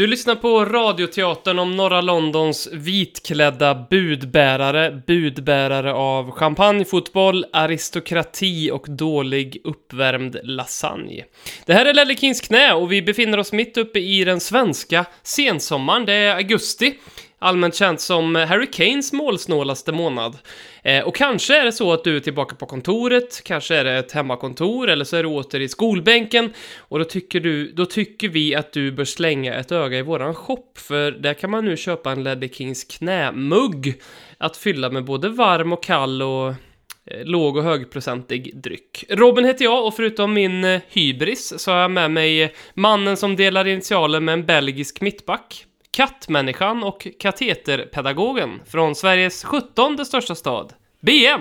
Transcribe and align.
Du 0.00 0.06
lyssnar 0.06 0.34
på 0.34 0.64
radioteatern 0.64 1.58
om 1.58 1.76
norra 1.76 2.00
Londons 2.00 2.68
vitklädda 2.72 3.86
budbärare, 3.90 5.02
budbärare 5.06 5.92
av 5.92 6.30
champagne, 6.30 6.84
fotboll, 6.84 7.46
aristokrati 7.52 8.70
och 8.70 8.86
dålig 8.88 9.60
uppvärmd 9.64 10.36
lasagne. 10.42 11.24
Det 11.66 11.74
här 11.74 11.86
är 11.86 11.94
Lelle 11.94 12.14
Kings 12.14 12.40
knä 12.40 12.72
och 12.72 12.92
vi 12.92 13.02
befinner 13.02 13.38
oss 13.38 13.52
mitt 13.52 13.76
uppe 13.76 13.98
i 13.98 14.24
den 14.24 14.40
svenska 14.40 15.04
sensommaren. 15.22 16.06
Det 16.06 16.12
är 16.12 16.34
augusti, 16.34 16.94
allmänt 17.40 17.74
känt 17.74 18.00
som 18.00 18.34
Harry 18.34 18.66
Kanes 18.66 19.12
målsnålaste 19.12 19.92
månad. 19.92 20.38
Eh, 20.82 21.04
och 21.04 21.16
kanske 21.16 21.60
är 21.60 21.64
det 21.64 21.72
så 21.72 21.92
att 21.92 22.04
du 22.04 22.16
är 22.16 22.20
tillbaka 22.20 22.56
på 22.56 22.66
kontoret, 22.66 23.44
kanske 23.44 23.76
är 23.76 23.84
det 23.84 23.98
ett 23.98 24.12
hemmakontor 24.12 24.88
eller 24.88 25.04
så 25.04 25.16
är 25.16 25.22
du 25.22 25.28
åter 25.28 25.60
i 25.60 25.68
skolbänken 25.68 26.52
och 26.78 26.98
då 26.98 27.04
tycker, 27.04 27.40
du, 27.40 27.72
då 27.72 27.86
tycker 27.86 28.28
vi 28.28 28.54
att 28.54 28.72
du 28.72 28.92
bör 28.92 29.04
slänga 29.04 29.54
ett 29.54 29.72
öga 29.72 29.98
i 29.98 30.02
våran 30.02 30.34
shop 30.34 30.72
för 30.76 31.12
där 31.12 31.34
kan 31.34 31.50
man 31.50 31.64
nu 31.64 31.76
köpa 31.76 32.12
en 32.12 32.24
Ledder 32.24 32.48
Kings 32.48 32.84
knämugg 32.84 34.02
att 34.38 34.56
fylla 34.56 34.90
med 34.90 35.04
både 35.04 35.28
varm 35.28 35.72
och 35.72 35.82
kall 35.82 36.22
och 36.22 36.48
eh, 36.48 37.24
låg 37.24 37.56
och 37.56 37.62
högprocentig 37.62 38.62
dryck. 38.62 39.04
Robin 39.08 39.44
heter 39.44 39.64
jag 39.64 39.86
och 39.86 39.94
förutom 39.94 40.32
min 40.32 40.64
eh, 40.64 40.80
hybris 40.88 41.54
så 41.58 41.70
har 41.70 41.78
jag 41.78 41.90
med 41.90 42.10
mig 42.10 42.54
mannen 42.74 43.16
som 43.16 43.36
delar 43.36 43.66
initialer 43.66 44.20
med 44.20 44.32
en 44.32 44.46
belgisk 44.46 45.00
mittback, 45.00 45.66
kattmänniskan 45.90 46.82
och 46.82 47.06
kateterpedagogen 47.20 48.60
från 48.68 48.94
Sveriges 48.94 49.44
17 49.44 50.04
största 50.06 50.34
stad, 50.34 50.72
BM. 51.00 51.40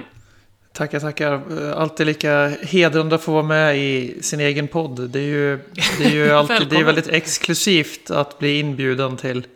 Tackar, 0.74 1.00
tackar. 1.00 1.42
Alltid 1.76 2.08
lika 2.08 2.48
hedrande 2.64 3.16
att 3.16 3.24
få 3.24 3.32
vara 3.32 3.44
med 3.44 3.78
i 3.78 4.18
sin 4.24 4.40
egen 4.40 4.68
podd. 4.68 5.10
Det 5.10 5.20
är 5.20 5.24
ju, 5.24 5.60
det 5.98 6.06
är 6.06 6.10
ju 6.12 6.32
alltid, 6.34 6.68
det 6.70 6.76
är 6.76 6.84
väldigt 6.84 7.08
exklusivt 7.08 8.12
att 8.12 8.40
bli 8.40 8.60
inbjuden 8.60 9.18
till 9.18 9.48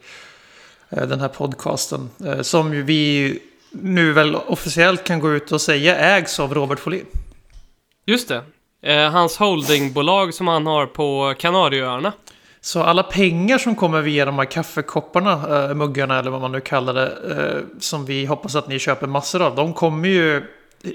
eh, 0.89 1.07
den 1.07 1.19
här 1.19 1.27
podcasten. 1.27 2.09
eh, 2.25 2.41
Som 2.41 2.85
vi 2.85 3.39
nu 3.71 4.11
väl 4.13 4.35
officiellt 4.35 5.03
kan 5.03 5.19
gå 5.19 5.33
ut 5.33 5.51
och 5.51 5.61
säga 5.61 5.97
ägs 5.97 6.39
av 6.39 6.53
Robert 6.53 6.79
Folin. 6.79 7.05
Just 8.05 8.27
det. 8.27 8.41
Eh, 8.81 9.11
hans 9.11 9.37
holdingbolag 9.37 10.33
som 10.33 10.47
han 10.47 10.65
har 10.65 10.85
på 10.85 11.33
Kanarieöarna. 11.39 12.13
Så 12.65 12.83
alla 12.83 13.03
pengar 13.03 13.57
som 13.57 13.75
kommer 13.75 14.01
via 14.01 14.25
de 14.25 14.37
här 14.37 14.45
kaffekopparna, 14.45 15.31
äh, 15.69 15.75
muggarna 15.75 16.19
eller 16.19 16.31
vad 16.31 16.41
man 16.41 16.51
nu 16.51 16.61
kallar 16.61 16.93
det, 16.93 17.07
äh, 17.07 17.79
som 17.79 18.05
vi 18.05 18.25
hoppas 18.25 18.55
att 18.55 18.67
ni 18.67 18.79
köper 18.79 19.07
massor 19.07 19.41
av, 19.41 19.55
de 19.55 19.73
kommer 19.73 20.09
ju 20.09 20.43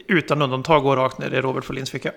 utan 0.07 0.43
undantag 0.43 0.83
gå 0.83 0.97
rakt 0.97 1.19
ner 1.19 1.35
i 1.35 1.41
Robert 1.41 1.65
Folins 1.65 1.91
ficka. 1.91 2.13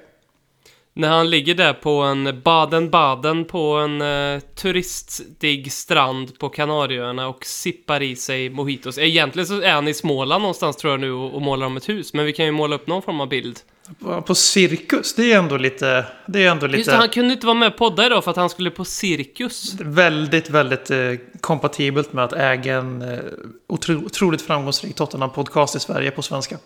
När 0.94 1.10
han 1.10 1.30
ligger 1.30 1.56
där 1.56 1.74
på 1.74 2.02
en 2.02 2.42
Baden-Baden 2.42 3.46
på 3.46 3.74
en 3.76 4.02
eh, 4.02 4.40
turistig 4.40 5.72
strand 5.72 6.40
på 6.40 6.50
Kanarieöarna 6.50 7.28
och 7.28 7.46
sippar 7.46 8.02
i 8.02 8.16
sig 8.16 8.50
mojitos. 8.50 8.98
Egentligen 8.98 9.48
så 9.48 9.62
är 9.62 9.72
han 9.72 9.88
i 9.88 9.94
Småland 9.94 10.42
någonstans 10.42 10.78
tror 10.78 10.94
jag 10.94 11.00
nu 11.00 11.12
och, 11.12 11.36
och 11.36 11.42
målar 11.42 11.66
om 11.66 11.78
ett 11.78 11.90
hus. 11.90 12.14
Men 12.14 12.26
vi 12.26 12.34
kan 12.34 12.46
ju 12.46 12.52
måla 12.52 12.76
upp 12.76 12.88
någon 12.88 13.02
form 13.02 13.22
av 13.22 13.30
bild. 13.30 13.60
På- 14.26 14.36
cirkus, 14.36 15.16
det 15.16 15.34
är 15.34 15.38
ändå 15.38 15.58
lite... 15.58 16.06
Det 16.26 16.44
är 16.44 16.52
ändå 16.52 16.66
Just 16.66 16.78
lite 16.78 16.92
det, 16.92 16.98
han 16.98 17.10
kunde 17.10 17.34
inte 17.34 17.46
vara 17.46 17.58
med 17.58 17.72
på 17.72 17.90
podda 17.90 18.06
idag 18.06 18.24
för 18.24 18.32
att 18.32 18.38
han 18.38 18.50
skulle 18.50 18.70
på 18.70 18.86
cirkus. 18.86 19.74
väldigt, 19.80 20.50
väldigt 20.50 20.92
eh, 20.92 20.98
kompatibelt 21.42 22.14
med 22.14 22.24
att 22.24 22.34
äga 22.34 22.78
en 22.78 23.02
eh, 23.02 23.20
otro, 23.68 24.06
otroligt 24.06 24.42
framgångsrik 24.42 24.96
Tottenham-podcast 24.96 25.78
i 25.78 25.80
Sverige 25.80 26.12
på 26.12 26.22
svenska. 26.22 26.58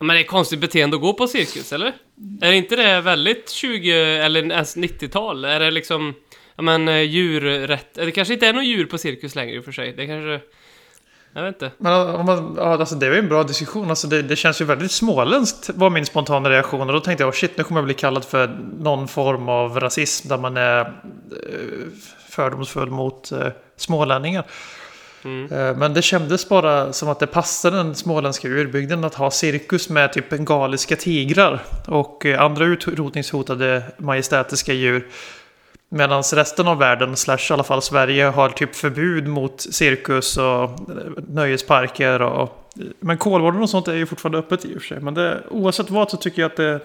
Men 0.00 0.16
det 0.16 0.22
är 0.22 0.24
konstigt 0.24 0.60
beteende 0.60 0.96
att 0.96 1.02
gå 1.02 1.12
på 1.12 1.26
cirkus, 1.26 1.72
eller? 1.72 1.92
Är 2.40 2.52
inte 2.52 2.76
det 2.76 3.00
väldigt 3.00 3.50
20 3.50 3.92
eller 3.92 4.52
ens 4.52 4.76
90-tal? 4.76 5.44
Är 5.44 5.60
det 5.60 5.70
liksom, 5.70 6.14
ja 6.56 6.62
men 6.62 6.88
eh, 6.88 7.00
djurrätt? 7.00 7.94
Det 7.94 8.10
kanske 8.10 8.34
inte 8.34 8.46
är 8.46 8.52
någon 8.52 8.64
djur 8.64 8.86
på 8.86 8.98
cirkus 8.98 9.34
längre 9.34 9.56
i 9.56 9.58
och 9.58 9.64
för 9.64 9.72
sig. 9.72 9.92
Det 9.92 10.06
kanske, 10.06 10.40
jag 11.34 11.42
vet 11.42 11.54
inte. 11.54 11.70
Men 11.78 11.92
om 11.92 12.26
man, 12.26 12.54
ja, 12.56 12.62
alltså, 12.62 12.94
det 12.94 13.08
var 13.08 13.14
ju 13.14 13.18
en 13.18 13.28
bra 13.28 13.42
diskussion. 13.42 13.90
Alltså, 13.90 14.06
det, 14.06 14.22
det 14.22 14.36
känns 14.36 14.60
ju 14.60 14.64
väldigt 14.64 14.92
småländskt 14.92 15.70
var 15.74 15.90
min 15.90 16.06
spontana 16.06 16.50
reaktion. 16.50 16.80
Och 16.80 16.92
då 16.92 17.00
tänkte 17.00 17.22
jag, 17.22 17.28
oh, 17.28 17.34
shit, 17.34 17.56
nu 17.56 17.64
kommer 17.64 17.80
jag 17.80 17.86
bli 17.86 17.94
kallad 17.94 18.24
för 18.24 18.58
någon 18.78 19.08
form 19.08 19.48
av 19.48 19.80
rasism 19.80 20.28
där 20.28 20.38
man 20.38 20.56
är 20.56 20.80
eh, 20.80 20.86
fördomsfull 22.28 22.90
mot 22.90 23.32
eh, 23.32 23.46
smålänningar. 23.76 24.44
Mm. 25.24 25.52
Eh, 25.52 25.76
men 25.76 25.94
det 25.94 26.02
kändes 26.02 26.48
bara 26.48 26.92
som 26.92 27.08
att 27.08 27.18
det 27.18 27.26
passade 27.26 27.76
den 27.76 27.94
småländska 27.94 28.48
urbygden 28.48 29.04
att 29.04 29.14
ha 29.14 29.30
cirkus 29.30 29.88
med 29.88 30.12
typ 30.12 30.30
bengaliska 30.30 30.96
tigrar 30.96 31.62
och 31.86 32.26
eh, 32.26 32.42
andra 32.42 32.64
utrotningshotade 32.64 33.82
majestätiska 33.96 34.72
djur. 34.72 35.06
Medan 35.88 36.22
resten 36.22 36.68
av 36.68 36.78
världen, 36.78 37.16
slash 37.16 37.50
i 37.50 37.52
alla 37.52 37.64
fall 37.64 37.82
Sverige, 37.82 38.24
har 38.24 38.48
typ 38.48 38.76
förbud 38.76 39.26
mot 39.26 39.60
cirkus 39.60 40.36
och 40.36 40.62
eh, 40.62 40.70
nöjesparker 41.28 42.22
och... 42.22 42.56
Men 43.00 43.18
Kolmården 43.18 43.62
och 43.62 43.70
sånt 43.70 43.88
är 43.88 43.94
ju 43.94 44.06
fortfarande 44.06 44.38
öppet 44.38 44.64
i 44.64 44.76
och 44.76 44.80
för 44.80 44.88
sig. 44.88 45.00
Men 45.00 45.14
det, 45.14 45.42
oavsett 45.50 45.90
vad 45.90 46.10
så 46.10 46.16
tycker 46.16 46.42
jag 46.42 46.50
att 46.50 46.56
det... 46.56 46.80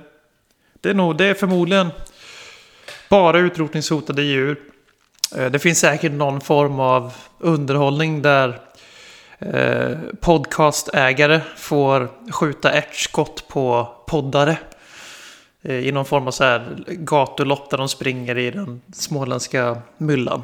Det 0.81 0.89
är 0.89 0.93
nog, 0.93 1.17
det 1.17 1.25
är 1.25 1.33
förmodligen 1.33 1.87
bara 3.09 3.39
utrotningshotade 3.39 4.23
djur. 4.23 4.57
Eh, 5.37 5.45
Det 5.51 5.59
finns 5.59 5.79
säkert 5.79 6.11
någon 6.11 6.41
form 6.41 6.79
av 6.79 7.13
underhållning 7.39 8.21
där 8.21 8.59
eh, 9.39 9.97
podcastägare 10.21 11.41
får 11.57 12.09
skjuta 12.31 12.71
ärtskott 12.71 13.47
på 13.47 13.89
poddare. 14.07 14.57
Eh, 15.63 15.75
I 15.87 15.91
någon 15.91 16.05
form 16.05 16.27
av 16.27 16.31
så 16.31 16.43
här 16.43 16.77
gatulopp 16.87 17.69
där 17.69 17.77
de 17.77 17.89
springer 17.89 18.37
i 18.37 18.51
den 18.51 18.81
småländska 18.93 19.81
myllan. 19.97 20.43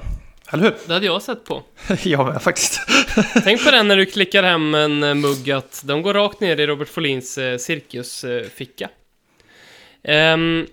Eller 0.53 0.64
hur? 0.64 0.75
Det 0.88 0.94
hade 0.94 1.06
jag 1.06 1.22
sett 1.22 1.46
på. 1.46 1.64
jag 2.03 2.25
med 2.25 2.41
faktiskt. 2.41 2.81
Tänk 3.44 3.66
på 3.66 3.72
den 3.72 3.88
när 3.88 3.97
du 3.97 4.06
klickar 4.06 4.44
hem 4.44 4.75
en 4.75 5.03
eh, 5.03 5.14
mugg 5.16 5.52
att 5.52 5.81
de 5.86 6.02
går 6.02 6.14
rakt 6.14 6.40
ner 6.40 6.59
i 6.59 6.68
Robert 6.68 6.88
Folins 6.90 7.38
eh, 7.38 7.58
cirkusficka. 7.58 8.90
Ehm, 10.03 10.68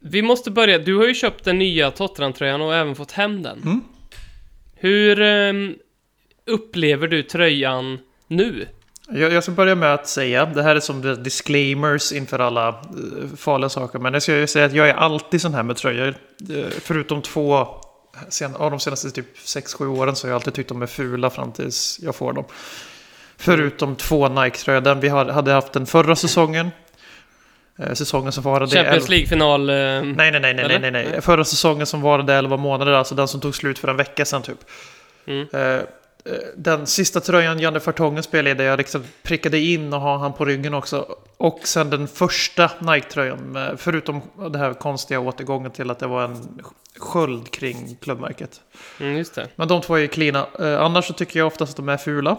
vi 0.00 0.22
måste 0.22 0.50
börja. 0.50 0.78
Du 0.78 0.96
har 0.96 1.06
ju 1.06 1.14
köpt 1.14 1.44
den 1.44 1.58
nya 1.58 1.90
Tottenham-tröjan 1.90 2.60
och 2.60 2.74
även 2.74 2.94
fått 2.94 3.12
hem 3.12 3.42
den. 3.42 3.62
Mm. 3.62 3.80
Hur 4.74 5.20
ehm, 5.20 5.74
upplever 6.46 7.08
du 7.08 7.22
tröjan 7.22 7.98
nu? 8.26 8.66
Jag, 9.08 9.32
jag 9.32 9.42
ska 9.42 9.52
börja 9.52 9.74
med 9.74 9.94
att 9.94 10.08
säga, 10.08 10.46
det 10.46 10.62
här 10.62 10.76
är 10.76 10.80
som 10.80 11.22
disclaimers 11.22 12.12
inför 12.12 12.38
alla 12.38 12.68
eh, 12.68 13.36
farliga 13.36 13.68
saker. 13.68 13.98
Men 13.98 14.12
jag 14.12 14.22
ska 14.22 14.46
säga 14.46 14.64
att 14.64 14.74
jag 14.74 14.88
är 14.88 14.94
alltid 14.94 15.40
sån 15.40 15.54
här 15.54 15.62
med 15.62 15.76
tröjor. 15.76 16.14
Eh, 16.50 16.64
förutom 16.80 17.22
två 17.22 17.66
sen, 18.28 18.56
av 18.56 18.70
de 18.70 18.80
senaste 18.80 19.10
typ 19.10 19.36
6-7 19.36 19.86
åren 19.86 20.16
så 20.16 20.26
har 20.26 20.30
jag 20.30 20.36
alltid 20.36 20.54
tyckt 20.54 20.68
de 20.68 20.82
är 20.82 20.86
fula 20.86 21.30
fram 21.30 21.52
tills 21.52 22.00
jag 22.02 22.14
får 22.14 22.32
dem. 22.32 22.44
Förutom 23.36 23.96
två 23.96 24.28
Nike-tröjor. 24.28 24.80
Den 24.80 25.00
vi 25.00 25.08
hade 25.08 25.52
haft 25.52 25.72
den 25.72 25.86
förra 25.86 26.16
säsongen. 26.16 26.70
Eh, 27.78 27.92
säsongen 27.92 28.32
som 28.32 28.44
varade... 28.44 28.70
Champions 28.70 29.08
League-final? 29.08 29.66
Nej, 29.66 29.98
ehm, 29.98 30.12
nej, 30.12 30.30
nej, 30.30 30.40
nej, 30.40 30.54
nej, 30.54 30.78
nej, 30.78 30.90
nej. 30.90 31.20
Förra 31.20 31.44
säsongen 31.44 31.86
som 31.86 32.00
varade 32.00 32.34
11 32.34 32.56
månader, 32.56 32.92
alltså 32.92 33.14
den 33.14 33.28
som 33.28 33.40
tog 33.40 33.54
slut 33.54 33.78
för 33.78 33.88
en 33.88 33.96
vecka 33.96 34.24
sedan 34.24 34.42
typ. 34.42 34.58
Mm. 35.26 35.46
Eh, 35.52 35.60
eh, 35.60 35.82
den 36.56 36.86
sista 36.86 37.20
tröjan 37.20 37.60
Janne 37.60 37.80
Fartongen 37.80 38.22
spelade 38.22 38.50
i, 38.50 38.54
där 38.54 38.64
jag 38.64 38.78
liksom 38.78 39.04
prickade 39.22 39.58
in 39.58 39.92
och 39.92 40.00
har 40.00 40.18
han 40.18 40.32
på 40.32 40.44
ryggen 40.44 40.74
också. 40.74 41.06
Och 41.36 41.60
sen 41.64 41.90
den 41.90 42.08
första 42.08 42.70
Nike-tröjan, 42.78 43.76
förutom 43.76 44.22
det 44.52 44.58
här 44.58 44.74
konstiga 44.74 45.20
återgången 45.20 45.70
till 45.70 45.90
att 45.90 45.98
det 45.98 46.06
var 46.06 46.24
en 46.24 46.62
sköld 46.98 47.50
kring 47.50 47.96
klubbmärket. 48.00 48.60
Mm, 49.00 49.16
just 49.16 49.34
det. 49.34 49.48
Men 49.56 49.68
de 49.68 49.80
två 49.80 49.94
är 49.94 50.18
ju. 50.18 50.28
Eh, 50.28 50.80
annars 50.80 51.04
så 51.04 51.12
tycker 51.12 51.38
jag 51.38 51.46
oftast 51.46 51.70
att 51.70 51.76
de 51.76 51.88
är 51.88 51.96
fula. 51.96 52.36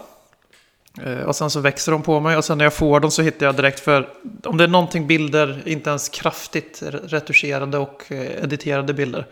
Eh, 1.04 1.22
och 1.22 1.36
sen 1.36 1.50
så 1.50 1.60
växer 1.60 1.92
de 1.92 2.02
på 2.02 2.20
mig 2.20 2.38
och 2.38 2.46
sen 2.46 2.58
när 2.58 2.66
jag 2.66 2.74
får 2.74 3.00
dem 3.00 3.12
så 3.12 3.22
hittar 3.22 3.46
jag 3.46 3.56
direkt 3.56 3.80
för 3.80 4.10
om 4.44 4.58
det 4.58 4.64
är 4.64 4.68
någonting 4.68 5.08
bilder, 5.08 5.62
inte 5.66 5.90
ens 5.90 6.10
kraftigt 6.10 6.84
retuscherade 7.04 7.78
och 7.78 8.12
eh, 8.12 8.44
editerade 8.44 8.94
bilder 8.94 9.28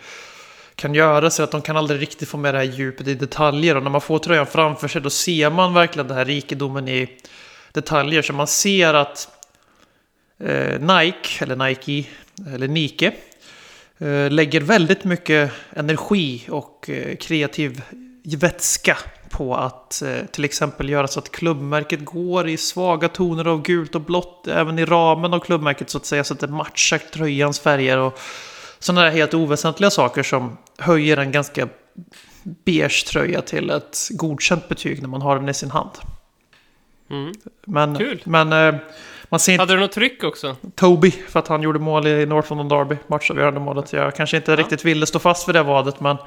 kan 0.80 0.94
göra 0.94 1.30
så 1.30 1.44
att 1.44 1.52
de 1.52 1.62
kan 1.62 1.78
aldrig 1.78 2.02
riktigt 2.02 2.30
få 2.30 2.38
med 2.38 2.54
det 2.54 2.58
här 2.58 2.66
djupet 2.66 3.08
i 3.08 3.14
detaljer. 3.14 3.78
Och 3.78 3.84
när 3.84 3.90
man 3.90 4.02
får 4.02 4.20
tröjan 4.20 4.46
framför 4.46 4.88
sig 4.88 5.02
då 5.02 5.10
ser 5.10 5.50
man 5.50 5.74
verkligen 5.74 6.08
den 6.08 6.18
här 6.18 6.26
rikedomen 6.26 6.88
i 6.88 7.10
detaljer. 7.72 8.22
Så 8.22 8.34
man 8.34 8.48
ser 8.48 8.94
att 8.94 9.30
eh, 10.40 10.80
Nike, 10.80 11.44
eller 11.44 11.56
Nike, 11.56 12.10
eller 12.54 12.68
Nike 12.68 13.12
eh, 13.98 14.32
lägger 14.32 14.62
väldigt 14.62 15.04
mycket 15.04 15.52
energi 15.74 16.48
och 16.50 16.90
eh, 16.90 17.16
kreativ 17.16 17.82
vätska 18.24 18.98
på 19.30 19.56
att 19.56 20.02
eh, 20.02 20.26
till 20.32 20.46
exempel 20.46 20.90
göra 20.90 21.08
så 21.08 21.20
att 21.20 21.32
klubbmärket 21.32 22.06
går 22.06 22.48
i 22.48 22.58
svaga 22.58 23.08
toner 23.08 23.48
av 23.48 23.62
gult 23.62 23.96
och 23.96 24.02
blått 24.02 24.48
även 24.48 24.80
i 24.80 24.86
ramen 24.86 25.34
av 25.34 25.40
klubbmärket 25.40 25.90
så 25.90 25.98
att 25.98 26.06
säga 26.06 26.24
så 26.24 26.34
att 26.34 26.40
det 26.40 26.48
matchar 26.48 26.98
tröjans 26.98 27.60
färger 27.60 27.98
och 27.98 28.20
sådana 28.80 29.02
där 29.02 29.12
helt 29.12 29.34
oväsentliga 29.34 29.90
saker 29.90 30.24
som 30.24 30.58
höjer 30.78 31.18
en 31.18 31.32
ganska 31.32 31.68
beige 32.44 33.06
tröja 33.08 33.42
till 33.42 33.70
ett 33.70 34.08
godkänt 34.10 34.68
betyg 34.68 35.02
när 35.02 35.10
man 35.10 35.22
har 35.22 35.40
den 35.40 35.50
i 35.50 35.54
sin 35.54 35.72
hand. 35.72 35.92
Mm. 37.10 37.34
Men, 37.66 37.98
Kul. 37.98 38.22
men 38.26 38.54
eh, 38.54 38.76
man 39.30 39.40
ser. 39.40 39.58
Hade 39.58 39.74
du 39.74 39.80
något 39.80 39.92
tryck 39.92 40.24
också? 40.24 40.56
Toby, 40.76 41.12
för 41.12 41.40
att 41.40 41.48
han 41.48 41.62
gjorde 41.62 41.80
mål 41.80 42.08
i 42.08 42.26
North 42.26 42.50
London 42.50 42.68
Derby, 42.68 42.96
matchavgörande 43.08 43.60
målet. 43.60 43.94
Jag 43.94 44.16
kanske 44.16 44.38
inte 44.38 44.52
ja. 44.52 44.58
riktigt 44.58 44.86
ville 44.86 45.06
stå 45.06 45.20
fast 45.20 45.50
vid 45.50 45.56
det 45.56 45.64
vadet, 45.64 46.00
men 46.00 46.18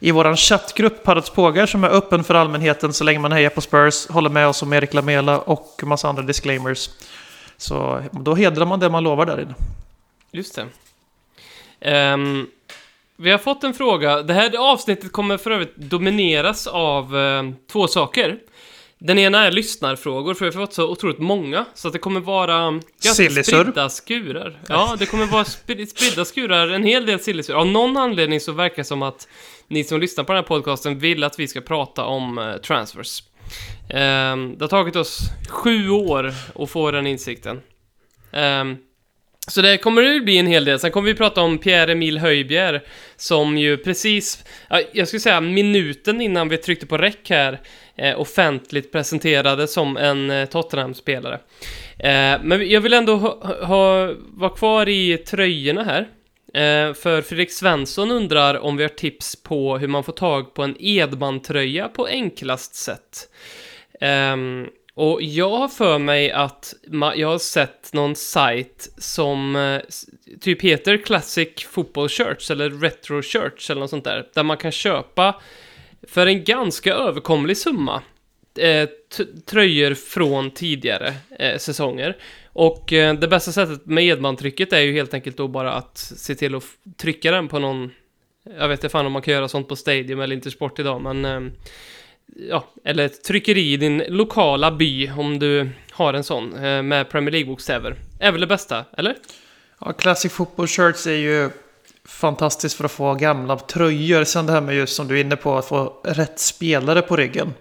i 0.00 0.10
vår 0.10 0.36
chattgrupp, 0.36 1.02
Parrots 1.02 1.30
Pågar, 1.30 1.66
som 1.66 1.84
är 1.84 1.88
öppen 1.88 2.24
för 2.24 2.34
allmänheten 2.34 2.92
så 2.92 3.04
länge 3.04 3.18
man 3.18 3.32
hejar 3.32 3.50
på 3.50 3.60
Spurs, 3.60 4.08
håller 4.08 4.30
med 4.30 4.48
oss 4.48 4.62
om 4.62 4.72
Erik 4.72 4.94
Lamela 4.94 5.38
och 5.38 5.80
massa 5.82 6.08
andra 6.08 6.22
disclaimers. 6.22 6.90
Så 7.56 8.02
då 8.12 8.34
hedrar 8.34 8.66
man 8.66 8.80
det 8.80 8.90
man 8.90 9.04
lovar 9.04 9.26
där 9.26 9.40
inne. 9.40 9.54
Just 10.32 10.60
det. 11.80 12.12
Um, 12.12 12.50
vi 13.16 13.30
har 13.30 13.38
fått 13.38 13.64
en 13.64 13.74
fråga. 13.74 14.22
Det 14.22 14.34
här 14.34 14.72
avsnittet 14.72 15.12
kommer 15.12 15.36
för 15.36 15.50
övrigt 15.50 15.76
domineras 15.76 16.66
av 16.66 17.16
uh, 17.16 17.50
två 17.72 17.88
saker. 17.88 18.38
Den 19.00 19.18
ena 19.18 19.46
är 19.46 19.50
lyssnarfrågor, 19.50 20.34
för 20.34 20.50
vi 20.50 20.56
har 20.56 20.66
fått 20.66 20.74
så 20.74 20.88
otroligt 20.88 21.18
många, 21.18 21.64
så 21.74 21.88
att 21.88 21.92
det 21.92 21.98
kommer 21.98 22.20
vara 22.20 22.70
ganska 22.70 23.14
Sillisur. 23.14 23.60
spridda 23.60 23.88
skurar. 23.88 24.60
Ja, 24.68 24.96
det 24.98 25.06
kommer 25.06 25.26
vara 25.26 25.44
spridda 25.44 26.24
skurar, 26.24 26.68
en 26.68 26.84
hel 26.84 27.06
del 27.06 27.20
sillisur. 27.20 27.54
Av 27.54 27.66
någon 27.66 27.96
anledning 27.96 28.40
så 28.40 28.52
verkar 28.52 28.76
det 28.76 28.84
som 28.84 29.02
att 29.02 29.28
ni 29.68 29.84
som 29.84 30.00
lyssnar 30.00 30.24
på 30.24 30.32
den 30.32 30.42
här 30.42 30.48
podcasten 30.48 30.98
vill 30.98 31.24
att 31.24 31.38
vi 31.38 31.48
ska 31.48 31.60
prata 31.60 32.04
om 32.04 32.38
uh, 32.38 32.56
transfers. 32.56 33.22
Um, 33.82 34.58
det 34.58 34.60
har 34.60 34.68
tagit 34.68 34.96
oss 34.96 35.20
sju 35.48 35.90
år 35.90 36.34
att 36.54 36.70
få 36.70 36.90
den 36.90 37.06
insikten. 37.06 37.60
Så 39.48 39.62
det 39.62 39.78
kommer 39.78 40.02
det 40.02 40.20
bli 40.20 40.38
en 40.38 40.46
hel 40.46 40.64
del. 40.64 40.78
Sen 40.78 40.90
kommer 40.90 41.06
vi 41.06 41.14
prata 41.14 41.40
om 41.40 41.58
Pierre-Emil 41.58 42.18
Höjbjer, 42.18 42.82
som 43.16 43.58
ju 43.58 43.76
precis, 43.76 44.44
jag 44.92 45.08
skulle 45.08 45.20
säga 45.20 45.40
minuten 45.40 46.20
innan 46.20 46.48
vi 46.48 46.56
tryckte 46.56 46.86
på 46.86 46.98
räck 46.98 47.30
här, 47.30 47.60
eh, 47.96 48.20
offentligt 48.20 48.92
presenterade 48.92 49.68
som 49.68 49.96
en 49.96 50.30
eh, 50.30 50.44
Tottenham-spelare. 50.44 51.40
Eh, 51.98 52.40
men 52.42 52.68
jag 52.70 52.80
vill 52.80 52.92
ändå 52.92 53.16
ha, 53.16 53.64
ha, 53.64 54.14
vara 54.18 54.50
kvar 54.50 54.88
i 54.88 55.16
tröjorna 55.16 55.84
här. 55.84 56.08
Eh, 56.54 56.94
för 56.94 57.22
Fredrik 57.22 57.52
Svensson 57.52 58.10
undrar 58.10 58.58
om 58.58 58.76
vi 58.76 58.82
har 58.82 58.88
tips 58.88 59.42
på 59.42 59.78
hur 59.78 59.88
man 59.88 60.04
får 60.04 60.12
tag 60.12 60.54
på 60.54 60.62
en 60.62 60.76
Edman-tröja 60.78 61.88
på 61.88 62.06
enklast 62.06 62.74
sätt. 62.74 63.28
Um, 64.00 64.68
och 64.98 65.22
jag 65.22 65.50
har 65.50 65.68
för 65.68 65.98
mig 65.98 66.30
att 66.30 66.74
jag 67.16 67.28
har 67.28 67.38
sett 67.38 67.92
någon 67.92 68.16
sajt 68.16 68.88
som 68.96 69.56
eh, 69.56 69.80
typ 70.40 70.62
heter 70.62 70.96
Classic 70.96 71.66
Football 71.70 72.08
Shirts 72.08 72.50
eller 72.50 72.70
Retro 72.70 73.22
Shirts 73.22 73.70
eller 73.70 73.80
något 73.80 73.90
sånt 73.90 74.04
där. 74.04 74.28
Där 74.34 74.42
man 74.42 74.56
kan 74.56 74.72
köpa 74.72 75.40
för 76.02 76.26
en 76.26 76.44
ganska 76.44 76.94
överkomlig 76.94 77.56
summa 77.56 78.02
eh, 78.58 78.88
tröjor 79.46 79.94
från 79.94 80.50
tidigare 80.50 81.14
eh, 81.38 81.58
säsonger. 81.58 82.16
Och 82.46 82.92
eh, 82.92 83.14
det 83.14 83.28
bästa 83.28 83.52
sättet 83.52 83.86
med 83.86 84.04
Edmantrycket 84.04 84.72
är 84.72 84.80
ju 84.80 84.92
helt 84.92 85.14
enkelt 85.14 85.36
då 85.36 85.48
bara 85.48 85.72
att 85.72 85.98
se 85.98 86.34
till 86.34 86.54
att 86.54 86.64
trycka 86.96 87.30
den 87.30 87.48
på 87.48 87.58
någon... 87.58 87.90
Jag 88.58 88.68
vet 88.68 88.78
inte 88.78 88.88
fan 88.88 89.06
om 89.06 89.12
man 89.12 89.22
kan 89.22 89.34
göra 89.34 89.48
sånt 89.48 89.68
på 89.68 89.76
Stadium 89.76 90.20
eller 90.20 90.34
Intersport 90.34 90.78
idag, 90.78 91.00
men... 91.02 91.24
Eh, 91.24 91.52
Ja, 92.36 92.64
eller 92.84 93.06
ett 93.06 93.24
tryckeri 93.24 93.72
i 93.72 93.76
din 93.76 94.04
lokala 94.08 94.70
by 94.70 95.10
om 95.10 95.38
du 95.38 95.70
har 95.92 96.14
en 96.14 96.24
sån 96.24 96.64
eh, 96.64 96.82
med 96.82 97.10
Premier 97.10 97.32
League-bokstäver. 97.32 97.94
Är 98.20 98.32
väl 98.32 98.40
det 98.40 98.46
bästa, 98.46 98.84
eller? 98.96 99.14
Ja, 99.80 99.92
Classic 99.92 100.32
Football 100.32 100.66
Shirts 100.66 101.06
är 101.06 101.12
ju 101.12 101.50
fantastiskt 102.04 102.76
för 102.76 102.84
att 102.84 102.92
få 102.92 103.14
gamla 103.14 103.56
tröjor. 103.56 104.24
Sen 104.24 104.46
det 104.46 104.52
här 104.52 104.60
med 104.60 104.74
just 104.74 104.96
som 104.96 105.08
du 105.08 105.16
är 105.16 105.20
inne 105.20 105.36
på 105.36 105.58
att 105.58 105.66
få 105.66 106.00
rätt 106.04 106.38
spelare 106.38 107.02
på 107.02 107.16
ryggen. 107.16 107.54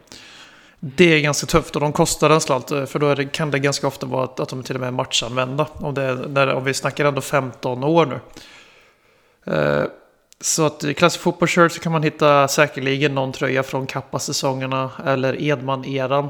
Det 0.80 1.14
är 1.14 1.19
ganska 1.19 1.48
tufft 1.48 1.75
och 1.75 1.81
de 1.81 1.94
kostar 1.94 2.30
en 2.30 2.42
slant. 2.42 2.72
Eh, 2.72 2.86
för 2.86 3.00
då 3.00 3.16
det, 3.16 3.25
kan 3.25 3.52
det 3.52 3.60
ganska 3.60 3.88
ofta 3.88 4.06
vara 4.06 4.24
att, 4.24 4.40
att 4.40 4.50
de 4.50 4.64
till 4.64 4.75
och 4.75 4.81
med 4.81 4.88
är 4.88 4.92
matchanvända. 4.92 5.68
Om, 5.74 5.94
det, 5.94 6.16
när, 6.16 6.48
om 6.48 6.64
vi 6.64 6.74
snackar 6.74 7.06
ändå 7.06 7.22
15 7.22 7.84
år 7.84 8.06
nu. 8.06 8.19
Uh, 9.54 9.86
så 10.42 10.66
att 10.66 10.84
i 10.84 10.94
Classic 10.94 11.22
Football 11.22 11.48
Shirt 11.48 11.72
så 11.72 11.80
kan 11.80 11.92
man 11.92 12.04
hitta 12.04 12.48
säkerligen 12.48 13.16
någon 13.16 13.31
tröja 13.31 13.63
från 13.63 13.88
Kappa-säsongerna 13.88 14.92
eller 15.06 15.42
Edman-eran. 15.42 16.30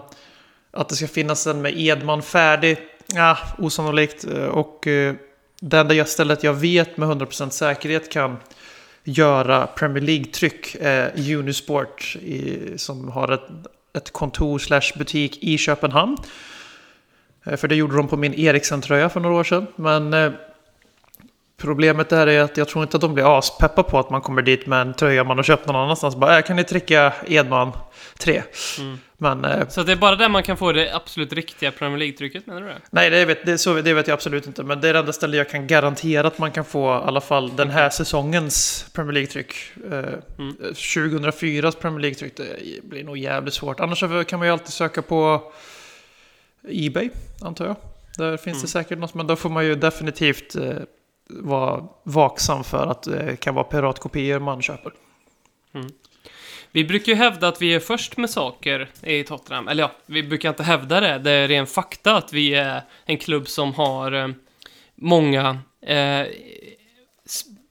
Att 0.71 0.89
det 0.89 0.95
ska 0.95 1.07
finnas 1.07 1.48
en 1.48 1.62
med 1.62 1.80
Edman 1.80 2.21
färdig, 2.21 2.77
ja, 3.07 3.38
osannolikt. 3.57 4.24
Och 4.51 4.88
eh, 4.88 5.15
det 5.62 5.77
enda 5.77 6.06
stället 6.06 6.44
jag 6.44 6.54
vet 6.54 6.98
med 6.98 7.09
100% 7.09 7.50
säkerhet 7.50 8.12
kan 8.12 8.38
göra 9.04 9.68
Premier 9.68 10.04
League-tryck 10.04 10.75
är 10.81 11.36
Unisport 11.36 12.15
i, 12.15 12.74
som 12.77 13.10
har 13.10 13.31
ett, 13.31 13.48
ett 13.98 14.12
kontor 14.12 14.60
slash 14.60 14.98
butik 14.98 15.44
i 15.44 15.57
Köpenhamn. 15.57 16.18
Eh, 17.45 17.56
för 17.56 17.68
det 17.68 17.75
gjorde 17.75 17.95
de 17.95 18.07
på 18.07 18.18
min 18.18 18.33
Ericsson-tröja 18.33 19.10
för 19.10 19.19
några 19.19 19.36
år 19.36 19.44
sedan. 19.44 19.68
Men 19.75 20.13
eh, 20.13 20.31
Problemet 21.62 22.09
där 22.09 22.27
är 22.27 22.42
att 22.42 22.57
jag 22.57 22.68
tror 22.68 22.83
inte 22.83 22.98
att 22.98 23.01
de 23.01 23.13
blir 23.13 23.38
aspeppa 23.38 23.83
på 23.83 24.00
att 24.00 24.09
man 24.09 24.21
kommer 24.21 24.42
dit 24.42 24.65
med 24.68 24.81
en 24.81 24.94
tröja 24.94 25.24
man 25.24 25.38
har 25.38 25.44
köpt 25.44 25.68
någon 25.68 25.75
annanstans. 25.75 26.15
Bara, 26.15 26.38
äh, 26.38 26.44
kan 26.44 26.56
ni 26.56 26.63
trycka 26.63 27.13
Edman 27.27 27.71
3? 28.18 28.44
Mm. 28.80 29.00
Men, 29.18 29.45
eh, 29.45 29.68
så 29.68 29.83
det 29.83 29.92
är 29.92 29.95
bara 29.95 30.15
där 30.15 30.30
man 30.30 30.44
kan 30.44 30.57
få 30.57 30.71
det 30.71 30.95
absolut 30.95 31.33
riktiga 31.33 31.71
Premier 31.71 31.98
League-trycket, 31.98 32.48
menar 32.48 32.62
du? 32.62 32.74
Nej, 32.89 33.09
det 33.09 33.25
vet, 33.25 33.45
det, 33.45 33.57
så, 33.57 33.74
det 33.74 33.94
vet 33.94 34.07
jag 34.07 34.13
absolut 34.13 34.48
inte. 34.48 34.63
Men 34.63 34.81
det 34.81 34.89
är 34.89 34.94
det 34.94 35.00
enda 35.00 35.13
stället 35.13 35.38
jag 35.38 35.50
kan 35.50 35.68
garantera 35.68 36.27
att 36.27 36.38
man 36.38 36.51
kan 36.51 36.65
få 36.65 36.86
i 36.86 37.08
alla 37.08 37.22
fall 37.22 37.55
den 37.55 37.70
här 37.70 37.89
säsongens 37.89 38.86
Premier 38.93 39.13
League-tryck. 39.13 39.53
Eh, 39.91 40.13
mm. 40.38 40.55
2004s 40.74 41.72
Premier 41.79 42.00
League-tryck, 42.00 42.34
det 42.36 42.84
blir 42.84 43.03
nog 43.03 43.17
jävligt 43.17 43.53
svårt. 43.53 43.79
Annars 43.79 44.00
kan 44.27 44.39
man 44.39 44.48
ju 44.48 44.51
alltid 44.51 44.74
söka 44.74 45.01
på 45.01 45.51
Ebay, 46.70 47.10
antar 47.41 47.65
jag. 47.65 47.75
Där 48.17 48.38
finns 48.38 48.55
mm. 48.55 48.62
det 48.62 48.67
säkert 48.67 49.00
något, 49.00 49.13
men 49.13 49.27
då 49.27 49.36
får 49.36 49.50
man 49.50 49.65
ju 49.65 49.75
definitivt 49.75 50.55
eh, 50.55 50.72
vara 51.29 51.84
vaksam 52.03 52.63
för 52.63 52.88
att 52.88 53.03
det 53.03 53.39
kan 53.39 53.55
vara 53.55 53.63
piratkopior 53.63 54.39
man 54.39 54.62
köper. 54.62 54.91
Mm. 55.74 55.88
Vi 56.72 56.86
brukar 56.86 57.12
ju 57.12 57.17
hävda 57.17 57.48
att 57.48 57.62
vi 57.62 57.74
är 57.74 57.79
först 57.79 58.17
med 58.17 58.29
saker 58.29 58.89
i 59.03 59.24
Tottenham. 59.24 59.67
Eller 59.67 59.84
ja, 59.84 59.91
vi 60.05 60.24
brukar 60.24 60.50
inte 60.50 60.63
hävda 60.63 61.00
det. 61.00 61.17
Det 61.17 61.31
är 61.31 61.48
ren 61.48 61.67
fakta 61.67 62.15
att 62.15 62.34
vi 62.34 62.53
är 62.53 62.81
en 63.05 63.17
klubb 63.17 63.48
som 63.48 63.74
har 63.74 64.12
eh, 64.12 64.27
många 64.96 65.57
eh, 65.81 66.27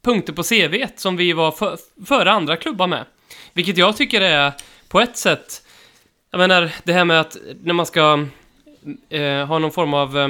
punkter 0.02 0.32
på 0.32 0.42
CV 0.42 0.86
som 0.96 1.16
vi 1.16 1.32
var 1.32 1.52
för, 1.52 1.78
före 2.06 2.32
andra 2.32 2.56
klubbar 2.56 2.86
med. 2.86 3.04
Vilket 3.52 3.76
jag 3.76 3.96
tycker 3.96 4.20
är 4.20 4.52
på 4.88 5.00
ett 5.00 5.16
sätt, 5.16 5.66
jag 6.30 6.38
menar 6.38 6.72
det 6.84 6.92
här 6.92 7.04
med 7.04 7.20
att 7.20 7.36
när 7.62 7.75
man 7.75 7.86
ska 7.86 8.26
eh, 9.08 9.46
ha 9.46 9.58
någon 9.58 9.72
form 9.72 9.94
av 9.94 10.18
eh, 10.18 10.28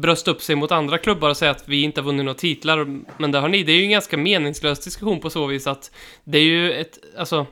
brösta 0.00 0.30
upp 0.30 0.42
sig 0.42 0.56
mot 0.56 0.72
andra 0.72 0.98
klubbar 0.98 1.30
och 1.30 1.36
säga 1.36 1.50
att 1.50 1.68
vi 1.68 1.82
inte 1.82 2.00
har 2.00 2.06
vunnit 2.06 2.24
några 2.24 2.38
titlar, 2.38 2.86
men 3.18 3.32
det 3.32 3.38
har 3.38 3.48
ni. 3.48 3.62
Det 3.62 3.72
är 3.72 3.76
ju 3.76 3.82
en 3.82 3.90
ganska 3.90 4.16
meningslös 4.16 4.80
diskussion 4.80 5.20
på 5.20 5.30
så 5.30 5.46
vis 5.46 5.66
att 5.66 5.90
det 6.24 6.38
är 6.38 6.42
ju 6.42 6.72
ett, 6.72 6.98
alltså, 7.18 7.46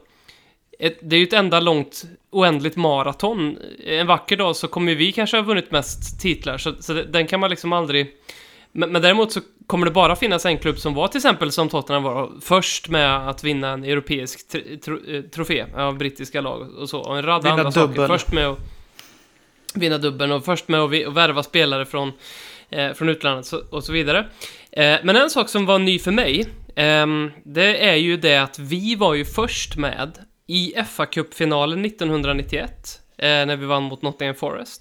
ett, 0.79 0.99
det 1.03 1.17
är 1.17 1.21
ju 1.21 1.27
ett 1.27 1.33
enda 1.33 1.61
långt, 1.61 2.05
oändligt 2.31 2.77
maraton. 2.77 3.59
En 3.87 4.07
vacker 4.07 4.37
dag 4.37 4.57
så 4.57 4.69
kommer 4.69 4.95
vi 4.95 5.13
kanske 5.13 5.37
ha 5.37 5.45
vunnit 5.45 5.71
mest 5.71 6.21
titlar, 6.21 6.59
så, 6.59 6.73
så 6.81 6.93
den 6.93 7.27
kan 7.27 7.41
man 7.41 7.51
liksom 7.51 7.73
aldrig... 7.73 8.13
Men, 8.73 8.93
men, 8.93 9.03
däremot 9.03 9.33
så 9.33 9.41
kommer 9.67 9.87
det 9.87 9.93
bara 9.93 10.17
finnas 10.17 10.47
en 10.47 10.59
klubb 10.59 10.79
som 10.79 10.95
var 10.95 11.09
till 11.09 11.19
exempel 11.19 11.53
som 11.53 11.69
Tottenham 11.69 12.03
var 12.03 12.31
först 12.41 12.89
med 12.89 13.29
att 13.29 13.45
vinna 13.45 13.69
en 13.69 13.85
europeisk 13.85 14.49
tr 14.49 14.59
tr 14.85 15.15
eh, 15.15 15.23
trofé 15.23 15.65
av 15.77 15.99
brittiska 15.99 16.41
lag 16.41 16.79
och 16.79 16.89
så. 16.89 17.01
Och 17.01 17.19
en 17.19 17.25
rad 17.25 17.47
andra 17.47 17.71
dubbel. 17.71 17.73
saker. 17.73 18.07
Först 18.07 18.33
med 18.33 18.47
att 18.47 18.76
vinna 19.77 19.99
dubbeln 19.99 20.33
och 20.33 20.45
först 20.45 20.69
med 20.69 20.81
att 20.81 20.91
värva 20.91 21.43
spelare 21.43 21.87
från, 21.87 22.13
eh, 22.71 22.93
från 22.93 23.09
utlandet 23.09 23.53
och 23.53 23.85
så 23.85 23.93
vidare. 23.93 24.19
Eh, 24.73 24.97
men 25.03 25.17
en 25.17 25.31
sak 25.31 25.49
som 25.49 25.67
var 25.67 25.79
ny 25.79 25.99
för 25.99 26.13
mig, 26.13 26.41
eh, 26.77 27.07
det 27.45 27.89
är 27.89 27.97
ju 27.97 28.17
det 28.17 28.37
att 28.37 28.59
vi 28.59 28.95
var 28.95 29.15
ju 29.15 29.25
först 29.25 29.77
med 29.77 30.19
i 30.47 30.75
fa 30.89 31.07
Cup-finalen 31.07 31.85
1991 31.85 33.01
eh, 33.19 33.27
när 33.29 33.57
vi 33.57 33.67
vann 33.67 33.83
mot 33.83 34.03
Nottingham 34.03 34.35
Forest, 34.35 34.81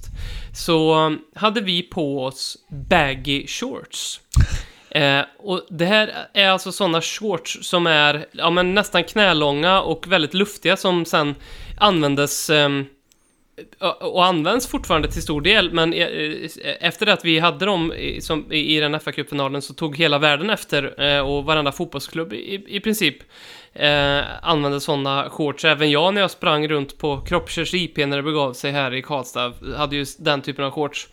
så 0.54 1.08
eh, 1.08 1.12
hade 1.36 1.62
vi 1.62 1.82
på 1.82 2.24
oss 2.24 2.58
baggy 2.90 3.48
shorts. 3.48 4.22
Eh, 4.90 5.22
och 5.38 5.62
det 5.70 5.86
här 5.86 6.28
är 6.34 6.50
alltså 6.50 6.72
sådana 6.72 7.02
shorts 7.02 7.58
som 7.62 7.88
är 7.88 8.26
ja, 8.32 8.50
men 8.50 8.74
nästan 8.74 9.04
knälånga 9.04 9.82
och 9.82 10.08
väldigt 10.08 10.34
luftiga 10.34 10.78
som 10.78 11.06
sen 11.06 11.36
användes 11.78 12.50
eh, 12.50 12.70
och 14.00 14.26
används 14.26 14.68
fortfarande 14.68 15.12
till 15.12 15.22
stor 15.22 15.42
del, 15.42 15.74
men 15.74 15.94
eh, 15.94 16.08
eh, 16.08 16.50
efter 16.80 17.06
det 17.06 17.14
att 17.14 17.26
vi 17.26 17.40
hade 17.40 17.66
dem 17.66 17.94
i, 17.94 18.22
som, 18.22 18.54
i 18.54 18.80
den 18.80 19.00
fa 19.00 19.12
kuppfinalen 19.12 19.62
så 19.62 19.74
tog 19.74 19.98
hela 19.98 20.18
världen 20.18 20.50
efter 20.50 21.04
eh, 21.04 21.20
och 21.20 21.46
varenda 21.46 21.72
fotbollsklubb 21.72 22.34
i, 22.34 22.64
i 22.68 22.80
princip 22.80 23.18
eh, 23.74 24.22
använde 24.42 24.80
sådana 24.80 25.30
shorts. 25.30 25.66
Även 25.66 25.92
jag 25.92 26.14
när 26.14 26.22
jag 26.22 26.32
sprang 26.32 26.68
runt 26.68 26.98
på 26.98 27.22
Kroppkörs 27.22 27.74
IP 27.74 27.98
när 27.98 28.18
det 28.18 28.24
begav 28.24 28.54
sig 28.54 28.72
här 28.72 28.94
i 28.94 29.02
Karlstad 29.02 29.54
hade 29.78 29.96
ju 29.96 30.06
den 30.18 30.42
typen 30.42 30.66
av 30.66 30.72
shorts. 30.72 31.08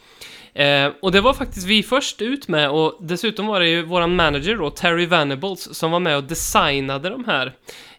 Eh, 0.54 0.90
och 1.02 1.12
det 1.12 1.20
var 1.20 1.34
faktiskt 1.34 1.66
vi 1.66 1.82
först 1.82 2.22
ut 2.22 2.48
med 2.48 2.70
och 2.70 2.96
dessutom 3.00 3.46
var 3.46 3.60
det 3.60 3.68
ju 3.68 3.82
våran 3.82 4.16
manager 4.16 4.56
då, 4.56 4.70
Terry 4.70 5.06
Venables, 5.06 5.74
som 5.74 5.90
var 5.90 6.00
med 6.00 6.16
och 6.16 6.24
designade 6.24 7.08
de 7.08 7.24
här 7.24 7.52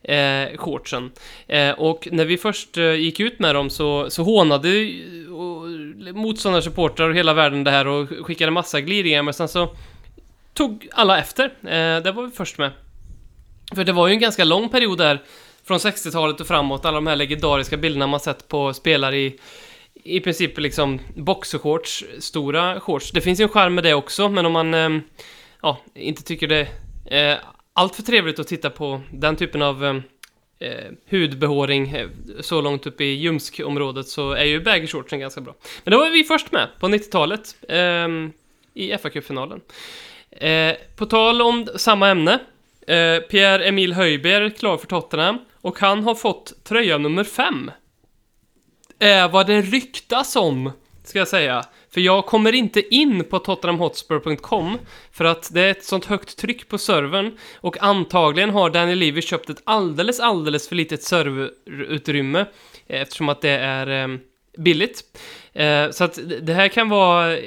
eh, 0.04 0.58
shortsen. 0.58 1.12
Eh, 1.48 1.72
och 1.72 2.08
när 2.12 2.26
vi 2.26 2.38
först 2.38 2.78
eh, 2.78 2.94
gick 2.94 3.20
ut 3.20 3.40
med 3.40 3.56
dem 3.56 3.70
så, 3.70 4.10
så 4.10 4.24
hånade 4.24 4.70
motståndarsupportrar 6.14 7.10
och 7.10 7.16
hela 7.16 7.34
världen 7.34 7.64
det 7.64 7.72
här 7.72 7.88
och 7.88 8.10
skickade 8.10 8.52
massa 8.52 8.82
gliringar, 8.82 9.24
men 9.24 9.34
sen 9.34 9.48
så 9.48 9.76
tog 10.54 10.88
alla 10.92 11.20
efter. 11.20 11.46
Eh, 11.46 12.04
det 12.04 12.12
var 12.12 12.24
vi 12.24 12.32
först 12.32 12.58
med. 12.58 12.72
För 13.76 13.84
det 13.84 13.92
var 13.92 14.08
ju 14.08 14.14
en 14.14 14.20
ganska 14.20 14.44
lång 14.44 14.70
period 14.70 14.98
där, 14.98 15.22
från 15.64 15.78
60-talet 15.78 16.42
och 16.42 16.48
framåt, 16.48 16.86
alla 16.86 16.96
de 16.96 17.08
här 17.08 17.16
legendariska 17.16 17.78
bilderna 17.78 18.08
man 18.08 18.20
sett 18.20 18.48
på 18.48 18.74
spelare 18.74 19.18
i 19.18 19.40
i 20.04 20.20
princip 20.20 20.60
liksom 20.60 21.00
boxershorts, 21.16 22.06
stora 22.20 22.80
shorts. 22.80 23.12
Det 23.12 23.22
finns 23.22 23.40
ju 23.40 23.44
en 23.44 23.50
charm 23.50 23.76
med 23.76 23.84
det 23.84 23.94
också, 23.94 24.30
men 24.30 24.46
om 24.46 24.52
man 24.52 24.74
eh, 24.74 24.90
ja, 25.62 25.78
inte 25.96 26.24
tycker 26.24 26.48
det 26.48 26.68
eh, 27.06 27.38
allt 27.74 27.96
för 27.96 28.04
trevligt 28.04 28.40
att 28.40 28.48
titta 28.48 28.70
på 28.70 29.02
den 29.12 29.36
typen 29.36 29.62
av 29.62 29.86
eh, 29.86 29.96
eh, 30.60 30.92
hudbehåring 31.10 31.90
eh, 31.92 32.08
så 32.42 32.62
långt 32.62 32.88
upp 32.88 33.02
i 33.02 33.06
ljumskområdet 33.06 34.08
så 34.08 34.32
är 34.32 34.46
ju 34.46 34.64
baggy 34.64 34.88
shortsen 34.88 35.20
ganska 35.20 35.42
bra. 35.42 35.56
Men 35.84 35.92
det 35.92 35.98
var 35.98 36.10
vi 36.10 36.24
först 36.24 36.52
med 36.52 36.68
på 36.80 36.88
90-talet 36.88 37.56
eh, 37.70 38.08
i 38.74 38.94
FA-cupfinalen. 38.94 39.62
Eh, 40.32 40.76
på 40.96 41.06
tal 41.06 41.42
om 41.42 41.68
samma 41.76 42.10
ämne. 42.10 42.40
Eh, 42.88 43.20
Pierre-Emil 43.30 43.94
Höjberg 43.94 44.52
klar 44.52 44.78
för 44.78 44.88
Tottenham 44.88 45.38
och 45.62 45.80
han 45.80 46.04
har 46.04 46.16
fått 46.16 46.64
tröja 46.64 46.98
nummer 46.98 47.24
5 47.24 47.72
är 49.00 49.24
eh, 49.24 49.32
vad 49.32 49.48
det 49.48 49.62
ryktas 49.62 50.36
om, 50.36 50.72
ska 51.04 51.20
jag 51.20 51.28
säga. 51.28 51.66
För 51.94 52.02
jag 52.02 52.26
kommer 52.26 52.54
inte 52.54 52.96
in 52.96 53.24
på 53.24 53.40
tottenhamhotspur.com 53.40 54.78
för 55.12 55.26
att 55.26 55.54
det 55.54 55.62
är 55.62 55.72
ett 55.72 55.84
sånt 55.84 56.06
högt 56.06 56.38
tryck 56.38 56.68
på 56.68 56.78
servern 56.78 57.38
och 57.56 57.84
antagligen 57.84 58.50
har 58.50 58.70
Daniel 58.70 58.98
Levy 58.98 59.22
köpt 59.22 59.50
ett 59.50 59.62
alldeles, 59.64 60.20
alldeles 60.20 60.70
för 60.70 60.76
litet 60.76 61.04
serverutrymme 61.04 62.40
eh, 62.88 63.02
eftersom 63.02 63.30
att 63.30 63.42
det 63.42 63.50
är 63.50 64.04
eh, 64.04 64.18
billigt. 64.58 65.04
Eh, 65.54 65.90
så 65.90 66.04
att 66.04 66.20
det 66.42 66.54
här 66.54 66.68
kan 66.68 66.90
vara 66.90 67.40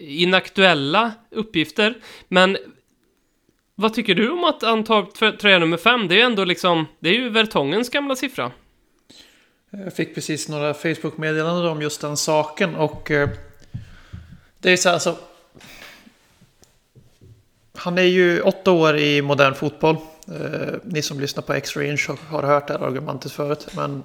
inaktuella 0.00 1.12
uppgifter, 1.30 1.94
men 2.28 2.56
vad 3.74 3.94
tycker 3.94 4.14
du 4.14 4.30
om 4.30 4.44
att 4.44 4.62
anta 4.62 5.06
tröja 5.40 5.58
nummer 5.58 5.76
fem? 5.76 6.08
Det 6.08 6.14
är 6.14 6.16
ju 6.16 6.22
ändå 6.22 6.44
liksom, 6.44 6.86
det 6.98 7.08
är 7.08 7.14
ju 7.14 7.28
Vertongens 7.28 7.88
gamla 7.88 8.16
siffra. 8.16 8.50
Jag 9.70 9.94
fick 9.94 10.14
precis 10.14 10.48
några 10.48 10.74
Facebook-meddelanden 10.74 11.66
om 11.66 11.82
just 11.82 12.00
den 12.00 12.16
saken 12.16 12.74
och 12.74 13.10
det 14.62 14.70
är 14.70 14.76
så 14.76 14.88
här 14.88 14.94
alltså. 14.94 15.16
Han 17.74 17.98
är 17.98 18.02
ju 18.02 18.40
åtta 18.40 18.70
år 18.70 18.96
i 18.96 19.22
modern 19.22 19.54
fotboll. 19.54 19.96
Eh, 20.28 20.74
ni 20.84 21.02
som 21.02 21.20
lyssnar 21.20 21.42
på 21.42 21.52
X-Range 21.52 22.06
har 22.28 22.42
hört 22.42 22.68
det 22.68 22.72
här 22.72 22.86
argumentet 22.86 23.32
förut. 23.32 23.66
Men 23.76 24.02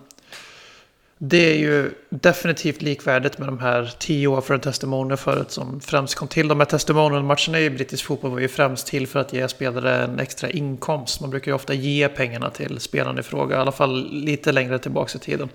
det 1.18 1.54
är 1.54 1.58
ju 1.58 1.92
definitivt 2.10 2.82
likvärdigt 2.82 3.38
med 3.38 3.48
de 3.48 3.60
här 3.60 3.96
tio 4.00 4.28
år 4.28 4.42
för 4.42 4.54
en 4.54 4.60
testimonial 4.60 5.18
förut 5.18 5.52
som 5.52 5.80
främst 5.80 6.16
kom 6.16 6.28
till. 6.28 6.48
De 6.48 6.60
här 6.60 6.66
testimonial-matcherna 6.66 7.60
i 7.60 7.70
brittisk 7.70 8.06
fotboll 8.06 8.32
var 8.32 8.40
ju 8.40 8.48
främst 8.48 8.88
till 8.88 9.08
för 9.08 9.20
att 9.20 9.34
ge 9.34 9.48
spelare 9.48 10.04
en 10.04 10.20
extra 10.20 10.50
inkomst. 10.50 11.22
Man 11.22 11.30
brukar 11.30 11.52
ju 11.52 11.56
ofta 11.56 11.74
ge 11.74 12.10
pengarna 12.10 12.50
till 12.50 12.80
spelarna 12.80 13.20
i 13.20 13.24
fråga, 13.24 13.56
i 13.56 13.60
alla 13.60 13.72
fall 13.72 14.10
lite 14.12 14.52
längre 14.52 14.80
tillbaka 14.80 15.18
i 15.18 15.20
tiden. 15.20 15.50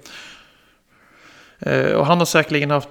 Eh, 1.59 1.93
och 1.93 2.07
han 2.07 2.19
har 2.19 2.27
säkerligen 2.27 2.71
haft 2.71 2.89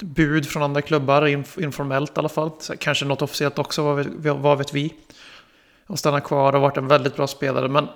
bud 0.00 0.46
från 0.46 0.62
andra 0.62 0.82
klubbar, 0.82 1.26
informellt 1.62 2.16
i 2.16 2.18
alla 2.18 2.28
fall. 2.28 2.50
Kanske 2.78 3.04
något 3.04 3.22
officiellt 3.22 3.58
också, 3.58 3.82
vad 3.82 3.96
vet, 3.96 4.36
vad 4.36 4.58
vet 4.58 4.74
vi. 4.74 4.94
Och 5.86 5.98
stanna 5.98 6.20
kvar 6.20 6.52
och 6.52 6.60
varit 6.60 6.76
en 6.76 6.88
väldigt 6.88 7.16
bra 7.16 7.26
spelare. 7.26 7.68
Men 7.68 7.88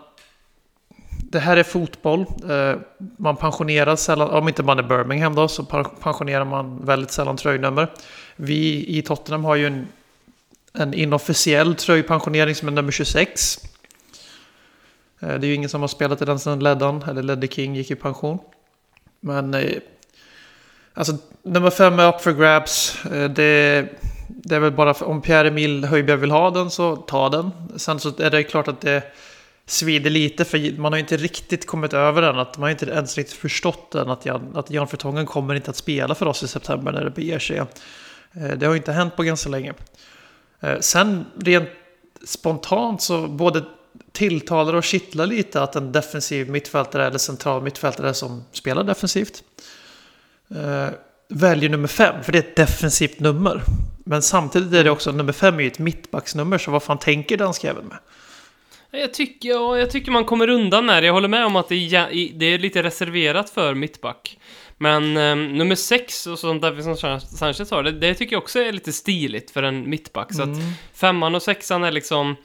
det 1.34 1.38
här 1.38 1.56
är 1.56 1.62
fotboll. 1.62 2.26
Eh, 2.50 2.74
man 3.16 3.36
pensionerar 3.36 3.96
sällan, 3.96 4.30
om 4.30 4.48
inte 4.48 4.62
man 4.62 4.78
är 4.78 4.82
Birmingham 4.82 5.34
då, 5.34 5.48
så 5.48 5.64
pensionerar 6.00 6.44
man 6.44 6.84
väldigt 6.84 7.10
sällan 7.10 7.36
tröjnummer. 7.36 7.92
Vi 8.36 8.84
i 8.98 9.02
Tottenham 9.02 9.44
har 9.44 9.54
ju 9.54 9.66
en, 9.66 9.86
en 10.72 10.94
inofficiell 10.94 11.74
tröjpensionering 11.74 12.54
som 12.54 12.68
är 12.68 12.72
nummer 12.72 12.92
26. 12.92 13.58
Eh, 15.20 15.28
det 15.28 15.46
är 15.46 15.48
ju 15.48 15.54
ingen 15.54 15.70
som 15.70 15.80
har 15.80 15.88
spelat 15.88 16.22
i 16.22 16.24
den 16.24 16.38
sedan 16.38 16.60
Leddan, 16.60 17.02
eller 17.02 17.22
Leddy 17.22 17.48
King 17.48 17.76
gick 17.76 17.90
i 17.90 17.94
pension. 17.94 18.38
Men 19.20 19.54
eh, 19.54 19.72
alltså 20.94 21.16
nummer 21.42 21.70
5 21.70 21.98
är 21.98 22.08
up 22.08 22.20
for 22.20 22.32
grabs. 22.32 23.04
Eh, 23.04 23.30
det, 23.30 23.88
det 24.28 24.56
är 24.56 24.60
väl 24.60 24.72
bara 24.72 24.94
för, 24.94 25.06
om 25.06 25.22
Pierre-Emil 25.22 25.84
Höjbjerg 25.84 26.20
vill 26.20 26.30
ha 26.30 26.50
den 26.50 26.70
så 26.70 26.96
ta 26.96 27.28
den. 27.28 27.50
Sen 27.76 28.00
så 28.00 28.12
är 28.18 28.30
det 28.30 28.42
klart 28.42 28.68
att 28.68 28.80
det 28.80 29.02
svider 29.66 30.10
lite 30.10 30.44
för 30.44 30.78
man 30.78 30.92
har 30.92 30.98
inte 30.98 31.16
riktigt 31.16 31.66
kommit 31.66 31.92
över 31.92 32.22
den. 32.22 32.38
Att 32.38 32.58
man 32.58 32.62
har 32.62 32.70
inte 32.70 32.86
ens 32.86 33.16
riktigt 33.16 33.36
förstått 33.36 33.90
den. 33.90 34.10
Att 34.10 34.26
Jan, 34.26 34.56
att 34.56 34.70
Jan 34.70 34.88
Fertongen 34.88 35.26
kommer 35.26 35.54
inte 35.54 35.70
att 35.70 35.76
spela 35.76 36.14
för 36.14 36.26
oss 36.26 36.42
i 36.42 36.48
september 36.48 36.92
när 36.92 37.04
det 37.04 37.10
beger 37.10 37.38
sig. 37.38 37.56
Eh, 37.56 37.66
det 38.56 38.66
har 38.66 38.76
inte 38.76 38.92
hänt 38.92 39.16
på 39.16 39.22
ganska 39.22 39.50
länge. 39.50 39.74
Eh, 40.60 40.80
sen 40.80 41.26
rent 41.36 41.68
spontant 42.26 43.02
så 43.02 43.26
både 43.26 43.64
tilltalar 44.12 44.74
och 44.74 44.84
kittlar 44.84 45.26
lite 45.26 45.62
att 45.62 45.76
en 45.76 45.92
defensiv 45.92 46.50
mittfältare 46.50 47.06
eller 47.06 47.18
central 47.18 47.62
mittfältare 47.62 48.14
som 48.14 48.44
spelar 48.52 48.84
defensivt 48.84 49.42
eh, 50.50 50.88
väljer 51.28 51.70
nummer 51.70 51.88
fem, 51.88 52.22
för 52.22 52.32
det 52.32 52.38
är 52.38 52.42
ett 52.42 52.56
defensivt 52.56 53.20
nummer. 53.20 53.62
Men 54.04 54.22
samtidigt 54.22 54.72
är 54.72 54.84
det 54.84 54.90
också, 54.90 55.12
nummer 55.12 55.32
fem 55.32 55.58
är 55.58 55.60
ju 55.60 55.66
ett 55.66 55.78
mittbacksnummer, 55.78 56.58
så 56.58 56.70
vad 56.70 56.82
fan 56.82 56.98
tänker 56.98 57.36
danskjäveln 57.36 57.88
med? 57.88 57.98
Jag 59.00 59.14
tycker, 59.14 59.48
ja, 59.48 59.78
jag 59.78 59.90
tycker 59.90 60.10
man 60.10 60.24
kommer 60.24 60.48
undan 60.48 60.86
det. 60.86 61.06
Jag 61.06 61.12
håller 61.12 61.28
med 61.28 61.46
om 61.46 61.56
att 61.56 61.68
det 61.68 61.74
är, 61.74 62.38
det 62.38 62.46
är 62.46 62.58
lite 62.58 62.82
reserverat 62.82 63.50
för 63.50 63.74
mittback. 63.74 64.38
Men 64.78 65.16
um, 65.16 65.58
nummer 65.58 65.74
sex, 65.74 66.26
och 66.26 66.38
som 66.38 66.60
Davison 66.60 67.20
Sanchez 67.20 67.70
har, 67.70 67.82
det, 67.82 67.92
det, 67.92 68.14
tycker 68.14 68.36
jag 68.36 68.42
också 68.42 68.60
är 68.60 68.72
lite 68.72 68.92
stiligt 68.92 69.50
för 69.50 69.62
en 69.62 69.90
mittback. 69.90 70.34
Så 70.34 70.42
mm. 70.42 70.58
att 70.58 70.64
femman 70.94 71.34
och 71.34 71.42
sexan 71.42 71.84
är 71.84 71.92
liksom... 71.92 72.36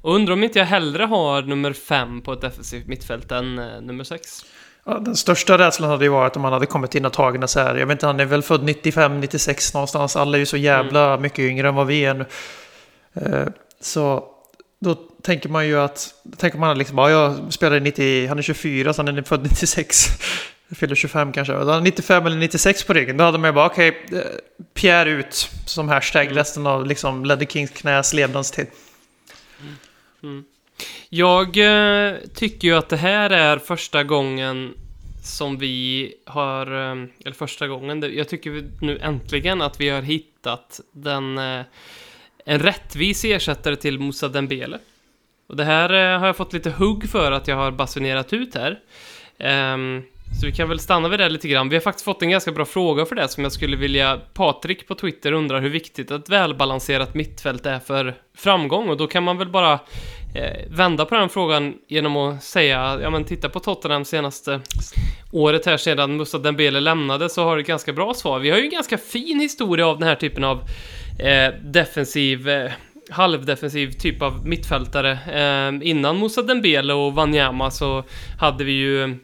Och 0.00 0.14
undrar 0.14 0.32
om 0.32 0.44
inte 0.44 0.58
jag 0.58 0.66
hellre 0.66 1.04
har 1.04 1.42
nummer 1.42 1.72
fem 1.72 2.20
på 2.20 2.32
ett 2.32 2.40
defensivt 2.40 2.86
mittfält 2.86 3.32
än 3.32 3.58
uh, 3.58 3.80
nummer 3.80 4.04
sex. 4.04 4.44
Den 4.88 5.16
största 5.16 5.58
rädslan 5.58 5.90
hade 5.90 6.04
ju 6.04 6.10
varit 6.10 6.36
om 6.36 6.44
han 6.44 6.52
hade 6.52 6.66
kommit 6.66 6.94
in 6.94 7.04
och 7.04 7.12
tagit 7.12 7.50
så 7.50 7.60
här. 7.60 7.74
Jag 7.76 7.86
vet 7.86 7.94
inte, 7.94 8.06
han 8.06 8.20
är 8.20 8.24
väl 8.24 8.42
född 8.42 8.62
95, 8.62 9.20
96 9.20 9.74
någonstans. 9.74 10.16
Alla 10.16 10.36
är 10.36 10.40
ju 10.40 10.46
så 10.46 10.56
jävla 10.56 11.08
mm. 11.08 11.22
mycket 11.22 11.38
yngre 11.38 11.68
än 11.68 11.74
vad 11.74 11.86
vi 11.86 12.04
är 12.04 12.14
nu. 12.14 12.24
Uh, 13.16 13.48
så 13.80 14.24
då 14.80 14.94
tänker 15.22 15.48
man 15.48 15.66
ju 15.66 15.78
att, 15.78 16.14
tänker 16.36 16.58
man 16.58 16.78
liksom, 16.78 16.98
ja, 16.98 17.10
jag 17.10 17.52
spelade 17.52 17.80
90, 17.80 18.28
han 18.28 18.38
är 18.38 18.42
24 18.42 18.92
så 18.92 19.02
han 19.02 19.18
är 19.18 19.22
född 19.22 19.42
96. 19.42 20.06
Fyller 20.70 20.94
25 20.94 21.32
kanske. 21.32 21.52
Då 21.52 21.72
har 21.72 21.80
95 21.80 22.26
eller 22.26 22.36
96 22.36 22.84
på 22.84 22.92
ryggen. 22.92 23.16
Då 23.16 23.24
hade 23.24 23.38
man 23.38 23.48
ju 23.48 23.54
bara, 23.54 23.66
okej, 23.66 24.02
okay, 24.06 24.18
eh, 24.18 24.24
Pierre 24.74 25.10
ut 25.10 25.50
som 25.66 25.88
hashtag 25.88 26.24
mm. 26.24 26.36
resten 26.36 26.66
av 26.66 26.86
liksom 26.86 27.24
Ledder 27.24 27.46
Kings 27.46 27.70
knäs 27.70 28.14
levnadstid. 28.14 28.66
Mm. 29.60 29.74
Mm. 30.22 30.44
Jag 31.08 31.46
eh, 31.56 32.14
tycker 32.34 32.68
ju 32.68 32.74
att 32.74 32.88
det 32.88 32.96
här 32.96 33.30
är 33.30 33.58
första 33.58 34.04
gången 34.04 34.74
som 35.28 35.58
vi 35.58 36.14
har, 36.24 36.66
ehm, 36.66 37.08
eller 37.24 37.34
första 37.34 37.68
gången, 37.68 38.16
jag 38.16 38.28
tycker 38.28 38.64
nu 38.80 38.98
äntligen 38.98 39.62
att 39.62 39.80
vi 39.80 39.88
har 39.88 40.02
hittat 40.02 40.80
den 40.92 41.38
eh, 41.38 41.62
en 42.44 42.58
rättvis 42.58 43.24
ersättare 43.24 43.76
till 43.76 43.98
Moussa 43.98 44.28
Dembele. 44.28 44.78
Och 45.46 45.56
det 45.56 45.64
här 45.64 45.92
eh, 45.92 46.18
har 46.18 46.26
jag 46.26 46.36
fått 46.36 46.52
lite 46.52 46.70
hugg 46.70 47.08
för 47.10 47.32
att 47.32 47.48
jag 47.48 47.56
har 47.56 47.70
basunerat 47.70 48.32
ut 48.32 48.54
här. 48.54 48.80
Ehm, 49.38 50.02
så 50.40 50.46
vi 50.46 50.52
kan 50.52 50.68
väl 50.68 50.78
stanna 50.78 51.08
vid 51.08 51.20
det 51.20 51.28
lite 51.28 51.48
grann. 51.48 51.68
Vi 51.68 51.76
har 51.76 51.80
faktiskt 51.80 52.04
fått 52.04 52.22
en 52.22 52.30
ganska 52.30 52.52
bra 52.52 52.64
fråga 52.64 53.06
för 53.06 53.14
det 53.14 53.28
som 53.28 53.42
jag 53.42 53.52
skulle 53.52 53.76
vilja... 53.76 54.20
Patrik 54.34 54.88
på 54.88 54.94
Twitter 54.94 55.32
undrar 55.32 55.60
hur 55.60 55.70
viktigt 55.70 56.10
ett 56.10 56.28
välbalanserat 56.28 57.14
mittfält 57.14 57.66
är 57.66 57.78
för 57.78 58.14
framgång 58.36 58.88
och 58.88 58.96
då 58.96 59.06
kan 59.06 59.22
man 59.22 59.38
väl 59.38 59.48
bara 59.48 59.72
eh, 60.34 60.68
vända 60.70 61.04
på 61.04 61.14
den 61.14 61.28
frågan 61.28 61.74
genom 61.88 62.16
att 62.16 62.44
säga, 62.44 62.98
ja 63.02 63.10
men 63.10 63.24
titta 63.24 63.48
på 63.48 63.60
Tottenham 63.60 64.04
senaste 64.04 64.60
året 65.32 65.66
här 65.66 65.76
sedan 65.76 66.16
Musa 66.16 66.38
Dembele 66.38 66.80
lämnade 66.80 67.28
så 67.28 67.44
har 67.44 67.56
det 67.56 67.62
ett 67.62 67.68
ganska 67.68 67.92
bra 67.92 68.14
svar. 68.14 68.38
Vi 68.38 68.50
har 68.50 68.58
ju 68.58 68.64
en 68.64 68.70
ganska 68.70 68.98
fin 68.98 69.40
historia 69.40 69.86
av 69.86 69.98
den 69.98 70.08
här 70.08 70.16
typen 70.16 70.44
av 70.44 70.62
eh, 71.18 71.54
defensiv 71.62 72.48
eh, 72.48 72.70
halvdefensiv 73.10 73.90
typ 73.90 74.22
av 74.22 74.46
mittfältare. 74.46 75.10
Eh, 75.12 75.88
innan 75.88 76.16
Moussa 76.16 76.42
Dembele 76.42 76.92
och 76.92 77.14
Wanyama 77.14 77.70
så 77.70 78.04
hade 78.38 78.64
vi 78.64 78.72
ju 78.72 79.18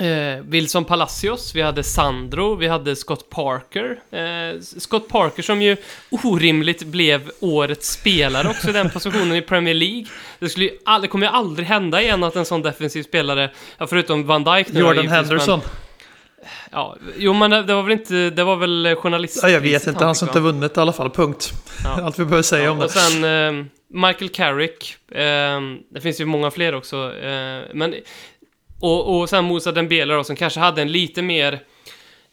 Eh, 0.00 0.42
Wilson 0.44 0.84
Palacios, 0.84 1.54
vi 1.54 1.62
hade 1.62 1.82
Sandro, 1.82 2.54
vi 2.54 2.68
hade 2.68 2.96
Scott 2.96 3.30
Parker. 3.30 3.98
Eh, 4.10 4.60
Scott 4.60 5.08
Parker 5.08 5.42
som 5.42 5.62
ju 5.62 5.76
orimligt 6.10 6.82
blev 6.82 7.30
årets 7.40 7.92
spelare 7.92 8.48
också 8.48 8.68
i 8.68 8.72
den 8.72 8.90
positionen 8.94 9.36
i 9.36 9.42
Premier 9.42 9.74
League. 9.74 10.04
Det, 10.38 10.48
skulle 10.48 10.66
ju 10.66 10.72
all, 10.84 11.02
det 11.02 11.08
kommer 11.08 11.26
ju 11.26 11.32
aldrig 11.32 11.68
hända 11.68 12.02
igen 12.02 12.24
att 12.24 12.36
en 12.36 12.44
sån 12.44 12.62
defensiv 12.62 13.02
spelare, 13.02 13.50
ja, 13.78 13.86
förutom 13.86 14.26
Van 14.26 14.44
Dijk 14.44 14.72
nu 14.72 14.80
Jordan 14.80 15.08
Henderson. 15.08 15.60
Men, 15.60 16.48
ja, 16.72 16.96
jo 17.16 17.32
men 17.32 17.50
det 17.50 17.74
var 17.74 17.82
väl 17.82 17.92
inte, 17.92 18.30
det 18.30 18.44
var 18.44 18.56
väl 18.56 18.94
journalist. 18.98 19.40
Ja, 19.42 19.50
jag 19.50 19.60
vet 19.60 19.86
inte, 19.86 20.04
han 20.04 20.14
som 20.14 20.28
inte 20.28 20.40
vunnit 20.40 20.76
i 20.76 20.80
alla 20.80 20.92
fall, 20.92 21.10
punkt. 21.10 21.52
Ja. 21.84 21.90
Allt 22.04 22.18
vi 22.18 22.24
behöver 22.24 22.42
säga 22.42 22.64
ja, 22.64 22.70
om 22.70 22.78
det. 22.78 22.84
Och 22.84 22.90
sen 22.90 23.24
eh, 23.24 23.64
Michael 23.88 24.28
Carrick, 24.28 24.96
eh, 25.12 25.60
det 25.90 26.00
finns 26.02 26.20
ju 26.20 26.24
många 26.24 26.50
fler 26.50 26.74
också, 26.74 26.96
eh, 27.22 27.62
men 27.74 27.94
och, 28.80 29.20
och 29.20 29.28
sen 29.28 29.44
Moussa 29.44 29.72
Dembele 29.72 30.14
då, 30.14 30.24
som 30.24 30.36
kanske 30.36 30.60
hade 30.60 30.82
en 30.82 30.92
lite 30.92 31.22
mer 31.22 31.52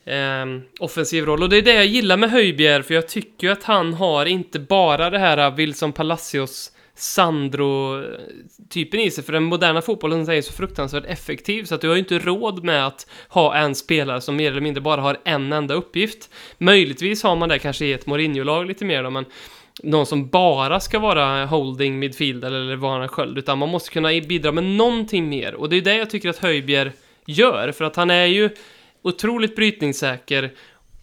eh, 0.06 0.46
offensiv 0.80 1.26
roll. 1.26 1.44
Och 1.44 1.50
det 1.50 1.58
är 1.58 1.62
det 1.62 1.74
jag 1.74 1.86
gillar 1.86 2.18
med 2.18 2.32
Höjbjer, 2.32 2.82
för 2.82 2.94
jag 2.94 3.08
tycker 3.08 3.50
att 3.50 3.64
han 3.64 3.94
har 3.94 4.26
inte 4.26 4.60
bara 4.60 5.10
det 5.10 5.20
här 5.20 5.38
äh, 5.38 5.56
Wilson 5.56 5.94
Palacios 5.94 6.72
Sandro-typen 6.96 9.00
eh, 9.00 9.06
i 9.06 9.12
sig, 9.12 9.24
för 9.24 9.34
den 9.34 9.44
moderna 9.44 9.82
fotbollen 9.82 10.30
är 10.30 10.42
så 10.42 10.54
fruktansvärt 10.54 11.06
effektiv, 11.06 11.64
så 11.64 11.76
att 11.76 11.82
du 11.82 11.88
har 11.88 11.96
ju 11.96 12.00
inte 12.00 12.20
råd 12.20 12.64
med 12.64 12.88
att 12.88 13.08
ha 13.30 13.56
en 13.56 13.76
spelare 13.76 14.22
som 14.22 14.36
mer 14.36 14.52
eller 14.52 14.62
mindre 14.62 14.82
bara 14.82 15.02
har 15.02 15.18
en 15.26 15.54
enda 15.54 15.74
uppgift. 15.74 16.30
Möjligtvis 16.58 17.24
har 17.24 17.36
man 17.36 17.50
det 17.50 17.60
kanske 17.60 17.86
i 17.86 17.94
ett 17.94 18.06
Mourinho-lag 18.06 18.68
lite 18.68 18.86
mer 18.86 19.04
då, 19.04 19.10
men 19.10 19.26
någon 19.84 20.06
som 20.06 20.28
bara 20.28 20.80
ska 20.80 21.00
vara 21.00 21.46
holding 21.46 22.00
midfielder 22.00 22.52
eller 22.52 22.76
vara 22.76 23.04
en 23.04 23.10
sköld, 23.10 23.38
utan 23.38 23.58
man 23.58 23.70
måste 23.70 23.90
kunna 23.90 24.10
bidra 24.10 24.52
med 24.52 24.64
någonting 24.64 25.30
mer. 25.30 25.56
Och 25.56 25.70
det 25.70 25.78
är 25.78 25.82
det 25.82 25.96
jag 25.96 26.10
tycker 26.10 26.30
att 26.30 26.38
Höjbjer 26.38 26.92
gör, 27.26 27.72
för 27.72 27.86
att 27.86 27.96
han 27.96 28.10
är 28.10 28.26
ju 28.26 28.50
otroligt 29.02 29.56
brytningssäker 29.56 30.52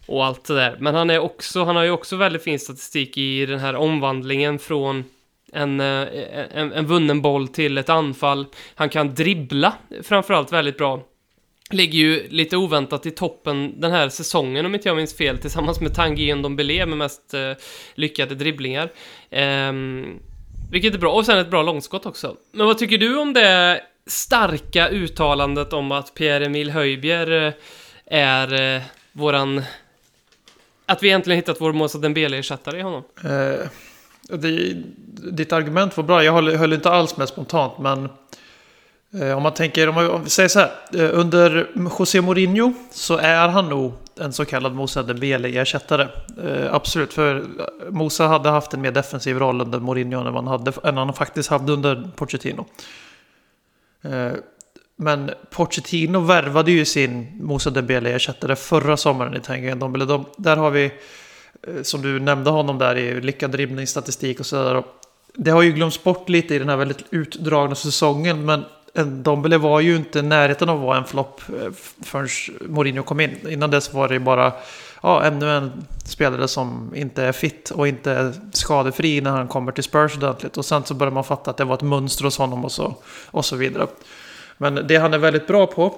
och 0.05 0.25
allt 0.25 0.45
det 0.45 0.55
där. 0.55 0.77
Men 0.79 0.95
han, 0.95 1.09
är 1.09 1.19
också, 1.19 1.63
han 1.63 1.75
har 1.75 1.83
ju 1.83 1.91
också 1.91 2.15
väldigt 2.15 2.43
fin 2.43 2.59
statistik 2.59 3.17
i 3.17 3.45
den 3.45 3.59
här 3.59 3.75
omvandlingen 3.75 4.59
från 4.59 5.03
en, 5.53 5.79
eh, 5.79 6.07
en, 6.51 6.73
en 6.73 6.85
vunnen 6.85 7.21
boll 7.21 7.47
till 7.47 7.77
ett 7.77 7.89
anfall. 7.89 8.45
Han 8.75 8.89
kan 8.89 9.15
dribbla 9.15 9.73
framförallt 10.03 10.51
väldigt 10.51 10.77
bra 10.77 11.03
ligger 11.71 11.99
ju 11.99 12.27
lite 12.29 12.57
oväntat 12.57 13.05
i 13.05 13.11
toppen 13.11 13.81
den 13.81 13.91
här 13.91 14.09
säsongen 14.09 14.65
om 14.65 14.75
inte 14.75 14.89
jag 14.89 14.97
minns 14.97 15.17
fel 15.17 15.37
tillsammans 15.37 15.79
med 15.81 15.95
Tanguy 15.95 16.35
Ndombele 16.35 16.85
med 16.85 16.97
mest 16.97 17.33
eh, 17.33 17.51
lyckade 17.95 18.35
dribblingar. 18.35 18.91
Eh, 19.29 19.73
vilket 20.71 20.93
är 20.93 20.97
bra, 20.97 21.13
och 21.13 21.25
sen 21.25 21.37
ett 21.37 21.49
bra 21.49 21.63
långskott 21.63 22.05
också. 22.05 22.35
Men 22.51 22.67
vad 22.67 22.77
tycker 22.77 22.97
du 22.97 23.17
om 23.17 23.33
det 23.33 23.81
starka 24.07 24.89
uttalandet 24.89 25.73
om 25.73 25.91
att 25.91 26.13
Pierre-Emil 26.13 26.69
Höjbjer 26.69 27.31
eh, 27.31 27.53
är 28.05 28.75
eh, 28.75 28.81
våran... 29.11 29.61
Att 30.85 31.03
vi 31.03 31.09
äntligen 31.09 31.37
hittat 31.37 31.61
vår 31.61 31.73
Moussa 31.73 31.97
Dembele-ersättare 31.97 32.79
i 32.79 32.81
honom? 32.81 33.03
Eh, 33.23 33.67
det, 34.29 34.73
ditt 35.31 35.53
argument 35.53 35.97
var 35.97 36.03
bra, 36.03 36.23
jag 36.23 36.33
höll, 36.33 36.55
höll 36.55 36.73
inte 36.73 36.89
alls 36.89 37.17
med 37.17 37.29
spontant, 37.29 37.79
men 37.79 38.09
Eh, 39.19 39.37
om 39.37 39.43
man 39.43 39.53
tänker, 39.53 39.89
om, 39.89 39.95
man, 39.95 40.29
säger 40.29 40.49
så 40.49 40.59
här. 40.59 40.71
Eh, 40.93 41.19
under 41.19 41.67
José 41.99 42.21
Mourinho 42.21 42.73
så 42.91 43.17
är 43.17 43.47
han 43.47 43.69
nog 43.69 43.93
en 44.19 44.33
så 44.33 44.45
kallad 44.45 44.73
Moussa 44.73 45.03
Dembele-ersättare. 45.03 46.07
Eh, 46.43 46.73
absolut, 46.73 47.13
för 47.13 47.43
Moussa 47.89 48.27
hade 48.27 48.49
haft 48.49 48.73
en 48.73 48.81
mer 48.81 48.91
defensiv 48.91 49.39
roll 49.39 49.61
under 49.61 49.79
Mourinho 49.79 50.27
än, 50.27 50.33
man 50.33 50.47
hade, 50.47 50.71
än 50.83 50.97
han 50.97 51.13
faktiskt 51.13 51.49
hade 51.49 51.73
under 51.73 52.09
Pochettino. 52.15 52.65
men 54.95 55.31
Pochettino 55.49 56.19
värvade 56.19 56.71
ju 56.71 56.85
sin 56.85 57.27
Moussa 57.41 57.69
Dembele-ersättare 57.69 58.55
förra 58.55 58.97
sommaren 58.97 59.35
i 59.35 59.39
Tangen. 59.39 59.79
Dombele. 59.79 60.23
där 60.37 60.57
har 60.57 60.71
vi, 60.71 60.91
som 61.83 62.01
du 62.01 62.19
nämnde 62.19 62.49
honom 62.49 62.77
där 62.77 62.95
i 62.95 63.21
lyckad 63.21 63.51
dribblingsstatistik 63.51 64.39
och 64.39 64.45
sådär. 64.45 64.83
Det 65.33 65.51
har 65.51 65.61
ju 65.61 65.71
glömts 65.71 66.03
bort 66.03 66.29
lite 66.29 66.55
i 66.55 66.59
den 66.59 66.69
här 66.69 66.77
väldigt 66.77 67.03
utdragna 67.09 67.75
säsongen, 67.75 68.45
men 68.45 68.65
Dombele 69.03 69.57
var 69.57 69.79
ju 69.79 69.95
inte 69.95 70.19
i 70.19 70.21
närheten 70.21 70.69
av 70.69 70.77
att 70.77 70.85
vara 70.85 70.97
en 70.97 71.05
flopp 71.05 71.41
eh, 71.49 71.71
förrän 72.03 72.27
Mourinho 72.61 73.03
kom 73.03 73.19
in. 73.19 73.49
Innan 73.49 73.71
dess 73.71 73.93
var 73.93 74.07
det 74.07 74.19
bara 74.19 74.53
ja, 75.03 75.23
ännu 75.23 75.49
en 75.49 75.85
spelare 76.05 76.47
som 76.47 76.95
inte 76.95 77.23
är 77.23 77.31
fit 77.31 77.69
och 77.69 77.87
inte 77.87 78.11
är 78.11 78.33
skadefri 78.51 79.21
när 79.21 79.31
han 79.31 79.47
kommer 79.47 79.71
till 79.71 79.83
Spurs 79.83 80.17
ordentligt. 80.17 80.57
Och 80.57 80.65
sen 80.65 80.83
så 80.83 80.93
börjar 80.93 81.11
man 81.11 81.23
fatta 81.23 81.51
att 81.51 81.57
det 81.57 81.65
var 81.65 81.75
ett 81.75 81.81
mönster 81.81 82.23
hos 82.23 82.37
honom 82.37 82.65
och 82.65 82.71
så, 82.71 82.95
och 83.25 83.45
så 83.45 83.55
vidare. 83.55 83.87
Men 84.57 84.87
det 84.87 84.97
han 84.97 85.13
är 85.13 85.17
väldigt 85.17 85.47
bra 85.47 85.67
på 85.67 85.95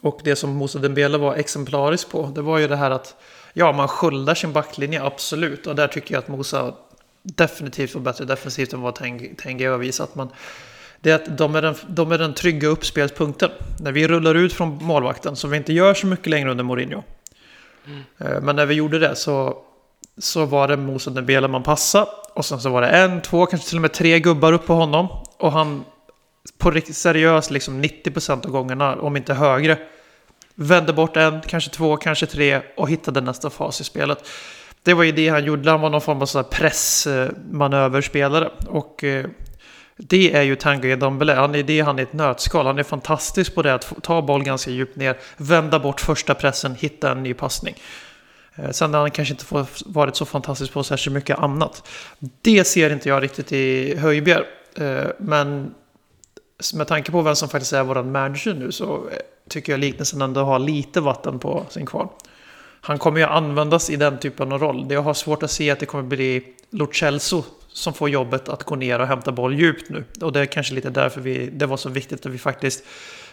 och 0.00 0.20
det 0.24 0.36
som 0.36 0.50
Moussa 0.50 0.78
Dembele 0.78 1.18
var 1.18 1.34
exemplarisk 1.34 2.10
på, 2.10 2.32
det 2.34 2.42
var 2.42 2.58
ju 2.58 2.68
det 2.68 2.76
här 2.76 2.90
att 2.90 3.16
ja, 3.52 3.72
man 3.72 3.88
sköldar 3.88 4.34
sin 4.34 4.52
backlinje, 4.52 5.02
absolut. 5.02 5.66
Och 5.66 5.76
där 5.76 5.88
tycker 5.88 6.14
jag 6.14 6.18
att 6.18 6.28
Moussa 6.28 6.74
definitivt 7.22 7.94
var 7.94 8.02
bättre 8.02 8.24
defensivt 8.24 8.72
än 8.72 8.80
vad 8.80 8.94
Tengue 8.94 9.68
har 9.68 9.78
visat. 9.78 10.14
Men 10.14 10.28
det 11.00 11.10
är 11.10 11.14
att 11.14 11.38
de 11.38 11.54
är, 11.54 11.62
den, 11.62 11.74
de 11.86 12.12
är 12.12 12.18
den 12.18 12.34
trygga 12.34 12.68
uppspelspunkten. 12.68 13.50
När 13.80 13.92
vi 13.92 14.08
rullar 14.08 14.34
ut 14.34 14.52
från 14.52 14.78
målvakten, 14.82 15.36
som 15.36 15.50
vi 15.50 15.56
inte 15.56 15.72
gör 15.72 15.94
så 15.94 16.06
mycket 16.06 16.26
längre 16.26 16.50
under 16.50 16.64
Mourinho. 16.64 17.02
Mm. 17.86 18.44
Men 18.44 18.56
när 18.56 18.66
vi 18.66 18.74
gjorde 18.74 18.98
det 18.98 19.16
så, 19.16 19.56
så 20.18 20.44
var 20.44 20.68
det 20.68 20.76
Moussa 20.76 21.10
Dembele 21.10 21.48
man 21.48 21.62
passade. 21.62 22.06
Och 22.34 22.44
sen 22.44 22.60
så 22.60 22.70
var 22.70 22.82
det 22.82 22.88
en, 22.88 23.22
två, 23.22 23.46
kanske 23.46 23.68
till 23.68 23.78
och 23.78 23.82
med 23.82 23.92
tre 23.92 24.20
gubbar 24.20 24.52
upp 24.52 24.66
på 24.66 24.74
honom. 24.74 25.08
Och 25.38 25.52
han 25.52 25.84
på 26.58 26.70
riktigt 26.70 26.96
seriöst, 26.96 27.50
liksom 27.50 27.84
90% 27.84 28.46
av 28.46 28.50
gångerna, 28.50 28.96
om 28.96 29.16
inte 29.16 29.34
högre, 29.34 29.78
vände 30.54 30.92
bort 30.92 31.16
en, 31.16 31.40
kanske 31.40 31.70
två, 31.70 31.96
kanske 31.96 32.26
tre 32.26 32.60
och 32.76 32.90
hittade 32.90 33.20
nästa 33.20 33.50
fas 33.50 33.80
i 33.80 33.84
spelet. 33.84 34.28
Det 34.82 34.94
var 34.94 35.04
ju 35.04 35.12
det 35.12 35.28
han 35.28 35.44
gjorde, 35.44 35.70
han 35.70 35.80
var 35.80 35.90
någon 35.90 36.00
form 36.00 36.22
av 36.22 36.42
pressmanöverspelare. 36.42 38.50
Och 38.66 39.04
eh, 39.04 39.26
det 39.98 40.34
är 40.34 40.42
ju 40.42 40.56
Tanguy 40.56 40.96
Ndombele. 40.96 41.32
Han 41.32 41.54
är 41.54 41.62
det 41.62 41.80
han 41.80 41.98
är 41.98 42.02
ett 42.02 42.12
nötskal. 42.12 42.66
Han 42.66 42.78
är 42.78 42.82
fantastisk 42.82 43.54
på 43.54 43.62
det 43.62 43.74
att 43.74 43.92
ta 44.02 44.22
boll 44.22 44.44
ganska 44.44 44.70
djupt 44.70 44.96
ner, 44.96 45.18
vända 45.36 45.78
bort 45.78 46.00
första 46.00 46.34
pressen, 46.34 46.74
hitta 46.74 47.10
en 47.10 47.22
ny 47.22 47.34
passning. 47.34 47.74
Eh, 48.54 48.70
sen 48.70 48.94
har 48.94 49.00
han 49.00 49.10
kanske 49.10 49.34
inte 49.34 49.66
varit 49.86 50.16
så 50.16 50.24
fantastisk 50.24 50.72
på 50.72 50.82
särskilt 50.82 51.14
mycket 51.14 51.38
annat. 51.38 51.88
Det 52.42 52.64
ser 52.64 52.90
inte 52.90 53.08
jag 53.08 53.22
riktigt 53.22 53.52
i 53.52 53.96
Höjbjer. 53.96 54.46
Eh, 54.76 55.06
men 55.18 55.74
med 56.74 56.86
tanke 56.86 57.12
på 57.12 57.22
vem 57.22 57.36
som 57.36 57.48
faktiskt 57.48 57.72
är 57.72 57.82
vår 57.82 58.02
manager 58.02 58.54
nu 58.54 58.72
så 58.72 58.94
eh, 58.94 59.18
tycker 59.48 59.72
jag 59.72 59.80
liknelsen 59.80 60.22
ändå 60.22 60.40
har 60.40 60.58
lite 60.58 61.00
vatten 61.00 61.38
på 61.38 61.66
sin 61.70 61.86
kvarn. 61.86 62.08
Han 62.80 62.98
kommer 62.98 63.20
ju 63.20 63.26
användas 63.26 63.90
i 63.90 63.96
den 63.96 64.18
typen 64.18 64.52
av 64.52 64.58
roll. 64.58 64.86
Jag 64.90 65.02
har 65.02 65.14
svårt 65.14 65.42
att 65.42 65.50
se 65.50 65.70
att 65.70 65.80
det 65.80 65.86
kommer 65.86 66.04
bli 66.04 66.54
Lo 66.70 66.86
Celso 66.92 67.44
som 67.78 67.94
får 67.94 68.10
jobbet 68.10 68.48
att 68.48 68.64
gå 68.64 68.76
ner 68.76 68.98
och 68.98 69.06
hämta 69.06 69.32
boll 69.32 69.54
djupt 69.54 69.90
nu. 69.90 70.04
Och 70.20 70.32
det 70.32 70.40
är 70.40 70.46
kanske 70.46 70.74
lite 70.74 70.90
därför 70.90 71.20
vi, 71.20 71.50
det 71.52 71.66
var 71.66 71.76
så 71.76 71.88
viktigt 71.88 72.26
att 72.26 72.32
vi 72.32 72.38
faktiskt 72.38 72.84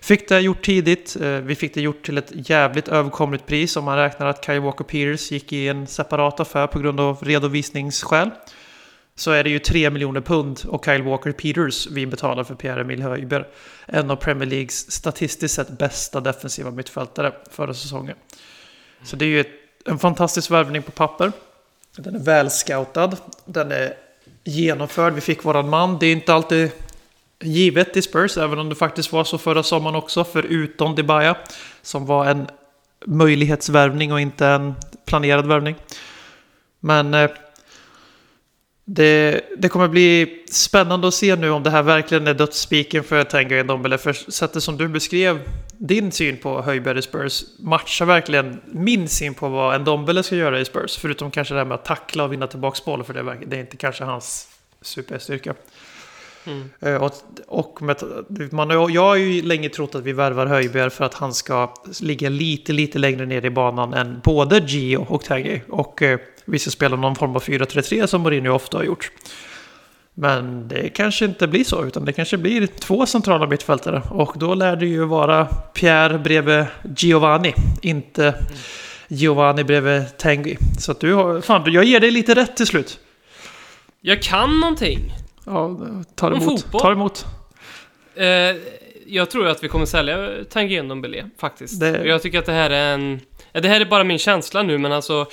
fick 0.01 0.29
det 0.29 0.39
gjort 0.39 0.65
tidigt. 0.65 1.17
Eh, 1.21 1.29
vi 1.29 1.55
fick 1.55 1.73
det 1.73 1.81
gjort 1.81 2.05
till 2.05 2.17
ett 2.17 2.49
jävligt 2.49 2.87
överkomligt 2.87 3.45
pris 3.45 3.77
om 3.77 3.83
man 3.83 3.97
räknar 3.97 4.27
att 4.27 4.45
Kyle 4.45 4.59
Walker 4.59 4.83
Peters 4.83 5.31
gick 5.31 5.53
i 5.53 5.67
en 5.67 5.87
separat 5.87 6.39
affär 6.39 6.67
på 6.67 6.79
grund 6.79 6.99
av 6.99 7.17
redovisningsskäl. 7.23 8.29
Så 9.15 9.31
är 9.31 9.43
det 9.43 9.49
ju 9.49 9.59
3 9.59 9.89
miljoner 9.89 10.21
pund 10.21 10.61
och 10.67 10.85
Kyle 10.85 11.03
Walker 11.03 11.31
Peters 11.31 11.87
vi 11.87 12.05
betalar 12.05 12.43
för 12.43 12.55
Pierre-Emil 12.55 13.01
Höjber. 13.01 13.47
En 13.85 14.11
av 14.11 14.15
Premier 14.15 14.49
Leagues 14.49 14.91
statistiskt 14.91 15.55
sett 15.55 15.69
bästa 15.69 16.19
defensiva 16.19 16.71
mittfältare 16.71 17.33
förra 17.51 17.73
säsongen. 17.73 18.15
Så 19.03 19.15
det 19.15 19.25
är 19.25 19.29
ju 19.29 19.39
ett, 19.39 19.51
en 19.85 19.99
fantastisk 19.99 20.51
värvning 20.51 20.81
på 20.81 20.91
papper. 20.91 21.31
Den 21.97 22.15
är 22.15 22.19
välscoutad. 22.19 23.11
Den 23.45 23.71
är 23.71 24.04
genomförd. 24.45 25.13
Vi 25.13 25.21
fick 25.21 25.43
våran 25.43 25.69
man. 25.69 25.97
Det 25.99 26.05
är 26.05 26.11
inte 26.11 26.33
alltid 26.33 26.71
givet 27.39 27.97
i 27.97 28.01
Spurs, 28.01 28.37
även 28.37 28.59
om 28.59 28.69
det 28.69 28.75
faktiskt 28.75 29.11
var 29.11 29.23
så 29.23 29.37
förra 29.37 29.63
sommaren 29.63 29.95
också, 29.95 30.23
förutom 30.23 30.95
Debaya, 30.95 31.35
som 31.81 32.05
var 32.05 32.25
en 32.25 32.47
möjlighetsvärvning 33.05 34.13
och 34.13 34.21
inte 34.21 34.47
en 34.47 34.75
planerad 35.05 35.47
värvning. 35.47 35.75
Men 36.79 37.13
eh, 37.13 37.29
det, 38.85 39.41
det 39.57 39.69
kommer 39.69 39.87
bli 39.87 40.43
spännande 40.51 41.07
att 41.07 41.13
se 41.13 41.35
nu 41.35 41.49
om 41.49 41.63
det 41.63 41.69
här 41.69 41.83
verkligen 41.83 42.27
är 42.27 42.33
dödsspiken 42.33 43.03
för 43.03 43.23
Tanguy 43.23 43.63
Ndombele. 43.63 43.97
För 43.97 44.13
sättet 44.13 44.63
som 44.63 44.77
du 44.77 44.87
beskrev 44.87 45.39
din 45.77 46.11
syn 46.11 46.37
på 46.37 46.61
Höjberg 46.61 46.99
i 46.99 47.01
Spurs 47.01 47.43
matchar 47.59 48.05
verkligen 48.05 48.61
min 48.65 49.09
syn 49.09 49.33
på 49.33 49.49
vad 49.49 49.81
Ndombele 49.81 50.23
ska 50.23 50.35
göra 50.35 50.59
i 50.59 50.65
Spurs. 50.65 50.97
Förutom 50.97 51.31
kanske 51.31 51.53
det 51.53 51.57
här 51.57 51.65
med 51.65 51.75
att 51.75 51.85
tackla 51.85 52.23
och 52.23 52.33
vinna 52.33 52.47
tillbaka 52.47 52.81
boll, 52.85 53.03
för 53.03 53.13
det 53.13 53.19
är, 53.19 53.45
det 53.45 53.55
är 53.55 53.59
inte 53.59 53.77
kanske 53.77 54.03
hans 54.03 54.47
superstyrka. 54.81 55.53
Mm. 56.47 56.69
Eh, 56.79 57.03
och, 57.03 57.13
och 57.47 57.81
med, 57.81 58.03
man, 58.51 58.69
jag 58.69 59.01
har 59.01 59.15
ju 59.15 59.41
länge 59.41 59.69
trott 59.69 59.95
att 59.95 60.03
vi 60.03 60.13
värvar 60.13 60.45
Höjberg 60.45 60.89
för 60.89 61.05
att 61.05 61.13
han 61.13 61.33
ska 61.33 61.73
ligga 62.01 62.29
lite, 62.29 62.73
lite 62.73 62.99
längre 62.99 63.25
ner 63.25 63.45
i 63.45 63.49
banan 63.49 63.93
än 63.93 64.21
både 64.23 64.57
Gio 64.57 64.97
och 64.97 65.23
Tanguy. 65.23 65.61
Och 65.69 66.03
vi 66.45 66.59
ska 66.59 66.71
spela 66.71 66.95
någon 66.95 67.15
form 67.15 67.35
av 67.35 67.43
4-3-3 67.43 68.05
som 68.05 68.21
Mourinho 68.21 68.53
ofta 68.53 68.77
har 68.77 68.83
gjort. 68.83 69.11
Men 70.13 70.67
det 70.67 70.89
kanske 70.89 71.25
inte 71.25 71.47
blir 71.47 71.63
så, 71.63 71.85
utan 71.85 72.05
det 72.05 72.13
kanske 72.13 72.37
blir 72.37 72.67
två 72.67 73.05
centrala 73.05 73.47
mittfältare. 73.47 74.01
Och 74.09 74.33
då 74.35 74.53
lär 74.53 74.75
det 74.75 74.85
ju 74.85 75.05
vara 75.05 75.45
Pierre 75.73 76.19
bredvid 76.19 76.65
Giovanni, 76.97 77.53
inte 77.81 78.35
Giovanni 79.07 79.63
bredvid 79.63 80.17
Tanguy. 80.17 80.57
Så 80.79 80.91
att 80.91 80.99
du 80.99 81.13
har, 81.13 81.41
fan, 81.41 81.73
jag 81.73 81.83
ger 81.83 81.99
dig 81.99 82.11
lite 82.11 82.35
rätt 82.35 82.57
till 82.57 82.67
slut. 82.67 82.99
Jag 84.01 84.21
kan 84.21 84.59
någonting. 84.59 84.99
Ja, 85.45 85.79
ta 86.15 86.27
emot. 86.27 86.43
Fotboll. 86.43 86.81
Ta 86.81 86.91
emot. 86.91 87.25
Eh, 88.15 88.25
jag 89.07 89.29
tror 89.29 89.47
att 89.47 89.63
vi 89.63 89.67
kommer 89.67 89.85
sälja 89.85 90.29
Tanguy 90.49 90.81
Ndombele, 90.81 91.29
faktiskt. 91.37 91.79
Det... 91.79 92.05
Jag 92.05 92.21
tycker 92.21 92.39
att 92.39 92.45
det 92.45 92.51
här 92.51 92.69
är 92.69 92.93
en... 92.93 93.21
Ja 93.55 93.61
Det 93.61 93.69
här 93.69 93.81
är 93.81 93.85
bara 93.85 94.03
min 94.03 94.19
känsla 94.19 94.63
nu, 94.63 94.77
men 94.77 94.91
alltså 94.91 95.25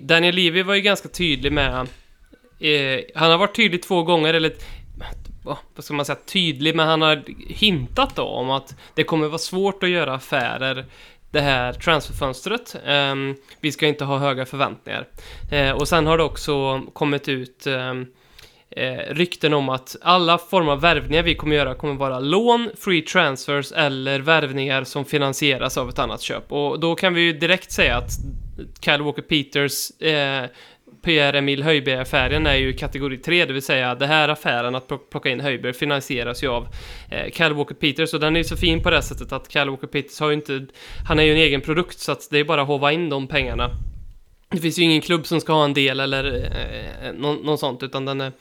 Daniel 0.00 0.34
Levy 0.34 0.62
var 0.62 0.74
ju 0.74 0.80
ganska 0.80 1.08
tydlig 1.08 1.52
med... 1.52 1.88
Eh, 2.60 3.00
han 3.14 3.30
har 3.30 3.38
varit 3.38 3.56
tydlig 3.56 3.82
två 3.82 4.02
gånger, 4.02 4.34
eller... 4.34 4.52
Vad 5.44 5.84
ska 5.84 5.94
man 5.94 6.04
säga? 6.04 6.18
Tydlig, 6.26 6.76
men 6.76 6.88
han 6.88 7.02
har 7.02 7.22
hintat 7.48 8.16
då 8.16 8.22
om 8.22 8.50
att 8.50 8.76
det 8.94 9.04
kommer 9.04 9.26
vara 9.28 9.38
svårt 9.38 9.82
att 9.82 9.88
göra 9.88 10.14
affärer 10.14 10.84
det 11.30 11.40
här 11.40 11.72
transferfönstret. 11.72 12.76
Um, 12.86 13.36
vi 13.60 13.72
ska 13.72 13.86
inte 13.86 14.04
ha 14.04 14.18
höga 14.18 14.46
förväntningar. 14.46 15.06
Uh, 15.52 15.70
och 15.70 15.88
sen 15.88 16.06
har 16.06 16.18
det 16.18 16.24
också 16.24 16.82
kommit 16.92 17.28
ut 17.28 17.66
um, 17.66 18.06
eh, 18.70 19.14
rykten 19.14 19.54
om 19.54 19.68
att 19.68 19.96
alla 20.02 20.38
former 20.38 20.72
av 20.72 20.80
värvningar 20.80 21.22
vi 21.22 21.34
kommer 21.34 21.56
göra 21.56 21.74
kommer 21.74 21.94
vara 21.94 22.20
lån, 22.20 22.70
free 22.78 23.02
transfers 23.02 23.72
eller 23.72 24.20
värvningar 24.20 24.84
som 24.84 25.04
finansieras 25.04 25.78
av 25.78 25.88
ett 25.88 25.98
annat 25.98 26.20
köp. 26.20 26.52
Och 26.52 26.80
då 26.80 26.94
kan 26.94 27.14
vi 27.14 27.20
ju 27.20 27.32
direkt 27.32 27.72
säga 27.72 27.96
att 27.96 28.10
Kyle 28.80 29.02
Walker 29.02 29.22
Peters 29.22 30.00
eh, 30.00 30.44
PR-Emil 31.02 31.62
Höjberg-affären 31.62 32.46
är 32.46 32.54
ju 32.54 32.72
kategori 32.72 33.16
3, 33.16 33.44
det 33.44 33.52
vill 33.52 33.62
säga 33.62 33.94
det 33.94 34.06
här 34.06 34.28
affären 34.28 34.74
att 34.74 35.10
plocka 35.10 35.28
in 35.28 35.40
Höjberg 35.40 35.72
finansieras 35.72 36.42
ju 36.42 36.48
av 36.48 36.68
eh, 37.10 37.32
Kyle 37.32 37.52
Walker 37.52 37.74
Peters 37.74 38.14
och 38.14 38.20
den 38.20 38.36
är 38.36 38.40
ju 38.40 38.44
så 38.44 38.56
fin 38.56 38.82
på 38.82 38.90
det 38.90 39.02
sättet 39.02 39.32
att 39.32 39.52
Kyle 39.52 39.70
Walker 39.70 39.86
Peters 39.86 40.20
har 40.20 40.28
ju 40.28 40.34
inte, 40.34 40.66
han 41.08 41.18
är 41.18 41.22
ju 41.22 41.32
en 41.32 41.38
egen 41.38 41.60
produkt 41.60 41.98
så 41.98 42.12
att 42.12 42.28
det 42.30 42.38
är 42.38 42.44
bara 42.44 42.62
att 42.62 42.68
hova 42.68 42.92
in 42.92 43.08
de 43.08 43.26
pengarna 43.26 43.70
det 44.50 44.60
finns 44.60 44.78
ju 44.78 44.82
ingen 44.82 45.00
klubb 45.00 45.26
som 45.26 45.40
ska 45.40 45.52
ha 45.52 45.64
en 45.64 45.74
del 45.74 46.00
eller 46.00 46.24
eh, 46.24 47.08
eh, 47.08 47.14
någon, 47.14 47.36
någon 47.36 47.58
sånt, 47.58 47.82
utan 47.82 48.04
den 48.04 48.20
är... 48.20 48.32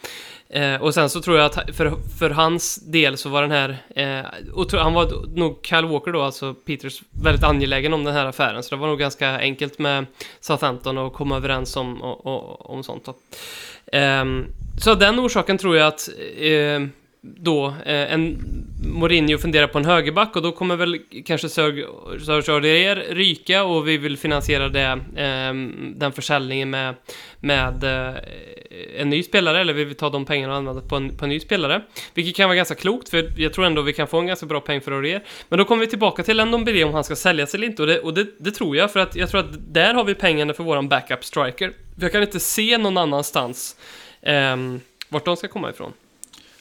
Eh, 0.49 0.81
och 0.81 0.93
sen 0.93 1.09
så 1.09 1.21
tror 1.21 1.37
jag 1.37 1.45
att 1.45 1.75
för, 1.75 1.93
för 2.19 2.29
hans 2.29 2.75
del 2.75 3.17
så 3.17 3.29
var 3.29 3.41
den 3.41 3.51
här... 3.51 3.77
Eh, 3.95 4.25
och 4.53 4.71
han 4.71 4.93
var 4.93 5.35
nog 5.35 5.59
Kyle 5.63 5.85
Walker 5.85 6.11
då, 6.11 6.21
alltså 6.21 6.53
Peters, 6.53 7.01
väldigt 7.23 7.43
angelägen 7.43 7.93
om 7.93 8.03
den 8.03 8.13
här 8.13 8.25
affären. 8.25 8.63
Så 8.63 8.75
det 8.75 8.81
var 8.81 8.87
nog 8.87 8.99
ganska 8.99 9.39
enkelt 9.39 9.79
med 9.79 10.05
Southampton 10.39 10.97
att 10.97 11.13
komma 11.13 11.37
överens 11.37 11.75
om, 11.75 12.01
om, 12.01 12.55
om 12.59 12.83
sånt. 12.83 13.05
Då. 13.05 13.13
Eh, 13.97 14.25
så 14.81 14.91
av 14.91 14.99
den 14.99 15.19
orsaken 15.19 15.57
tror 15.57 15.77
jag 15.77 15.87
att 15.87 16.09
eh, 16.37 16.79
då 17.21 17.67
eh, 17.67 18.13
en 18.13 18.37
Mourinho 18.83 19.37
funderar 19.37 19.67
på 19.67 19.77
en 19.77 19.85
högerback 19.85 20.35
och 20.35 20.41
då 20.41 20.51
kommer 20.51 20.75
väl 20.75 20.99
kanske 21.25 21.49
Serge 21.49 21.85
Aurier 22.53 22.95
ryka 23.09 23.63
och 23.63 23.87
vi 23.87 23.97
vill 23.97 24.17
finansiera 24.17 24.69
det, 24.69 24.99
eh, 25.15 25.53
den 25.95 26.11
försäljningen 26.11 26.69
med, 26.69 26.95
med 27.39 27.83
eh, 27.83 28.15
en 28.97 29.09
ny 29.09 29.23
spelare, 29.23 29.61
eller 29.61 29.73
vi 29.73 29.83
vill 29.83 29.95
ta 29.95 30.09
de 30.09 30.25
pengarna 30.25 30.53
och 30.53 30.57
använda 30.57 30.81
på 30.81 30.95
en, 30.95 31.17
på 31.17 31.25
en 31.25 31.29
ny 31.29 31.39
spelare. 31.39 31.81
Vilket 32.13 32.35
kan 32.35 32.49
vara 32.49 32.55
ganska 32.55 32.75
klokt, 32.75 33.09
för 33.09 33.33
jag 33.37 33.53
tror 33.53 33.65
ändå 33.65 33.81
vi 33.81 33.93
kan 33.93 34.07
få 34.07 34.19
en 34.19 34.27
ganska 34.27 34.45
bra 34.45 34.61
peng 34.61 34.81
för 34.81 34.91
Aurier. 34.91 35.23
Men 35.49 35.59
då 35.59 35.65
kommer 35.65 35.81
vi 35.81 35.87
tillbaka 35.87 36.23
till 36.23 36.45
Ndombele 36.45 36.83
om 36.83 36.93
han 36.93 37.03
ska 37.03 37.15
säljas 37.15 37.55
eller 37.55 37.67
inte, 37.67 37.81
och, 37.81 37.87
det, 37.87 37.99
och 37.99 38.13
det, 38.13 38.27
det, 38.37 38.51
tror 38.51 38.77
jag, 38.77 38.91
för 38.91 38.99
att 38.99 39.15
jag 39.15 39.29
tror 39.29 39.39
att 39.39 39.73
där 39.73 39.93
har 39.93 40.03
vi 40.03 40.15
pengarna 40.15 40.53
för 40.53 40.63
våran 40.63 40.89
backup 40.89 41.23
striker. 41.23 41.73
Jag 41.99 42.11
kan 42.11 42.21
inte 42.21 42.39
se 42.39 42.77
någon 42.77 42.97
annanstans 42.97 43.75
eh, 44.21 44.55
vart 45.09 45.25
de 45.25 45.37
ska 45.37 45.47
komma 45.47 45.69
ifrån. 45.69 45.93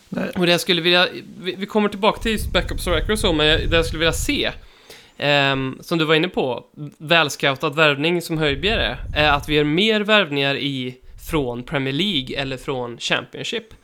Nej. 0.09 0.31
Och 0.35 0.47
det 0.47 0.53
jag 0.53 0.61
skulle 0.61 0.81
vilja, 0.81 1.09
vi, 1.41 1.55
vi 1.59 1.67
kommer 1.67 1.89
tillbaka 1.89 2.23
till 2.23 2.39
backup 2.53 2.81
striker 2.81 3.13
och 3.13 3.19
så, 3.19 3.33
men 3.33 3.71
det 3.71 3.77
jag 3.77 3.87
skulle 3.87 3.99
vilja 3.99 4.13
se, 4.13 4.53
um, 5.53 5.79
som 5.81 5.99
du 5.99 6.05
var 6.05 6.15
inne 6.15 6.29
på, 6.29 6.65
välscoutad 6.99 7.71
värvning 7.71 8.23
som 8.23 8.39
Höjbjerg 8.39 8.83
är, 8.83 8.99
är 9.15 9.33
att 9.33 9.49
vi 9.49 9.55
gör 9.55 9.65
mer 9.65 10.01
värvningar 10.01 10.57
i, 10.57 10.95
från 11.31 11.63
Premier 11.63 11.95
League 11.95 12.37
eller 12.37 12.57
från 12.57 12.99
Championship. 12.99 13.75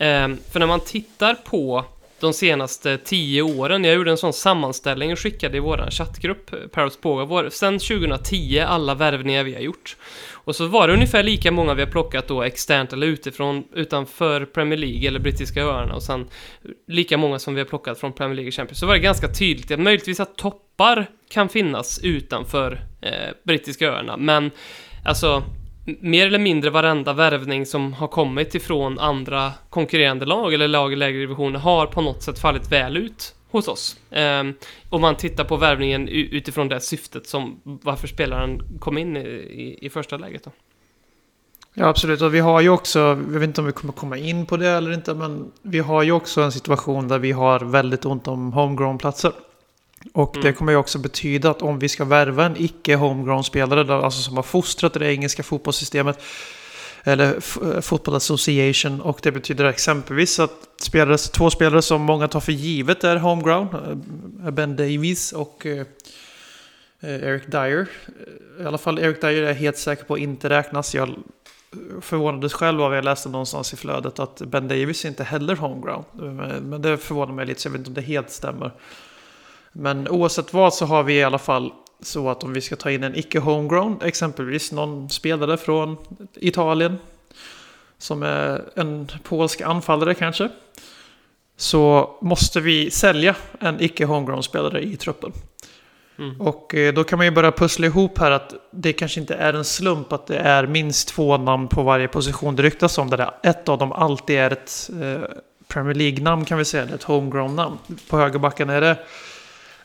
Um, 0.00 0.38
för 0.52 0.58
när 0.58 0.66
man 0.66 0.80
tittar 0.80 1.34
på 1.34 1.84
de 2.20 2.32
senaste 2.32 2.98
tio 2.98 3.42
åren. 3.42 3.84
Jag 3.84 3.94
gjorde 3.94 4.10
en 4.10 4.16
sån 4.16 4.32
sammanställning 4.32 5.12
och 5.12 5.18
skickade 5.18 5.56
i 5.56 5.60
vår 5.60 5.90
chattgrupp, 5.90 6.52
eh, 6.52 6.58
Paros 6.58 6.96
Poga, 6.96 7.50
sen 7.50 7.78
2010, 7.78 8.58
alla 8.58 8.94
värvningar 8.94 9.44
vi 9.44 9.54
har 9.54 9.60
gjort. 9.60 9.96
Och 10.32 10.56
så 10.56 10.66
var 10.66 10.88
det 10.88 10.94
ungefär 10.94 11.22
lika 11.22 11.50
många 11.50 11.74
vi 11.74 11.82
har 11.82 11.90
plockat 11.90 12.28
då 12.28 12.42
externt 12.42 12.92
eller 12.92 13.06
utifrån, 13.06 13.64
utanför 13.74 14.44
Premier 14.44 14.78
League 14.78 15.08
eller 15.08 15.20
brittiska 15.20 15.62
öarna 15.62 15.94
och 15.94 16.02
sen 16.02 16.26
lika 16.88 17.16
många 17.16 17.38
som 17.38 17.54
vi 17.54 17.60
har 17.60 17.66
plockat 17.66 18.00
från 18.00 18.12
Premier 18.12 18.36
League 18.36 18.52
Champions. 18.52 18.78
Så 18.78 18.86
var 18.86 18.94
det 18.94 19.00
ganska 19.00 19.28
tydligt 19.28 19.70
att 19.70 19.80
möjligtvis 19.80 20.20
att 20.20 20.36
toppar 20.36 21.06
kan 21.30 21.48
finnas 21.48 22.00
utanför 22.02 22.80
eh, 23.00 23.30
brittiska 23.44 23.88
öarna, 23.88 24.16
men 24.16 24.50
alltså 25.04 25.42
mer 25.84 26.26
eller 26.26 26.38
mindre 26.38 26.70
varenda 26.70 27.12
värvning 27.12 27.66
som 27.66 27.92
har 27.92 28.08
kommit 28.08 28.54
ifrån 28.54 28.98
andra 28.98 29.52
konkurrerande 29.70 30.26
lag 30.26 30.54
eller 30.54 30.68
lag 30.68 30.92
i 30.92 30.96
lägre 30.96 31.18
divisioner 31.18 31.58
har 31.58 31.86
på 31.86 32.00
något 32.00 32.22
sätt 32.22 32.38
fallit 32.38 32.72
väl 32.72 32.96
ut 32.96 33.34
hos 33.50 33.68
oss. 33.68 33.96
Um, 34.10 34.54
om 34.90 35.00
man 35.00 35.16
tittar 35.16 35.44
på 35.44 35.56
värvningen 35.56 36.08
utifrån 36.08 36.68
det 36.68 36.80
syftet 36.80 37.26
som 37.26 37.60
varför 37.62 38.08
spelaren 38.08 38.78
kom 38.78 38.98
in 38.98 39.16
i, 39.16 39.20
i, 39.20 39.78
i, 39.86 39.90
första 39.90 40.16
läget. 40.16 40.44
Då. 40.44 40.50
Ja, 41.74 41.86
absolut. 41.86 42.22
Och 42.22 42.34
vi 42.34 42.40
har 42.40 42.60
ju 42.60 42.68
också, 42.68 42.98
jag 42.98 43.16
vet 43.16 43.42
inte 43.42 43.60
om 43.60 43.66
vi 43.66 43.72
kommer 43.72 43.92
komma 43.92 44.16
in 44.16 44.46
på 44.46 44.56
det 44.56 44.68
eller 44.68 44.92
inte, 44.92 45.14
men 45.14 45.52
vi 45.62 45.78
har 45.78 46.02
ju 46.02 46.12
också 46.12 46.40
en 46.40 46.52
situation 46.52 47.08
där 47.08 47.18
vi 47.18 47.32
har 47.32 47.60
väldigt 47.60 48.04
ont 48.04 48.28
om 48.28 48.52
homegrown-platser. 48.52 49.32
Och 50.12 50.36
mm. 50.36 50.46
det 50.46 50.52
kommer 50.52 50.72
ju 50.72 50.78
också 50.78 50.98
betyda 50.98 51.50
att 51.50 51.62
om 51.62 51.78
vi 51.78 51.88
ska 51.88 52.04
värva 52.04 52.44
en 52.44 52.56
icke 52.56 52.96
homegrown 52.96 53.44
spelare, 53.44 53.94
alltså 54.04 54.22
som 54.22 54.36
har 54.36 54.42
fostrat 54.42 54.94
det 54.94 55.12
engelska 55.12 55.42
fotbollssystemet, 55.42 56.22
eller 57.04 57.34
eh, 57.34 57.80
Football 57.80 58.14
Association, 58.14 59.00
och 59.00 59.20
det 59.22 59.32
betyder 59.32 59.64
exempelvis 59.64 60.40
att 60.40 60.68
spelare, 60.80 61.18
två 61.18 61.50
spelare 61.50 61.82
som 61.82 62.02
många 62.02 62.28
tar 62.28 62.40
för 62.40 62.52
givet 62.52 63.04
är 63.04 63.16
homegrown, 63.16 63.68
eh, 64.44 64.50
Ben 64.50 64.76
Davies 64.76 65.32
och 65.32 65.66
eh, 65.66 65.86
Eric 67.02 67.46
Dyer. 67.46 67.88
I 68.60 68.64
alla 68.64 68.78
fall 68.78 68.98
Eric 68.98 69.20
Dyer 69.20 69.42
är 69.42 69.46
jag 69.46 69.54
helt 69.54 69.78
säker 69.78 70.04
på 70.04 70.18
inte 70.18 70.48
räknas. 70.48 70.94
Jag 70.94 71.14
förvånades 72.00 72.52
själv 72.52 72.82
av 72.82 72.94
jag 72.94 73.04
läste 73.04 73.28
någonstans 73.28 73.72
i 73.72 73.76
flödet 73.76 74.18
att 74.18 74.42
Ben 74.46 74.68
Davis 74.68 75.04
inte 75.04 75.24
heller 75.24 75.56
homegrown. 75.56 76.04
Men 76.62 76.82
det 76.82 76.98
förvånar 76.98 77.32
mig 77.32 77.46
lite 77.46 77.60
så 77.60 77.68
jag 77.68 77.72
vet 77.72 77.78
inte 77.78 77.90
om 77.90 77.94
det 77.94 78.00
helt 78.00 78.30
stämmer. 78.30 78.72
Men 79.72 80.08
oavsett 80.08 80.52
vad 80.52 80.74
så 80.74 80.86
har 80.86 81.02
vi 81.02 81.14
i 81.14 81.24
alla 81.24 81.38
fall 81.38 81.72
så 82.02 82.28
att 82.28 82.44
om 82.44 82.52
vi 82.52 82.60
ska 82.60 82.76
ta 82.76 82.90
in 82.90 83.04
en 83.04 83.16
icke 83.16 83.38
homegrown, 83.38 83.98
exempelvis 84.02 84.72
någon 84.72 85.10
spelare 85.10 85.56
från 85.56 85.96
Italien, 86.34 86.98
som 87.98 88.22
är 88.22 88.62
en 88.76 89.08
polsk 89.24 89.60
anfallare 89.60 90.14
kanske, 90.14 90.48
så 91.56 92.10
måste 92.20 92.60
vi 92.60 92.90
sälja 92.90 93.36
en 93.60 93.80
icke 93.80 94.04
homegrown 94.04 94.42
spelare 94.42 94.82
i 94.82 94.96
truppen. 94.96 95.32
Mm. 96.18 96.40
Och 96.40 96.74
eh, 96.74 96.94
då 96.94 97.04
kan 97.04 97.16
man 97.16 97.26
ju 97.26 97.30
börja 97.30 97.52
pussla 97.52 97.86
ihop 97.86 98.18
här 98.18 98.30
att 98.30 98.54
det 98.70 98.92
kanske 98.92 99.20
inte 99.20 99.34
är 99.34 99.54
en 99.54 99.64
slump 99.64 100.12
att 100.12 100.26
det 100.26 100.38
är 100.38 100.66
minst 100.66 101.08
två 101.08 101.36
namn 101.36 101.68
på 101.68 101.82
varje 101.82 102.08
position 102.08 102.56
det 102.56 102.62
ryktas 102.62 102.98
om. 102.98 103.10
Där 103.10 103.30
ett 103.42 103.68
av 103.68 103.78
dem 103.78 103.92
alltid 103.92 104.38
är 104.38 104.50
ett 104.50 104.90
eh, 105.02 105.30
Premier 105.68 105.94
League-namn 105.94 106.44
kan 106.44 106.58
vi 106.58 106.64
säga, 106.64 106.84
ett 106.84 107.02
homegrown-namn. 107.02 107.78
På 108.08 108.16
högerbacken 108.16 108.70
är 108.70 108.80
det 108.80 108.96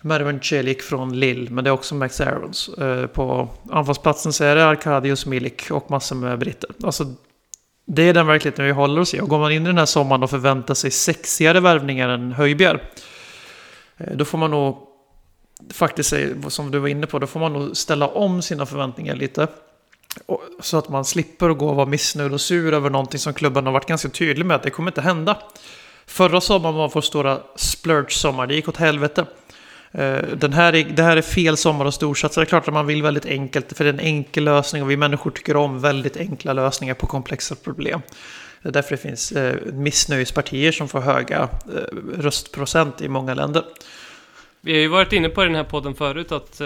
Mervan 0.06 0.39
Celik 0.41 0.82
från 0.82 1.20
Lill, 1.20 1.52
men 1.52 1.63
det 1.63 1.70
är 1.70 1.72
också 1.72 1.96
Max 1.96 2.22
Aarons. 2.22 2.70
Eh, 2.70 3.08
på 3.08 3.50
anfallsplatsen 3.72 4.34
så 4.34 4.44
är 4.44 4.56
det 4.56 4.65
Arkadius 4.65 5.26
Milik 5.26 5.72
och 5.72 5.91
massor 5.91 6.15
med 6.15 6.39
britter. 6.39 6.70
Alltså, 6.84 7.13
det 7.86 8.04
är 8.04 8.13
den 8.13 8.28
verkligheten 8.28 8.65
vi 8.65 8.72
håller 8.72 9.02
oss 9.02 9.13
i. 9.13 9.20
Och 9.20 9.30
går 9.30 9.39
man 9.39 9.52
in 9.52 9.63
i 9.63 9.65
den 9.65 9.78
här 9.78 9.86
sommaren 9.86 10.24
och 10.24 10.30
förväntar 10.30 10.74
sig 10.74 10.91
sexigare 10.91 11.60
värvningar 11.60 12.10
än 12.10 12.32
Höjbjer, 12.32 12.84
eh, 13.98 14.15
då 14.15 14.26
får 14.26 14.38
man 14.38 14.52
nog 14.52 14.78
faktiskt, 15.74 16.13
som 16.48 16.72
du 16.72 16.80
var 16.80 16.88
inne 16.88 17.08
på, 17.08 17.20
då 17.20 17.28
får 17.28 17.39
man 17.39 17.54
nog 17.54 17.78
ställa 17.78 18.08
om 18.08 18.41
sina 18.41 18.65
förväntningar 18.65 19.15
lite. 19.15 19.48
Så 20.60 20.78
att 20.78 20.89
man 20.89 21.06
slipper 21.06 21.50
att 21.50 21.58
gå 21.58 21.70
och 21.70 21.76
vara 21.76 21.86
missnöjd 21.86 22.34
och 22.34 22.41
sur 22.41 22.74
över 22.74 22.89
någonting 22.89 23.20
som 23.20 23.34
klubben 23.34 23.65
har 23.65 23.74
varit 23.74 23.88
ganska 23.88 24.10
tydlig 24.10 24.46
med 24.46 24.56
att 24.56 24.63
det 24.63 24.70
kommer 24.70 24.91
inte 24.91 25.02
hända. 25.02 25.38
Förra 26.06 26.41
sommaren 26.41 26.76
var 26.76 26.91
vår 26.94 27.02
stora 27.02 27.39
splurge-sommar, 27.56 28.48
det 28.48 28.56
gick 28.56 28.68
åt 28.68 28.78
helvete. 28.78 29.26
Eh, 29.97 30.23
den 30.38 30.53
här 30.53 30.75
är, 30.75 30.84
det 30.84 31.03
här 31.03 31.17
är 31.17 31.21
fel 31.21 31.58
sommar 31.58 31.86
och 31.86 31.93
storsatsa. 31.93 32.41
Det 32.41 32.43
är 32.43 32.49
klart 32.49 32.67
att 32.67 32.73
man 32.73 32.88
vill 32.88 33.03
väldigt 33.03 33.25
enkelt, 33.25 33.77
för 33.77 33.84
det 33.84 33.89
är 33.89 33.93
en 33.93 33.99
enkel 33.99 34.43
lösning 34.43 34.84
och 34.84 34.91
vi 34.91 34.97
människor 34.97 35.31
tycker 35.31 35.55
om 35.55 35.81
väldigt 35.81 36.17
enkla 36.17 36.53
lösningar 36.53 36.93
på 36.93 37.08
komplexa 37.08 37.55
problem. 37.55 38.01
Det 38.62 38.69
är 38.69 38.73
därför 38.73 38.91
det 38.91 39.01
finns 39.01 39.31
eh, 39.31 39.55
missnöjespartier 39.73 40.71
som 40.71 40.88
får 40.88 40.99
höga 40.99 41.49
eh, 41.75 41.97
röstprocent 42.17 43.01
i 43.01 43.08
många 43.08 43.34
länder. 43.34 43.63
Vi 44.62 44.73
har 44.73 44.79
ju 44.79 44.88
varit 44.88 45.13
inne 45.13 45.29
på 45.29 45.43
den 45.43 45.55
här 45.55 45.63
podden 45.63 45.95
förut 45.95 46.31
att 46.31 46.58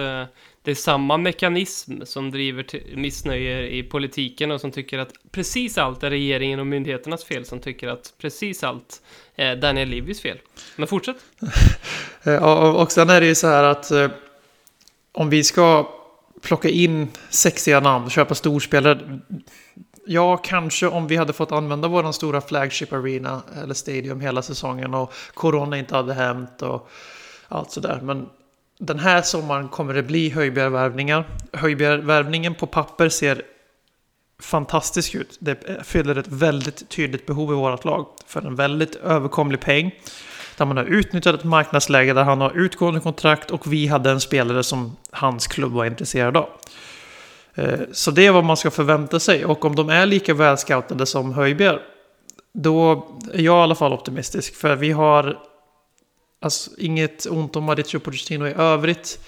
det 0.63 0.71
är 0.71 0.75
samma 0.75 1.17
mekanism 1.17 2.01
som 2.03 2.31
driver 2.31 2.95
missnöje 2.95 3.69
i 3.69 3.83
politiken 3.83 4.51
och 4.51 4.61
som 4.61 4.71
tycker 4.71 4.99
att 4.99 5.13
precis 5.31 5.77
allt 5.77 6.03
är 6.03 6.09
regeringen 6.09 6.59
och 6.59 6.67
myndigheternas 6.67 7.25
fel 7.25 7.45
som 7.45 7.59
tycker 7.59 7.87
att 7.87 8.13
precis 8.21 8.63
allt 8.63 9.01
Eh, 9.39 9.57
Daniel 9.57 9.89
Livis 9.89 10.21
fel. 10.21 10.37
Men 10.75 10.87
fortsätt. 10.87 11.17
Eh, 12.23 12.43
och, 12.43 12.81
och 12.81 12.91
sen 12.91 13.09
är 13.09 13.21
det 13.21 13.27
ju 13.27 13.35
så 13.35 13.47
här 13.47 13.63
att 13.63 13.91
eh, 13.91 14.07
om 15.11 15.29
vi 15.29 15.43
ska 15.43 15.89
plocka 16.41 16.69
in 16.69 17.07
sexiga 17.29 17.79
namn 17.79 18.05
och 18.05 18.11
köpa 18.11 18.35
storspelare. 18.35 19.19
Ja, 20.05 20.37
kanske 20.37 20.87
om 20.87 21.07
vi 21.07 21.15
hade 21.15 21.33
fått 21.33 21.51
använda 21.51 21.87
vår 21.87 22.11
stora 22.11 22.41
flagship 22.41 22.93
arena 22.93 23.41
eller 23.63 23.73
stadium 23.73 24.21
hela 24.21 24.41
säsongen 24.41 24.93
och 24.93 25.13
corona 25.33 25.77
inte 25.77 25.95
hade 25.95 26.13
hänt 26.13 26.61
och 26.61 26.89
allt 27.47 27.71
sådär. 27.71 27.99
Men 28.03 28.29
den 28.79 28.99
här 28.99 29.21
sommaren 29.21 29.67
kommer 29.67 29.93
det 29.93 30.03
bli 30.03 30.29
höjbjervärvningar. 30.29 31.25
Höjbjervärvningen 31.53 32.55
på 32.55 32.67
papper 32.67 33.09
ser 33.09 33.41
fantastisk 34.39 35.15
ut. 35.15 35.37
Det 35.39 35.85
fyller 35.85 36.15
ett 36.15 36.27
väldigt 36.27 36.89
tydligt 36.89 37.25
behov 37.25 37.51
i 37.51 37.55
vårt 37.55 37.85
lag 37.85 38.07
för 38.25 38.41
en 38.41 38.55
väldigt 38.55 38.95
överkomlig 38.95 39.59
peng. 39.59 39.95
Där 40.57 40.65
man 40.65 40.77
har 40.77 40.83
utnyttjat 40.83 41.35
ett 41.35 41.43
marknadsläge 41.43 42.13
där 42.13 42.23
han 42.23 42.41
har 42.41 42.57
utgående 42.57 42.99
kontrakt 42.99 43.51
och 43.51 43.73
vi 43.73 43.87
hade 43.87 44.11
en 44.11 44.21
spelare 44.21 44.63
som 44.63 44.97
hans 45.11 45.47
klubb 45.47 45.71
var 45.71 45.85
intresserad 45.85 46.37
av. 46.37 46.49
Eh, 47.55 47.79
så 47.91 48.11
det 48.11 48.25
är 48.25 48.31
vad 48.31 48.43
man 48.43 48.57
ska 48.57 48.71
förvänta 48.71 49.19
sig. 49.19 49.45
Och 49.45 49.65
om 49.65 49.75
de 49.75 49.89
är 49.89 50.05
lika 50.05 50.33
välscoutade 50.33 51.05
som 51.05 51.33
Höjbjer, 51.33 51.81
då 52.53 53.07
är 53.33 53.41
jag 53.41 53.59
i 53.59 53.63
alla 53.63 53.75
fall 53.75 53.93
optimistisk. 53.93 54.55
För 54.55 54.75
vi 54.75 54.91
har 54.91 55.37
Alltså 56.41 56.71
inget 56.77 57.25
ont 57.25 57.55
om 57.55 57.63
Mauricio 57.63 57.99
Pochettino 57.99 58.47
i 58.47 58.53
övrigt. 58.53 59.19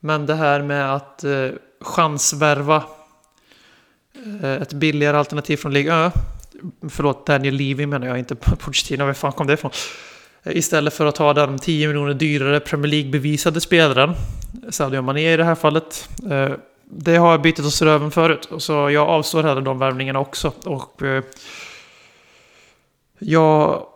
Men 0.00 0.26
det 0.26 0.34
här 0.34 0.62
med 0.62 0.94
att 0.94 1.24
eh, 1.24 1.48
chansvärva 1.80 2.84
Eh, 4.42 4.62
ett 4.62 4.72
billigare 4.72 5.16
alternativ 5.16 5.56
från 5.56 5.72
Ligue 5.72 5.94
Ö. 5.94 6.10
Förlåt, 6.88 7.26
Daniel 7.26 7.54
Levy 7.54 7.86
menar 7.86 8.06
jag, 8.06 8.18
inte 8.18 8.34
Pochettino. 8.34 9.04
Var 9.04 9.12
fan 9.12 9.32
kom 9.32 9.46
det 9.46 9.52
ifrån? 9.52 9.70
Eh, 10.42 10.56
istället 10.56 10.94
för 10.94 11.06
att 11.06 11.14
ta 11.14 11.34
den 11.34 11.58
10 11.58 11.88
miljoner 11.88 12.14
dyrare 12.14 12.60
Premier 12.60 12.90
League-bevisade 12.90 13.60
spelaren. 13.60 14.14
Sadio 14.70 15.02
Mané 15.02 15.32
i 15.32 15.36
det 15.36 15.44
här 15.44 15.54
fallet. 15.54 16.08
Eh, 16.30 16.50
det 16.84 17.16
har 17.16 17.30
jag 17.30 17.42
bitit 17.42 17.64
oss 17.64 17.82
röven 17.82 18.10
förut. 18.10 18.48
Så 18.58 18.90
jag 18.90 19.08
avstår 19.08 19.42
hellre 19.42 19.60
de 19.60 19.78
värvningarna 19.78 20.18
också. 20.18 20.52
Och 20.64 21.02
jag 23.18 23.86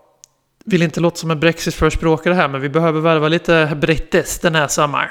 vill 0.64 0.82
inte 0.82 1.00
låta 1.00 1.16
som 1.16 1.30
en 1.30 1.40
Brexit-förespråkare 1.40 2.34
här, 2.34 2.48
men 2.48 2.60
vi 2.60 2.68
behöver 2.68 3.00
värva 3.00 3.28
lite 3.28 3.76
brittiskt 3.80 4.42
den 4.42 4.54
här 4.54 4.68
sommaren. 4.68 5.10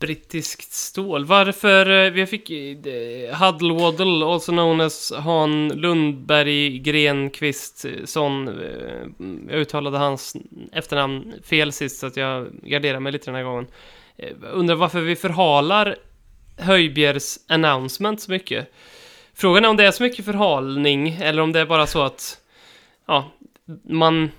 Brittiskt 0.00 0.72
stål. 0.72 1.24
Varför? 1.24 1.90
Eh, 1.90 2.10
vi 2.10 2.26
fick 2.26 2.50
eh, 2.50 3.34
Huddle 3.34 3.74
Waddle, 3.74 4.26
also 4.26 4.52
known 4.52 4.80
as 4.80 5.12
Han 5.16 5.68
Lundberg 5.68 6.78
Grenqvist 6.78 7.84
eh, 7.84 8.04
sån. 8.04 8.46
Jag 9.50 9.60
uttalade 9.60 9.98
hans 9.98 10.36
efternamn 10.72 11.34
fel 11.44 11.72
sist 11.72 12.00
så 12.00 12.06
att 12.06 12.16
jag 12.16 12.46
garderar 12.62 13.00
mig 13.00 13.12
lite 13.12 13.24
den 13.24 13.34
här 13.34 13.42
gången. 13.42 13.66
Undrar 14.52 14.74
varför 14.74 15.00
vi 15.00 15.16
förhalar 15.16 15.96
Höjbjergs 16.58 17.38
announcement 17.48 18.20
så 18.20 18.30
mycket. 18.30 18.72
Frågan 19.34 19.64
är 19.64 19.68
om 19.68 19.76
det 19.76 19.86
är 19.86 19.90
så 19.90 20.02
mycket 20.02 20.24
förhalning 20.24 21.18
eller 21.20 21.42
om 21.42 21.52
det 21.52 21.60
är 21.60 21.66
bara 21.66 21.86
så 21.86 22.02
att 22.02 22.38
ja, 23.06 23.30
man... 23.84 24.30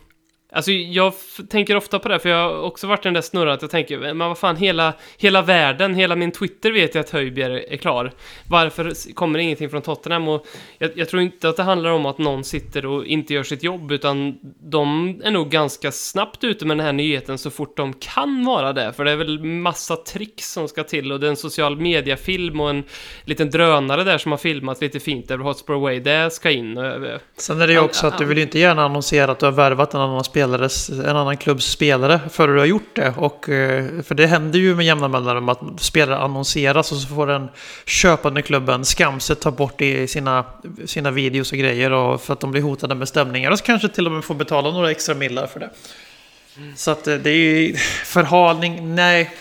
Alltså 0.56 0.72
jag 0.72 1.14
tänker 1.50 1.76
ofta 1.76 2.00
på 2.00 2.10
det, 2.10 2.20
för 2.20 2.30
jag 2.30 2.50
har 2.50 2.62
också 2.62 2.88
varit 2.88 3.04
den 3.04 3.14
där 3.14 3.22
snurran 3.22 3.54
att 3.54 3.62
jag 3.62 3.72
tänker, 3.72 4.00
men 4.00 4.18
vad 4.18 4.38
fan, 4.38 4.56
hela, 4.56 4.94
hela 5.18 5.42
världen, 5.42 5.96
hela 5.96 6.16
min 6.16 6.32
Twitter 6.32 6.72
vet 6.72 6.96
jag 6.96 7.02
att 7.02 7.10
Höjbjerg 7.10 7.66
är 7.70 7.78
klar. 7.78 8.12
Varför 8.50 9.14
kommer 9.14 9.40
ingenting 9.40 9.70
från 9.70 9.82
Tottenham? 9.82 10.28
Och 10.28 10.46
jag, 10.78 10.92
jag, 10.96 11.10
tror 11.10 11.22
inte 11.22 11.50
att 11.50 11.58
det 11.58 11.64
handlar 11.64 11.90
om 11.90 12.06
att 12.06 12.18
någon 12.18 12.44
sitter 12.44 12.86
och 12.86 13.06
inte 13.06 13.34
gör 13.34 13.44
sitt 13.44 13.64
jobb, 13.64 13.92
utan 13.92 14.38
de 14.60 15.10
är 15.24 15.32
nog 15.32 15.50
ganska 15.50 15.92
snabbt 15.92 16.44
ute 16.44 16.66
med 16.66 16.78
den 16.78 16.86
här 16.86 16.94
nyheten 16.94 17.38
så 17.38 17.50
fort 17.50 17.78
de 17.78 17.94
kan 17.94 18.46
vara 18.46 18.74
det, 18.74 18.94
för 18.94 19.06
det 19.06 19.12
är 19.12 19.16
väl 19.16 19.44
massa 19.44 19.96
tricks 19.96 20.52
som 20.52 20.68
ska 20.68 20.84
till 20.84 21.12
och 21.12 21.20
det 21.20 21.28
är 21.28 21.30
en 21.30 21.36
social 21.36 21.78
media-film 21.78 22.60
och 22.62 22.70
en 22.70 22.84
liten 23.24 23.50
drönare 23.50 24.04
där 24.04 24.18
som 24.18 24.32
har 24.32 24.40
filmat 24.40 24.82
lite 24.82 25.00
fint 25.00 25.32
över 25.32 25.44
Hotspur 25.44 25.80
Way, 25.80 26.00
det 26.00 26.34
ska 26.34 26.52
in. 26.52 26.76
Sen 27.38 27.62
är 27.62 27.68
det 27.68 27.74
ju 27.74 27.80
också 27.80 28.08
att 28.08 28.18
du 28.18 28.26
vill 28.26 28.38
ju 28.38 28.44
inte 28.44 28.60
gärna 28.60 28.86
annonsera 28.86 29.32
att 29.32 29.40
du 29.40 29.46
har 29.46 29.54
värvat 29.54 29.94
en 29.94 30.02
annan 30.02 30.24
spelare 30.24 30.45
spelares, 30.46 30.90
en 30.90 31.18
annan 31.18 31.38
klubbs 31.38 31.66
spelare 31.66 32.20
före 32.30 32.54
du 32.54 32.60
har 32.60 32.66
gjort 32.66 32.96
det. 32.96 33.14
Och, 33.18 33.50
eh, 33.50 34.02
för 34.02 34.16
det 34.16 34.28
händer 34.28 34.60
ju 34.60 34.76
med 34.76 34.86
jämna 34.86 35.08
mellanrum 35.08 35.50
att 35.50 35.60
spelare 35.78 36.18
annonseras 36.18 36.92
och 36.92 36.98
så 36.98 37.08
får 37.08 37.28
den 37.28 37.50
köpande 37.86 38.42
klubben 38.42 38.86
skamset 38.86 39.42
ta 39.42 39.52
bort 39.52 39.74
det 39.78 40.02
i 40.02 40.08
sina, 40.08 40.46
sina 40.86 41.12
videos 41.12 41.52
och 41.52 41.58
grejer 41.58 41.92
och 41.92 42.22
för 42.22 42.34
att 42.34 42.40
de 42.40 42.52
blir 42.52 42.62
hotade 42.62 42.96
med 42.96 43.08
stämningar. 43.08 43.52
Och 43.52 43.60
så 43.60 43.66
kanske 43.66 43.90
till 43.90 44.06
och 44.06 44.12
med 44.12 44.24
får 44.24 44.36
betala 44.36 44.72
några 44.72 44.92
extra 44.92 45.16
millar 45.16 45.48
för 45.48 45.60
det. 45.60 45.70
Mm. 46.58 46.74
Så 46.76 46.92
att 46.92 47.08
eh, 47.08 47.16
det 47.16 47.30
är 47.30 47.36
ju 47.36 47.76
förhalning, 48.04 48.96
nej. 48.96 49.32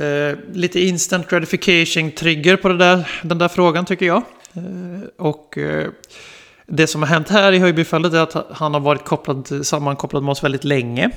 Uh, 0.00 0.38
lite 0.52 0.80
instant 0.80 1.30
gratification 1.30 2.10
trigger 2.10 2.56
på 2.56 2.68
där, 2.68 3.10
den 3.22 3.38
där 3.38 3.48
frågan 3.48 3.84
tycker 3.84 4.06
jag. 4.06 4.22
Uh, 4.56 5.00
och 5.16 5.54
uh, 5.56 5.88
det 6.66 6.86
som 6.86 7.02
har 7.02 7.08
hänt 7.08 7.28
här 7.28 7.52
i 7.52 7.58
Höjbyfallet 7.58 8.12
är 8.12 8.20
att 8.20 8.46
han 8.50 8.74
har 8.74 8.80
varit 8.80 9.04
kopplad, 9.04 9.66
sammankopplad 9.66 10.22
med 10.22 10.32
oss 10.32 10.44
väldigt 10.44 10.64
länge. 10.64 11.10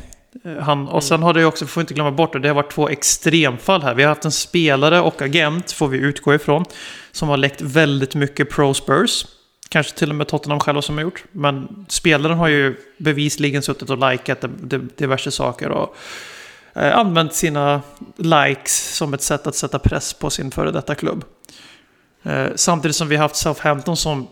Eh, 0.44 0.58
han, 0.58 0.88
och 0.88 1.04
sen 1.04 1.24
har 1.24 1.34
det 1.34 1.46
också, 1.46 1.66
får 1.66 1.82
inte 1.82 1.94
glömma 1.94 2.12
bort 2.12 2.34
det, 2.34 2.40
det 2.40 2.48
har 2.48 2.56
varit 2.56 2.72
två 2.72 2.90
extremfall 2.90 3.82
här. 3.82 3.94
Vi 3.94 4.04
har 4.04 4.10
haft 4.10 4.26
en 4.26 4.32
spelare 4.32 5.02
och 5.02 5.22
agent, 5.22 5.72
får 5.72 5.88
vi 5.88 5.98
utgå 5.98 6.34
ifrån, 6.34 6.66
som 7.12 7.30
har 7.30 7.38
läckt 7.38 7.62
väldigt 7.62 8.16
mycket 8.16 8.50
pro 8.50 8.74
Spurs. 8.74 9.26
Kanske 9.70 9.98
till 9.98 10.10
och 10.10 10.16
med 10.16 10.28
Tottenham 10.28 10.60
själva 10.60 10.82
som 10.82 10.96
har 10.96 11.02
gjort. 11.02 11.24
Men 11.32 11.86
spelaren 11.90 12.38
har 12.38 12.48
ju 12.48 12.76
bevisligen 12.98 13.62
suttit 13.64 13.90
och 13.90 14.12
likat 14.12 14.46
diverse 14.98 15.32
saker 15.32 15.70
och 15.70 15.96
eh, 16.74 16.98
använt 16.98 17.34
sina 17.34 17.82
likes 18.16 18.96
som 18.96 19.14
ett 19.14 19.22
sätt 19.22 19.48
att 19.48 19.56
sätta 19.56 19.80
press 19.80 20.14
på 20.14 20.30
sin 20.30 20.52
före 20.52 20.72
detta 20.72 20.96
klubb. 20.96 21.24
Eh, 22.24 22.48
samtidigt 22.56 22.96
som 22.96 23.08
vi 23.08 23.16
har 23.16 23.24
haft 23.24 23.36
Southampton 23.36 23.98
som 23.98 24.28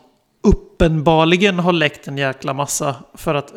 uppenbarligen 0.45 1.59
har 1.59 1.73
läckt 1.73 2.07
en 2.07 2.17
jäkla 2.17 2.53
massa 2.53 2.95
för 3.13 3.35
att 3.35 3.53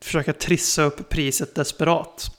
försöka 0.00 0.32
trissa 0.32 0.82
upp 0.82 1.08
priset 1.08 1.54
desperat. 1.54 2.30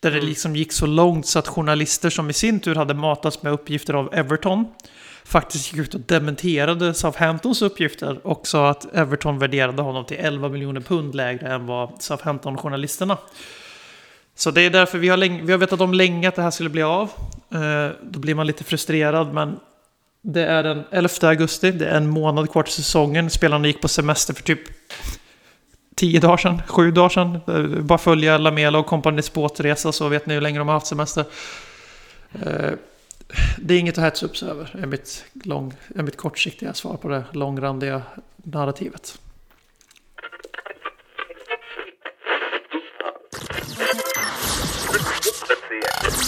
Där 0.00 0.10
det 0.10 0.16
mm. 0.16 0.28
liksom 0.28 0.56
gick 0.56 0.72
så 0.72 0.86
långt 0.86 1.26
så 1.26 1.38
att 1.38 1.48
journalister 1.48 2.10
som 2.10 2.30
i 2.30 2.32
sin 2.32 2.60
tur 2.60 2.74
hade 2.74 2.94
matats 2.94 3.42
med 3.42 3.52
uppgifter 3.52 3.94
av 3.94 4.14
Everton 4.14 4.64
faktiskt 5.24 5.72
gick 5.72 5.80
ut 5.80 5.94
och 5.94 6.00
dementerade 6.00 6.94
Southamptons 6.94 7.62
uppgifter 7.62 8.26
och 8.26 8.46
sa 8.46 8.70
att 8.70 8.94
Everton 8.94 9.38
värderade 9.38 9.82
honom 9.82 10.04
till 10.04 10.16
11 10.20 10.48
miljoner 10.48 10.80
pund 10.80 11.14
lägre 11.14 11.54
än 11.54 11.66
vad 11.66 12.02
Southampton-journalisterna. 12.02 13.18
Så 14.34 14.50
det 14.50 14.62
är 14.62 14.70
därför 14.70 14.98
vi 14.98 15.08
har, 15.08 15.16
länge, 15.16 15.42
vi 15.42 15.52
har 15.52 15.58
vetat 15.58 15.80
om 15.80 15.94
länge 15.94 16.28
att 16.28 16.34
det 16.34 16.42
här 16.42 16.50
skulle 16.50 16.70
bli 16.70 16.82
av. 16.82 17.10
Eh, 17.50 17.90
då 18.02 18.18
blir 18.18 18.34
man 18.34 18.46
lite 18.46 18.64
frustrerad, 18.64 19.34
men 19.34 19.56
det 20.26 20.46
är 20.46 20.62
den 20.62 20.84
11 20.90 21.08
augusti, 21.22 21.70
det 21.70 21.86
är 21.86 21.96
en 21.96 22.08
månad 22.08 22.52
kvar 22.52 22.62
till 22.62 22.72
säsongen. 22.72 23.30
Spelarna 23.30 23.66
gick 23.66 23.80
på 23.80 23.88
semester 23.88 24.34
för 24.34 24.42
typ 24.42 24.60
tio 25.94 26.20
dagar 26.20 26.36
sedan, 26.36 26.62
sju 26.66 26.90
dagar 26.90 27.08
sedan. 27.08 27.40
Eh, 27.46 27.82
bara 27.82 27.98
följa 27.98 28.38
Lamela 28.38 28.78
och 28.78 28.86
kompanis 28.86 29.32
båtresa 29.32 29.92
så 29.92 30.08
vet 30.08 30.26
ni 30.26 30.34
hur 30.34 30.40
länge 30.40 30.58
de 30.58 30.68
har 30.68 30.74
haft 30.74 30.86
semester. 30.86 31.24
Eh, 32.32 32.70
det 33.58 33.74
är 33.74 33.78
inget 33.78 33.98
att 33.98 34.04
hetsa 34.04 34.26
upp 34.26 34.36
sig 34.36 34.50
över, 34.50 34.76
är 34.82 34.86
mitt, 34.86 35.24
lång, 35.32 35.74
är 35.96 36.02
mitt 36.02 36.16
kortsiktiga 36.16 36.74
svar 36.74 36.96
på 36.96 37.08
det 37.08 37.24
långrandiga 37.32 38.02
narrativet. 38.36 39.18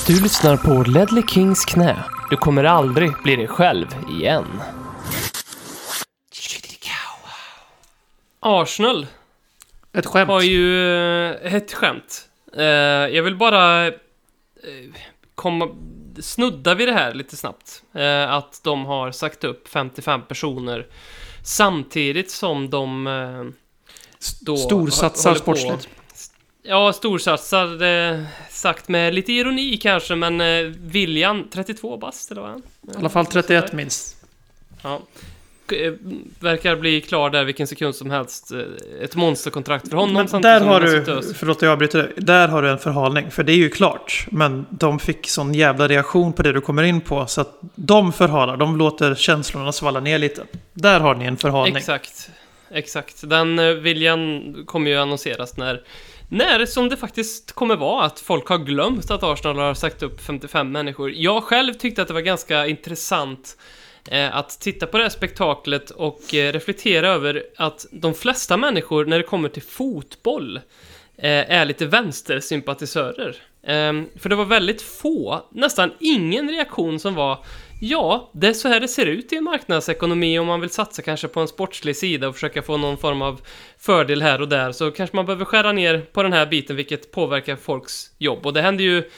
Du 0.06 0.22
lyssnar 0.22 0.56
på 0.56 0.90
Ledley 0.90 1.22
Kings 1.22 1.64
knä. 1.64 2.04
Du 2.30 2.36
kommer 2.36 2.64
aldrig 2.64 3.12
bli 3.22 3.36
dig 3.36 3.48
själv 3.48 3.86
igen. 4.10 4.44
Arsenal 8.40 9.06
ett 9.92 10.06
skämt. 10.06 10.28
har 10.28 10.40
ju 10.40 10.90
eh, 11.32 11.54
ett 11.54 11.72
skämt. 11.72 12.28
Eh, 12.56 12.64
jag 12.64 13.22
vill 13.22 13.36
bara 13.36 13.86
eh, 13.86 13.92
komma, 15.34 15.68
snuddar 16.20 16.74
vi 16.74 16.86
det 16.86 16.92
här 16.92 17.14
lite 17.14 17.36
snabbt. 17.36 17.82
Att 18.28 18.60
de 18.64 18.84
har 18.84 19.10
sagt 19.10 19.44
upp 19.44 19.68
55 19.68 20.22
personer 20.28 20.86
samtidigt 21.44 22.30
som 22.30 22.70
de 22.70 23.54
då 24.40 24.56
Storsatsar 24.56 25.34
sportsligt. 25.34 25.88
Ja, 26.68 26.92
storsatsar. 26.92 27.82
Eh, 27.82 28.20
sagt 28.50 28.88
med 28.88 29.14
lite 29.14 29.32
ironi 29.32 29.76
kanske, 29.76 30.14
men 30.14 30.40
eh, 30.40 30.72
William, 30.80 31.48
32 31.52 31.96
bast 31.96 32.30
eller 32.30 32.40
vad 32.42 32.50
han? 32.50 32.62
I 32.94 32.98
alla 32.98 33.08
fall 33.08 33.26
31 33.26 33.72
minst. 33.72 34.16
Ja. 34.82 35.00
Eh, 35.72 35.92
Verkar 36.40 36.76
bli 36.76 37.00
klar 37.00 37.30
där 37.30 37.44
vilken 37.44 37.66
sekund 37.66 37.94
som 37.94 38.10
helst. 38.10 38.52
Eh, 38.52 38.58
Ett 39.04 39.16
monsterkontrakt 39.16 39.88
för 39.88 39.96
honom 39.96 40.26
Men 40.32 40.42
där 40.42 40.60
har 40.60 40.80
du, 40.80 41.22
förlåt 41.34 41.62
jag 41.62 41.72
avbryter 41.72 41.98
dig. 42.02 42.12
Där 42.16 42.48
har 42.48 42.62
du 42.62 42.70
en 42.70 42.78
förhalning. 42.78 43.30
För 43.30 43.42
det 43.42 43.52
är 43.52 43.56
ju 43.56 43.68
klart. 43.68 44.26
Men 44.30 44.66
de 44.70 44.98
fick 44.98 45.28
sån 45.28 45.54
jävla 45.54 45.88
reaktion 45.88 46.32
på 46.32 46.42
det 46.42 46.52
du 46.52 46.60
kommer 46.60 46.82
in 46.82 47.00
på. 47.00 47.26
Så 47.26 47.40
att 47.40 47.58
de 47.74 48.12
förhalar. 48.12 48.56
De 48.56 48.76
låter 48.76 49.14
känslorna 49.14 49.72
svalla 49.72 50.00
ner 50.00 50.18
lite. 50.18 50.42
Där 50.72 51.00
har 51.00 51.14
ni 51.14 51.24
en 51.24 51.36
förhalning. 51.36 51.76
Exakt. 51.76 52.30
Exakt. 52.70 53.28
Den 53.28 53.58
eh, 53.58 53.68
viljan 53.68 54.54
kommer 54.66 54.90
ju 54.90 54.96
annonseras 54.96 55.56
när, 55.56 55.80
när 56.28 56.66
som 56.66 56.88
det 56.88 56.96
faktiskt 56.96 57.52
kommer 57.52 57.76
vara 57.76 58.04
att 58.04 58.20
folk 58.20 58.48
har 58.48 58.58
glömt 58.58 59.10
att 59.10 59.22
Arsenal 59.22 59.56
har 59.58 59.74
sagt 59.74 60.02
upp 60.02 60.20
55 60.20 60.72
människor. 60.72 61.10
Jag 61.10 61.42
själv 61.42 61.74
tyckte 61.74 62.02
att 62.02 62.08
det 62.08 62.14
var 62.14 62.20
ganska 62.20 62.66
intressant 62.66 63.56
eh, 64.10 64.36
att 64.36 64.60
titta 64.60 64.86
på 64.86 64.96
det 64.96 65.02
här 65.02 65.10
spektaklet 65.10 65.90
och 65.90 66.34
eh, 66.34 66.52
reflektera 66.52 67.08
över 67.08 67.42
att 67.56 67.86
de 67.90 68.14
flesta 68.14 68.56
människor 68.56 69.04
när 69.04 69.18
det 69.18 69.24
kommer 69.24 69.48
till 69.48 69.62
fotboll 69.62 70.56
eh, 71.16 71.50
är 71.50 71.64
lite 71.64 71.86
vänstersympatisörer. 71.86 73.36
Ehm, 73.66 74.08
för 74.16 74.28
det 74.28 74.36
var 74.36 74.44
väldigt 74.44 74.82
få, 74.82 75.44
nästan 75.50 75.92
ingen 76.00 76.50
reaktion 76.50 77.00
som 77.00 77.14
var 77.14 77.38
Ja, 77.80 78.30
det 78.32 78.46
är 78.46 78.52
så 78.52 78.68
här 78.68 78.80
det 78.80 78.88
ser 78.88 79.06
ut 79.06 79.32
i 79.32 79.36
en 79.36 79.44
marknadsekonomi 79.44 80.38
om 80.38 80.46
man 80.46 80.60
vill 80.60 80.70
satsa 80.70 81.02
kanske 81.02 81.28
på 81.28 81.40
en 81.40 81.48
sportslig 81.48 81.96
sida 81.96 82.28
och 82.28 82.34
försöka 82.34 82.62
få 82.62 82.76
någon 82.76 82.98
form 82.98 83.22
av 83.22 83.40
fördel 83.78 84.22
här 84.22 84.40
och 84.40 84.48
där 84.48 84.72
så 84.72 84.90
kanske 84.90 85.16
man 85.16 85.26
behöver 85.26 85.44
skära 85.44 85.72
ner 85.72 85.98
på 86.12 86.22
den 86.22 86.32
här 86.32 86.46
biten 86.46 86.76
vilket 86.76 87.12
påverkar 87.12 87.56
folks 87.56 88.10
jobb 88.18 88.46
och 88.46 88.52
det 88.52 88.62
händer 88.62 88.84
ju 88.84 89.10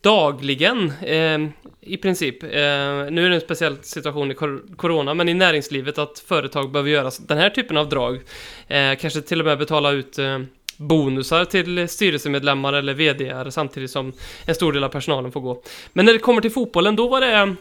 dagligen 0.00 0.92
eh, 1.02 1.38
i 1.80 1.96
princip. 1.96 2.42
Eh, 2.42 2.48
nu 2.48 3.26
är 3.26 3.28
det 3.28 3.34
en 3.34 3.40
speciell 3.40 3.76
situation 3.82 4.30
i 4.30 4.34
kor- 4.34 4.76
corona 4.76 5.14
men 5.14 5.28
i 5.28 5.34
näringslivet 5.34 5.98
att 5.98 6.18
företag 6.18 6.70
behöver 6.72 6.90
göra 6.90 7.10
den 7.28 7.38
här 7.38 7.50
typen 7.50 7.76
av 7.76 7.88
drag. 7.88 8.20
Eh, 8.68 8.94
kanske 9.00 9.20
till 9.20 9.40
och 9.40 9.46
med 9.46 9.58
betala 9.58 9.90
ut 9.90 10.18
eh, 10.18 10.38
bonusar 10.76 11.44
till 11.44 11.88
styrelsemedlemmar 11.88 12.72
eller 12.72 12.94
VDR 12.94 13.50
samtidigt 13.50 13.90
som 13.90 14.12
en 14.46 14.54
stor 14.54 14.72
del 14.72 14.84
av 14.84 14.88
personalen 14.88 15.32
får 15.32 15.40
gå. 15.40 15.62
Men 15.92 16.06
när 16.06 16.12
det 16.12 16.18
kommer 16.18 16.40
till 16.40 16.50
fotbollen, 16.50 16.96
då 16.96 17.08
var 17.08 17.20
det 17.20 17.32
ehm, 17.32 17.56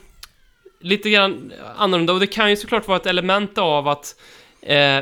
lite 0.85 1.09
grann 1.09 1.53
annorlunda 1.75 2.13
och 2.13 2.19
det 2.19 2.27
kan 2.27 2.49
ju 2.49 2.55
såklart 2.55 2.87
vara 2.87 2.97
ett 2.97 3.05
element 3.05 3.57
av 3.57 3.87
att 3.87 4.15
eh, 4.61 4.99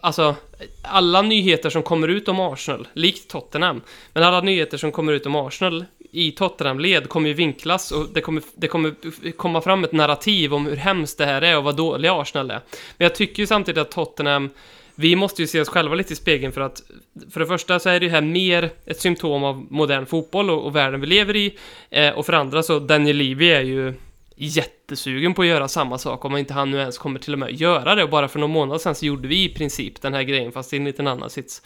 Alltså, 0.00 0.34
alla 0.82 1.22
nyheter 1.22 1.70
som 1.70 1.82
kommer 1.82 2.08
ut 2.08 2.28
om 2.28 2.40
Arsenal, 2.40 2.88
likt 2.92 3.30
Tottenham, 3.30 3.80
men 4.12 4.22
alla 4.22 4.40
nyheter 4.40 4.78
som 4.78 4.92
kommer 4.92 5.12
ut 5.12 5.26
om 5.26 5.36
Arsenal 5.36 5.84
i 6.12 6.32
Tottenham-led 6.32 7.08
kommer 7.08 7.28
ju 7.28 7.34
vinklas 7.34 7.92
och 7.92 8.06
det 8.12 8.20
kommer, 8.20 8.42
det 8.54 8.68
kommer 8.68 8.94
komma 9.32 9.60
fram 9.60 9.84
ett 9.84 9.92
narrativ 9.92 10.54
om 10.54 10.66
hur 10.66 10.76
hemskt 10.76 11.18
det 11.18 11.26
här 11.26 11.42
är 11.42 11.56
och 11.56 11.64
vad 11.64 11.76
dåliga 11.76 12.14
Arsenal 12.14 12.50
är. 12.50 12.60
Men 12.96 13.04
jag 13.04 13.14
tycker 13.14 13.42
ju 13.42 13.46
samtidigt 13.46 13.80
att 13.80 13.90
Tottenham 13.90 14.50
vi 14.94 15.16
måste 15.16 15.42
ju 15.42 15.48
se 15.48 15.60
oss 15.60 15.68
själva 15.68 15.94
lite 15.94 16.12
i 16.12 16.16
spegeln 16.16 16.52
för 16.52 16.60
att 16.60 16.82
för 17.30 17.40
det 17.40 17.46
första 17.46 17.78
så 17.78 17.88
är 17.88 18.00
det 18.00 18.08
här 18.08 18.20
mer 18.20 18.70
ett 18.86 19.00
symptom 19.00 19.44
av 19.44 19.66
modern 19.70 20.06
fotboll 20.06 20.50
och, 20.50 20.66
och 20.66 20.76
världen 20.76 21.00
vi 21.00 21.06
lever 21.06 21.36
i 21.36 21.58
eh, 21.90 22.10
och 22.10 22.26
för 22.26 22.32
det 22.32 22.38
andra 22.38 22.62
så 22.62 22.78
Daniel 22.78 23.16
Levy 23.16 23.50
är 23.50 23.60
ju 23.60 23.94
jättesugen 24.38 25.34
på 25.34 25.42
att 25.42 25.48
göra 25.48 25.68
samma 25.68 25.98
sak 25.98 26.24
om 26.24 26.36
inte 26.36 26.54
han 26.54 26.70
nu 26.70 26.78
ens 26.78 26.98
kommer 26.98 27.18
till 27.18 27.32
och 27.32 27.38
med 27.38 27.52
göra 27.52 27.94
det 27.94 28.02
och 28.02 28.10
bara 28.10 28.28
för 28.28 28.38
någon 28.38 28.50
månad 28.50 28.80
sedan 28.80 28.94
så 28.94 29.06
gjorde 29.06 29.28
vi 29.28 29.44
i 29.44 29.48
princip 29.48 30.02
den 30.02 30.14
här 30.14 30.22
grejen 30.22 30.52
fast 30.52 30.72
i 30.72 30.76
en 30.76 30.84
liten 30.84 31.06
annan 31.06 31.30
sits. 31.30 31.62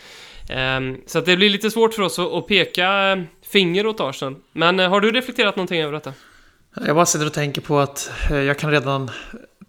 Ehm, 0.50 0.96
så 1.06 1.18
att 1.18 1.26
det 1.26 1.36
blir 1.36 1.50
lite 1.50 1.70
svårt 1.70 1.94
för 1.94 2.02
oss 2.02 2.18
att, 2.18 2.32
att 2.32 2.46
peka 2.46 3.12
eh, 3.12 3.22
finger 3.42 3.86
åt 3.86 4.00
Arsenal. 4.00 4.36
Men 4.52 4.80
eh, 4.80 4.88
har 4.88 5.00
du 5.00 5.12
reflekterat 5.12 5.56
någonting 5.56 5.80
över 5.80 5.92
detta? 5.92 6.12
Jag 6.86 6.96
bara 6.96 7.06
sitter 7.06 7.26
och 7.26 7.32
tänker 7.32 7.60
på 7.60 7.78
att 7.78 8.10
eh, 8.30 8.36
jag 8.36 8.58
kan 8.58 8.70
redan 8.70 9.10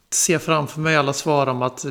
se 0.09 0.39
framför 0.39 0.79
mig 0.79 0.95
alla 0.95 1.13
svar 1.13 1.47
om 1.47 1.61
att, 1.61 1.85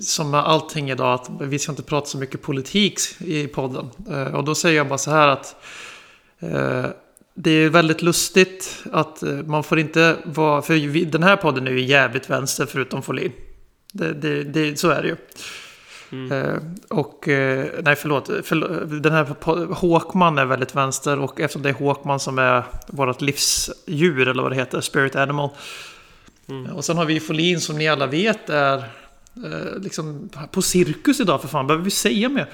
som 0.00 0.30
med 0.30 0.40
allting 0.40 0.90
idag, 0.90 1.14
att 1.14 1.30
vi 1.40 1.58
ska 1.58 1.72
inte 1.72 1.82
prata 1.82 2.06
så 2.06 2.18
mycket 2.18 2.42
politik 2.42 2.98
i 3.18 3.46
podden. 3.46 3.90
Och 4.34 4.44
då 4.44 4.54
säger 4.54 4.76
jag 4.76 4.88
bara 4.88 4.98
så 4.98 5.10
här 5.10 5.28
att 5.28 5.56
det 7.34 7.50
är 7.50 7.68
väldigt 7.68 8.02
lustigt 8.02 8.84
att 8.92 9.22
eh, 9.22 9.32
man 9.32 9.64
får 9.64 9.78
inte 9.78 10.16
vara, 10.24 10.62
för 10.62 11.04
den 11.04 11.22
här 11.22 11.36
podden 11.36 11.66
är 11.66 11.70
ju 11.70 11.80
jävligt 11.80 12.30
vänster 12.30 12.66
förutom 12.66 13.02
Folin. 13.02 13.32
Det, 13.92 14.12
det, 14.12 14.44
det, 14.44 14.78
så 14.78 14.90
är 14.90 15.02
det 15.02 15.08
ju. 15.08 15.16
Eh, 16.32 16.56
och, 16.88 17.28
eh, 17.28 17.66
nej 17.82 17.96
förlåt, 17.96 18.30
förlåt, 18.42 19.02
den 19.02 19.12
här 19.12 19.74
Håkman 19.74 20.38
är 20.38 20.44
väldigt 20.44 20.74
vänster 20.74 21.18
och 21.18 21.40
eftersom 21.40 21.62
det 21.62 21.68
är 21.68 21.74
Håkman 21.74 22.20
som 22.20 22.38
är 22.38 22.62
vårt 22.86 23.20
livsdjur 23.20 24.28
eller 24.28 24.42
vad 24.42 24.52
det 24.52 24.56
heter, 24.56 24.80
spirit 24.80 25.16
animal. 25.16 25.50
Mm. 26.48 26.72
Och 26.72 26.84
sen 26.84 26.96
har 26.96 27.04
vi 27.04 27.20
Folin 27.20 27.60
som 27.60 27.78
ni 27.78 27.88
alla 27.88 28.06
vet 28.06 28.50
är 28.50 28.84
liksom 29.76 30.30
på 30.50 30.62
cirkus 30.62 31.20
idag 31.20 31.40
för 31.40 31.48
fan, 31.48 31.66
behöver 31.66 31.84
vi 31.84 31.90
säga 31.90 32.28
mer? 32.28 32.48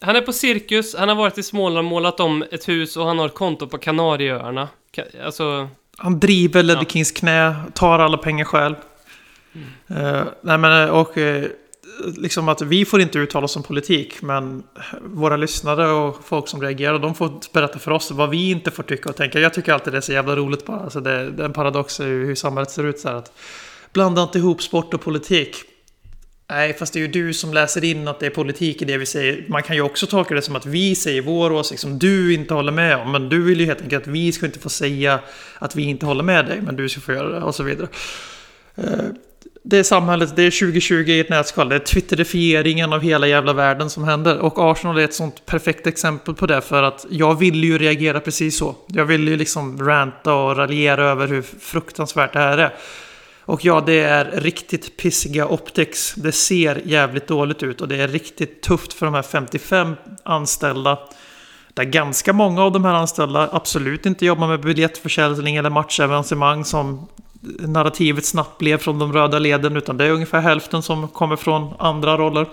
Han 0.00 0.16
är 0.16 0.20
på 0.20 0.32
cirkus, 0.32 0.94
han 0.98 1.08
har 1.08 1.16
varit 1.16 1.38
i 1.38 1.42
Småland, 1.42 1.88
målat 1.88 2.20
om 2.20 2.44
ett 2.50 2.68
hus 2.68 2.96
och 2.96 3.06
han 3.06 3.18
har 3.18 3.26
ett 3.26 3.34
konto 3.34 3.66
på 3.66 3.78
Kanarieöarna. 3.78 4.68
Ka- 4.96 5.24
Alltså, 5.24 5.68
Han 5.96 6.20
driver 6.20 6.62
Ledder 6.62 6.82
Ja. 6.82 6.88
Kings 6.88 7.12
knä, 7.12 7.54
tar 7.74 7.98
alla 7.98 8.16
pengar 8.16 8.44
själv. 8.44 8.74
Eh, 9.88 10.22
nej 10.40 10.58
men 10.58 10.90
och 10.90 11.18
eh, 11.18 11.44
liksom 12.16 12.48
att 12.48 12.62
vi 12.62 12.84
får 12.84 13.00
inte 13.00 13.18
uttala 13.18 13.44
oss 13.44 13.56
om 13.56 13.62
politik, 13.62 14.22
men 14.22 14.62
våra 15.02 15.36
lyssnare 15.36 15.86
och 15.90 16.24
folk 16.24 16.48
som 16.48 16.60
reagerar, 16.62 16.98
de 16.98 17.14
får 17.14 17.30
berätta 17.52 17.78
för 17.78 17.90
oss 17.90 18.10
vad 18.10 18.30
vi 18.30 18.50
inte 18.50 18.70
får 18.70 18.82
tycka 18.82 19.08
och 19.08 19.16
tänka. 19.16 19.40
Jag 19.40 19.54
tycker 19.54 19.72
alltid 19.72 19.92
det 19.92 19.96
är 19.96 20.00
så 20.00 20.12
jävla 20.12 20.36
roligt 20.36 20.66
bara. 20.66 20.80
Alltså 20.80 21.00
det, 21.00 21.30
det 21.30 21.42
är 21.42 21.46
en 21.46 21.52
paradox 21.52 22.00
i 22.00 22.04
hur 22.04 22.34
samhället 22.34 22.70
ser 22.70 22.84
ut 22.84 22.98
så 22.98 23.08
här 23.08 23.14
att 23.16 23.32
blanda 23.92 24.22
inte 24.22 24.38
ihop 24.38 24.62
sport 24.62 24.94
och 24.94 25.00
politik. 25.00 25.56
Nej, 26.50 26.74
fast 26.74 26.92
det 26.92 26.98
är 26.98 27.00
ju 27.00 27.08
du 27.08 27.34
som 27.34 27.54
läser 27.54 27.84
in 27.84 28.08
att 28.08 28.20
det 28.20 28.26
är 28.26 28.30
politik 28.30 28.82
i 28.82 28.84
det 28.84 28.98
vi 28.98 29.06
säger. 29.06 29.44
Man 29.48 29.62
kan 29.62 29.76
ju 29.76 29.82
också 29.82 30.06
tolka 30.06 30.34
det 30.34 30.42
som 30.42 30.56
att 30.56 30.66
vi 30.66 30.94
säger 30.94 31.22
vår 31.22 31.52
åsikt 31.52 31.80
som 31.80 31.98
du 31.98 32.34
inte 32.34 32.54
håller 32.54 32.72
med 32.72 32.96
om. 32.96 33.12
Men 33.12 33.28
du 33.28 33.42
vill 33.42 33.60
ju 33.60 33.66
helt 33.66 33.82
enkelt 33.82 34.02
att 34.02 34.08
vi 34.08 34.32
ska 34.32 34.46
inte 34.46 34.58
få 34.58 34.68
säga 34.68 35.20
att 35.58 35.76
vi 35.76 35.82
inte 35.82 36.06
håller 36.06 36.22
med 36.22 36.46
dig, 36.46 36.60
men 36.62 36.76
du 36.76 36.88
ska 36.88 37.00
få 37.00 37.12
göra 37.12 37.28
det 37.28 37.40
och 37.40 37.54
så 37.54 37.62
vidare. 37.62 37.88
Eh, 38.74 38.84
det 39.66 39.78
är 39.78 39.82
samhället, 39.82 40.36
det 40.36 40.42
är 40.42 40.50
2020 40.50 40.94
i 40.94 41.20
ett 41.20 41.28
nätskal. 41.28 41.68
Det 41.68 41.74
är 41.74 41.78
twitterifieringen 41.78 42.92
av 42.92 43.00
hela 43.00 43.26
jävla 43.26 43.52
världen 43.52 43.90
som 43.90 44.04
händer. 44.04 44.38
Och 44.38 44.70
Arsenal 44.70 44.98
är 44.98 45.04
ett 45.04 45.14
sånt 45.14 45.46
perfekt 45.46 45.86
exempel 45.86 46.34
på 46.34 46.46
det. 46.46 46.60
För 46.60 46.82
att 46.82 47.06
jag 47.10 47.38
vill 47.38 47.64
ju 47.64 47.78
reagera 47.78 48.20
precis 48.20 48.58
så. 48.58 48.76
Jag 48.86 49.04
vill 49.04 49.28
ju 49.28 49.36
liksom 49.36 49.86
ranta 49.86 50.34
och 50.34 50.56
raljera 50.56 51.04
över 51.04 51.28
hur 51.28 51.42
fruktansvärt 51.42 52.32
det 52.32 52.38
här 52.38 52.58
är. 52.58 52.74
Och 53.46 53.64
ja, 53.64 53.80
det 53.86 54.00
är 54.00 54.24
riktigt 54.24 54.96
pissiga 54.96 55.46
optics. 55.46 56.14
Det 56.14 56.32
ser 56.32 56.82
jävligt 56.84 57.26
dåligt 57.26 57.62
ut 57.62 57.80
och 57.80 57.88
det 57.88 57.96
är 57.96 58.08
riktigt 58.08 58.62
tufft 58.62 58.92
för 58.92 59.06
de 59.06 59.14
här 59.14 59.22
55 59.22 59.96
anställda. 60.22 60.98
Där 61.74 61.84
ganska 61.84 62.32
många 62.32 62.62
av 62.62 62.72
de 62.72 62.84
här 62.84 62.94
anställda 62.94 63.48
absolut 63.52 64.06
inte 64.06 64.26
jobbar 64.26 64.48
med 64.48 64.60
biljettförsäljning 64.60 65.56
eller 65.56 65.70
matchevenemang 65.70 66.64
som 66.64 67.08
narrativet 67.58 68.24
snabbt 68.24 68.58
blev 68.58 68.78
från 68.78 68.98
de 68.98 69.12
röda 69.12 69.38
leden. 69.38 69.76
Utan 69.76 69.96
det 69.96 70.04
är 70.04 70.10
ungefär 70.10 70.40
hälften 70.40 70.82
som 70.82 71.08
kommer 71.08 71.36
från 71.36 71.74
andra 71.78 72.16
roller. 72.16 72.46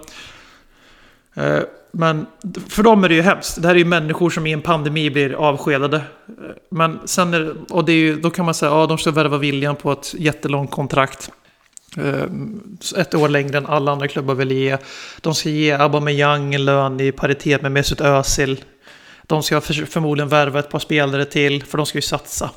Eh, 1.33 1.59
men 1.91 2.25
för 2.69 2.83
dem 2.83 3.03
är 3.03 3.09
det 3.09 3.15
ju 3.15 3.21
hemskt. 3.21 3.61
Det 3.61 3.67
här 3.67 3.75
är 3.75 3.79
ju 3.79 3.85
människor 3.85 4.29
som 4.29 4.47
i 4.47 4.51
en 4.51 4.61
pandemi 4.61 5.09
blir 5.09 5.33
avskedade. 5.33 6.01
Men 6.69 6.99
sen 7.05 7.33
är 7.33 7.39
det, 7.39 7.53
och 7.69 7.85
det 7.85 7.91
är 7.91 7.95
ju, 7.95 8.15
då 8.15 8.29
kan 8.29 8.45
man 8.45 8.53
säga, 8.53 8.71
ja 8.71 8.87
de 8.87 8.97
ska 8.97 9.11
värva 9.11 9.37
William 9.37 9.75
på 9.75 9.91
ett 9.91 10.13
jättelångt 10.17 10.71
kontrakt. 10.71 11.31
Eh, 11.97 12.23
ett 12.97 13.15
år 13.15 13.29
längre 13.29 13.57
än 13.57 13.65
alla 13.65 13.91
andra 13.91 14.07
klubbar 14.07 14.35
vill 14.35 14.51
ge. 14.51 14.77
De 15.21 15.35
ska 15.35 15.49
ge 15.49 15.71
Aubameyang 15.71 16.55
en 16.55 16.65
lön 16.65 16.99
i 16.99 17.11
paritet 17.11 17.61
med 17.61 17.71
Mesut 17.71 18.01
Özil. 18.01 18.63
De 19.23 19.43
ska 19.43 19.61
förmodligen 19.61 20.29
värva 20.29 20.59
ett 20.59 20.69
par 20.69 20.79
spelare 20.79 21.25
till, 21.25 21.63
för 21.63 21.77
de 21.77 21.85
ska 21.85 21.97
ju 21.97 22.01
satsa. 22.01 22.49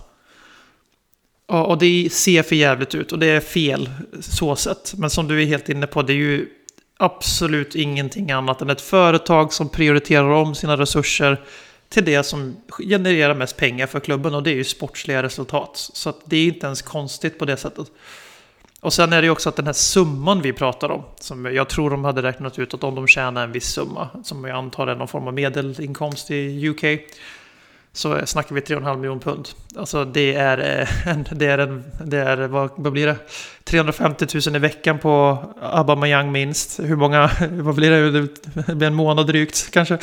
Ja, 1.49 1.64
och 1.64 1.79
det 1.79 2.12
ser 2.12 2.42
för 2.42 2.57
jävligt 2.57 2.94
ut 2.94 3.12
och 3.12 3.18
det 3.18 3.27
är 3.27 3.40
fel 3.40 3.90
så 4.20 4.57
sett. 4.57 4.94
Men 4.97 5.11
som 5.11 5.29
du 5.29 5.42
är 5.42 5.47
helt 5.47 5.68
inne 5.68 5.87
på, 5.87 6.03
det 6.03 6.12
är 6.12 6.16
ju 6.16 6.49
absolut 6.98 7.74
ingenting 7.74 8.30
annat 8.30 8.62
än 8.62 8.70
ett 8.70 8.80
företag 8.80 9.52
som 9.52 9.68
prioriterar 9.68 10.30
om 10.30 10.54
sina 10.54 10.76
resurser 10.76 11.40
till 11.88 12.04
det 12.04 12.22
som 12.22 12.57
genererar 12.68 13.35
mest 13.35 13.57
pengar 13.57 13.87
för 13.87 14.00
klubben 14.00 14.35
och 14.35 14.42
det 14.42 14.50
är 14.50 14.54
ju 14.54 14.64
sportsliga 14.64 15.22
resultat. 15.22 15.90
Så 15.92 16.10
att 16.10 16.21
det 16.25 16.37
är 16.37 16.46
inte 16.46 16.66
ens 16.66 16.83
konstigt 16.83 17.38
på 17.38 17.44
det 17.44 17.56
sättet. 17.56 17.87
Och 18.81 18.92
sen 18.92 19.12
är 19.12 19.23
det 19.23 19.27
ju 19.27 19.31
också 19.31 19.48
att 19.48 19.56
den 19.56 19.66
här 19.66 19.73
summan 19.73 20.42
vi 20.42 20.52
pratar 20.52 20.90
om, 20.90 21.02
som 21.21 21.44
jag 21.44 21.69
tror 21.69 21.90
de 21.90 22.04
hade 22.04 22.23
räknat 22.23 22.58
ut 22.58 22.75
att 22.75 22.85
om 22.85 22.94
de 22.94 23.06
tjänar 23.06 23.44
en 23.44 23.52
viss 23.52 23.69
summa, 23.69 24.08
som 24.25 24.44
jag 24.44 24.56
antar 24.56 24.87
är 24.87 24.96
någon 24.96 25.08
form 25.08 25.27
av 25.27 25.35
medelinkomst 25.35 26.31
i 26.31 26.69
UK, 26.69 26.85
så 27.95 28.27
snackar 28.27 28.55
vi 28.55 28.61
3,5 28.61 28.97
miljoner 28.97 29.21
pund. 29.21 29.49
Alltså 29.77 30.05
det 30.05 30.35
är, 30.35 30.81
eh, 30.81 31.09
en, 31.09 31.27
det 31.31 31.47
är, 31.47 31.59
en, 31.59 31.85
det 32.05 32.19
är 32.19 32.37
vad, 32.37 32.71
vad 32.77 32.92
blir 32.92 33.07
det? 33.07 33.17
350 33.65 34.27
000 34.47 34.57
i 34.57 34.59
veckan 34.59 34.99
på 34.99 35.38
Aubameyang 35.61 36.33
minst. 36.33 36.81
Hur 36.81 36.97
många, 36.97 37.31
vad 37.51 37.75
blir 37.75 37.90
det? 37.90 38.21
Det 38.67 38.75
blir 38.75 38.87
en 38.87 38.95
månad 38.95 39.27
drygt 39.27 39.71
kanske. 39.71 39.99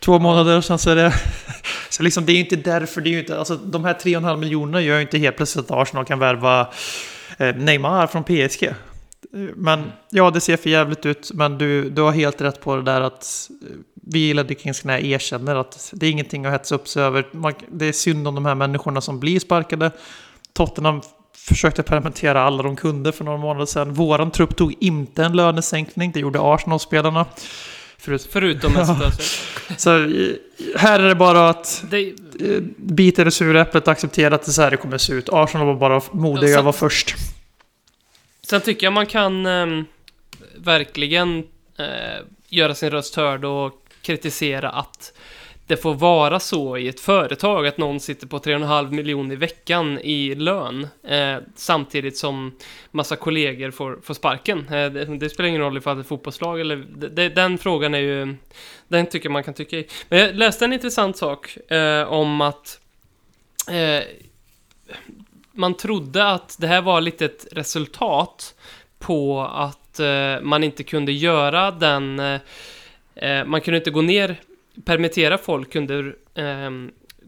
Två 0.00 0.18
månader 0.18 0.56
och 0.56 0.64
sen 0.64 0.78
så 0.78 0.90
är 0.90 0.96
det... 0.96 1.14
Så 1.88 2.02
liksom 2.02 2.26
det 2.26 2.32
är 2.32 2.34
ju 2.34 2.40
inte 2.40 2.56
därför, 2.56 3.00
det 3.00 3.08
är 3.08 3.12
ju 3.12 3.18
inte, 3.18 3.38
alltså 3.38 3.56
de 3.56 3.84
här 3.84 3.94
3,5 3.94 4.36
miljonerna 4.36 4.80
gör 4.80 4.96
ju 4.96 5.02
inte 5.02 5.18
helt 5.18 5.36
plötsligt 5.36 5.70
att 5.70 5.82
Arsenal 5.82 6.04
kan 6.04 6.18
värva 6.18 6.68
eh, 7.38 7.56
Neymar 7.56 8.06
från 8.06 8.24
PSG. 8.24 8.74
Men 9.54 9.92
ja, 10.10 10.30
det 10.30 10.40
ser 10.40 10.56
för 10.56 10.70
jävligt 10.70 11.06
ut. 11.06 11.30
Men 11.34 11.58
du, 11.58 11.90
du 11.90 12.02
har 12.02 12.12
helt 12.12 12.40
rätt 12.40 12.60
på 12.60 12.76
det 12.76 12.82
där 12.82 13.00
att 13.00 13.50
eh, 13.62 13.76
vi 14.06 14.30
i 14.30 14.34
Ledder 14.34 14.54
Kings 14.54 14.84
erkänner 14.84 15.56
att 15.56 15.90
det 15.92 16.06
är 16.06 16.10
ingenting 16.10 16.46
att 16.46 16.52
hetsa 16.52 16.74
upp 16.74 16.88
sig 16.88 17.02
över. 17.02 17.26
Det 17.70 17.86
är 17.86 17.92
synd 17.92 18.28
om 18.28 18.34
de 18.34 18.46
här 18.46 18.54
människorna 18.54 19.00
som 19.00 19.20
blir 19.20 19.40
sparkade. 19.40 19.90
Tottenham 20.52 21.02
försökte 21.36 21.82
permittera 21.82 22.42
alla 22.42 22.62
de 22.62 22.76
kunde 22.76 23.12
för 23.12 23.24
några 23.24 23.38
månader 23.38 23.66
sedan. 23.66 23.94
Våran 23.94 24.30
trupp 24.30 24.56
tog 24.56 24.74
inte 24.80 25.24
en 25.24 25.36
lönesänkning, 25.36 26.12
det 26.12 26.20
gjorde 26.20 26.38
Arsenal-spelarna. 26.42 27.26
Förut, 27.98 28.28
Förutom 28.30 28.72
Mesut 28.72 28.96
ja. 29.00 29.74
Så 29.76 29.90
här 30.76 31.00
är 31.00 31.08
det 31.08 31.14
bara 31.14 31.48
att 31.48 31.84
det... 31.90 32.12
bita 32.76 33.22
i 33.22 33.24
det 33.24 33.30
sura 33.30 33.60
äpplet 33.60 33.86
och 33.86 33.92
acceptera 33.92 34.34
att 34.34 34.42
det 34.42 34.52
så 34.52 34.62
här 34.62 34.70
det 34.70 34.76
kommer 34.76 34.98
se 34.98 35.12
ut. 35.12 35.28
Arsenal 35.32 35.66
var 35.66 35.74
bara 35.74 36.00
modiga, 36.12 36.50
ja, 36.50 36.56
sen, 36.56 36.64
var 36.64 36.72
först. 36.72 37.14
Sen 38.42 38.60
tycker 38.60 38.86
jag 38.86 38.92
man 38.92 39.06
kan 39.06 39.46
eh, 39.46 39.66
verkligen 40.56 41.38
eh, 41.78 42.24
göra 42.48 42.74
sin 42.74 42.90
röst 42.90 43.14
hörd 43.14 43.44
och 43.44 43.83
kritisera 44.04 44.70
att 44.70 45.12
det 45.66 45.76
får 45.76 45.94
vara 45.94 46.40
så 46.40 46.76
i 46.76 46.88
ett 46.88 47.00
företag 47.00 47.66
att 47.66 47.78
någon 47.78 48.00
sitter 48.00 48.26
på 48.26 48.38
3,5 48.38 48.90
miljoner 48.90 49.34
i 49.34 49.36
veckan 49.36 49.98
i 49.98 50.34
lön 50.34 50.88
eh, 51.02 51.36
samtidigt 51.54 52.16
som 52.16 52.56
massa 52.90 53.16
kollegor 53.16 53.70
får, 53.70 53.98
får 54.02 54.14
sparken. 54.14 54.58
Eh, 54.58 54.90
det, 54.90 55.04
det, 55.04 55.30
spelar 55.30 55.48
ingen 55.48 55.60
roll 55.60 55.76
ifall 55.76 55.96
det 55.96 56.02
är 56.02 56.04
fotbollslag 56.04 56.60
eller 56.60 56.76
det, 56.96 57.28
den 57.28 57.58
frågan 57.58 57.94
är 57.94 57.98
ju 57.98 58.34
den 58.88 59.06
tycker 59.06 59.28
man 59.28 59.44
kan 59.44 59.54
tycka 59.54 59.76
i. 59.76 59.86
Men 60.08 60.18
jag 60.18 60.34
läste 60.34 60.64
en 60.64 60.72
intressant 60.72 61.16
sak 61.16 61.56
eh, 61.70 62.02
om 62.02 62.40
att 62.40 62.80
eh, 63.70 64.02
man 65.52 65.74
trodde 65.74 66.30
att 66.30 66.56
det 66.58 66.66
här 66.66 66.82
var 66.82 67.00
lite 67.00 67.24
ett 67.24 67.46
resultat 67.52 68.54
på 68.98 69.42
att 69.42 70.00
eh, 70.00 70.40
man 70.42 70.64
inte 70.64 70.82
kunde 70.82 71.12
göra 71.12 71.70
den 71.70 72.18
eh, 72.18 72.40
eh, 73.14 73.44
man 73.44 73.60
kunde 73.60 73.78
inte 73.78 73.90
gå 73.90 74.02
ner, 74.02 74.40
permittera 74.84 75.38
folk 75.38 75.76
under 75.76 76.16
eh, 76.34 76.70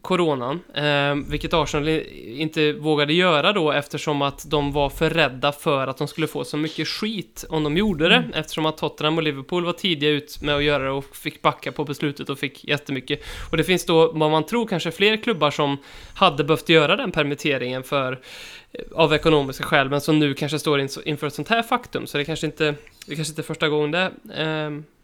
coronan, 0.07 0.59
eh, 0.73 1.15
vilket 1.29 1.53
Arsenal 1.53 1.89
inte 2.23 2.73
vågade 2.73 3.13
göra 3.13 3.53
då 3.53 3.71
eftersom 3.71 4.21
att 4.21 4.49
de 4.49 4.71
var 4.71 4.89
för 4.89 5.09
rädda 5.09 5.51
för 5.51 5.87
att 5.87 5.97
de 5.97 6.07
skulle 6.07 6.27
få 6.27 6.43
så 6.43 6.57
mycket 6.57 6.87
skit 6.87 7.45
om 7.49 7.63
de 7.63 7.77
gjorde 7.77 8.09
det, 8.09 8.15
mm. 8.15 8.31
eftersom 8.33 8.65
att 8.65 8.77
Tottenham 8.77 9.17
och 9.17 9.23
Liverpool 9.23 9.65
var 9.65 9.73
tidiga 9.73 10.09
ut 10.09 10.41
med 10.41 10.55
att 10.55 10.63
göra 10.63 10.83
det 10.83 10.89
och 10.89 11.15
fick 11.15 11.41
backa 11.41 11.71
på 11.71 11.83
beslutet 11.85 12.29
och 12.29 12.39
fick 12.39 12.63
jättemycket. 12.63 13.23
Och 13.51 13.57
det 13.57 13.63
finns 13.63 13.85
då, 13.85 14.11
vad 14.11 14.31
man 14.31 14.45
tror, 14.45 14.67
kanske 14.67 14.91
fler 14.91 15.17
klubbar 15.17 15.51
som 15.51 15.77
hade 16.13 16.43
behövt 16.43 16.69
göra 16.69 16.95
den 16.95 17.11
permitteringen 17.11 17.83
för 17.83 18.19
eh, 18.71 18.81
av 18.95 19.13
ekonomiska 19.13 19.63
skäl, 19.63 19.89
men 19.89 20.01
som 20.01 20.19
nu 20.19 20.33
kanske 20.33 20.59
står 20.59 20.79
inför 21.05 21.27
ett 21.27 21.33
sånt 21.33 21.49
här 21.49 21.63
faktum, 21.63 22.07
så 22.07 22.17
det 22.17 22.25
kanske 22.25 22.45
inte, 22.45 22.75
det 23.05 23.15
kanske 23.15 23.31
inte 23.31 23.41
är 23.41 23.43
första 23.43 23.69
gången 23.69 23.91
det 23.91 24.11
eh, 24.43 24.96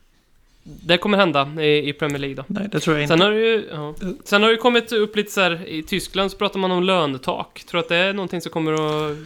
det 0.64 0.97
kommer 0.97 1.18
hända 1.18 1.61
i, 1.61 1.89
i, 1.89 1.93
Premier 1.93 2.20
League 2.20 2.36
då. 2.36 2.45
Nej, 2.47 2.68
det 2.72 2.80
tror 2.80 2.99
jag 2.99 3.07
Sen 3.07 3.16
inte. 3.16 3.26
Har 3.26 3.32
det 3.32 3.39
ju, 3.39 3.68
ja. 3.72 3.95
Sen 4.24 4.43
har 4.43 4.49
det 4.49 4.57
kommit 4.57 4.91
upp 4.91 5.16
lite 5.16 5.32
så 5.32 5.41
här, 5.41 5.68
i 5.68 5.84
Tyskland 5.84 6.32
så 6.32 6.38
pratar 6.38 6.59
man 6.59 6.72
om 6.72 6.84
lönetak. 6.84 7.64
Tror 7.68 7.80
att 7.80 7.89
det 7.89 7.95
är 7.95 8.14
någonting 8.14 8.41
som 8.41 8.51
kommer 8.51 8.74
att 8.74 9.18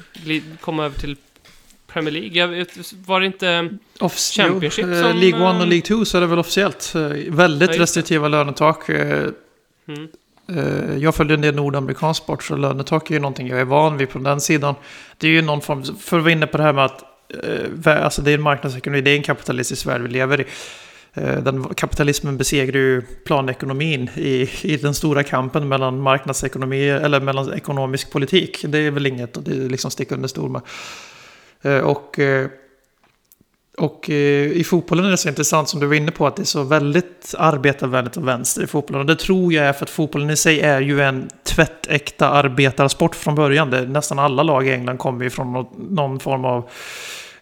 komma 0.61 0.85
över 0.85 0.99
till 0.99 1.15
Premier 1.87 2.11
League? 2.11 2.39
Jag 2.39 2.47
vet, 2.47 2.93
var 3.05 3.19
det 3.19 3.25
inte 3.25 3.69
Off 3.99 4.17
Championship 4.17 4.85
jo, 4.87 5.01
som... 5.01 5.17
League 5.17 5.55
1 5.55 5.61
och 5.61 5.67
League 5.67 5.81
2 5.81 6.05
så 6.05 6.17
är 6.17 6.21
det 6.21 6.27
väl 6.27 6.39
officiellt. 6.39 6.93
Eh, 6.95 7.01
väldigt 7.27 7.75
ja, 7.75 7.81
restriktiva 7.81 8.27
lönetak. 8.27 8.89
Eh, 8.89 9.27
mm. 9.87 10.07
Eh, 10.49 10.97
jag 10.97 11.15
följer 11.15 11.33
en 11.33 11.41
del 11.41 11.55
nordamerikansk 11.55 12.23
sport 12.23 12.43
så 12.43 12.55
lönetak 12.55 13.09
är 13.09 13.13
ju 13.13 13.19
någonting 13.19 13.47
jag 13.47 13.59
är 13.59 13.65
van 13.65 13.97
vid 13.97 14.09
på 14.09 14.19
den 14.19 14.41
sidan. 14.41 14.75
Det 15.17 15.27
är 15.27 15.31
ju 15.31 15.41
någon 15.41 15.61
form, 15.61 15.83
för 15.83 16.17
att 16.17 16.23
vara 16.23 16.31
inne 16.31 16.47
på 16.47 16.57
det 16.57 16.63
här 16.63 16.73
med 16.73 16.85
att 16.85 17.03
alltså 17.85 18.21
det 18.21 18.31
är 18.31 18.35
en 18.35 18.41
marknadsekonomi, 18.41 19.01
det 19.01 19.11
är 19.11 19.15
en 19.15 19.23
kapitalistisk 19.23 19.85
värld 19.85 20.01
vi 20.01 20.09
lever 20.09 20.41
i. 20.41 20.45
Eh, 21.17 21.43
den, 21.43 21.63
kapitalismen 21.63 22.37
besegrar 22.37 22.79
ju 22.79 23.01
planekonomin 23.01 24.09
i, 24.15 24.49
i 24.61 24.77
den 24.77 24.93
stora 24.93 25.23
kampen 25.23 25.67
mellan 25.67 26.01
marknadsekonomi 26.01 26.89
eller 26.89 27.21
mellan 27.21 27.53
ekonomisk 27.53 28.11
politik. 28.11 28.65
Det 28.67 28.77
är 28.77 28.91
väl 28.91 29.05
inget 29.05 29.37
att 29.37 29.47
liksom 29.47 29.91
sticka 29.91 30.15
under 30.15 30.27
stol 30.27 30.49
med. 30.51 30.61
Eh, 31.61 31.79
och, 31.79 32.19
eh, 32.19 32.47
och 33.77 34.09
i 34.09 34.63
fotbollen 34.63 35.05
är 35.05 35.11
det 35.11 35.17
så 35.17 35.29
intressant 35.29 35.69
som 35.69 35.79
du 35.79 35.85
var 35.85 35.95
inne 35.95 36.11
på 36.11 36.27
att 36.27 36.35
det 36.35 36.43
är 36.43 36.45
så 36.45 36.63
väldigt 36.63 37.33
arbetarvänligt 37.37 38.17
och 38.17 38.27
vänster 38.27 38.63
i 38.63 38.67
fotbollen. 38.67 38.99
Och 38.99 39.05
det 39.05 39.15
tror 39.15 39.53
jag 39.53 39.65
är 39.65 39.73
för 39.73 39.85
att 39.85 39.89
fotbollen 39.89 40.29
i 40.29 40.37
sig 40.37 40.61
är 40.61 40.81
ju 40.81 41.01
en 41.01 41.29
tvättäkta 41.43 42.29
arbetarsport 42.29 43.15
från 43.15 43.35
början. 43.35 43.69
Det, 43.69 43.81
nästan 43.85 44.19
alla 44.19 44.43
lag 44.43 44.67
i 44.67 44.71
England 44.71 44.97
kommer 44.97 45.23
ju 45.23 45.29
från 45.29 45.65
någon 45.89 46.19
form 46.19 46.45
av 46.45 46.69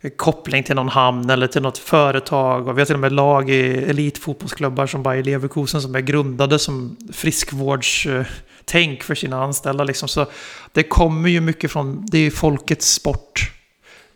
koppling 0.09 0.63
till 0.63 0.75
någon 0.75 0.89
hamn 0.89 1.29
eller 1.29 1.47
till 1.47 1.61
något 1.61 1.77
företag. 1.77 2.67
Och 2.67 2.77
vi 2.77 2.81
har 2.81 2.85
till 2.85 2.95
och 2.95 3.01
med 3.01 3.11
lag 3.11 3.49
i 3.49 3.61
elitfotbollsklubbar 3.77 4.87
som 4.87 5.03
Bayer 5.03 5.23
Leverkusen 5.23 5.81
som 5.81 5.95
är 5.95 6.01
grundade 6.01 6.59
som 6.59 6.97
friskvårdstänk 7.13 9.03
för 9.03 9.15
sina 9.15 9.43
anställda. 9.43 9.83
Liksom. 9.83 10.09
Så 10.09 10.25
det 10.71 10.83
kommer 10.83 11.29
ju 11.29 11.41
mycket 11.41 11.71
från, 11.71 12.05
det 12.05 12.17
är 12.17 12.21
ju 12.21 12.31
folkets 12.31 12.93
sport. 12.93 13.51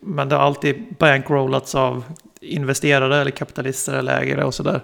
Men 0.00 0.28
det 0.28 0.34
har 0.34 0.42
alltid 0.42 0.84
bankrollats 0.98 1.74
av 1.74 2.04
investerare 2.40 3.20
eller 3.20 3.30
kapitalister 3.30 3.92
eller 3.92 4.20
ägare 4.20 4.44
och 4.44 4.54
sådär. 4.54 4.82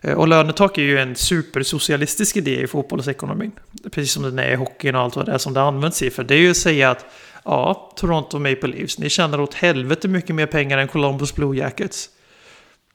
Eh, 0.00 0.14
och 0.14 0.28
lönetak 0.28 0.78
är 0.78 0.82
ju 0.82 0.98
en 0.98 1.16
supersocialistisk 1.16 2.36
idé 2.36 2.62
i 2.62 2.66
fotbollsekonomin. 2.66 3.52
Precis 3.90 4.12
som 4.12 4.22
den 4.22 4.38
är 4.38 4.52
i 4.52 4.54
hockeyn 4.54 4.94
och 4.94 5.00
allt 5.02 5.16
vad 5.16 5.26
det 5.26 5.32
är 5.32 5.38
som 5.38 5.54
det 5.54 5.62
används 5.62 6.02
i. 6.02 6.10
För 6.10 6.24
det 6.24 6.34
är 6.34 6.38
ju 6.38 6.50
att 6.50 6.56
säga 6.56 6.90
att 6.90 7.04
Ja, 7.46 7.92
Toronto 7.96 8.38
Maple 8.38 8.68
Leafs. 8.68 8.98
Ni 8.98 9.10
tjänar 9.10 9.40
åt 9.40 9.54
helvete 9.54 10.08
mycket 10.08 10.34
mer 10.34 10.46
pengar 10.46 10.78
än 10.78 10.88
Columbus 10.88 11.34
Blue 11.34 11.56
Jackets. 11.56 12.08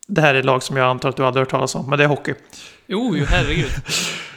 Det 0.07 0.21
här 0.21 0.35
är 0.35 0.43
lag 0.43 0.63
som 0.63 0.77
jag 0.77 0.87
antar 0.87 1.09
att 1.09 1.17
du 1.17 1.23
hade 1.23 1.39
hört 1.39 1.49
talas 1.49 1.75
om, 1.75 1.89
men 1.89 1.97
det 1.97 2.03
är 2.03 2.07
hockey. 2.07 2.33
Jo, 2.87 3.15
jo 3.17 3.25
herregud. 3.25 3.71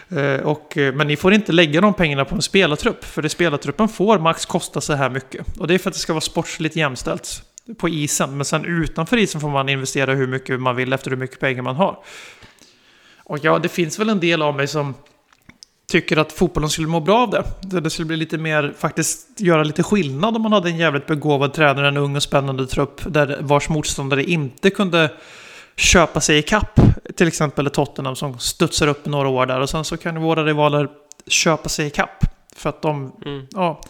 Eh, 0.08 0.40
och, 0.40 0.78
eh, 0.78 0.94
men 0.94 1.06
ni 1.06 1.16
får 1.16 1.34
inte 1.34 1.52
lägga 1.52 1.80
de 1.80 1.94
pengarna 1.94 2.24
på 2.24 2.34
en 2.34 2.42
spelartrupp, 2.42 3.04
för 3.04 3.22
det 3.22 3.28
spelartruppen 3.28 3.88
får 3.88 4.18
max 4.18 4.46
kosta 4.46 4.80
så 4.80 4.92
här 4.92 5.10
mycket. 5.10 5.58
Och 5.58 5.66
det 5.66 5.74
är 5.74 5.78
för 5.78 5.90
att 5.90 5.94
det 5.94 6.00
ska 6.00 6.12
vara 6.12 6.20
sportsligt 6.20 6.76
jämställt 6.76 7.42
på 7.78 7.88
isen. 7.88 8.36
Men 8.36 8.44
sen 8.44 8.64
utanför 8.64 9.16
isen 9.16 9.40
får 9.40 9.48
man 9.48 9.68
investera 9.68 10.14
hur 10.14 10.26
mycket 10.26 10.60
man 10.60 10.76
vill 10.76 10.92
efter 10.92 11.10
hur 11.10 11.16
mycket 11.16 11.40
pengar 11.40 11.62
man 11.62 11.76
har. 11.76 11.98
Och 13.24 13.38
ja, 13.42 13.58
det 13.58 13.68
finns 13.68 13.98
väl 13.98 14.08
en 14.08 14.20
del 14.20 14.42
av 14.42 14.56
mig 14.56 14.66
som 14.66 14.94
tycker 15.86 16.16
att 16.16 16.32
fotbollen 16.32 16.70
skulle 16.70 16.88
må 16.88 17.00
bra 17.00 17.22
av 17.22 17.30
det. 17.30 17.80
Det 17.80 17.90
skulle 17.90 18.06
bli 18.06 18.16
lite 18.16 18.38
mer, 18.38 18.74
faktiskt 18.78 19.40
göra 19.40 19.62
lite 19.62 19.82
skillnad 19.82 20.36
om 20.36 20.42
man 20.42 20.52
hade 20.52 20.68
en 20.68 20.76
jävligt 20.76 21.06
begåvad 21.06 21.54
tränare, 21.54 21.88
en 21.88 21.96
ung 21.96 22.16
och 22.16 22.22
spännande 22.22 22.66
trupp 22.66 23.00
där 23.06 23.38
vars 23.40 23.68
motståndare 23.68 24.24
inte 24.24 24.70
kunde 24.70 25.10
köpa 25.76 26.20
sig 26.20 26.38
i 26.38 26.42
kapp. 26.42 26.80
Till 27.16 27.28
exempel 27.28 27.70
Tottenham 27.70 28.16
som 28.16 28.38
studsar 28.38 28.86
upp 28.86 29.06
några 29.06 29.28
år 29.28 29.46
där 29.46 29.60
och 29.60 29.70
sen 29.70 29.84
så 29.84 29.96
kan 29.96 30.22
våra 30.22 30.44
rivaler 30.44 30.88
köpa 31.26 31.68
sig 31.68 31.86
i 31.86 31.90
kapp. 31.90 32.24
För 32.56 32.68
att 32.68 32.82
de, 32.82 33.12
mm. 33.26 33.46
ja. 33.50 33.80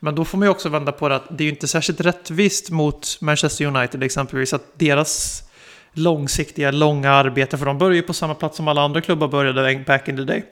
Men 0.00 0.14
då 0.14 0.24
får 0.24 0.38
man 0.38 0.46
ju 0.46 0.50
också 0.50 0.68
vända 0.68 0.92
på 0.92 1.08
det 1.08 1.16
att 1.16 1.26
det 1.30 1.42
är 1.42 1.46
ju 1.46 1.50
inte 1.50 1.68
särskilt 1.68 2.00
rättvist 2.00 2.70
mot 2.70 3.18
Manchester 3.20 3.64
United 3.64 4.02
exempelvis 4.02 4.52
att 4.52 4.78
deras 4.78 5.42
långsiktiga, 5.92 6.70
långa 6.70 7.12
arbete, 7.12 7.58
för 7.58 7.66
de 7.66 7.78
börjar 7.78 7.96
ju 7.96 8.02
på 8.02 8.12
samma 8.12 8.34
plats 8.34 8.56
som 8.56 8.68
alla 8.68 8.82
andra 8.82 9.00
klubbar 9.00 9.28
började 9.28 9.84
back 9.86 10.08
in 10.08 10.16
the 10.16 10.22
day 10.22 10.44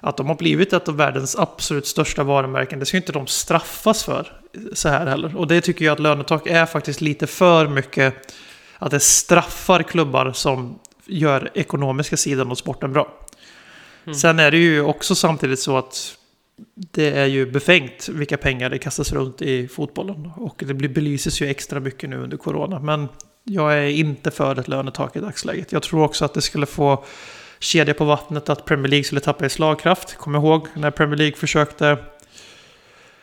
att 0.00 0.16
de 0.16 0.26
har 0.26 0.34
blivit 0.34 0.72
ett 0.72 0.88
av 0.88 0.96
världens 0.96 1.36
absolut 1.36 1.86
största 1.86 2.24
varumärken, 2.24 2.78
det 2.78 2.86
ska 2.86 2.96
inte 2.96 3.12
de 3.12 3.26
straffas 3.26 4.04
för 4.04 4.32
så 4.72 4.88
här 4.88 5.06
heller. 5.06 5.36
Och 5.36 5.46
det 5.46 5.60
tycker 5.60 5.84
jag 5.84 5.92
att 5.92 6.00
lönetak 6.00 6.46
är 6.46 6.66
faktiskt 6.66 7.00
lite 7.00 7.26
för 7.26 7.68
mycket, 7.68 8.34
att 8.78 8.90
det 8.90 9.00
straffar 9.00 9.82
klubbar 9.82 10.32
som 10.32 10.78
gör 11.06 11.50
ekonomiska 11.54 12.16
sidan 12.16 12.50
av 12.50 12.54
sporten 12.54 12.92
bra. 12.92 13.14
Mm. 14.04 14.14
Sen 14.14 14.38
är 14.38 14.50
det 14.50 14.58
ju 14.58 14.82
också 14.82 15.14
samtidigt 15.14 15.60
så 15.60 15.78
att 15.78 16.14
det 16.74 17.10
är 17.10 17.26
ju 17.26 17.50
befängt 17.50 18.08
vilka 18.08 18.36
pengar 18.36 18.70
det 18.70 18.78
kastas 18.78 19.12
runt 19.12 19.42
i 19.42 19.68
fotbollen. 19.68 20.30
Och 20.36 20.62
det 20.66 20.74
belyses 20.74 21.42
ju 21.42 21.46
extra 21.46 21.80
mycket 21.80 22.10
nu 22.10 22.16
under 22.16 22.36
corona. 22.36 22.78
Men 22.78 23.08
jag 23.44 23.78
är 23.78 23.88
inte 23.88 24.30
för 24.30 24.58
ett 24.58 24.68
lönetak 24.68 25.16
i 25.16 25.20
dagsläget. 25.20 25.72
Jag 25.72 25.82
tror 25.82 26.02
också 26.02 26.24
att 26.24 26.34
det 26.34 26.42
skulle 26.42 26.66
få 26.66 27.04
kedja 27.60 27.94
på 27.94 28.04
vattnet 28.04 28.48
att 28.48 28.64
Premier 28.64 28.88
League 28.88 29.04
skulle 29.04 29.20
tappa 29.20 29.46
i 29.46 29.50
slagkraft. 29.50 30.16
Kom 30.16 30.34
ihåg 30.34 30.66
när 30.74 30.90
Premier 30.90 31.16
League 31.16 31.36
försökte 31.36 31.96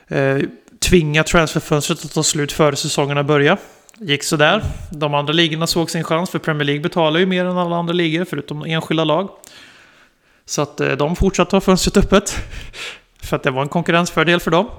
eh, 0.07 0.38
tvinga 0.79 1.23
transferfönstret 1.23 2.05
att 2.05 2.13
ta 2.13 2.23
slut 2.23 2.51
före 2.51 2.75
säsongerna 2.75 3.23
började. 3.23 3.61
Gick 3.99 4.23
sådär. 4.23 4.63
De 4.91 5.13
andra 5.13 5.33
ligorna 5.33 5.67
såg 5.67 5.89
sin 5.89 6.03
chans, 6.03 6.29
för 6.29 6.39
Premier 6.39 6.65
League 6.65 6.81
betalar 6.81 7.19
ju 7.19 7.25
mer 7.25 7.45
än 7.45 7.57
alla 7.57 7.75
andra 7.75 7.93
ligor, 7.93 8.25
förutom 8.25 8.63
enskilda 8.65 9.03
lag. 9.03 9.29
Så 10.45 10.61
att 10.61 10.79
eh, 10.79 10.91
de 10.91 11.15
fortsatte 11.15 11.55
ha 11.55 11.61
fönstret 11.61 11.97
öppet. 11.97 12.38
För 13.23 13.36
att 13.36 13.43
det 13.43 13.51
var 13.51 13.61
en 13.61 13.69
konkurrensfördel 13.69 14.39
för 14.39 14.51
dem. 14.51 14.69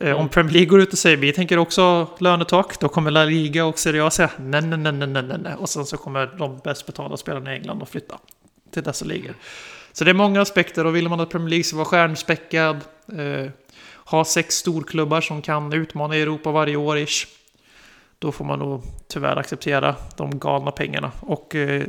Eh, 0.00 0.20
Om 0.20 0.28
Premier 0.28 0.52
League 0.52 0.68
går 0.68 0.80
ut 0.80 0.92
och 0.92 0.98
säger 0.98 1.16
vi 1.16 1.32
tänker 1.32 1.58
också 1.58 1.82
ha 1.82 2.16
lönetak, 2.18 2.80
då 2.80 2.88
kommer 2.88 3.10
La 3.10 3.24
Liga 3.24 3.64
och 3.64 3.78
Serie 3.78 4.04
A 4.04 4.10
säga 4.10 4.30
nej, 4.36 4.62
nej, 4.62 4.78
nej, 4.78 4.92
nej, 4.92 5.06
nej, 5.06 5.38
nej. 5.38 5.54
Och 5.58 5.68
sen 5.68 5.86
så 5.86 5.96
kommer 5.96 6.26
de 6.38 6.60
bäst 6.64 6.86
betalda 6.86 7.16
spelarna 7.16 7.52
i 7.54 7.56
England 7.56 7.82
att 7.82 7.88
flytta 7.88 8.18
till 8.70 8.82
dessa 8.82 9.04
ligor. 9.04 9.34
Så 9.92 10.04
det 10.04 10.10
är 10.10 10.14
många 10.14 10.40
aspekter 10.40 10.86
och 10.86 10.96
vill 10.96 11.08
man 11.08 11.20
att 11.20 11.30
Premier 11.30 11.50
League 11.50 11.64
ska 11.64 11.76
vara 11.76 11.86
stjärnspäckad, 11.86 12.76
eh, 13.18 13.50
ha 14.04 14.24
sex 14.24 14.54
storklubbar 14.54 15.20
som 15.20 15.42
kan 15.42 15.72
utmana 15.72 16.16
Europa 16.16 16.50
varje 16.50 16.76
år 16.76 16.98
ish, 16.98 17.26
då 18.18 18.32
får 18.32 18.44
man 18.44 18.58
nog 18.58 18.82
tyvärr 19.08 19.36
acceptera 19.36 19.96
de 20.16 20.38
galna 20.38 20.70
pengarna. 20.70 21.12
Och 21.20 21.54
eh, 21.54 21.82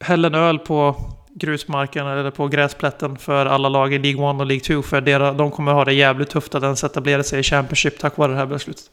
häll 0.00 0.24
en 0.24 0.34
öl 0.34 0.58
på 0.58 0.96
grusmarken 1.34 2.06
eller 2.06 2.30
på 2.30 2.48
gräsplätten 2.48 3.18
för 3.18 3.46
alla 3.46 3.68
lag 3.68 3.94
i 3.94 3.98
League 3.98 4.30
1 4.30 4.40
och 4.40 4.46
League 4.46 4.64
2. 4.64 4.82
För 4.82 5.00
deras, 5.00 5.36
de 5.36 5.50
kommer 5.50 5.72
ha 5.72 5.84
det 5.84 5.92
jävligt 5.92 6.30
tufft 6.30 6.54
att 6.54 6.62
ens 6.62 6.84
etablera 6.84 7.22
sig 7.22 7.40
i 7.40 7.42
Championship 7.42 7.98
tack 7.98 8.16
vare 8.16 8.32
det 8.32 8.38
här 8.38 8.46
beslutet. 8.46 8.84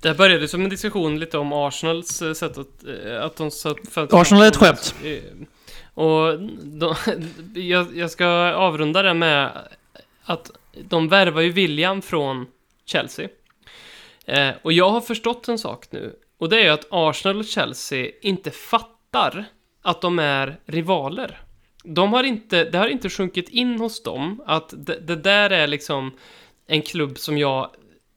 Det 0.00 0.08
här 0.08 0.14
började 0.16 0.48
som 0.48 0.62
en 0.62 0.70
diskussion 0.70 1.18
lite 1.20 1.38
om 1.38 1.52
Arsenals 1.52 2.22
eh, 2.22 2.32
sätt 2.32 2.58
att... 2.58 2.84
eh, 3.06 3.24
att 3.24 3.36
de 3.36 3.50
satt 3.50 3.76
Arsenal 4.12 4.42
är 4.44 4.48
ett 4.48 4.56
skämt. 4.56 4.94
Eh, 5.04 5.22
Och 5.94 6.40
de, 6.62 6.94
jag, 7.54 7.96
jag 7.96 8.10
ska 8.10 8.26
avrunda 8.54 9.02
det 9.02 9.14
med 9.14 9.50
att 10.24 10.50
de 10.88 11.08
värvar 11.08 11.40
ju 11.40 11.50
William 11.52 12.02
från 12.02 12.46
Chelsea. 12.84 13.28
Eh, 14.26 14.50
och 14.62 14.72
jag 14.72 14.90
har 14.90 15.00
förstått 15.00 15.48
en 15.48 15.58
sak 15.58 15.86
nu. 15.90 16.16
Och 16.38 16.48
det 16.48 16.56
är 16.60 16.62
ju 16.64 16.68
att 16.68 16.86
Arsenal 16.90 17.38
och 17.38 17.44
Chelsea 17.44 18.10
inte 18.22 18.50
fattar 18.50 19.44
att 19.82 20.00
de 20.00 20.18
är 20.18 20.60
rivaler. 20.66 21.40
De 21.84 22.12
har 22.12 22.24
inte, 22.24 22.64
det 22.64 22.78
har 22.78 22.88
inte 22.88 23.10
sjunkit 23.10 23.48
in 23.48 23.78
hos 23.80 24.02
dem 24.02 24.42
att 24.46 24.74
det, 24.76 24.98
det 25.00 25.16
där 25.16 25.50
är 25.50 25.66
liksom 25.66 26.12
en 26.66 26.82
klubb 26.82 27.18
som 27.18 27.38
jag 27.38 27.70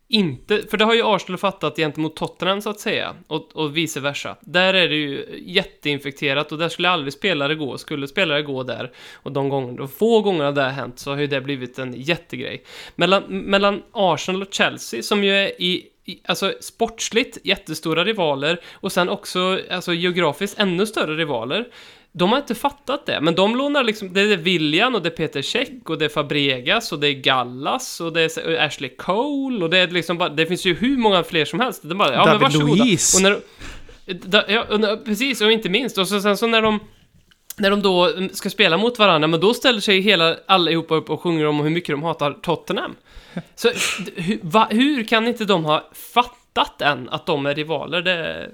inte, 0.08 0.62
för 0.70 0.78
det 0.78 0.86
har 0.86 0.94
ju 0.94 1.02
Arsenal 1.06 1.38
fattat 1.38 1.76
gentemot 1.76 2.16
Tottenham 2.16 2.62
så 2.62 2.70
att 2.70 2.80
säga, 2.80 3.16
och, 3.28 3.56
och 3.56 3.78
vice 3.78 4.00
versa. 4.00 4.38
Där 4.42 4.74
är 4.74 4.90
det 4.90 4.96
ju 4.96 5.44
jätteinfekterat 5.46 6.52
och 6.52 6.58
där 6.58 6.70
skulle 6.70 6.90
aldrig 6.90 7.14
spelare 7.14 7.56
gå. 7.56 7.78
Skulle 7.78 8.08
spelare 8.08 8.42
gå 8.42 8.64
där, 8.64 8.92
och 9.14 9.32
de 9.32 9.50
gånger, 9.50 9.78
de 9.78 9.88
få 9.88 10.22
gångerna 10.22 10.52
det 10.52 10.62
har 10.62 10.70
hänt, 10.70 11.00
så 11.00 11.12
har 11.12 11.18
ju 11.18 11.28
det 11.28 11.42
blivit 11.42 11.80
en 11.80 11.94
jättegrej. 11.94 12.64
Mellan, 12.96 13.24
mellan 13.24 13.84
Arsenal 13.92 14.42
och 14.42 14.54
Chelsea, 14.54 15.02
som 15.02 15.24
ju 15.24 15.32
är 15.32 15.62
i, 15.62 15.88
i 16.06 16.20
alltså 16.26 16.54
sportsligt 16.60 17.38
jättestora 17.44 18.06
rivaler, 18.06 18.62
och 18.74 18.92
sen 18.92 19.10
också, 19.10 19.60
alltså 19.72 19.94
geografiskt 19.94 20.60
ännu 20.60 20.86
större 20.86 21.16
rivaler, 21.16 21.68
de 22.16 22.32
har 22.32 22.38
inte 22.38 22.56
fattat 22.56 23.06
det, 23.06 23.22
men 23.22 23.36
de 23.36 23.56
lånar 23.56 23.84
liksom, 23.84 24.14
det 24.14 24.22
är 24.22 24.38
William 24.38 24.96
och 24.96 25.02
det 25.02 25.10
är 25.10 25.12
Peter 25.18 25.42
Käck 25.42 25.90
och 25.90 25.98
det 25.98 26.06
är 26.06 26.10
Fabregas 26.10 26.92
och 26.92 27.00
det 27.00 27.08
är 27.08 27.14
Gallas 27.14 28.02
och 28.02 28.14
det 28.14 28.38
är 28.38 28.66
Ashley 28.66 28.90
Cole 28.90 29.64
och 29.64 29.70
det 29.70 29.78
är 29.78 29.88
liksom 29.88 30.18
bara, 30.18 30.30
det 30.30 30.46
finns 30.46 30.66
ju 30.66 30.74
hur 30.74 30.98
många 30.98 31.24
fler 31.24 31.46
som 31.46 31.60
helst. 31.60 31.84
Är 31.84 31.96
bara, 31.96 32.14
ja 32.14 32.26
men 32.26 32.40
varsågoda. 32.40 32.84
Luiz. 32.84 33.16
Och 33.16 33.22
när, 33.22 33.40
da, 34.14 34.44
ja, 34.48 34.64
och 34.64 35.06
precis, 35.06 35.42
och 35.42 35.52
inte 35.52 35.70
minst, 35.70 35.98
och 35.98 36.08
så, 36.08 36.22
sen 36.22 36.38
så 36.38 36.48
när 36.48 36.62
de 36.62 36.80
när 37.58 37.70
de 37.70 37.82
då 37.82 38.12
ska 38.32 38.50
spela 38.50 38.78
mot 38.78 39.00
varandra, 39.00 39.28
men 39.28 39.40
då 39.40 39.54
ställer 39.54 39.80
sig 39.80 40.00
hela 40.02 40.38
allihopa 40.46 40.96
upp 40.96 41.10
och 41.10 41.22
sjunger 41.22 41.46
om 41.46 41.60
hur 41.60 41.70
mycket 41.70 41.94
de 41.94 42.04
hatar 42.04 42.34
Tottenham. 42.34 42.96
Så 43.56 43.72
hur, 44.16 44.40
va, 44.42 44.68
hur 44.72 45.04
kan 45.04 45.28
inte 45.28 45.46
de 45.46 45.66
ha 45.66 45.90
fattat 46.14 46.82
än 46.82 47.10
att 47.10 47.26
de 47.26 47.46
är 47.46 47.56
rivaler? 47.56 48.02
Det 48.02 48.50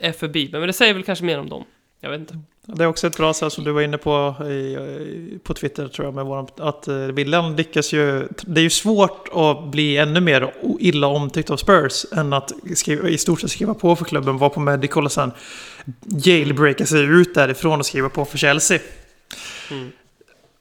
är 0.00 0.12
förbi 0.12 0.48
men 0.52 0.66
det 0.66 0.72
säger 0.72 0.94
väl 0.94 1.02
kanske 1.02 1.24
mer 1.24 1.38
om 1.38 1.48
dem. 1.48 1.64
Jag 2.00 2.10
vet 2.10 2.20
inte. 2.20 2.38
Det 2.66 2.84
är 2.84 2.88
också 2.88 3.06
ett 3.06 3.16
bra 3.16 3.34
sätt 3.34 3.52
som 3.52 3.64
du 3.64 3.72
var 3.72 3.82
inne 3.82 3.98
på 3.98 4.44
i, 4.44 5.38
på 5.42 5.54
Twitter 5.54 5.88
tror 5.88 6.06
jag 6.06 6.14
med 6.14 6.24
våran, 6.24 6.46
att 6.56 6.88
eh, 6.88 6.96
William 6.96 7.56
lyckas 7.56 7.92
ju. 7.92 8.28
Det 8.42 8.60
är 8.60 8.62
ju 8.62 8.70
svårt 8.70 9.28
att 9.32 9.70
bli 9.70 9.96
ännu 9.96 10.20
mer 10.20 10.54
illa 10.80 11.06
omtyckt 11.06 11.50
av 11.50 11.56
Spurs 11.56 12.06
än 12.12 12.32
att 12.32 12.52
skriva, 12.74 13.08
i 13.08 13.18
stort 13.18 13.40
sett 13.40 13.50
skriva 13.50 13.74
på 13.74 13.96
för 13.96 14.04
klubben, 14.04 14.38
vara 14.38 14.50
på 14.50 14.60
medical 14.60 15.04
och 15.04 15.12
sen 15.12 15.32
jailbreaka 16.24 16.86
sig 16.86 17.02
ut 17.02 17.34
därifrån 17.34 17.78
och 17.78 17.86
skriva 17.86 18.08
på 18.08 18.24
för 18.24 18.38
Chelsea. 18.38 18.78
Mm. 19.70 19.92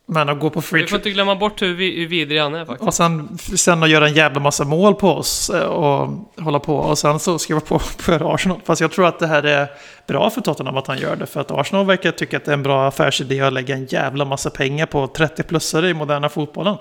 Men 0.10 0.30
att 0.30 0.40
gå 0.40 0.50
på 0.50 0.62
free 0.62 0.82
Vi 0.82 0.88
får 0.88 0.98
inte 0.98 1.10
glömma 1.10 1.36
bort 1.36 1.62
hur, 1.62 1.74
vi, 1.74 2.00
hur 2.00 2.08
vidrig 2.08 2.40
han 2.42 2.56
är 2.56 2.66
faktiskt. 2.66 2.88
och 2.88 2.94
sen, 2.94 3.38
sen 3.38 3.84
att 3.84 3.90
göra 3.90 4.08
en 4.08 4.14
jävla 4.14 4.40
massa 4.40 4.66
mål 4.66 4.96
på 4.96 5.12
oss 5.12 5.50
eh, 5.50 5.62
och 5.62 6.10
hålla 6.44 6.60
på. 6.60 6.76
Och 6.76 6.98
sen 6.98 7.20
så 7.20 7.40
skriva 7.40 7.60
på 7.60 7.80
för 8.00 8.34
Arsenal. 8.34 8.62
Fast 8.66 8.82
jag 8.82 8.92
tror 8.92 9.06
att 9.06 9.20
det 9.20 9.28
här 9.28 9.44
är 9.44 9.68
bra 10.08 10.30
för 10.30 10.42
Tottenham 10.42 10.78
att 10.78 10.88
han 10.88 10.98
gör 10.98 11.16
det. 11.16 11.26
För 11.26 11.42
att 11.42 11.52
Arsenal 11.52 11.86
verkar 11.86 12.12
tycka 12.12 12.38
att 12.38 12.46
det 12.46 12.52
är 12.52 12.54
en 12.54 12.64
bra 12.64 12.88
affärsidé 12.88 13.42
att 13.42 13.54
lägga 13.54 13.76
en 13.76 13.86
jävla 13.86 14.26
massa 14.26 14.50
pengar 14.50 14.86
på 14.86 15.08
30-plussare 15.08 15.90
i 15.90 15.94
moderna 15.94 16.30
fotbollen. 16.30 16.78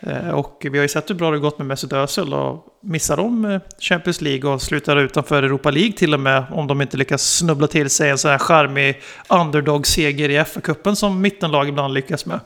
Eh, 0.00 0.30
och 0.30 0.66
vi 0.70 0.78
har 0.78 0.82
ju 0.82 0.88
sett 0.88 1.10
hur 1.10 1.14
bra 1.14 1.30
det 1.30 1.38
gått 1.38 1.58
med 1.58 1.66
Mesut 1.66 1.92
Özil 1.92 2.34
och 2.34 2.64
missar 2.80 3.16
de 3.16 3.44
eh, 3.44 3.60
Champions 3.78 4.20
League 4.20 4.50
och 4.50 4.62
slutar 4.62 4.96
utanför 4.96 5.42
Europa 5.42 5.70
League 5.70 5.92
till 5.92 6.14
och 6.14 6.20
med 6.20 6.44
om 6.50 6.66
de 6.66 6.82
inte 6.82 6.96
lyckas 6.96 7.36
snubbla 7.36 7.66
till 7.66 7.90
sig 7.90 8.10
en 8.10 8.18
sån 8.18 8.30
här 8.30 8.38
charmig 8.38 9.00
underdog-seger 9.28 10.28
i 10.28 10.38
FA-cupen 10.38 10.94
som 10.94 11.20
mittenlag 11.20 11.68
ibland 11.68 11.94
lyckas 11.94 12.26
med. 12.26 12.40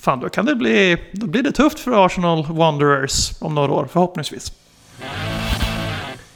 Fan, 0.00 0.20
då 0.20 0.28
kan 0.28 0.44
det 0.44 0.54
bli, 0.54 0.96
då 1.12 1.26
blir 1.26 1.42
det 1.42 1.52
tufft 1.52 1.78
för 1.78 2.06
Arsenal 2.06 2.46
Wanderers 2.46 3.30
om 3.40 3.54
några 3.54 3.72
år, 3.72 3.88
förhoppningsvis. 3.92 4.52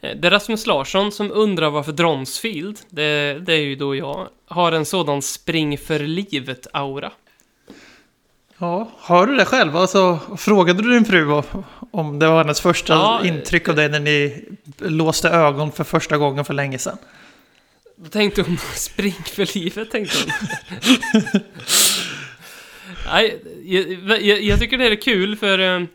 Eh, 0.00 0.16
Det 0.16 0.26
är 0.28 0.30
Rasmus 0.30 0.66
Larsson 0.66 1.12
som 1.12 1.32
undrar 1.32 1.70
varför 1.70 1.92
Dronsfield, 1.92 2.78
det, 2.90 3.38
det 3.46 3.52
är 3.52 3.60
ju 3.60 3.76
då 3.76 3.96
jag, 3.96 4.28
har 4.48 4.72
en 4.72 4.84
sådan 4.86 5.22
spring 5.22 5.78
för 5.78 5.98
livet-aura. 5.98 7.12
Ja, 8.58 8.90
har 8.98 9.26
du 9.26 9.36
det 9.36 9.44
själv? 9.44 9.76
Alltså, 9.76 10.18
frågade 10.38 10.82
du 10.82 10.92
din 10.92 11.04
fru 11.04 11.42
om 11.90 12.18
det 12.18 12.26
var 12.28 12.38
hennes 12.38 12.60
första 12.60 12.92
Ja, 12.92 13.20
intryck 13.24 13.68
av 13.68 13.76
dig 13.76 13.88
när 13.88 14.00
ni 14.00 14.44
låste 14.78 15.28
ögon 15.28 15.72
för 15.72 15.84
första 15.84 16.16
gången 16.16 16.44
för 16.44 16.54
länge 16.54 16.78
sedan? 16.78 16.98
Då 17.96 18.08
tänkte 18.08 18.42
hon 18.42 18.58
spring 18.74 19.12
för 19.26 19.58
livet, 19.58 19.90
tänkte 19.90 20.16
hon. 20.18 20.32
Nej, 23.06 23.42
jag, 23.64 24.22
jag, 24.22 24.42
jag 24.42 24.58
tycker 24.60 24.78
det 24.78 24.86
är 24.86 25.02
kul 25.02 25.36
för 25.36 25.58
eh, 25.58 25.86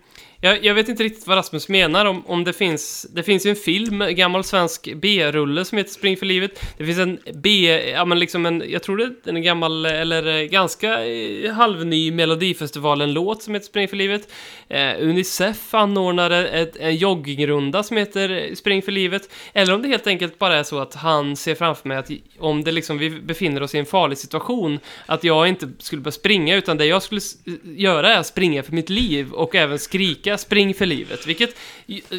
jag, 0.42 0.66
jag 0.66 0.74
vet 0.74 0.90
inte 0.90 1.04
riktigt 1.04 1.28
vad 1.28 1.38
Rasmus 1.38 1.70
menar 1.70 2.06
om, 2.06 2.26
om 2.26 2.44
det 2.44 2.54
finns 2.54 3.08
Det 3.10 3.24
finns 3.24 3.46
ju 3.46 3.50
en 3.50 3.56
film, 3.56 4.02
en 4.02 4.16
gammal 4.16 4.44
svensk 4.44 4.94
B-rulle 4.96 5.66
som 5.66 5.78
heter 5.78 5.92
Spring 5.92 6.18
för 6.18 6.26
livet. 6.26 6.64
Det 6.78 6.86
finns 6.86 7.00
en 7.00 7.20
B, 7.34 7.82
ja 7.92 8.06
men 8.06 8.20
liksom 8.20 8.46
en, 8.46 8.64
jag 8.68 8.84
tror 8.84 8.98
det 8.98 9.04
är 9.04 9.36
en 9.36 9.44
gammal 9.44 9.86
eller 9.86 10.42
eh, 10.42 10.48
ganska 10.48 11.06
eh, 11.06 11.54
halvny 11.54 12.12
Melodifestivalen-låt 12.12 13.44
som 13.44 13.54
heter 13.54 13.68
Spring 13.68 13.88
för 13.88 13.98
livet. 13.98 14.34
Eh, 14.68 14.94
Unicef 15.00 15.74
anordnade 15.74 16.48
ett, 16.48 16.76
en 16.76 16.96
joggingrunda 16.96 17.84
som 17.84 17.98
heter 17.98 18.56
Spring 18.56 18.82
för 18.82 18.92
livet. 18.92 19.30
Eller 19.54 19.74
om 19.74 19.82
det 19.82 19.88
helt 19.88 20.08
enkelt 20.08 20.40
bara 20.40 20.58
är 20.58 20.64
så 20.64 20.80
att 20.80 20.96
han 20.96 21.36
ser 21.36 21.56
framför 21.56 21.88
mig 21.88 21.98
att 21.98 22.12
om 22.40 22.64
det 22.64 22.72
liksom 22.72 22.98
vi 22.98 23.10
befinner 23.10 23.64
oss 23.64 23.76
i 23.76 23.78
en 23.78 23.86
farlig 23.86 24.18
situation 24.18 24.80
att 25.06 25.24
jag 25.24 25.48
inte 25.48 25.70
skulle 25.80 26.02
börja 26.02 26.12
springa 26.12 26.56
utan 26.56 26.78
det 26.78 26.86
jag 26.86 27.04
skulle 27.04 27.22
göra 27.64 28.14
är 28.14 28.20
att 28.20 28.28
springa 28.28 28.64
för 28.64 28.72
mitt 28.72 28.90
liv 28.90 29.32
och 29.32 29.56
även 29.56 29.80
skrika 29.80 30.25
spring 30.38 30.74
för 30.74 30.86
livet 30.86 31.28
vilket 31.28 31.56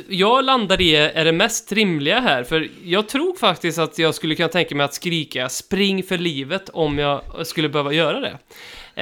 jag 0.08 0.44
landar 0.44 0.80
i 0.80 0.96
är 0.96 1.24
det 1.24 1.32
mest 1.32 1.72
rimliga 1.72 2.20
här 2.20 2.44
för 2.44 2.68
jag 2.84 3.08
tror 3.08 3.36
faktiskt 3.36 3.78
att 3.78 3.98
jag 3.98 4.14
skulle 4.14 4.34
kunna 4.34 4.48
tänka 4.48 4.74
mig 4.74 4.84
att 4.84 4.94
skrika 4.94 5.48
spring 5.48 6.02
för 6.02 6.18
livet 6.18 6.68
om 6.68 6.98
jag 6.98 7.22
skulle 7.44 7.68
behöva 7.68 7.92
göra 7.92 8.20
det 8.20 8.38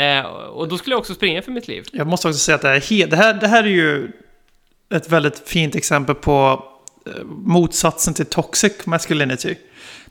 eh, 0.00 0.26
och 0.26 0.68
då 0.68 0.78
skulle 0.78 0.94
jag 0.94 1.00
också 1.00 1.14
springa 1.14 1.42
för 1.42 1.50
mitt 1.50 1.68
liv 1.68 1.84
Jag 1.92 2.06
måste 2.06 2.28
också 2.28 2.38
säga 2.38 2.54
att 2.54 2.62
det 2.62 2.68
här, 2.68 3.06
det 3.06 3.16
här, 3.16 3.34
det 3.34 3.48
här 3.48 3.64
är 3.64 3.68
ju 3.68 4.12
ett 4.94 5.08
väldigt 5.08 5.48
fint 5.48 5.74
exempel 5.74 6.14
på 6.14 6.64
eh, 7.06 7.24
motsatsen 7.24 8.14
till 8.14 8.26
toxic 8.26 8.86
masculinity. 8.86 9.54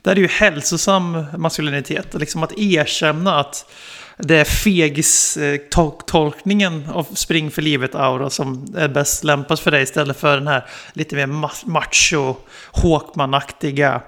Det 0.02 0.10
här 0.10 0.16
är 0.16 0.20
ju 0.20 0.28
hälsosam 0.28 1.24
maskulinitet. 1.36 2.14
Liksom 2.14 2.42
att 2.42 2.58
erkänna 2.58 3.40
att 3.40 3.72
det 4.18 4.36
är 4.36 4.44
fegis-tolkningen 4.44 6.88
av 6.92 7.06
spring 7.14 7.50
för 7.50 7.62
livet-aura 7.62 8.30
som 8.30 8.74
är 8.76 8.88
bäst 8.88 9.24
lämpas 9.24 9.60
för 9.60 9.70
dig 9.70 9.82
istället 9.82 10.20
för 10.20 10.36
den 10.36 10.46
här 10.46 10.64
lite 10.92 11.16
mer 11.16 11.26
ma- 11.26 11.66
macho, 11.66 12.34
Håkman-aktiga 12.72 14.00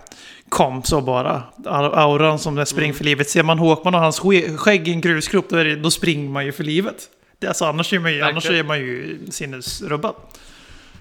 kom 0.48 0.82
så 0.82 1.00
bara. 1.00 1.42
Auran 1.66 2.38
som 2.38 2.58
är 2.58 2.64
spring 2.64 2.94
för 2.94 3.04
livet. 3.04 3.30
Ser 3.30 3.42
man 3.42 3.58
Håkman 3.58 3.94
och 3.94 4.00
hans 4.00 4.20
skägg 4.56 4.88
i 4.88 4.92
en 4.92 5.00
grusgrop 5.00 5.48
då, 5.48 5.56
det, 5.56 5.76
då 5.76 5.90
springer 5.90 6.30
man 6.30 6.46
ju 6.46 6.52
för 6.52 6.64
livet. 6.64 6.96
Det, 7.38 7.46
alltså, 7.46 7.64
annars, 7.64 7.92
är 7.92 7.98
man 7.98 8.12
ju, 8.12 8.22
annars 8.22 8.50
är 8.50 8.64
man 8.64 8.78
ju 8.78 9.18
sinnesrubbad. 9.30 10.14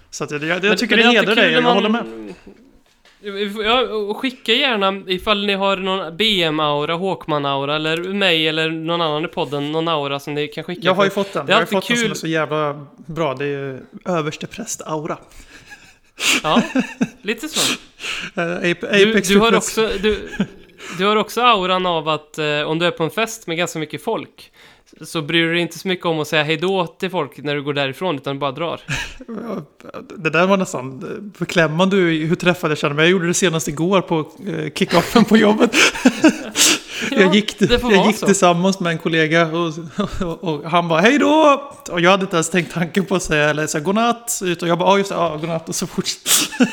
Så 0.09 0.23
att, 0.23 0.31
jag, 0.31 0.43
jag, 0.43 0.63
jag 0.63 0.77
tycker 0.77 0.97
men 0.97 1.05
det 1.05 1.11
är 1.11 1.15
hedrar 1.21 1.35
dig, 1.35 1.51
jag 1.51 1.61
håller 1.61 1.89
med. 1.89 2.33
Ja, 3.65 4.13
skicka 4.13 4.53
gärna 4.53 5.03
ifall 5.07 5.45
ni 5.45 5.53
har 5.53 5.77
någon 5.77 6.17
BM-aura, 6.17 6.93
Håkman-aura 6.93 7.75
eller 7.75 7.97
mig 7.97 8.47
eller 8.47 8.69
någon 8.69 9.01
annan 9.01 9.25
i 9.25 9.27
podden, 9.27 9.71
någon 9.71 9.87
aura 9.87 10.19
som 10.19 10.33
ni 10.33 10.47
kan 10.47 10.63
skicka. 10.63 10.81
Jag 10.83 10.93
har 10.93 11.03
ju 11.03 11.09
fått 11.09 11.33
den. 11.33 11.45
det 11.45 11.51
är 11.51 11.55
Jag 11.55 11.61
har 11.61 11.65
fått 11.65 11.87
den 11.87 11.95
som 11.97 12.03
kul. 12.03 12.11
är 12.11 12.15
så 12.15 12.27
jävla 12.27 12.85
bra. 12.95 13.33
Det 13.33 13.45
är 13.45 13.47
ju 13.49 13.79
överstepräst-aura. 14.05 15.17
Ja, 16.43 16.61
lite 17.21 17.47
så. 17.47 17.75
Eh, 18.35 18.41
Ape- 18.41 18.91
Du, 18.97 19.09
Apex 19.11 19.27
du, 19.27 19.39
har 19.39 19.55
också, 19.55 19.89
du, 20.01 20.29
du 20.97 21.05
har 21.05 21.15
också 21.15 21.41
auran 21.41 21.85
av 21.85 22.09
att 22.09 22.37
eh, 22.37 22.61
om 22.61 22.79
du 22.79 22.85
är 22.85 22.91
på 22.91 23.03
en 23.03 23.09
fest 23.09 23.47
med 23.47 23.57
ganska 23.57 23.79
mycket 23.79 24.03
folk 24.03 24.51
så 25.01 25.21
bryr 25.21 25.47
du 25.47 25.53
dig 25.53 25.61
inte 25.61 25.79
så 25.79 25.87
mycket 25.87 26.05
om 26.05 26.19
att 26.19 26.27
säga 26.27 26.43
hejdå 26.43 26.87
till 26.87 27.09
folk 27.09 27.37
när 27.37 27.55
du 27.55 27.63
går 27.63 27.73
därifrån 27.73 28.15
utan 28.15 28.35
du 28.35 28.39
bara 28.39 28.51
drar. 28.51 28.81
Det 30.17 30.29
där 30.29 30.47
var 30.47 30.57
nästan 30.57 31.03
beklämmande 31.39 31.95
hur 31.95 32.35
träffad 32.35 32.71
jag 32.71 32.77
kände 32.77 32.95
mig. 32.95 33.05
Jag 33.05 33.11
gjorde 33.11 33.27
det 33.27 33.33
senast 33.33 33.67
igår 33.67 34.01
på 34.01 34.19
eh, 34.19 34.71
kick-offen 34.73 35.25
på 35.25 35.37
jobbet. 35.37 35.75
jag 37.11 37.35
gick, 37.35 37.61
jag 37.61 38.07
gick 38.07 38.17
så. 38.17 38.25
tillsammans 38.25 38.79
med 38.79 38.91
en 38.91 38.97
kollega 38.97 39.47
och, 39.47 39.73
och, 40.21 40.43
och 40.43 40.71
han 40.71 40.87
bara 40.87 41.01
hej 41.01 41.19
då! 41.19 41.71
Och 41.91 42.01
jag 42.01 42.11
hade 42.11 42.23
inte 42.23 42.35
ens 42.35 42.49
tänkt 42.49 42.73
tanken 42.73 43.05
på 43.05 43.15
att 43.15 43.23
säga, 43.23 43.49
eller 43.49 43.67
säga 43.67 43.83
godnatt. 43.83 44.39
Utan 44.43 44.69
jag 44.69 44.77
bara 44.77 44.89
ja 44.89 44.97
just 44.97 45.09
det, 45.09 45.15
ja 45.15 45.37
godnatt 45.41 45.69
och 45.69 45.75
så 45.75 45.87
fortsatte 45.87 46.71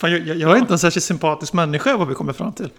jag, 0.08 0.26
jag 0.26 0.36
jag 0.36 0.52
är 0.52 0.56
inte 0.56 0.74
en 0.74 0.78
särskilt 0.78 1.04
sympatisk 1.04 1.52
människa 1.52 1.96
vad 1.96 2.08
vi 2.08 2.14
kommer 2.14 2.32
fram 2.32 2.52
till. 2.52 2.70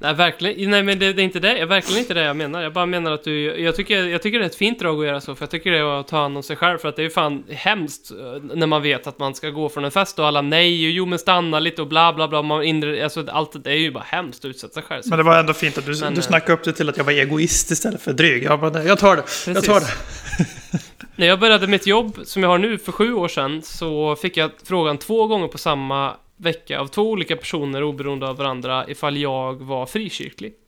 Nej, 0.00 0.14
verkligen. 0.14 0.70
Nej, 0.70 0.82
men 0.82 0.98
det, 0.98 1.12
det 1.12 1.22
är 1.22 1.24
inte 1.24 1.40
det. 1.40 1.64
Verkligen 1.64 1.98
inte 1.98 2.14
det 2.14 2.24
jag 2.24 2.36
menar. 2.36 2.62
Jag 2.62 2.72
bara 2.72 2.86
menar 2.86 3.12
att 3.12 3.24
du... 3.24 3.60
Jag 3.60 3.76
tycker, 3.76 4.04
jag 4.04 4.22
tycker 4.22 4.38
det 4.38 4.44
är 4.44 4.46
ett 4.46 4.54
fint 4.54 4.78
drag 4.78 5.00
att 5.00 5.06
göra 5.06 5.20
så, 5.20 5.34
för 5.34 5.42
jag 5.42 5.50
tycker 5.50 5.70
det 5.70 5.78
är 5.78 6.00
att 6.00 6.08
ta 6.08 6.16
hand 6.16 6.36
om 6.36 6.42
sig 6.42 6.56
själv, 6.56 6.78
för 6.78 6.88
att 6.88 6.96
det 6.96 7.02
är 7.02 7.04
ju 7.04 7.10
fan 7.10 7.44
hemskt 7.50 8.10
eh, 8.10 8.16
när 8.54 8.66
man 8.66 8.82
vet 8.82 9.06
att 9.06 9.18
man 9.18 9.34
ska 9.34 9.50
gå 9.50 9.68
från 9.68 9.84
en 9.84 9.90
fest 9.90 10.18
och 10.18 10.26
alla 10.26 10.42
nej, 10.42 10.86
och 10.86 10.90
jo 10.90 11.06
men 11.06 11.18
stanna 11.18 11.60
lite 11.60 11.82
och 11.82 11.88
bla 11.88 12.12
bla 12.12 12.28
bla. 12.28 12.42
Man 12.42 12.64
inre, 12.64 13.04
alltså, 13.04 13.26
allt 13.28 13.64
det 13.64 13.70
är 13.70 13.76
ju 13.76 13.90
bara 13.90 14.04
hemskt 14.06 14.44
att 14.44 14.48
utsätta 14.48 14.74
sig 14.74 14.82
själv. 14.82 15.02
Men 15.06 15.18
det 15.18 15.24
var 15.24 15.38
ändå 15.38 15.52
fint 15.52 15.78
att 15.78 15.86
du, 15.86 16.00
Men, 16.00 16.14
du 16.14 16.20
eh, 16.20 16.24
snackade 16.24 16.52
upp 16.52 16.64
det 16.64 16.72
till 16.72 16.88
att 16.88 16.96
jag 16.96 17.04
var 17.04 17.12
egoist 17.12 17.70
istället 17.70 18.02
för 18.02 18.12
dryg. 18.12 18.42
Jag 18.42 18.60
bara, 18.60 18.84
jag 18.84 18.98
tar 18.98 19.16
det. 19.16 19.52
Jag 19.54 19.64
tar 19.64 19.80
det. 19.80 19.86
När 21.16 21.26
jag 21.26 21.40
började 21.40 21.66
mitt 21.66 21.86
jobb, 21.86 22.18
som 22.24 22.42
jag 22.42 22.50
har 22.50 22.58
nu, 22.58 22.78
för 22.78 22.92
sju 22.92 23.12
år 23.12 23.28
sedan, 23.28 23.62
så 23.62 24.16
fick 24.16 24.36
jag 24.36 24.50
frågan 24.64 24.98
två 24.98 25.26
gånger 25.26 25.48
på 25.48 25.58
samma 25.58 26.14
vecka 26.38 26.80
av 26.80 26.86
två 26.86 27.10
olika 27.10 27.36
personer 27.36 27.82
oberoende 27.82 28.28
av 28.28 28.36
varandra 28.36 28.88
ifall 28.88 29.16
jag 29.16 29.62
var 29.62 29.86
frikyrklig. 29.86 30.54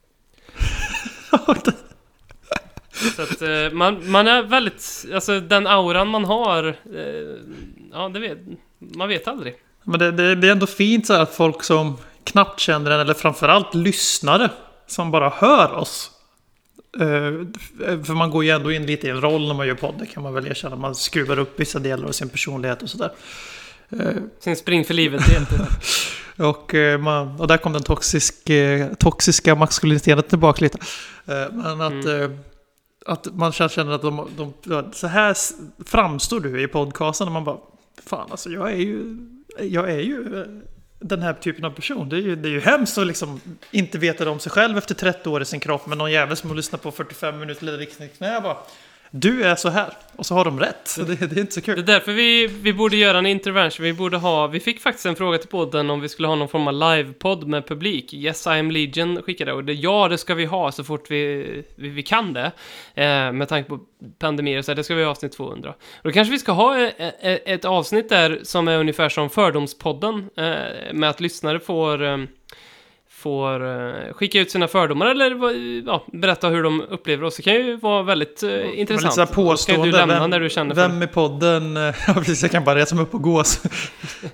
Så 3.16 3.23
att 3.23 3.43
eh, 3.43 3.73
man, 3.73 4.11
man 4.11 4.29
är 4.29 4.43
väldigt, 4.43 5.07
alltså 5.14 5.41
den 5.41 5.66
auran 5.66 6.09
man 6.09 6.25
har, 6.25 6.68
eh, 6.68 6.75
ja 7.93 8.09
det 8.09 8.21
vet, 8.21 8.39
man 8.79 9.09
vet 9.09 9.29
aldrig. 9.29 9.55
Men 9.85 9.99
det, 9.99 10.11
det, 10.11 10.35
det 10.35 10.49
är 10.49 10.53
ändå 10.53 10.66
fint 10.66 11.07
så 11.07 11.12
här 11.12 11.21
att 11.21 11.35
folk 11.35 11.62
som 11.62 11.97
knappt 12.25 12.61
känner 12.61 12.91
en, 12.91 13.01
eller 13.01 13.14
framförallt 13.14 13.75
lyssnare, 13.75 14.51
som 14.87 15.11
bara 15.11 15.29
hör 15.29 15.73
oss. 15.73 16.11
Eh, 17.01 18.03
för 18.05 18.14
man 18.14 18.31
går 18.31 18.45
ju 18.45 18.51
ändå 18.51 18.73
in 18.73 18.87
lite 18.87 19.07
i 19.07 19.11
en 19.11 19.21
roll 19.21 19.47
när 19.47 19.55
man 19.55 19.66
gör 19.66 19.75
podd, 19.75 19.95
det 19.99 20.07
kan 20.07 20.23
man 20.23 20.35
väl 20.35 20.47
erkänna. 20.47 20.77
Man 20.77 20.95
skruvar 20.95 21.39
upp 21.39 21.61
vissa 21.61 21.79
delar 21.79 22.09
av 22.09 22.12
sin 22.12 22.29
personlighet 22.29 22.83
och 22.83 22.91
sådär. 22.91 23.11
Eh, 23.99 24.14
Sin 24.38 24.57
spring 24.57 24.84
för 24.84 24.95
livet, 24.95 25.22
det 25.26 26.45
och, 26.45 26.74
eh, 26.74 26.99
man, 26.99 27.41
och 27.41 27.47
där 27.47 27.57
kom 27.57 27.72
den 27.72 27.82
toxisk, 27.82 28.51
eh, 28.51 28.93
toxiska 28.95 29.55
maskuliniteten 29.55 30.22
tillbaka 30.22 30.64
lite. 30.64 30.78
Men 31.53 31.80
att, 31.80 32.05
eh, 32.05 32.30
att 33.07 33.26
man 33.34 33.53
känner 33.53 33.93
att 33.93 34.03
de, 34.03 34.55
de, 34.64 34.93
så 34.93 35.07
här 35.07 35.36
framstår 35.84 36.41
du 36.41 36.62
i 36.62 36.68
podcasten. 36.68 37.26
Och 37.26 37.32
man 37.32 37.45
bara, 37.45 37.59
fan 38.07 38.30
alltså 38.30 38.51
jag 38.51 38.72
är 38.72 38.76
ju, 38.76 39.16
jag 39.59 39.91
är 39.91 40.01
ju 40.01 40.47
den 41.01 41.22
här 41.22 41.32
typen 41.32 41.64
av 41.64 41.70
person. 41.70 42.09
Det 42.09 42.16
är 42.16 42.20
ju, 42.20 42.36
det 42.36 42.49
är 42.49 42.51
ju 42.51 42.61
hemskt 42.61 42.99
att 42.99 43.07
liksom 43.07 43.41
inte 43.70 43.99
veta 43.99 44.24
det 44.24 44.30
om 44.30 44.38
sig 44.38 44.53
själv 44.53 44.78
efter 44.78 44.95
30 44.95 45.28
år 45.28 45.43
i 45.43 45.45
sin 45.45 45.61
kropp. 45.61 45.86
Men 45.86 45.99
någon 45.99 46.12
jävel 46.12 46.36
som 46.36 46.51
har 46.51 46.57
lyssnat 46.57 46.82
på 46.82 46.91
45 46.91 47.38
minuter 47.38 47.78
lite 47.78 48.09
knä 48.09 48.32
jag 48.32 48.43
bara, 48.43 48.57
du 49.11 49.45
är 49.45 49.57
så 49.57 49.69
här. 49.69 49.93
Och 50.17 50.27
så 50.27 50.35
har 50.35 50.45
de 50.45 50.61
rätt. 50.61 50.81
Så 50.85 51.03
det, 51.03 51.15
det 51.15 51.37
är 51.37 51.41
inte 51.41 51.53
så 51.53 51.61
Det 51.61 51.73
är 51.73 51.77
därför 51.77 52.13
vi, 52.13 52.47
vi 52.47 52.73
borde 52.73 52.97
göra 52.97 53.19
en 53.19 53.27
intervention. 53.27 53.85
Vi 53.85 53.93
borde 53.93 54.17
ha... 54.17 54.47
Vi 54.47 54.61
fick 54.61 54.81
faktiskt 54.81 55.07
en 55.07 55.17
fråga 55.17 55.39
till 55.39 55.49
podden 55.49 55.91
om 55.91 56.01
vi 56.01 56.09
skulle 56.09 56.29
ha 56.29 56.35
någon 56.35 56.49
form 56.49 56.69
av 56.69 56.75
livepodd 56.75 57.49
med 57.49 57.67
publik. 57.67 58.15
Yes, 58.15 58.47
I 58.47 58.51
am 58.51 58.71
Legion 58.71 59.23
skickade 59.23 59.53
och 59.53 59.65
det, 59.65 59.73
ja, 59.73 60.09
det 60.09 60.19
ska 60.19 60.35
vi 60.35 60.45
ha 60.45 60.73
så 60.73 60.85
fort 60.85 61.11
vi, 61.11 61.45
vi, 61.77 61.89
vi 61.89 62.03
kan 62.03 62.33
det. 62.33 62.53
Eh, 62.95 63.33
med 63.33 63.49
tanke 63.49 63.69
på 63.69 63.81
pandemier 64.19 64.59
och 64.59 64.65
så 64.65 64.71
här, 64.71 64.77
det 64.77 64.85
ska 64.85 64.95
vi 64.95 65.03
ha 65.03 65.09
i 65.09 65.11
avsnitt 65.11 65.33
200. 65.33 65.71
Och 65.71 66.03
då 66.03 66.11
kanske 66.11 66.33
vi 66.33 66.39
ska 66.39 66.53
ha 66.53 66.79
ett, 66.79 67.23
ett 67.23 67.65
avsnitt 67.65 68.09
där 68.09 68.41
som 68.43 68.69
är 68.69 68.79
ungefär 68.79 69.09
som 69.09 69.31
Fördomspodden. 69.31 70.31
Eh, 70.37 70.93
med 70.93 71.11
att 71.11 71.21
lyssnare 71.21 71.61
får... 71.61 72.03
Eh, 72.03 72.19
får 73.21 73.66
eh, 73.66 74.12
skicka 74.14 74.41
ut 74.41 74.51
sina 74.51 74.68
fördomar 74.68 75.07
eller 75.07 75.37
ja, 75.87 76.05
berätta 76.12 76.49
hur 76.49 76.62
de 76.62 76.81
upplever 76.81 77.25
oss. 77.25 77.37
Det 77.37 77.43
kan 77.43 77.55
ju 77.55 77.77
vara 77.77 78.03
väldigt 78.03 78.43
eh, 78.43 78.49
Men 78.51 78.75
intressant. 78.75 79.16
lite 79.16 79.35
påstående. 79.35 79.87
du 79.87 79.93
lämna 79.93 80.21
vem, 80.21 80.31
när 80.31 80.41
du 80.41 80.51
känner 80.51 80.75
för 80.75 80.83
vem 80.89 81.03
i 81.03 81.07
podden... 81.07 81.77
eh, 81.77 81.83
Ja, 82.07 82.14
precis. 82.14 82.43
Jag 82.43 82.51
kan 82.51 82.64
bara 82.64 82.77
resa 82.77 82.95
mig 82.95 83.03
upp 83.03 83.14
och 83.14 83.23
gå. 83.23 83.45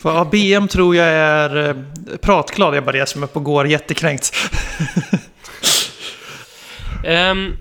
Ja, 0.02 0.28
BM 0.32 0.68
tror 0.68 0.96
jag 0.96 1.06
är 1.06 1.84
pratglad. 2.20 2.76
Jag 2.76 2.84
bara 2.84 2.96
reser 2.96 3.18
mig 3.18 3.24
upp 3.24 3.36
och 3.36 3.44
går 3.44 3.66
jättekränkt. 3.66 4.32
Ehm, 7.04 7.56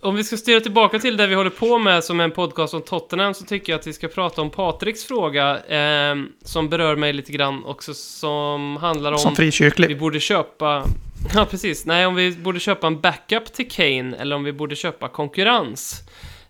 om 0.00 0.14
vi 0.14 0.24
ska 0.24 0.36
styra 0.36 0.60
tillbaka 0.60 0.98
till 0.98 1.16
det 1.16 1.26
vi 1.26 1.34
håller 1.34 1.50
på 1.50 1.78
med 1.78 2.04
som 2.04 2.20
en 2.20 2.30
podcast 2.30 2.74
om 2.74 2.82
Tottenham 2.82 3.34
så 3.34 3.44
tycker 3.44 3.72
jag 3.72 3.80
att 3.80 3.86
vi 3.86 3.92
ska 3.92 4.08
prata 4.08 4.42
om 4.42 4.50
Patriks 4.50 5.04
fråga 5.04 5.58
ehm, 5.58 6.28
som 6.44 6.68
berör 6.68 6.96
mig 6.96 7.12
lite 7.12 7.32
grann 7.32 7.64
också 7.64 7.94
som 7.94 8.76
handlar 8.76 9.12
om 9.12 9.18
Som 9.18 9.30
vi 9.32 9.36
frikyrklig. 9.36 9.98
borde 9.98 10.20
köpa 10.20 10.84
Ja 11.34 11.46
precis, 11.50 11.86
nej 11.86 12.06
om 12.06 12.14
vi 12.14 12.32
borde 12.32 12.60
köpa 12.60 12.86
en 12.86 13.00
backup 13.00 13.52
till 13.52 13.70
Kane 13.70 14.16
eller 14.16 14.36
om 14.36 14.44
vi 14.44 14.52
borde 14.52 14.76
köpa 14.76 15.08
konkurrens. 15.08 16.00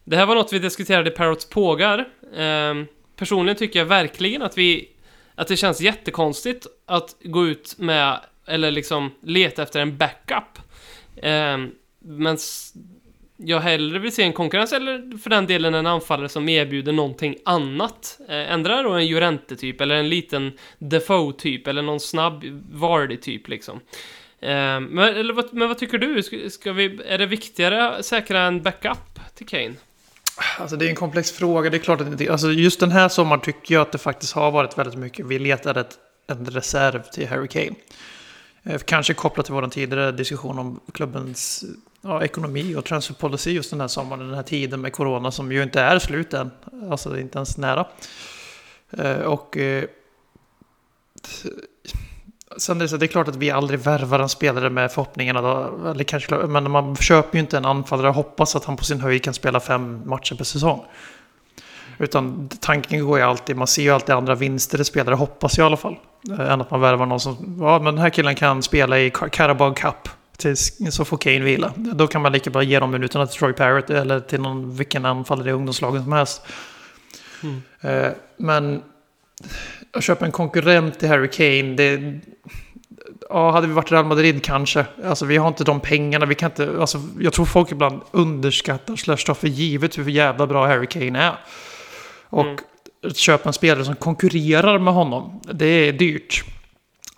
Det 0.05 0.17
här 0.17 0.27
var 0.27 0.35
något 0.35 0.53
vi 0.53 0.59
diskuterade 0.59 1.11
i 1.11 1.13
Parrots 1.13 1.49
pågar. 1.49 2.09
Ehm, 2.37 2.87
personligen 3.17 3.57
tycker 3.57 3.79
jag 3.79 3.87
verkligen 3.87 4.43
att 4.43 4.59
vi 4.59 4.89
att 5.35 5.49
det 5.49 5.57
känns 5.57 5.81
jättekonstigt 5.81 6.67
att 6.87 7.17
gå 7.25 7.47
ut 7.47 7.75
med 7.79 8.21
eller 8.47 8.71
liksom 8.71 9.11
leta 9.23 9.63
efter 9.63 9.81
en 9.81 9.97
backup. 9.97 10.59
Ehm, 11.23 11.71
men 11.99 12.39
jag 13.45 13.61
hellre 13.61 13.99
vill 13.99 14.15
se 14.15 14.23
en 14.23 14.33
konkurrens 14.33 14.73
eller 14.73 15.19
för 15.19 15.31
den 15.31 15.47
delen 15.47 15.75
en 15.75 15.87
anfallare 15.87 16.29
som 16.29 16.49
erbjuder 16.49 16.93
någonting 16.93 17.37
annat. 17.45 18.21
Eh, 18.29 18.53
ändra 18.53 18.83
då 18.83 18.91
en 18.91 19.07
Jurente-typ 19.07 19.81
eller 19.81 19.95
en 19.95 20.09
liten 20.09 20.53
Defoe-typ 20.79 21.67
eller 21.67 21.83
någon 21.83 22.01
snabb 22.01 22.45
Vardy-typ 22.71 23.49
liksom. 23.49 23.81
Eh, 24.41 24.81
men, 24.81 24.99
eller, 24.99 25.35
vad, 25.35 25.55
men 25.55 25.69
vad 25.69 25.79
tycker 25.79 25.99
du? 25.99 26.23
Ska, 26.23 26.37
ska 26.51 26.73
vi, 26.73 27.01
är 27.07 27.19
det 27.19 27.27
viktigare 27.27 27.89
att 27.89 28.07
säkra 28.07 28.41
en 28.41 28.63
backup 28.63 29.21
till 29.35 29.47
Kane? 29.47 29.75
Alltså 30.59 30.77
det 30.77 30.85
är 30.85 30.89
en 30.89 30.97
komplex 30.97 31.33
fråga. 31.33 31.71
Det 31.71 31.77
är 31.77 31.79
klart 31.79 32.01
att 32.01 32.07
det 32.07 32.13
inte... 32.13 32.33
Alltså 32.33 32.53
just 32.53 32.81
den 32.81 32.91
här 32.91 33.09
sommaren 33.09 33.41
tycker 33.41 33.75
jag 33.75 33.83
att 33.83 33.93
det 33.93 33.99
faktiskt 33.99 34.33
har 34.33 34.51
varit 34.51 34.79
väldigt 34.79 34.99
mycket. 34.99 35.27
Vi 35.27 35.39
letar 35.39 35.79
ett, 35.79 35.99
en 36.27 36.47
reserv 36.47 37.03
till 37.03 37.29
Harry 37.29 37.49
Kane. 37.49 37.75
Eh, 38.63 38.79
kanske 38.79 39.15
kopplat 39.15 39.47
till 39.47 39.55
vår 39.55 39.69
tidigare 39.69 40.13
diskussion 40.13 40.59
om 40.59 40.81
klubbens 40.93 41.65
ja, 42.01 42.25
ekonomi 42.25 42.75
och 42.77 42.85
transfer 42.85 43.15
policy 43.15 43.51
just 43.51 43.71
den 43.71 43.81
här 43.81 43.89
sommaren, 43.89 44.27
den 44.27 44.35
här 44.35 44.43
tiden 44.43 44.81
med 44.81 44.93
corona 44.93 45.31
som 45.31 45.53
ju 45.53 45.63
inte 45.63 45.81
är 45.81 45.99
slut 45.99 46.35
än. 46.35 46.51
Alltså 46.91 47.11
det 47.11 47.19
är 47.19 47.21
inte 47.21 47.39
ens 47.39 47.59
nära. 47.59 47.87
Eh, 48.91 49.21
och 49.21 49.57
eh, 49.57 49.85
sen 52.57 52.77
är 52.77 52.81
det, 52.81 52.89
så, 52.89 52.97
det 52.97 53.07
är 53.07 53.09
klart 53.09 53.29
att 53.29 53.37
vi 53.37 53.51
aldrig 53.51 53.81
värvar 53.81 54.19
en 54.19 54.29
spelare 54.29 54.71
med 54.71 54.93
förhoppningarna 54.93 55.43
då, 55.43 55.89
eller 55.91 56.05
kanske, 56.05 56.35
men 56.35 56.71
man 56.71 56.97
köper 56.97 57.37
ju 57.37 57.41
inte 57.41 57.57
en 57.57 57.65
anfallare 57.65 58.09
och 58.09 58.15
hoppas 58.15 58.57
att 58.57 58.65
han 58.65 58.77
på 58.77 58.85
sin 58.85 59.01
höjd 59.01 59.25
kan 59.25 59.35
spela 59.35 59.61
fem 59.61 60.03
matcher 60.05 60.35
per 60.35 60.45
säsong. 60.45 60.85
Utan 61.99 62.49
tanken 62.61 63.07
går 63.07 63.19
ju 63.19 63.25
alltid, 63.25 63.57
man 63.57 63.67
ser 63.67 63.83
ju 63.83 63.91
alltid 63.91 64.15
andra 64.15 64.35
vinster 64.35 64.81
i 64.81 64.85
spelare, 64.85 65.15
hoppas 65.15 65.59
jag 65.59 65.65
i 65.65 65.67
alla 65.67 65.77
fall. 65.77 65.97
Eh, 66.31 66.53
än 66.53 66.61
att 66.61 66.71
man 66.71 66.81
värvar 66.81 67.07
någon 67.07 67.21
som, 67.21 67.57
ja 67.61 67.79
men 67.79 67.95
den 67.95 68.03
här 68.03 68.11
killen 68.11 68.35
kan 68.35 68.63
spela 68.63 68.99
i 68.99 69.11
Carabao 69.11 69.75
Cup. 69.75 70.09
Tills, 70.41 70.95
så 70.95 71.05
får 71.05 71.17
Kane 71.17 71.41
vila. 71.41 71.73
Då 71.77 72.07
kan 72.07 72.23
man 72.23 72.33
lika 72.33 72.51
bra 72.51 72.63
ge 72.63 72.79
de 72.79 72.91
minuterna 72.91 73.27
till 73.27 73.39
Troy 73.39 73.53
Parrott 73.53 73.91
eller 73.91 74.21
till 74.21 74.41
någon, 74.41 74.77
vilken 74.77 75.05
anfallare 75.05 75.49
i 75.51 75.53
ungdomslagen 75.53 76.03
som 76.03 76.13
helst. 76.13 76.43
Mm. 77.43 77.63
Eh, 77.81 78.13
Men 78.37 78.83
att 79.93 80.05
köpa 80.05 80.25
en 80.27 80.33
konkurrent 80.33 80.99
till 80.99 81.09
Harry 81.09 81.29
Kane, 81.29 81.75
det... 81.75 82.21
Ja, 83.29 83.51
hade 83.51 83.67
vi 83.67 83.73
varit 83.73 83.93
Real 83.93 84.05
Madrid 84.05 84.45
kanske. 84.45 84.87
Alltså 85.05 85.25
vi 85.25 85.37
har 85.37 85.49
inte 85.49 85.65
de 85.65 85.81
pengarna, 85.81 86.27
vi 86.27 86.35
kan 86.35 86.51
inte... 86.51 86.77
Alltså, 86.81 87.03
jag 87.21 87.33
tror 87.33 87.45
folk 87.45 87.73
ibland 87.73 88.01
underskattar, 88.11 88.97
slash 88.97 89.17
tar 89.17 89.35
för 89.35 89.49
givet 89.49 89.99
hur 89.99 90.11
jävla 90.11 90.47
bra 90.47 90.67
Harry 90.67 90.87
Kane 90.87 91.23
är. 91.23 91.39
Och 92.25 92.45
Mm. 92.45 92.59
att 93.07 93.17
köpa 93.17 93.49
en 93.49 93.53
spelare 93.53 93.85
som 93.85 93.97
konkurrerar 93.97 94.79
med 94.79 94.95
honom, 94.95 95.41
det 95.53 95.67
är 95.67 95.93
dyrt. 95.93 96.45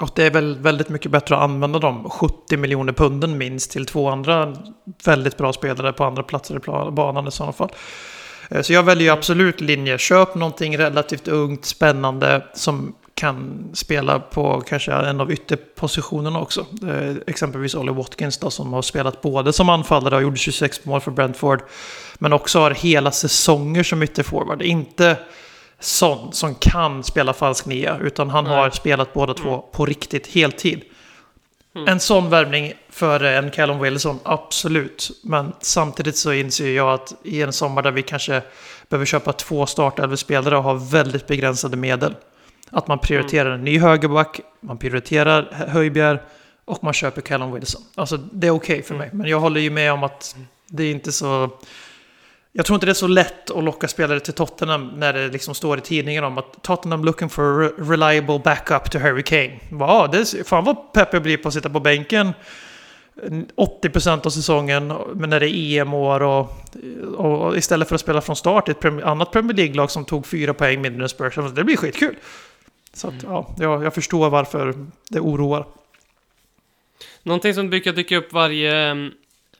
Och 0.02 0.10
det 0.14 0.26
är 0.26 0.30
väl 0.30 0.58
väldigt 0.58 0.88
mycket 0.88 1.10
bättre 1.10 1.36
att 1.36 1.42
använda 1.42 1.78
de 1.78 2.10
70 2.10 2.56
miljoner 2.56 2.92
punden 2.92 3.38
minst 3.38 3.70
till 3.70 3.86
två 3.86 4.08
andra 4.08 4.56
väldigt 5.04 5.36
bra 5.36 5.52
spelare 5.52 5.92
på 5.92 6.04
andra 6.04 6.22
platser 6.22 6.56
i 6.56 6.90
banan 6.90 7.28
i 7.28 7.30
sådana 7.30 7.52
fall. 7.52 7.72
Eh, 8.50 8.62
så 8.62 8.72
jag 8.72 8.82
väljer 8.82 9.04
ju 9.04 9.10
absolut 9.10 9.60
linje. 9.60 9.98
Köp 9.98 10.34
någonting 10.34 10.78
relativt 10.78 11.28
ungt, 11.28 11.64
spännande 11.64 12.46
som 12.54 12.94
kan 13.14 13.70
spela 13.72 14.20
på 14.20 14.60
kanske 14.60 14.92
en 14.92 15.20
av 15.20 15.32
ytterpositionerna 15.32 16.40
också. 16.40 16.66
Eh, 16.88 17.16
Exempelvis 17.26 17.74
Ollie 17.74 17.92
Watkins 17.92 18.38
då, 18.38 18.50
som 18.50 18.72
har 18.72 18.82
spelat 18.82 19.22
både 19.22 19.52
som 19.52 19.68
anfallare 19.68 20.16
och 20.16 20.22
gjorde 20.22 20.36
26 20.36 20.84
mål 20.84 21.00
för 21.00 21.10
Brentford. 21.10 21.62
Men 22.18 22.32
också 22.32 22.58
har 22.58 22.70
hela 22.70 23.10
säsonger 23.10 23.82
som 23.82 24.02
ytterforward. 24.02 24.62
Inte 24.62 25.16
sån 25.82 26.32
som 26.32 26.54
kan 26.54 27.04
spela 27.04 27.32
falsk 27.32 27.66
nia, 27.66 27.98
utan 27.98 28.30
han 28.30 28.44
Nej. 28.44 28.52
har 28.52 28.70
spelat 28.70 29.12
båda 29.12 29.34
två 29.34 29.58
på 29.72 29.86
riktigt 29.86 30.26
heltid. 30.26 30.82
En 31.86 32.00
sån 32.00 32.30
värvning 32.30 32.72
för 32.90 33.24
en 33.24 33.50
Callum 33.50 33.78
Wilson, 33.78 34.18
absolut. 34.22 35.10
Men 35.22 35.52
samtidigt 35.60 36.16
så 36.16 36.32
inser 36.32 36.70
jag 36.70 36.92
att 36.94 37.14
i 37.22 37.42
en 37.42 37.52
sommar 37.52 37.82
där 37.82 37.90
vi 37.90 38.02
kanske 38.02 38.42
behöver 38.88 39.06
köpa 39.06 39.32
två 39.32 39.66
startelvespelare 39.66 40.56
och 40.56 40.62
har 40.62 40.74
väldigt 40.74 41.26
begränsade 41.26 41.76
medel. 41.76 42.14
Att 42.70 42.86
man 42.88 42.98
prioriterar 42.98 43.50
en 43.50 43.64
ny 43.64 43.78
högerback, 43.78 44.40
man 44.60 44.78
prioriterar 44.78 45.48
Hö- 45.52 45.68
Höjbjerg 45.68 46.18
och 46.64 46.84
man 46.84 46.92
köper 46.92 47.20
Callum 47.20 47.52
Wilson. 47.52 47.82
Alltså 47.94 48.16
det 48.16 48.46
är 48.46 48.50
okej 48.50 48.82
för 48.82 48.94
mig, 48.94 49.10
men 49.12 49.30
jag 49.30 49.40
håller 49.40 49.60
ju 49.60 49.70
med 49.70 49.92
om 49.92 50.02
att 50.04 50.36
det 50.66 50.82
är 50.84 50.90
inte 50.90 51.12
så... 51.12 51.50
Jag 52.52 52.66
tror 52.66 52.74
inte 52.74 52.86
det 52.86 52.92
är 52.92 52.94
så 52.94 53.06
lätt 53.06 53.50
att 53.50 53.64
locka 53.64 53.88
spelare 53.88 54.20
till 54.20 54.32
Tottenham 54.32 54.86
när 54.96 55.12
det 55.12 55.28
liksom 55.28 55.54
står 55.54 55.78
i 55.78 55.80
tidningen 55.80 56.24
om 56.24 56.38
att 56.38 56.62
Tottenham 56.62 57.04
looking 57.04 57.28
for 57.28 57.42
a 57.42 57.68
re- 57.68 57.90
reliable 57.90 58.38
backup 58.38 58.90
to 58.90 58.98
Harry 58.98 59.22
Kane. 59.22 59.58
Ja, 59.70 60.08
det 60.12 60.18
är, 60.18 60.44
fan 60.44 60.64
vad 60.64 60.92
pepp 60.92 61.12
jag 61.12 61.22
blir 61.22 61.36
på 61.36 61.48
att 61.48 61.54
sitta 61.54 61.70
på 61.70 61.80
bänken 61.80 62.32
80% 63.56 64.26
av 64.26 64.30
säsongen, 64.30 64.92
men 65.14 65.30
när 65.30 65.40
det 65.40 65.48
är 65.50 65.80
EM-år 65.80 66.22
och, 66.22 66.52
och 67.16 67.56
istället 67.56 67.88
för 67.88 67.94
att 67.94 68.00
spela 68.00 68.20
från 68.20 68.36
start 68.36 68.68
i 68.68 68.70
ett 68.72 68.84
annat 68.84 69.32
Premier 69.32 69.56
League-lag 69.56 69.90
som 69.90 70.04
tog 70.04 70.26
fyra 70.26 70.54
poäng 70.54 70.80
mindre 70.80 71.02
än 71.02 71.08
Spurs. 71.08 71.38
Alltså, 71.38 71.54
Det 71.54 71.64
blir 71.64 71.76
skitkul. 71.76 72.16
Så 72.94 73.08
att, 73.08 73.14
ja, 73.22 73.54
jag, 73.58 73.84
jag 73.84 73.94
förstår 73.94 74.30
varför 74.30 74.86
det 75.10 75.20
oroar. 75.20 75.66
Någonting 77.22 77.54
som 77.54 77.70
brukar 77.70 77.92
dyka 77.92 78.16
upp 78.16 78.32
varje, 78.32 78.76
em, 78.76 79.10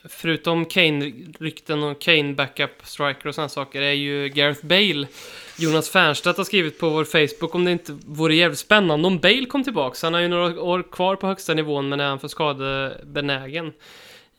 förutom 0.05 0.65
Kane-rykten 0.65 1.83
och 1.83 2.01
Kane-backup-striker 2.03 3.27
och 3.27 3.35
sådana 3.35 3.49
saker, 3.49 3.83
är 3.83 3.93
ju 3.93 4.29
Gareth 4.29 4.67
Bale. 4.67 5.07
Jonas 5.59 5.91
Fernstedt 5.91 6.37
har 6.37 6.45
skrivit 6.45 6.79
på 6.79 6.89
vår 6.89 7.05
Facebook 7.05 7.55
om 7.55 7.65
det 7.65 7.73
inte 7.73 7.99
vore 8.07 8.35
jävligt 8.35 8.59
spännande 8.59 9.07
om 9.07 9.19
Bale 9.19 9.47
kom 9.47 9.65
tillbaka. 9.65 9.97
Han 10.03 10.15
har 10.15 10.21
ju 10.21 10.29
några 10.29 10.61
år 10.61 10.83
kvar 10.93 11.17
på 11.17 11.27
högsta 11.27 11.55
nivån, 11.55 11.89
men 11.89 12.01
är 12.01 12.09
han 12.09 12.19
för 12.19 12.29
skadebenägen? 12.29 13.73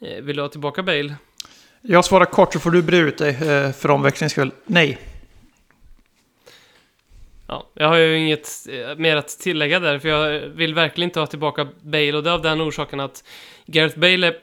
Eh, 0.01 0.23
Vill 0.23 0.35
du 0.35 0.41
ha 0.41 0.49
tillbaka 0.49 0.83
Bale? 0.83 1.15
Jag 1.81 2.05
svarar 2.05 2.25
kort 2.25 2.53
så 2.53 2.59
får 2.59 2.71
du 2.71 2.81
bre 2.81 2.97
ut 2.97 3.17
dig 3.17 3.29
eh, 3.29 3.71
för 3.71 3.91
omväxlings 3.91 4.31
skull. 4.31 4.51
Nej. 4.65 4.97
Ja, 7.47 7.67
jag 7.73 7.87
har 7.87 7.97
ju 7.97 8.17
inget 8.17 8.49
eh, 8.69 8.95
mer 8.97 9.15
att 9.15 9.27
tillägga 9.27 9.79
där, 9.79 9.99
för 9.99 10.09
jag 10.09 10.39
vill 10.39 10.73
verkligen 10.73 11.09
inte 11.09 11.19
ha 11.19 11.27
tillbaka 11.27 11.67
Bale, 11.81 12.13
och 12.13 12.23
det 12.23 12.29
är 12.29 12.33
av 12.33 12.41
den 12.41 12.61
orsaken 12.61 12.99
att 12.99 13.23
Gareth 13.65 13.99
Bale 13.99 14.27
är 14.27 14.35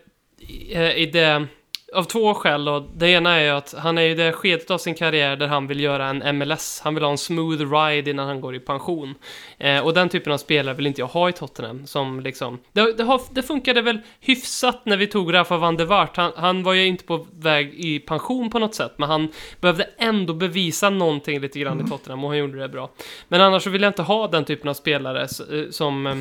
i 0.96 1.10
det... 1.12 1.46
Av 1.94 2.04
två 2.04 2.34
skäl 2.34 2.64
då. 2.64 2.88
Det 2.96 3.08
ena 3.08 3.36
är 3.36 3.44
ju 3.44 3.50
att 3.50 3.74
han 3.78 3.98
är 3.98 4.02
i 4.02 4.14
det 4.14 4.32
skedet 4.32 4.70
av 4.70 4.78
sin 4.78 4.94
karriär 4.94 5.36
där 5.36 5.46
han 5.46 5.66
vill 5.66 5.80
göra 5.80 6.06
en 6.06 6.38
MLS. 6.38 6.80
Han 6.84 6.94
vill 6.94 7.04
ha 7.04 7.10
en 7.10 7.18
smooth 7.18 7.74
ride 7.74 8.10
innan 8.10 8.26
han 8.26 8.40
går 8.40 8.54
i 8.54 8.60
pension. 8.60 9.14
Eh, 9.58 9.80
och 9.80 9.94
den 9.94 10.08
typen 10.08 10.32
av 10.32 10.38
spelare 10.38 10.74
vill 10.74 10.86
inte 10.86 11.00
jag 11.00 11.06
ha 11.06 11.28
i 11.28 11.32
Tottenham. 11.32 11.86
Som 11.86 12.20
liksom... 12.20 12.58
Det, 12.72 12.92
det, 12.92 13.04
har, 13.04 13.20
det 13.30 13.42
funkade 13.42 13.82
väl 13.82 13.98
hyfsat 14.20 14.86
när 14.86 14.96
vi 14.96 15.06
tog 15.06 15.34
Rafa 15.34 15.56
van 15.56 15.76
der 15.76 15.84
Waart. 15.84 16.16
Han, 16.16 16.32
han 16.36 16.62
var 16.62 16.72
ju 16.72 16.86
inte 16.86 17.04
på 17.04 17.26
väg 17.32 17.74
i 17.74 17.98
pension 17.98 18.50
på 18.50 18.58
något 18.58 18.74
sätt, 18.74 18.92
men 18.96 19.08
han 19.08 19.28
behövde 19.60 19.88
ändå 19.98 20.34
bevisa 20.34 20.90
någonting 20.90 21.40
lite 21.40 21.58
grann 21.58 21.86
i 21.86 21.88
Tottenham 21.88 22.24
och 22.24 22.30
han 22.30 22.38
gjorde 22.38 22.58
det 22.58 22.68
bra. 22.68 22.90
Men 23.28 23.40
annars 23.40 23.62
så 23.62 23.70
vill 23.70 23.82
jag 23.82 23.90
inte 23.90 24.02
ha 24.02 24.28
den 24.28 24.44
typen 24.44 24.68
av 24.68 24.74
spelare 24.74 25.22
eh, 25.22 25.70
som... 25.70 26.06
eh, 26.06 26.16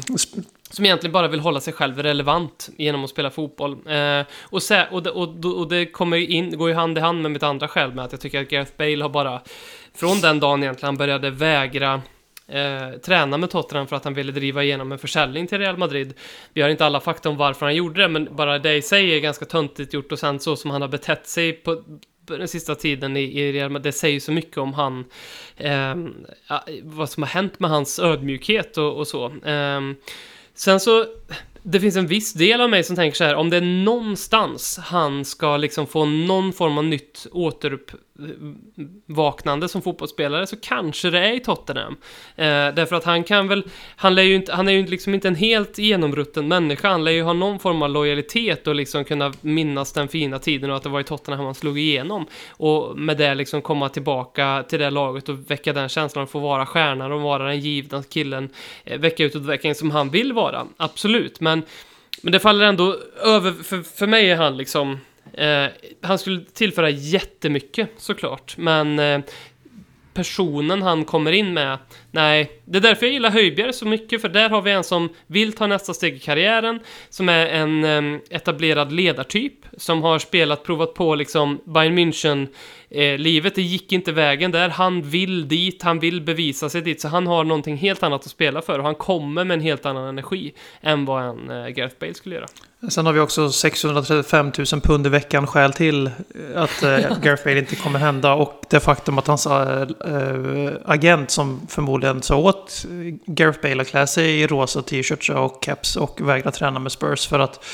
som 0.70 0.86
egentligen 0.86 1.12
bara 1.12 1.28
vill 1.28 1.40
hålla 1.40 1.60
sig 1.60 1.74
själv 1.74 2.04
relevant 2.04 2.70
genom 2.78 3.04
att 3.04 3.10
spela 3.10 3.30
fotboll. 3.30 3.72
Eh, 3.72 4.26
och, 4.42 4.60
sä- 4.60 4.90
och, 4.92 5.04
det, 5.04 5.10
och, 5.10 5.46
och 5.46 5.70
det 5.70 5.86
kommer 5.86 6.18
in, 6.18 6.58
går 6.58 6.70
ju 6.70 6.76
hand 6.76 6.98
i 6.98 7.02
hand 7.02 7.22
med 7.22 7.32
mitt 7.32 7.44
andra 7.44 7.68
skäl 7.68 7.94
med 7.94 8.06
att 8.06 8.12
jag 8.12 8.22
tycker 8.22 8.42
att 8.42 8.50
Gareth 8.50 8.72
Bale 8.78 9.02
har 9.02 9.10
bara, 9.10 9.42
från 9.96 10.22
den 10.22 10.40
dagen 10.40 10.64
egentligen 10.64 10.88
han 10.88 10.98
började 10.98 11.30
vägra 11.30 12.02
eh, 12.48 13.00
träna 13.06 13.38
med 13.38 13.50
Tottenham 13.50 13.88
för 13.88 13.96
att 13.96 14.04
han 14.04 14.14
ville 14.14 14.32
driva 14.32 14.64
igenom 14.64 14.92
en 14.92 14.98
försäljning 14.98 15.48
till 15.48 15.58
Real 15.58 15.78
Madrid. 15.78 16.14
Vi 16.54 16.62
har 16.62 16.70
inte 16.70 16.86
alla 16.86 17.00
fakta 17.00 17.30
om 17.30 17.38
varför 17.38 17.66
han 17.66 17.76
gjorde 17.76 18.02
det, 18.02 18.08
men 18.08 18.36
bara 18.36 18.60
det 18.60 18.76
i 18.76 18.82
sig 18.82 19.16
är 19.16 19.20
ganska 19.20 19.46
töntigt 19.46 19.94
gjort 19.94 20.12
och 20.12 20.20
sen 20.20 20.40
så 20.40 20.56
som 20.56 20.72
han 20.72 20.82
har 20.82 20.90
betett 20.90 21.28
sig 21.28 21.54
på 21.54 21.84
den 22.38 22.48
sista 22.48 22.76
tiden 22.76 23.18
i, 23.18 23.40
i 23.40 23.52
Real 23.52 23.70
Madrid, 23.70 23.84
det 23.84 23.98
säger 23.98 24.20
så 24.20 24.32
mycket 24.32 24.58
om 24.58 24.74
han, 24.74 25.06
eh, 25.58 25.96
vad 26.84 27.10
som 27.10 27.24
har 27.24 27.28
hänt 27.28 27.60
med 27.60 27.70
hans 27.70 28.00
ödmjukhet 28.00 28.78
och, 28.78 28.98
och 28.98 29.08
så. 29.08 29.26
Eh, 29.26 29.82
Sen 30.60 30.80
så, 30.80 31.06
det 31.64 31.80
finns 31.80 31.96
en 31.96 32.08
viss 32.08 32.34
del 32.34 32.62
av 32.62 32.70
mig 32.70 32.84
som 32.84 32.96
tänker 32.96 33.18
så 33.18 33.24
här, 33.24 33.36
om 33.36 33.50
det 33.50 33.58
är 33.58 33.62
någonstans 33.62 34.78
han 34.78 35.26
ska 35.26 35.58
liksom 35.58 35.88
få 35.88 36.06
någon 36.06 36.54
form 36.54 36.78
av 36.78 36.84
nytt 36.84 37.28
återupp 37.32 37.92
vaknande 39.06 39.68
som 39.68 39.82
fotbollsspelare 39.82 40.48
så 40.48 40.56
kanske 40.56 41.10
det 41.10 41.20
är 41.20 41.34
i 41.34 41.40
Tottenham. 41.40 41.98
Eh, 42.36 42.46
därför 42.46 42.96
att 42.96 43.04
han 43.04 43.24
kan 43.24 43.48
väl, 43.48 43.64
han, 43.96 44.16
lär 44.16 44.24
ju 44.24 44.36
inte, 44.36 44.54
han 44.54 44.68
är 44.68 44.72
ju 44.72 44.86
liksom 44.86 45.14
inte 45.14 45.28
en 45.28 45.36
helt 45.36 45.78
genomrutten 45.78 46.48
människa, 46.48 46.90
han 46.90 47.04
lär 47.04 47.12
ju 47.12 47.24
ha 47.24 47.34
någon 47.34 47.60
form 47.60 47.82
av 47.82 47.90
lojalitet 47.90 48.68
och 48.68 48.76
liksom 48.76 49.06
kunna 49.06 49.34
minnas 49.42 49.94
den 49.94 50.08
fina 50.08 50.40
tiden 50.40 50.70
och 50.70 50.76
att 50.76 50.84
det 50.84 50.90
var 50.90 51.00
i 51.00 51.04
Tottenham 51.04 51.46
han 51.46 51.56
slog 51.56 51.80
igenom. 51.80 52.26
Och 52.50 52.98
med 53.00 53.18
det 53.18 53.36
liksom 53.36 53.62
komma 53.62 53.90
tillbaka 53.90 54.64
till 54.70 54.80
det 54.80 54.90
laget 54.90 55.30
och 55.30 55.52
väcka 55.52 55.74
den 55.74 55.90
känslan 55.90 56.24
att 56.24 56.32
få 56.32 56.40
vara 56.40 56.66
stjärnan 56.66 57.12
och 57.12 57.22
vara 57.22 57.44
den 57.44 57.60
givna 57.60 58.04
killen 58.04 58.50
eh, 58.84 59.00
vecka 59.00 59.24
ut 59.24 59.36
och 59.36 59.50
vecka 59.50 59.68
in 59.68 59.76
som 59.76 59.92
han 59.92 60.10
vill 60.10 60.34
vara. 60.34 60.68
Absolut, 60.78 61.40
men, 61.40 61.64
men 62.22 62.32
det 62.32 62.40
faller 62.40 62.66
ändå 62.66 62.96
över, 63.24 63.52
för, 63.52 63.82
för 63.98 64.08
mig 64.08 64.32
är 64.32 64.36
han 64.36 64.58
liksom, 64.58 64.98
eh, 65.34 65.66
han 66.02 66.20
skulle 66.20 66.46
tillföra 66.54 66.90
jättemycket 66.90 67.90
såklart, 67.98 68.58
men 68.58 69.00
eh, 69.00 69.20
personen 70.20 70.82
han 70.82 71.06
kommer 71.06 71.32
in 71.32 71.54
med, 71.54 71.78
nej, 72.12 72.52
det 72.66 72.78
är 72.78 72.82
därför 72.82 73.06
jag 73.06 73.14
gillar 73.14 73.30
Höjbjerg 73.30 73.74
så 73.74 73.86
mycket, 73.88 74.22
för 74.22 74.30
där 74.30 74.50
har 74.50 74.62
vi 74.62 74.72
en 74.72 74.84
som 74.84 75.10
vill 75.28 75.54
ta 75.54 75.68
nästa 75.68 75.94
steg 75.94 76.16
i 76.16 76.20
karriären, 76.20 76.80
som 77.10 77.30
är 77.30 77.48
en 77.48 77.84
eh, 77.84 78.20
etablerad 78.30 78.92
ledartyp, 78.92 79.54
som 79.78 80.04
har 80.04 80.20
spelat, 80.20 80.64
provat 80.64 80.94
på 80.94 81.16
liksom 81.16 81.62
Bayern 81.66 81.98
München 82.00 82.48
eh, 82.90 83.18
livet, 83.18 83.56
det 83.56 83.62
gick 83.62 83.92
inte 83.92 84.12
vägen 84.12 84.52
där, 84.52 84.70
han 84.70 85.02
vill 85.02 85.48
dit, 85.48 85.84
han 85.84 86.00
vill 86.00 86.22
bevisa 86.22 86.70
sig 86.70 86.82
dit, 86.82 87.02
så 87.02 87.08
han 87.08 87.28
har 87.28 87.44
någonting 87.44 87.78
helt 87.78 88.04
annat 88.04 88.26
att 88.26 88.32
spela 88.32 88.62
för 88.62 88.80
och 88.80 88.86
han 88.86 88.96
kommer 88.96 89.44
med 89.44 89.56
en 89.56 89.62
helt 89.62 89.86
annan 89.86 90.10
energi 90.10 90.54
än 90.82 91.06
vad 91.06 91.24
en 91.24 91.50
eh, 91.50 91.68
Gareth 91.68 91.96
Bale 92.00 92.14
skulle 92.14 92.36
göra. 92.36 92.48
Sen 92.88 93.06
har 93.06 93.14
vi 93.14 93.20
också 93.20 93.52
635 93.52 94.52
000 94.72 94.82
pund 94.82 95.06
i 95.06 95.10
veckan 95.10 95.48
skäl 95.48 95.74
till 95.74 96.08
eh, 96.08 96.62
att 96.62 96.84
eh, 96.84 96.90
Gareth 97.22 97.44
Bale 97.44 97.60
inte 97.60 97.76
kommer 97.76 98.00
hända. 98.00 98.34
Och 98.34 98.62
det 98.70 98.80
faktum 98.80 99.18
att 99.18 99.28
hans 99.28 99.46
eh, 99.46 99.88
agent 100.86 101.32
som 101.32 101.62
förmodligen 101.70 102.22
sa 102.22 102.36
åt 102.36 102.86
Gareth 103.26 103.62
Bale 103.62 103.82
att 103.82 103.88
klä 103.88 104.08
sig 104.08 104.42
i 104.42 104.48
rosa 104.48 104.82
t-shirts 104.82 105.30
och 105.30 105.64
caps 105.64 105.96
och 105.96 106.22
vägra 106.22 106.52
träna 106.52 106.80
med 106.80 106.92
Spurs 106.92 107.28
för 107.28 107.40
att 107.40 107.66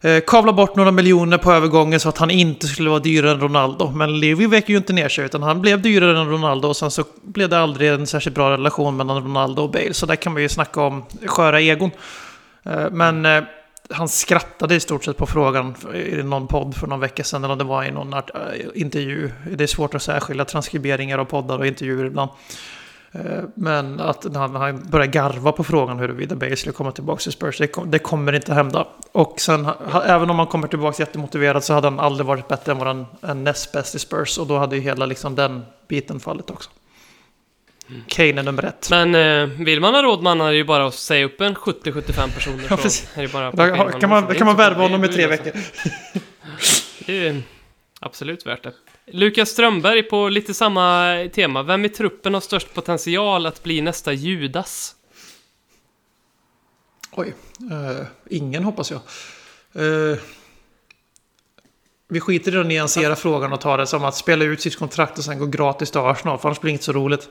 eh, 0.00 0.20
kavla 0.26 0.52
bort 0.52 0.76
några 0.76 0.90
miljoner 0.90 1.38
på 1.38 1.52
övergången 1.52 2.00
så 2.00 2.08
att 2.08 2.18
han 2.18 2.30
inte 2.30 2.66
skulle 2.66 2.90
vara 2.90 3.00
dyrare 3.00 3.30
än 3.30 3.40
Ronaldo. 3.40 3.90
Men 3.90 4.20
Levi 4.20 4.46
vek 4.46 4.68
ju 4.68 4.76
inte 4.76 4.92
ner 4.92 5.08
sig 5.08 5.24
utan 5.24 5.42
han 5.42 5.60
blev 5.60 5.82
dyrare 5.82 6.20
än 6.20 6.30
Ronaldo 6.30 6.68
och 6.68 6.76
sen 6.76 6.90
så 6.90 7.04
blev 7.22 7.48
det 7.48 7.58
aldrig 7.58 7.90
en 7.90 8.06
särskilt 8.06 8.34
bra 8.34 8.50
relation 8.50 8.96
mellan 8.96 9.22
Ronaldo 9.22 9.62
och 9.62 9.70
Bale. 9.70 9.94
Så 9.94 10.06
där 10.06 10.16
kan 10.16 10.32
man 10.32 10.42
ju 10.42 10.48
snacka 10.48 10.80
om 10.80 11.04
sköra 11.26 11.60
egon. 11.60 11.90
Eh, 12.64 12.90
Men 12.90 13.26
han 13.90 14.08
skrattade 14.08 14.74
i 14.74 14.80
stort 14.80 15.04
sett 15.04 15.16
på 15.16 15.26
frågan 15.26 15.74
i 15.94 16.22
någon 16.22 16.46
podd 16.46 16.76
för 16.76 16.86
någon 16.86 17.00
vecka 17.00 17.24
sedan, 17.24 17.44
eller 17.44 17.56
det 17.56 17.64
var 17.64 17.84
i 17.84 17.90
någon 17.90 18.14
art- 18.14 18.30
äh, 18.34 18.64
intervju. 18.74 19.30
Det 19.56 19.64
är 19.64 19.68
svårt 19.68 19.94
att 19.94 20.02
särskilja 20.02 20.44
transkriberingar 20.44 21.18
av 21.18 21.24
poddar 21.24 21.58
och 21.58 21.66
intervjuer 21.66 22.04
ibland. 22.04 22.30
Eh, 23.12 23.42
men 23.54 24.00
att 24.00 24.26
han, 24.34 24.56
han 24.56 24.82
började 24.90 25.12
garva 25.12 25.52
på 25.52 25.64
frågan 25.64 25.98
huruvida 25.98 26.36
Bale 26.36 26.56
skulle 26.56 26.72
komma 26.72 26.92
tillbaka 26.92 27.20
till 27.20 27.32
Spurs, 27.32 27.58
det, 27.58 27.66
kom, 27.66 27.90
det 27.90 27.98
kommer 27.98 28.32
inte 28.32 28.54
hända. 28.54 28.86
Och 29.12 29.40
sen, 29.40 29.68
även 30.04 30.30
om 30.30 30.38
han 30.38 30.46
kommer 30.46 30.68
tillbaka 30.68 31.02
jättemotiverad 31.02 31.64
så 31.64 31.74
hade 31.74 31.86
han 31.86 32.00
aldrig 32.00 32.26
varit 32.26 32.48
bättre 32.48 32.72
än 32.72 32.78
våran 32.78 33.06
en 33.20 33.44
näst 33.44 33.72
bäst 33.72 33.94
i 33.94 33.98
Spurs. 33.98 34.38
Och 34.38 34.46
då 34.46 34.58
hade 34.58 34.76
ju 34.76 34.82
hela 34.82 35.06
liksom 35.06 35.34
den 35.34 35.64
biten 35.88 36.20
fallit 36.20 36.50
också. 36.50 36.70
Kane 38.08 38.40
är 38.40 38.42
nummer 38.42 38.64
ett. 38.64 38.90
Men 38.90 39.14
eh, 39.14 39.46
vill 39.64 39.80
man 39.80 39.94
ha 39.94 40.02
råd 40.02 40.22
man 40.22 40.40
är 40.40 40.50
det 40.50 40.56
ju 40.56 40.64
bara 40.64 40.86
att 40.86 40.94
säga 40.94 41.24
upp 41.24 41.40
en 41.40 41.54
70-75 41.54 42.34
personer. 42.34 42.66
Ja, 42.70 42.76
precis. 42.76 43.08
är 43.14 43.22
det 43.22 43.32
bara 43.32 43.50
Då 43.50 43.98
kan 44.00 44.10
man, 44.10 44.34
kan 44.34 44.46
man 44.46 44.56
värva 44.56 44.82
honom 44.82 45.04
i 45.04 45.08
tre 45.08 45.26
veckor. 45.26 45.52
Det 47.06 47.26
är 47.26 47.42
absolut 48.00 48.46
värt 48.46 48.62
det. 48.62 48.72
Lukas 49.06 49.48
Strömberg 49.48 50.02
på 50.02 50.28
lite 50.28 50.54
samma 50.54 51.14
tema. 51.34 51.62
Vem 51.62 51.84
i 51.84 51.88
truppen 51.88 52.34
har 52.34 52.40
störst 52.40 52.74
potential 52.74 53.46
att 53.46 53.62
bli 53.62 53.80
nästa 53.80 54.12
Judas? 54.12 54.94
Oj, 57.12 57.34
eh, 57.70 58.06
ingen 58.30 58.64
hoppas 58.64 58.90
jag. 58.90 59.00
Eh, 59.74 60.18
vi 62.08 62.20
skiter 62.20 62.56
i 62.56 62.58
att 62.58 62.66
nyansera 62.66 63.16
frågan 63.16 63.52
och 63.52 63.60
ta 63.60 63.76
det 63.76 63.86
som 63.86 64.04
att 64.04 64.16
spela 64.16 64.44
ut 64.44 64.60
sitt 64.60 64.76
kontrakt 64.76 65.18
och 65.18 65.24
sen 65.24 65.38
gå 65.38 65.46
gratis 65.46 65.90
till 65.90 66.00
Arsenal. 66.00 66.38
För 66.38 66.48
annars 66.48 66.60
blir 66.60 66.70
det 66.70 66.72
inte 66.72 66.84
så 66.84 66.92
roligt. 66.92 67.28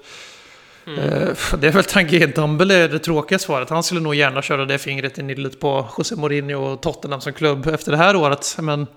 Mm. 0.88 1.36
Det 1.60 1.68
är 1.68 1.72
väl 1.72 1.84
Tanguy 1.84 2.26
Dumble 2.26 2.76
är 2.76 2.90
det 2.90 3.00
tråkiga 3.00 3.40
svaret. 3.40 3.70
Han 3.70 3.84
skulle 3.84 4.02
nog 4.02 4.16
gärna 4.16 4.42
köra 4.42 4.66
det 4.66 4.78
fingret 4.78 5.20
i 5.20 5.24
nyllet 5.24 5.60
på 5.60 5.90
José 5.98 6.16
Mourinho 6.16 6.62
och 6.62 6.82
Tottenham 6.82 7.22
som 7.22 7.34
klubb 7.34 7.68
efter 7.68 7.92
det 7.92 7.98
här 7.98 8.16
året. 8.16 8.56
Men 8.60 8.88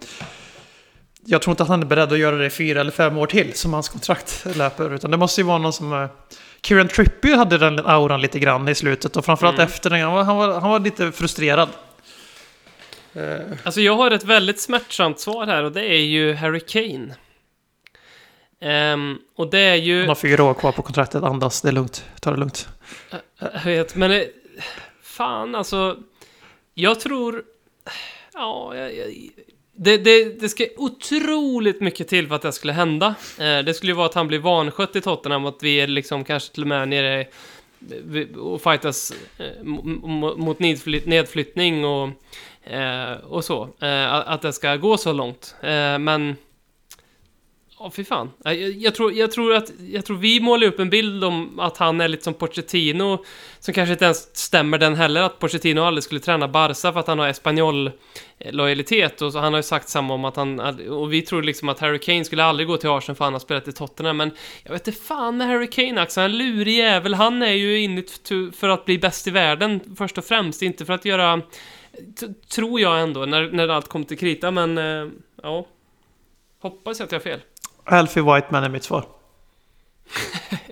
jag 1.27 1.43
tror 1.43 1.53
inte 1.53 1.63
att 1.63 1.69
han 1.69 1.83
är 1.83 1.87
beredd 1.87 2.13
att 2.13 2.19
göra 2.19 2.37
det 2.37 2.47
i 2.47 2.51
fyra 2.51 2.81
eller 2.81 2.91
fem 2.91 3.19
år 3.19 3.27
till 3.27 3.55
som 3.55 3.73
hans 3.73 3.89
kontrakt 3.89 4.47
löper. 4.57 4.95
Utan 4.95 5.11
det 5.11 5.17
måste 5.17 5.41
ju 5.41 5.47
vara 5.47 5.59
någon 5.59 5.73
som... 5.73 6.09
Kieran 6.63 6.89
Trippier 6.89 7.37
hade 7.37 7.59
den 7.59 7.79
auran 7.87 8.21
lite 8.21 8.39
grann 8.39 8.69
i 8.69 8.75
slutet 8.75 9.17
och 9.17 9.25
framförallt 9.25 9.59
mm. 9.59 9.67
efter 9.67 9.91
den. 9.91 10.01
Han 10.01 10.13
var, 10.13 10.25
han, 10.25 10.37
var, 10.37 10.61
han 10.61 10.71
var 10.71 10.81
lite 10.81 11.13
frustrerad. 11.13 11.69
Alltså 13.63 13.81
jag 13.81 13.97
har 13.97 14.11
ett 14.11 14.25
väldigt 14.25 14.61
smärtsamt 14.61 15.21
svar 15.21 15.47
här 15.47 15.65
och 15.65 15.73
det 15.73 15.85
är 15.85 16.03
ju 16.03 16.35
Harry 16.35 16.61
Kane. 16.61 17.15
Um, 18.63 19.19
och 19.37 19.51
det 19.51 19.59
är 19.59 19.75
ju... 19.75 20.01
Han 20.01 20.09
har 20.09 20.15
fyra 20.15 20.45
år 20.45 20.55
kvar 20.55 20.73
på 20.73 20.83
kontraktet, 20.83 21.23
andas, 21.23 21.63
det 21.63 21.69
är 21.69 21.73
lugnt. 21.73 22.05
Ta 22.21 22.31
det 22.31 22.37
lugnt. 22.37 22.69
Jag 23.39 23.65
vet, 23.65 23.95
men 23.97 24.11
det, 24.11 24.29
fan 25.03 25.55
alltså. 25.55 25.97
Jag 26.75 27.01
tror... 27.01 27.45
Ja, 28.33 28.77
jag, 28.77 28.97
jag, 28.97 29.07
det, 29.83 29.97
det, 29.97 30.41
det 30.41 30.49
ska 30.49 30.65
otroligt 30.77 31.81
mycket 31.81 32.09
till 32.09 32.29
för 32.29 32.35
att 32.35 32.43
det 32.43 32.53
skulle 32.53 32.73
hända. 32.73 33.15
Eh, 33.39 33.59
det 33.59 33.75
skulle 33.75 33.93
ju 33.93 33.97
vara 33.97 34.07
att 34.07 34.15
han 34.15 34.29
blir 34.29 34.39
vanskött 34.39 34.97
i 34.97 35.01
Tottenham, 35.01 35.47
att 35.47 35.63
vi 35.63 35.81
är 35.81 35.87
liksom 35.87 36.25
kanske 36.25 36.55
till 36.55 36.63
och 36.63 36.69
med 36.69 36.89
nere 36.89 37.27
och 38.37 38.63
fightas 38.63 39.13
eh, 39.39 39.65
mot 40.37 40.59
nedflyttning 40.59 41.85
och, 41.85 42.09
eh, 42.73 43.13
och 43.13 43.45
så. 43.45 43.69
Eh, 43.81 44.15
att 44.15 44.43
det 44.43 44.53
ska 44.53 44.77
gå 44.77 44.97
så 44.97 45.13
långt. 45.13 45.55
Eh, 45.61 45.99
men 45.99 46.37
Ja, 47.81 47.87
oh, 47.87 47.91
fy 47.91 48.05
fan. 48.05 48.31
Jag, 48.45 48.57
jag, 48.57 48.95
tror, 48.95 49.13
jag, 49.13 49.31
tror 49.33 49.55
att, 49.55 49.73
jag 49.91 50.05
tror 50.05 50.17
vi 50.17 50.41
målar 50.41 50.67
upp 50.67 50.79
en 50.79 50.91
bild 50.91 51.25
om 51.25 51.61
att 51.61 51.77
han 51.77 52.01
är 52.01 52.09
lite 52.09 52.25
som 52.25 52.35
Pochettino, 52.35 53.25
som 53.59 53.75
kanske 53.75 53.93
inte 53.93 54.05
ens 54.05 54.37
stämmer 54.37 54.79
den 54.79 54.95
heller, 54.95 55.23
att 55.23 55.39
Pochettino 55.39 55.81
aldrig 55.81 56.05
skulle 56.05 56.21
träna 56.21 56.49
Barca 56.49 56.93
för 56.93 57.01
att 57.01 57.07
han 57.07 57.19
har 57.19 57.29
Espanyol-lojalitet, 57.29 59.23
och 59.23 59.33
så 59.33 59.39
han 59.39 59.53
har 59.53 59.59
ju 59.59 59.63
sagt 59.63 59.89
samma 59.89 60.15
om 60.15 60.25
att 60.25 60.37
han, 60.37 60.61
och 60.89 61.13
vi 61.13 61.23
tror 61.23 61.43
liksom 61.43 61.69
att 61.69 61.79
Harry 61.79 61.99
Kane 61.99 62.25
skulle 62.25 62.45
aldrig 62.45 62.69
gå 62.69 62.77
till 62.77 62.91
Arsenal 62.91 63.17
för 63.17 63.25
han 63.25 63.33
har 63.33 63.41
spelat 63.41 63.69
i 63.69 63.73
Tottenham, 63.73 64.17
men 64.17 64.31
jag 64.65 64.73
vet 64.73 64.89
inte 64.89 65.01
fan 65.01 65.37
med 65.37 65.47
Harry 65.47 65.71
Kane, 65.71 66.01
Axel, 66.01 66.25
en 66.25 66.39
lurig 66.39 66.77
jävel, 66.77 67.15
han 67.15 67.43
är 67.43 67.53
ju 67.53 67.81
inne 67.81 68.03
för 68.53 68.69
att 68.69 68.85
bli 68.85 68.99
bäst 68.99 69.27
i 69.27 69.31
världen, 69.31 69.81
först 69.99 70.19
och 70.19 70.25
främst, 70.25 70.63
inte 70.63 70.85
för 70.85 70.93
att 70.93 71.05
göra, 71.05 71.43
tror 72.49 72.81
jag 72.81 73.01
ändå, 73.01 73.27
när, 73.27 73.51
när 73.53 73.69
allt 73.69 73.89
kommer 73.89 74.05
till 74.05 74.19
krita, 74.19 74.51
men, 74.51 74.79
eh, 74.79 75.09
ja. 75.43 75.67
Hoppas 76.63 76.99
jag 76.99 77.07
att 77.07 77.13
jag 77.13 77.19
har 77.19 77.25
fel. 77.25 77.41
Alfie 77.91 78.23
Whiteman 78.23 78.65
är 78.65 78.69
mitt 78.69 78.85
svar. 78.85 79.05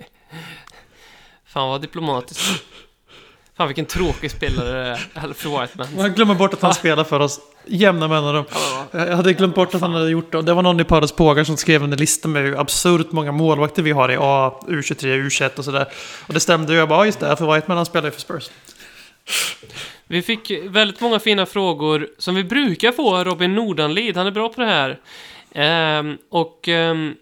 Fan 1.45 1.69
vad 1.69 1.81
diplomatiskt. 1.81 2.63
Fan 3.57 3.67
vilken 3.67 3.85
tråkig 3.85 4.31
spelare 4.31 4.99
Alfie 5.13 5.61
Whiteman. 5.61 5.87
Man 5.95 6.13
glömmer 6.13 6.35
bort 6.35 6.53
att 6.53 6.61
han 6.61 6.73
spelar 6.73 7.03
för 7.03 7.19
oss 7.19 7.39
jämna 7.65 8.07
mellanrum. 8.07 8.45
Jag 8.91 9.15
hade 9.15 9.33
glömt 9.33 9.55
bort 9.55 9.75
att 9.75 9.81
han 9.81 9.93
hade 9.93 10.09
gjort 10.09 10.31
det. 10.31 10.41
Det 10.41 10.53
var 10.53 10.61
någon 10.61 10.79
i 10.79 10.83
Pares 10.83 11.11
Pågar 11.11 11.43
som 11.43 11.57
skrev 11.57 11.83
en 11.83 11.91
lista 11.91 12.27
med 12.27 12.41
hur 12.43 12.59
absurt 12.59 13.11
många 13.11 13.31
målvakter 13.31 13.83
vi 13.83 13.91
har 13.91 14.11
i 14.11 14.17
A, 14.19 14.59
U23, 14.67 15.27
U21 15.27 15.57
och 15.57 15.65
sådär. 15.65 15.85
Och 16.27 16.33
det 16.33 16.39
stämde 16.39 16.73
ju. 16.73 16.79
Jag 16.79 16.89
bara, 16.89 17.05
just 17.05 17.19
det, 17.19 17.31
Alfie 17.31 17.53
Whiteman 17.53 17.77
han 17.77 17.85
spelar 17.85 18.07
ju 18.07 18.11
för 18.11 18.21
Spurs. 18.21 18.49
Vi 20.07 20.21
fick 20.21 20.51
väldigt 20.63 21.01
många 21.01 21.19
fina 21.19 21.45
frågor 21.45 22.07
som 22.17 22.35
vi 22.35 22.43
brukar 22.43 22.91
få 22.91 23.23
Robin 23.23 23.55
Nordanlid. 23.55 24.17
Han 24.17 24.27
är 24.27 24.31
bra 24.31 24.49
på 24.49 24.61
det 24.61 24.67
här. 24.67 24.99
Um, 25.55 26.17
och 26.29 26.67
um, 26.67 27.15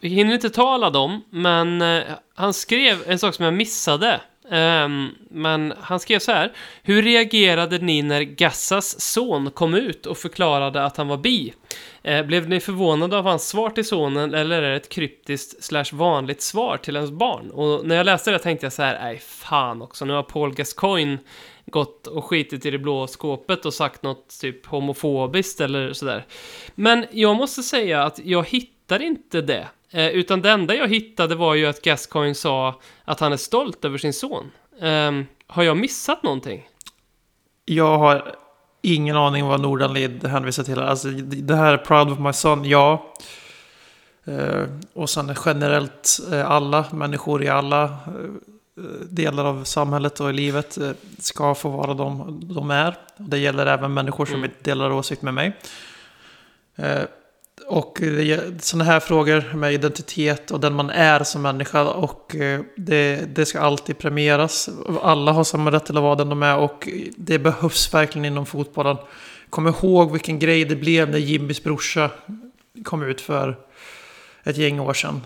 vi 0.00 0.08
hinner 0.08 0.34
inte 0.34 0.50
tala 0.50 0.90
dem, 0.90 1.24
men 1.30 1.82
uh, 1.82 2.02
han 2.34 2.54
skrev 2.54 2.96
en 3.06 3.18
sak 3.18 3.34
som 3.34 3.44
jag 3.44 3.54
missade. 3.54 4.20
Um, 4.50 5.14
men 5.30 5.74
han 5.80 6.00
skrev 6.00 6.18
så 6.18 6.32
här. 6.32 6.52
Hur 6.82 7.02
reagerade 7.02 7.78
ni 7.78 8.02
när 8.02 8.22
Gassas 8.22 9.00
son 9.00 9.50
kom 9.50 9.74
ut 9.74 10.06
och 10.06 10.18
förklarade 10.18 10.84
att 10.84 10.96
han 10.96 11.08
var 11.08 11.16
bi? 11.16 11.54
Uh, 12.08 12.22
blev 12.22 12.48
ni 12.48 12.60
förvånade 12.60 13.18
av 13.18 13.24
hans 13.24 13.48
svar 13.48 13.70
till 13.70 13.84
sonen 13.84 14.34
eller 14.34 14.62
är 14.62 14.70
det 14.70 14.76
ett 14.76 14.88
kryptiskt 14.88 15.64
slash 15.64 15.84
vanligt 15.92 16.42
svar 16.42 16.76
till 16.76 16.96
ens 16.96 17.10
barn? 17.10 17.50
Och 17.50 17.86
när 17.86 17.96
jag 17.96 18.06
läste 18.06 18.30
det 18.30 18.38
tänkte 18.38 18.66
jag 18.66 18.72
så 18.72 18.82
här, 18.82 18.98
nej 19.02 19.18
fan 19.18 19.82
också, 19.82 20.04
nu 20.04 20.12
har 20.12 20.22
Paul 20.22 20.54
Gascoigne 20.54 21.18
gått 21.70 22.06
och 22.06 22.24
skitit 22.24 22.66
i 22.66 22.70
det 22.70 22.78
blå 22.78 23.06
skåpet 23.06 23.66
och 23.66 23.74
sagt 23.74 24.02
något 24.02 24.40
typ 24.40 24.66
homofobiskt 24.66 25.60
eller 25.60 25.92
sådär. 25.92 26.26
Men 26.74 27.06
jag 27.10 27.36
måste 27.36 27.62
säga 27.62 28.02
att 28.02 28.20
jag 28.24 28.48
hittar 28.48 29.02
inte 29.02 29.40
det. 29.40 29.68
Eh, 29.90 30.08
utan 30.08 30.42
det 30.42 30.50
enda 30.50 30.74
jag 30.74 30.88
hittade 30.88 31.34
var 31.34 31.54
ju 31.54 31.66
att 31.66 31.82
Gascoigne 31.82 32.34
sa 32.34 32.80
att 33.04 33.20
han 33.20 33.32
är 33.32 33.36
stolt 33.36 33.84
över 33.84 33.98
sin 33.98 34.12
son. 34.12 34.50
Eh, 34.80 35.12
har 35.46 35.62
jag 35.62 35.76
missat 35.76 36.22
någonting? 36.22 36.68
Jag 37.64 37.98
har 37.98 38.34
ingen 38.82 39.16
aning 39.16 39.46
vad 39.46 39.60
Nordanlid 39.60 40.26
hänvisar 40.26 40.62
till. 40.62 40.78
Alltså 40.78 41.08
det 41.08 41.56
här 41.56 41.76
Proud 41.76 42.12
of 42.12 42.18
my 42.18 42.32
son, 42.32 42.64
ja. 42.64 43.14
Eh, 44.24 44.64
och 44.92 45.10
sen 45.10 45.34
generellt 45.44 46.18
eh, 46.32 46.50
alla 46.50 46.84
människor 46.92 47.42
i 47.42 47.48
alla 47.48 47.84
eh, 47.84 47.90
delar 49.10 49.44
av 49.44 49.64
samhället 49.64 50.20
och 50.20 50.30
i 50.30 50.32
livet 50.32 50.78
eh, 50.78 50.90
ska 51.18 51.54
få 51.54 51.68
vara 51.68 51.94
de 51.94 52.40
de 52.54 52.70
är. 52.70 52.96
Det 53.16 53.38
gäller 53.38 53.66
även 53.66 53.94
människor 53.94 54.26
som 54.26 54.34
mm. 54.34 54.50
delar 54.62 54.92
åsikt 54.92 55.22
med 55.22 55.34
mig. 55.34 55.56
Eh, 56.76 57.02
och 57.66 58.00
sådana 58.60 58.84
här 58.84 59.00
frågor 59.00 59.54
med 59.54 59.72
identitet 59.72 60.50
och 60.50 60.60
den 60.60 60.74
man 60.74 60.90
är 60.90 61.24
som 61.24 61.42
människa 61.42 61.84
och 61.84 62.36
eh, 62.36 62.60
det, 62.76 63.34
det 63.34 63.46
ska 63.46 63.60
alltid 63.60 63.98
premieras. 63.98 64.70
Alla 65.02 65.32
har 65.32 65.44
samma 65.44 65.72
rätt 65.72 65.86
till 65.86 65.96
att 65.96 66.02
vara 66.02 66.14
den 66.14 66.28
de 66.28 66.42
är 66.42 66.56
och 66.56 66.88
det 67.16 67.38
behövs 67.38 67.94
verkligen 67.94 68.24
inom 68.24 68.46
fotbollen. 68.46 68.96
Kom 69.50 69.68
ihåg 69.68 70.12
vilken 70.12 70.38
grej 70.38 70.64
det 70.64 70.76
blev 70.76 71.10
när 71.10 71.18
Jimmys 71.18 71.62
brorsa 71.62 72.10
kom 72.84 73.02
ut 73.02 73.20
för 73.20 73.56
ett 74.44 74.56
gäng 74.56 74.80
år 74.80 74.94
sedan. 74.94 75.20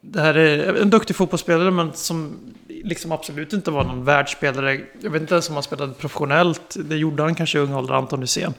Det 0.00 0.20
här 0.20 0.34
är 0.34 0.74
en 0.74 0.90
duktig 0.90 1.16
fotbollsspelare 1.16 1.70
men 1.70 1.92
som 1.92 2.36
liksom 2.84 3.12
absolut 3.12 3.52
inte 3.52 3.70
var 3.70 3.84
någon 3.84 4.04
världsspelare. 4.04 4.80
Jag 5.00 5.10
vet 5.10 5.22
inte 5.22 5.34
ens 5.34 5.48
om 5.48 5.54
han 5.54 5.62
spelade 5.62 5.92
professionellt. 5.92 6.76
Det 6.84 6.96
gjorde 6.96 7.22
han 7.22 7.34
kanske 7.34 7.58
i 7.58 7.60
ung 7.60 7.74
ålder, 7.74 7.94
Anton 7.94 8.20
Hysén. 8.20 8.54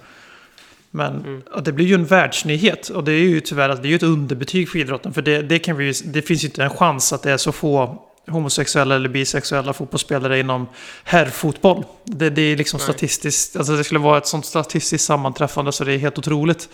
Men 0.91 1.15
mm. 1.15 1.43
det 1.63 1.71
blir 1.71 1.85
ju 1.85 1.95
en 1.95 2.05
världsnyhet. 2.05 2.89
Och 2.89 3.03
det 3.03 3.11
är 3.11 3.19
ju 3.19 3.39
tyvärr 3.39 3.75
det 3.75 3.91
är 3.91 3.95
ett 3.95 4.03
underbetyg 4.03 4.69
för 4.69 4.79
idrotten. 4.79 5.13
För 5.13 5.21
det, 5.21 5.41
det, 5.41 5.59
kan 5.59 5.77
vi, 5.77 5.93
det 6.05 6.21
finns 6.21 6.43
ju 6.43 6.47
inte 6.47 6.63
en 6.63 6.69
chans 6.69 7.13
att 7.13 7.23
det 7.23 7.31
är 7.31 7.37
så 7.37 7.51
få 7.51 8.03
homosexuella 8.27 8.95
eller 8.95 9.09
bisexuella 9.09 9.73
fotbollsspelare 9.73 10.39
inom 10.39 10.67
herrfotboll. 11.03 11.83
Det, 12.03 12.29
det 12.29 12.41
är 12.41 12.57
liksom 12.57 12.77
Nej. 12.77 12.83
statistiskt, 12.83 13.55
alltså 13.55 13.75
det 13.75 13.83
skulle 13.83 13.99
vara 13.99 14.17
ett 14.17 14.27
sånt 14.27 14.45
statistiskt 14.45 15.05
sammanträffande 15.05 15.71
så 15.71 15.83
det 15.83 15.93
är 15.93 15.97
helt 15.97 16.17
otroligt. 16.17 16.69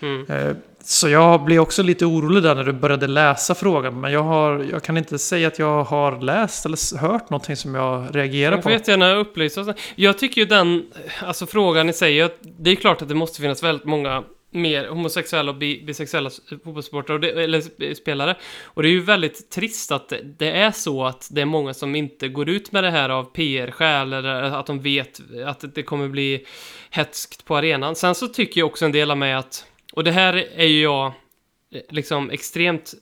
Mm. 0.00 0.26
Eh, 0.28 0.56
så 0.84 1.08
jag 1.08 1.44
blev 1.44 1.60
också 1.60 1.82
lite 1.82 2.06
orolig 2.06 2.42
där 2.42 2.54
när 2.54 2.64
du 2.64 2.72
började 2.72 3.06
läsa 3.06 3.54
frågan. 3.54 4.00
Men 4.00 4.12
jag, 4.12 4.22
har, 4.22 4.66
jag 4.70 4.82
kan 4.82 4.96
inte 4.96 5.18
säga 5.18 5.48
att 5.48 5.58
jag 5.58 5.84
har 5.84 6.20
läst 6.20 6.66
eller 6.66 6.98
hört 6.98 7.30
någonting 7.30 7.56
som 7.56 7.74
jag 7.74 8.16
reagerar 8.16 8.62
på. 8.62 8.70
Jag 8.70 8.78
vet 8.78 8.88
gärna 8.88 9.14
upplysa. 9.14 9.74
Jag 9.94 10.18
tycker 10.18 10.40
ju 10.40 10.46
den, 10.46 10.90
alltså 11.22 11.46
frågan 11.46 11.88
i 11.88 11.92
sig, 11.92 12.30
det 12.42 12.70
är 12.70 12.74
klart 12.74 13.02
att 13.02 13.08
det 13.08 13.14
måste 13.14 13.40
finnas 13.40 13.62
väldigt 13.62 13.84
många 13.84 14.24
mer 14.54 14.88
homosexuella 14.88 15.50
och 15.50 15.56
bisexuella 15.56 16.30
fotbollssportare, 16.64 17.44
eller 17.44 17.94
spelare. 17.94 18.36
Och 18.64 18.82
det 18.82 18.88
är 18.88 18.92
ju 18.92 19.00
väldigt 19.00 19.50
trist 19.50 19.92
att 19.92 20.12
det 20.38 20.50
är 20.50 20.70
så 20.70 21.04
att 21.04 21.28
det 21.30 21.40
är 21.40 21.44
många 21.44 21.74
som 21.74 21.94
inte 21.94 22.28
går 22.28 22.48
ut 22.48 22.72
med 22.72 22.84
det 22.84 22.90
här 22.90 23.08
av 23.08 23.24
PR-skäl, 23.24 24.12
eller 24.12 24.42
att 24.42 24.66
de 24.66 24.80
vet 24.80 25.20
att 25.46 25.74
det 25.74 25.82
kommer 25.82 26.08
bli 26.08 26.46
hetskt 26.90 27.44
på 27.44 27.56
arenan. 27.56 27.94
Sen 27.94 28.14
så 28.14 28.28
tycker 28.28 28.60
jag 28.60 28.66
också 28.66 28.84
en 28.84 28.92
del 28.92 29.10
av 29.10 29.18
mig 29.18 29.34
att 29.34 29.64
och 29.94 30.04
det 30.04 30.12
här 30.12 30.34
är 30.56 30.66
ju 30.66 30.82
jag 30.82 31.06
eh, 31.06 31.80
liksom 31.88 32.30
extremt 32.30 32.94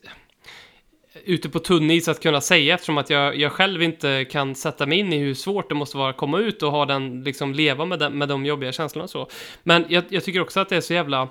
ute 1.24 1.48
på 1.48 1.58
tunn 1.58 1.90
is 1.90 2.08
att 2.08 2.22
kunna 2.22 2.40
säga 2.40 2.74
eftersom 2.74 2.98
att 2.98 3.10
jag, 3.10 3.36
jag 3.36 3.52
själv 3.52 3.82
inte 3.82 4.24
kan 4.24 4.54
sätta 4.54 4.86
mig 4.86 4.98
in 4.98 5.12
i 5.12 5.18
hur 5.18 5.34
svårt 5.34 5.68
det 5.68 5.74
måste 5.74 5.96
vara 5.96 6.10
att 6.10 6.16
komma 6.16 6.38
ut 6.38 6.62
och 6.62 6.70
ha 6.70 6.86
den, 6.86 7.24
liksom 7.24 7.54
leva 7.54 7.84
med, 7.84 7.98
den, 7.98 8.18
med 8.18 8.28
de 8.28 8.46
jobbiga 8.46 8.72
känslorna 8.72 9.04
och 9.04 9.10
så. 9.10 9.28
Men 9.62 9.84
jag, 9.88 10.04
jag 10.08 10.24
tycker 10.24 10.40
också 10.40 10.60
att 10.60 10.68
det 10.68 10.76
är 10.76 10.80
så 10.80 10.94
jävla 10.94 11.28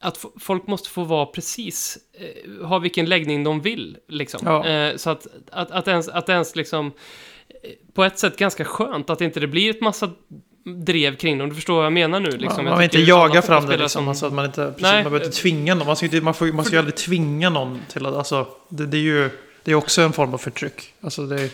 att 0.00 0.24
folk 0.40 0.66
måste 0.66 0.88
få 0.88 1.04
vara 1.04 1.26
precis, 1.26 1.98
eh, 2.12 2.66
ha 2.66 2.78
vilken 2.78 3.06
läggning 3.06 3.44
de 3.44 3.60
vill, 3.60 3.96
liksom. 4.08 4.40
Ja. 4.44 4.66
Eh, 4.66 4.96
så 4.96 5.10
att, 5.10 5.26
att, 5.50 5.70
att, 5.70 5.88
ens, 5.88 6.08
att 6.08 6.28
ens 6.28 6.56
liksom, 6.56 6.86
eh, 7.48 7.70
på 7.94 8.04
ett 8.04 8.18
sätt 8.18 8.36
ganska 8.36 8.64
skönt 8.64 9.10
att 9.10 9.20
inte 9.20 9.40
det 9.40 9.46
blir 9.46 9.70
ett 9.70 9.80
massa 9.80 10.10
drev 10.66 11.16
kring 11.16 11.38
dem. 11.38 11.48
Du 11.48 11.54
förstår 11.54 11.76
vad 11.76 11.84
jag 11.84 11.92
menar 11.92 12.20
nu? 12.20 12.30
Liksom. 12.30 12.64
man 12.64 12.78
vill 12.78 12.84
inte 12.84 12.98
jaga 12.98 13.42
fram 13.42 13.66
det 13.66 13.76
liksom, 13.76 13.88
som... 13.88 14.08
alltså, 14.08 14.26
att 14.26 14.32
man 14.32 14.44
inte, 14.44 14.66
precis, 14.66 14.82
Nej. 14.82 15.02
man 15.02 15.12
behöver 15.12 15.26
inte 15.26 15.38
tvinga 15.38 15.74
någon. 15.74 15.86
Man 15.86 15.96
ska, 15.96 16.06
inte, 16.06 16.20
man 16.20 16.34
får, 16.34 16.46
man 16.46 16.64
ska 16.64 16.74
ju 16.74 16.78
aldrig 16.78 16.96
tvinga 16.96 17.50
någon 17.50 17.80
till 17.88 18.06
att, 18.06 18.14
alltså, 18.14 18.46
det, 18.68 18.86
det 18.86 18.96
är 18.96 19.00
ju, 19.00 19.30
det 19.64 19.70
är 19.70 19.74
också 19.74 20.02
en 20.02 20.12
form 20.12 20.34
av 20.34 20.38
förtryck. 20.38 20.94
Alltså 21.00 21.26
det, 21.26 21.50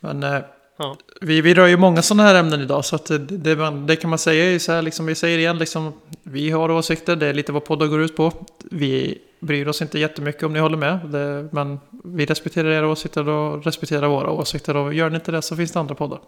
men, 0.00 0.22
eh, 0.22 0.40
Ja. 0.80 0.96
Vi, 1.20 1.40
vi 1.40 1.54
rör 1.54 1.66
ju 1.66 1.76
många 1.76 2.02
sådana 2.02 2.22
här 2.22 2.34
ämnen 2.34 2.60
idag, 2.60 2.84
så 2.84 2.96
att 2.96 3.06
det, 3.06 3.18
det, 3.18 3.70
det 3.86 3.96
kan 3.96 4.10
man 4.10 4.18
säga 4.18 4.54
är 4.54 4.58
så 4.58 4.72
här, 4.72 4.82
liksom, 4.82 5.06
vi 5.06 5.14
säger 5.14 5.38
igen, 5.38 5.58
liksom, 5.58 5.92
vi 6.22 6.50
har 6.50 6.70
åsikter, 6.70 7.16
det 7.16 7.26
är 7.26 7.34
lite 7.34 7.52
vad 7.52 7.64
poddar 7.64 7.86
går 7.86 8.00
ut 8.00 8.16
på. 8.16 8.32
Vi 8.70 9.18
bryr 9.40 9.68
oss 9.68 9.82
inte 9.82 9.98
jättemycket 9.98 10.42
om 10.42 10.52
ni 10.52 10.58
håller 10.58 10.76
med, 10.76 10.98
det, 11.08 11.48
men 11.52 11.80
vi 12.04 12.26
respekterar 12.26 12.70
era 12.70 12.88
åsikter 12.88 13.28
och 13.28 13.64
respekterar 13.64 14.08
våra 14.08 14.30
åsikter. 14.30 14.76
Och 14.76 14.94
gör 14.94 15.10
ni 15.10 15.14
inte 15.14 15.32
det 15.32 15.42
så 15.42 15.56
finns 15.56 15.72
det 15.72 15.80
andra 15.80 15.94
poddar. 15.94 16.18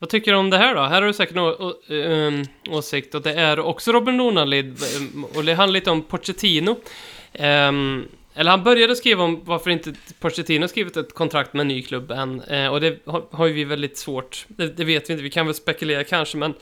Vad 0.00 0.10
tycker 0.10 0.32
du 0.32 0.38
om 0.38 0.50
det 0.50 0.58
här 0.58 0.74
då? 0.74 0.80
Här 0.80 1.02
har 1.02 1.08
du 1.08 1.12
säkert 1.12 1.34
någon 1.34 1.74
ehm, 1.88 2.44
åsikt 2.70 3.14
och 3.14 3.22
det 3.22 3.32
är 3.32 3.60
också 3.60 3.92
Robin 3.92 4.16
Donalid 4.16 4.78
ehm, 4.96 5.24
och 5.24 5.44
det 5.44 5.54
handlar 5.54 5.72
lite 5.72 5.90
om 5.90 6.02
Pochettino. 6.02 6.76
Um, 7.32 8.08
eller 8.34 8.50
han 8.50 8.64
började 8.64 8.96
skriva 8.96 9.24
om 9.24 9.40
varför 9.44 9.70
inte 9.70 9.94
Pochettino 10.20 10.68
skrivit 10.68 10.96
ett 10.96 11.14
kontrakt 11.14 11.52
med 11.52 11.60
en 11.60 11.68
ny 11.68 11.82
klubb 11.82 12.10
än. 12.10 12.40
Eh, 12.40 12.66
och 12.66 12.80
det 12.80 13.06
har, 13.06 13.24
har 13.30 13.46
ju 13.46 13.52
vi 13.52 13.64
väldigt 13.64 13.98
svårt, 13.98 14.46
det, 14.48 14.76
det 14.76 14.84
vet 14.84 15.08
vi 15.08 15.12
inte, 15.12 15.22
vi 15.22 15.30
kan 15.30 15.46
väl 15.46 15.54
spekulera 15.54 16.04
kanske 16.04 16.36
men 16.36 16.54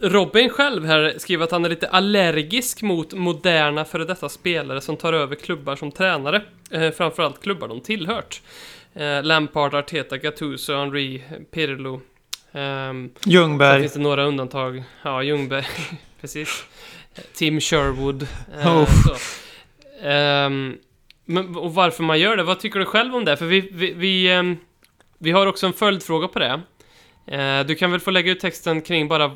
Robin 0.00 0.50
själv 0.50 0.84
här 0.84 1.14
skriver 1.18 1.44
att 1.44 1.50
han 1.50 1.64
är 1.64 1.68
lite 1.68 1.88
allergisk 1.88 2.82
mot 2.82 3.12
moderna 3.12 3.84
före 3.84 4.04
detta 4.04 4.28
spelare 4.28 4.80
som 4.80 4.96
tar 4.96 5.12
över 5.12 5.36
klubbar 5.36 5.76
som 5.76 5.92
tränare. 5.92 6.42
Eh, 6.70 6.90
framförallt 6.90 7.42
klubbar 7.42 7.68
de 7.68 7.80
tillhört. 7.80 8.42
Eh, 8.94 9.22
Lampard, 9.22 9.74
Arteta, 9.74 10.16
Gattuso, 10.16 10.72
Henri, 10.72 11.22
Pirlo. 11.50 12.00
Sen 12.54 13.10
Ljungberg, 13.24 13.80
finns 13.80 13.92
det 13.92 13.98
några 13.98 14.24
undantag. 14.24 14.84
Ja, 15.02 15.22
Ljungberg. 15.22 15.64
Precis. 16.20 16.64
Tim 17.34 17.60
Sherwood. 17.60 18.26
eh, 18.60 18.76
Oh. 18.76 18.88
Ehm, 20.02 20.76
men, 21.24 21.56
och 21.56 21.74
varför 21.74 22.02
man 22.02 22.20
gör 22.20 22.36
det, 22.36 22.42
vad 22.42 22.60
tycker 22.60 22.78
du 22.78 22.84
själv 22.84 23.14
om 23.16 23.24
det? 23.24 23.36
För 23.36 23.46
vi, 23.46 23.68
vi, 23.72 23.92
vi, 23.92 24.32
ehm, 24.32 24.56
vi 25.18 25.30
har 25.30 25.46
också 25.46 25.66
en 25.66 25.72
följdfråga 25.72 26.28
på 26.28 26.38
det. 26.38 26.60
Eh, 27.26 27.66
du 27.66 27.74
kan 27.74 27.90
väl 27.90 28.00
få 28.00 28.10
lägga 28.10 28.32
ut 28.32 28.40
texten 28.40 28.80
kring 28.82 29.08
bara 29.08 29.32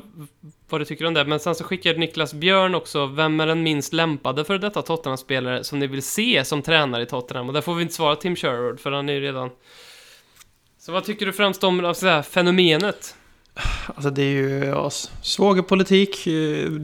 vad 0.69 0.81
du 0.81 0.85
tycker 0.85 1.05
om 1.05 1.13
det, 1.13 1.25
men 1.25 1.39
sen 1.39 1.55
så 1.55 1.63
skickar 1.63 1.95
Niklas 1.95 2.33
Björn 2.33 2.75
också, 2.75 3.05
vem 3.05 3.39
är 3.39 3.47
den 3.47 3.63
minst 3.63 3.93
lämpade 3.93 4.45
för 4.45 4.57
detta 4.57 4.81
Tottenham-spelare 4.81 5.63
som 5.63 5.79
ni 5.79 5.87
vill 5.87 6.01
se 6.03 6.45
som 6.45 6.61
tränare 6.61 7.03
i 7.03 7.05
Tottenham? 7.05 7.47
Och 7.47 7.53
där 7.53 7.61
får 7.61 7.75
vi 7.75 7.81
inte 7.81 7.93
svara 7.93 8.15
Tim 8.15 8.35
Sherwood, 8.35 8.79
för 8.79 8.91
han 8.91 9.09
är 9.09 9.13
ju 9.13 9.19
redan... 9.19 9.49
Så 10.89 10.93
vad 10.93 11.03
tycker 11.03 11.25
du 11.25 11.33
främst 11.33 11.63
om 11.63 11.85
alltså, 11.85 12.05
det 12.05 12.11
här, 12.11 12.21
fenomenet? 12.21 13.15
alltså 13.95 14.09
det 14.09 14.21
är 14.21 14.31
ju 14.31 14.65
ja, 14.65 14.89
svågerpolitik. 15.21 16.27
Eh, 16.27 16.33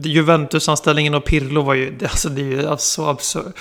Juventus-anställningen 0.02 1.14
och 1.14 1.24
Pirlo 1.24 1.62
var 1.62 1.74
ju, 1.74 1.98
alltså 2.02 2.28
det 2.28 2.40
är 2.40 2.44
ju 2.44 2.66
alltså 2.66 3.06
absurt. 3.06 3.58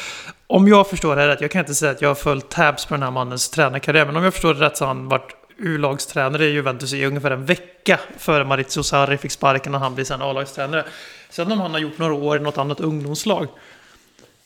Om 0.47 0.67
jag 0.67 0.89
förstår 0.89 1.15
det 1.15 1.27
rätt, 1.27 1.41
jag 1.41 1.51
kan 1.51 1.59
inte 1.59 1.75
säga 1.75 1.91
att 1.91 2.01
jag 2.01 2.09
har 2.09 2.15
följt 2.15 2.49
tabs 2.49 2.85
på 2.85 2.93
den 2.93 3.03
här 3.03 3.11
mannens 3.11 3.49
tränarkarriär, 3.49 4.05
men 4.05 4.15
om 4.15 4.23
jag 4.23 4.33
förstår 4.33 4.53
det 4.53 4.59
rätt 4.59 4.77
så 4.77 4.85
har 4.85 4.93
han 4.93 5.07
varit 5.09 5.35
U-lagstränare 5.57 6.45
i 6.45 6.51
Juventus 6.51 6.93
i 6.93 7.05
ungefär 7.05 7.31
en 7.31 7.45
vecka 7.45 7.99
före 8.17 8.45
Maurizio 8.45 8.83
Sarri 8.83 9.17
fick 9.17 9.31
sparken 9.31 9.75
och 9.75 9.81
han 9.81 9.95
blir 9.95 10.05
sen 10.05 10.21
A-lagstränare. 10.21 10.85
Sen 11.29 11.51
om 11.51 11.59
han 11.59 11.71
har 11.71 11.79
gjort 11.79 11.97
några 11.97 12.13
år 12.13 12.37
i 12.37 12.39
något 12.39 12.57
annat 12.57 12.79
ungdomslag, 12.79 13.47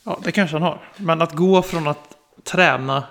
ja 0.04 0.20
det 0.24 0.32
kanske 0.32 0.56
han 0.56 0.64
har. 0.64 0.82
Men 0.97 1.22
att 1.22 1.34
gå 1.34 1.62
från 1.62 1.88
att 1.88 2.16
träna 2.43 3.04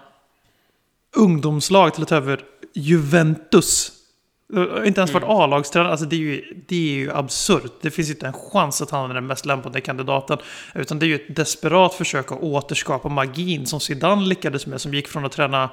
ungdomslag 1.16 1.95
till 1.95 2.03
att 2.03 2.09
ta 2.09 2.16
över 2.16 2.41
Juventus. 2.79 3.93
Eh, 4.55 4.87
Inte 4.87 5.01
ens 5.01 5.12
varit 5.12 5.26
A-lagstränare, 5.29 5.91
alltså 5.91 6.07
det 6.07 6.16
är, 6.16 6.20
ju, 6.20 6.62
det 6.68 6.76
är 6.76 6.95
ju 6.95 7.12
absurt. 7.12 7.72
Det 7.81 7.91
finns 7.91 8.11
inte 8.11 8.26
en 8.26 8.33
chans 8.33 8.83
att 8.83 8.91
han 8.91 9.11
är 9.11 9.14
den 9.14 9.26
mest 9.26 9.47
lämpade 9.47 9.81
kandidaten. 9.81 10.39
Utan 10.74 10.99
det 10.99 11.07
är 11.07 11.09
ju 11.09 11.14
ett 11.14 11.37
desperat 11.37 11.95
försök 11.95 12.33
att 12.33 12.41
återskapa 12.43 13.09
magin 13.09 13.66
som 13.66 13.81
Zidane 13.81 14.26
lyckades 14.26 14.66
med. 14.66 14.81
Som 14.81 14.95
gick 14.95 15.09
från 15.09 15.24
att 15.24 15.33
träna 15.33 15.70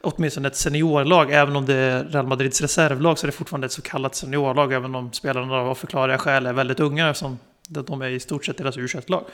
åtminstone 0.00 0.48
ett 0.48 0.56
seniorlag, 0.56 1.32
även 1.32 1.56
om 1.56 1.66
det 1.66 1.74
är 1.74 2.04
Real 2.04 2.26
Madrids 2.26 2.60
reservlag 2.60 3.18
så 3.18 3.26
är 3.26 3.28
det 3.28 3.36
fortfarande 3.36 3.64
ett 3.64 3.72
så 3.72 3.82
kallat 3.82 4.14
seniorlag. 4.14 4.72
Även 4.72 4.94
om 4.94 5.12
spelarna 5.12 5.54
av 5.54 5.74
förklarliga 5.74 6.18
skäl 6.18 6.46
är 6.46 6.52
väldigt 6.52 6.80
unga 6.80 7.10
eftersom 7.10 7.38
de 7.68 8.02
är 8.02 8.08
i 8.08 8.20
stort 8.20 8.44
sett 8.44 8.58
deras 8.58 8.76
u 8.76 8.88
lag 9.06 9.24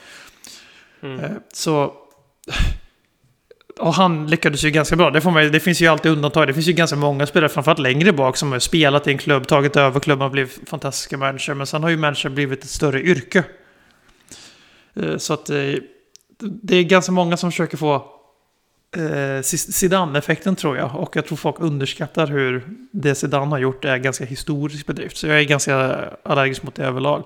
Mm. 1.03 1.21
Eh, 1.21 1.31
Så... 1.53 1.95
Och 3.81 3.95
han 3.95 4.27
lyckades 4.27 4.65
ju 4.65 4.71
ganska 4.71 4.97
bra. 4.97 5.11
Det, 5.11 5.21
får 5.21 5.31
man, 5.31 5.53
det 5.53 5.61
finns 5.61 5.81
ju 5.83 5.87
alltid 5.87 6.13
undantag. 6.13 6.47
Det 6.47 6.55
finns 6.55 6.67
ju 6.69 6.73
ganska 6.73 6.97
många 6.97 7.27
spelare, 7.27 7.49
framförallt 7.49 7.79
längre 7.79 8.13
bak, 8.13 8.37
som 8.37 8.53
har 8.53 8.59
spelat 8.59 9.07
i 9.07 9.11
en 9.11 9.19
klubb, 9.19 9.47
tagit 9.47 9.77
över 9.77 10.01
klubben 10.01 10.25
och 10.25 10.31
blivit 10.31 10.69
fantastiska 10.69 11.17
manager. 11.17 11.55
Men 11.55 11.67
sen 11.67 11.83
har 11.83 11.91
ju 11.91 11.97
manager 11.97 12.29
blivit 12.29 12.65
ett 12.65 12.71
större 12.71 13.03
yrke. 13.03 13.45
Eh, 14.97 15.17
Så 15.17 15.35
att 15.35 15.51
eh, 15.51 15.57
det 16.63 16.77
är 16.77 16.83
ganska 16.83 17.13
många 17.13 17.37
som 17.37 17.51
försöker 17.51 17.77
få 17.77 17.95
eh, 18.97 19.43
Zidane-effekten 19.43 20.57
tror 20.57 20.77
jag. 20.77 20.95
Och 20.97 21.17
jag 21.17 21.27
tror 21.27 21.37
folk 21.37 21.57
underskattar 21.61 22.27
hur 22.27 22.65
det 22.91 23.15
Zidane 23.15 23.51
har 23.51 23.59
gjort 23.59 23.85
är 23.85 23.97
ganska 23.97 24.25
historisk 24.25 24.87
bedrift. 24.87 25.17
Så 25.17 25.27
jag 25.27 25.41
är 25.41 25.45
ganska 25.45 26.05
allergisk 26.23 26.63
mot 26.63 26.75
det 26.75 26.85
överlag. 26.85 27.25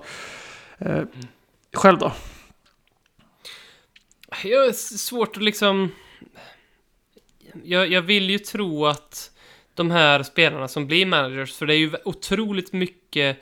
Eh, 0.78 1.00
Själv 1.74 1.98
då? 1.98 2.12
Jag 4.44 4.68
s- 4.68 5.04
svårt 5.06 5.36
att 5.36 5.42
liksom... 5.42 5.90
Jag, 7.64 7.92
jag 7.92 8.02
vill 8.02 8.30
ju 8.30 8.38
tro 8.38 8.86
att 8.86 9.30
de 9.74 9.90
här 9.90 10.22
spelarna 10.22 10.68
som 10.68 10.86
blir 10.86 11.06
managers, 11.06 11.54
för 11.54 11.66
det 11.66 11.74
är 11.74 11.78
ju 11.78 11.90
otroligt 12.04 12.72
mycket 12.72 13.38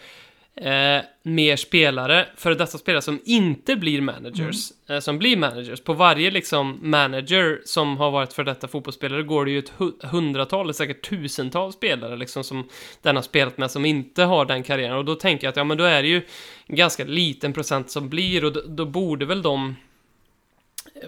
eh, 0.56 0.98
mer 1.22 1.56
spelare, 1.56 2.28
för 2.36 2.54
dessa 2.54 2.78
spelare 2.78 3.02
som 3.02 3.20
inte 3.24 3.76
blir 3.76 4.00
managers, 4.00 4.72
eh, 4.88 5.00
som 5.00 5.18
blir 5.18 5.36
managers. 5.36 5.80
På 5.80 5.92
varje 5.92 6.30
liksom 6.30 6.78
manager 6.82 7.60
som 7.64 7.96
har 7.96 8.10
varit 8.10 8.32
för 8.32 8.44
detta 8.44 8.68
fotbollsspelare 8.68 9.22
går 9.22 9.44
det 9.44 9.50
ju 9.50 9.58
ett 9.58 9.72
hu- 9.78 10.06
hundratal, 10.06 10.66
eller 10.66 10.72
säkert 10.72 11.08
tusental 11.08 11.72
spelare 11.72 12.16
liksom 12.16 12.44
som 12.44 12.68
den 13.02 13.16
har 13.16 13.22
spelat 13.22 13.58
med 13.58 13.70
som 13.70 13.84
inte 13.84 14.22
har 14.22 14.44
den 14.44 14.62
karriären. 14.62 14.96
Och 14.96 15.04
då 15.04 15.14
tänker 15.14 15.46
jag 15.46 15.50
att 15.50 15.56
ja, 15.56 15.64
men 15.64 15.78
då 15.78 15.84
är 15.84 16.02
det 16.02 16.08
ju 16.08 16.22
en 16.66 16.76
ganska 16.76 17.04
liten 17.04 17.52
procent 17.52 17.90
som 17.90 18.08
blir 18.08 18.44
och 18.44 18.52
då, 18.52 18.62
då 18.66 18.86
borde 18.86 19.26
väl 19.26 19.42
de 19.42 19.76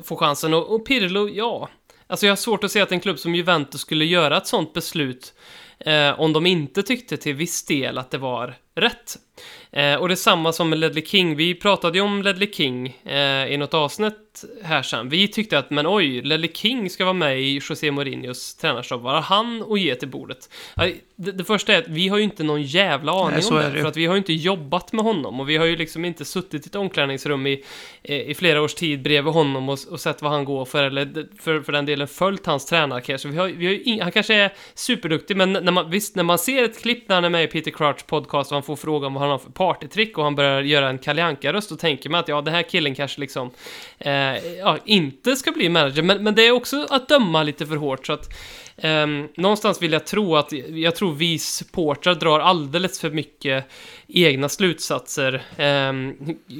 få 0.02 0.16
chansen. 0.16 0.54
Och, 0.54 0.74
och 0.74 0.86
Pirlo, 0.86 1.28
ja. 1.28 1.68
Alltså 2.06 2.26
jag 2.26 2.30
har 2.30 2.36
svårt 2.36 2.64
att 2.64 2.70
se 2.70 2.80
att 2.80 2.92
en 2.92 3.00
klubb 3.00 3.18
som 3.18 3.34
Juventus 3.34 3.80
skulle 3.80 4.04
göra 4.04 4.36
ett 4.36 4.46
sånt 4.46 4.72
beslut 4.72 5.34
eh, 5.78 6.20
om 6.20 6.32
de 6.32 6.46
inte 6.46 6.82
tyckte 6.82 7.16
till 7.16 7.34
viss 7.34 7.64
del 7.64 7.98
att 7.98 8.10
det 8.10 8.18
var 8.18 8.54
rätt. 8.74 9.16
Eh, 9.76 9.94
och 9.94 10.08
det 10.08 10.14
är 10.14 10.16
samma 10.16 10.52
som 10.52 10.68
med 10.68 10.78
Ledley 10.78 11.04
King. 11.04 11.36
Vi 11.36 11.54
pratade 11.54 11.98
ju 11.98 12.04
om 12.04 12.22
Ledley 12.22 12.52
King 12.52 12.96
eh, 13.04 13.52
i 13.52 13.56
något 13.56 13.74
avsnitt 13.74 14.44
här 14.62 14.82
sen. 14.82 15.08
Vi 15.08 15.28
tyckte 15.28 15.58
att, 15.58 15.70
men 15.70 15.86
oj, 15.86 16.22
Ledley 16.22 16.50
King 16.52 16.90
ska 16.90 17.04
vara 17.04 17.12
med 17.12 17.40
i 17.40 17.54
José 17.54 17.90
Mourinhos 17.90 18.54
tränarstab. 18.54 19.02
Vad 19.02 19.14
har 19.14 19.20
han 19.20 19.64
att 19.72 19.80
ge 19.80 19.94
till 19.94 20.08
bordet? 20.08 20.50
Det, 21.16 21.32
det 21.32 21.44
första 21.44 21.72
är 21.72 21.78
att 21.78 21.88
vi 21.88 22.08
har 22.08 22.18
ju 22.18 22.24
inte 22.24 22.42
någon 22.42 22.62
jävla 22.62 23.12
aning 23.12 23.40
Nej, 23.40 23.48
om 23.50 23.56
det. 23.56 23.70
det. 23.70 23.80
För 23.80 23.88
att 23.88 23.96
vi 23.96 24.06
har 24.06 24.14
ju 24.14 24.18
inte 24.18 24.32
jobbat 24.32 24.92
med 24.92 25.04
honom 25.04 25.40
och 25.40 25.48
vi 25.48 25.56
har 25.56 25.64
ju 25.64 25.76
liksom 25.76 26.04
inte 26.04 26.24
suttit 26.24 26.66
i 26.66 26.68
ett 26.68 26.74
omklädningsrum 26.74 27.46
i, 27.46 27.64
eh, 28.02 28.20
i 28.20 28.34
flera 28.34 28.62
års 28.62 28.74
tid 28.74 29.02
bredvid 29.02 29.32
honom 29.32 29.68
och, 29.68 29.78
och 29.90 30.00
sett 30.00 30.22
vad 30.22 30.32
han 30.32 30.44
går 30.44 30.64
för, 30.64 30.84
eller 30.84 31.26
för, 31.42 31.60
för 31.60 31.72
den 31.72 31.86
delen 31.86 32.08
följt 32.08 32.46
hans 32.46 32.66
tränarkarriär. 32.66 33.18
Så 33.18 33.28
vi 33.28 33.36
har, 33.36 33.48
vi 33.48 33.66
har 33.66 33.88
ing, 33.88 34.02
han 34.02 34.12
kanske 34.12 34.34
är 34.34 34.52
superduktig, 34.74 35.36
men 35.36 35.52
när 35.52 35.72
man, 35.72 35.90
visst, 35.90 36.16
när 36.16 36.22
man 36.22 36.38
ser 36.38 36.64
ett 36.64 36.82
klipp 36.82 37.08
när 37.08 37.14
han 37.14 37.24
är 37.24 37.30
med 37.30 37.44
i 37.44 37.46
Peter 37.46 37.70
Crouch 37.70 38.06
podcast 38.06 38.50
och 38.50 38.56
han 38.56 38.62
får 38.62 38.76
frågan 38.76 39.14
vad 39.14 39.22
han 39.22 39.30
har 39.30 39.38
för 39.38 39.50
partytrick 39.66 40.18
och 40.18 40.24
han 40.24 40.34
börjar 40.34 40.62
göra 40.62 40.88
en 40.88 40.98
Kalle 40.98 41.36
röst 41.42 41.70
då 41.70 41.76
tänker 41.76 42.10
man 42.10 42.20
att 42.20 42.28
ja, 42.28 42.40
den 42.40 42.54
här 42.54 42.62
killen 42.62 42.94
kanske 42.94 43.20
liksom 43.20 43.50
eh, 43.98 44.12
ja, 44.58 44.78
inte 44.84 45.36
ska 45.36 45.52
bli 45.52 45.68
manager, 45.68 46.02
men, 46.02 46.24
men 46.24 46.34
det 46.34 46.46
är 46.46 46.50
också 46.50 46.86
att 46.90 47.08
döma 47.08 47.42
lite 47.42 47.66
för 47.66 47.76
hårt 47.76 48.06
så 48.06 48.12
att 48.12 48.28
Um, 48.82 49.28
någonstans 49.36 49.82
vill 49.82 49.92
jag 49.92 50.06
tro 50.06 50.36
att, 50.36 50.52
jag 50.68 50.96
tror 50.96 51.12
vi 51.12 51.38
supportrar 51.38 52.14
drar 52.14 52.40
alldeles 52.40 53.00
för 53.00 53.10
mycket 53.10 53.64
egna 54.06 54.48
slutsatser 54.48 55.42
um, 55.58 56.16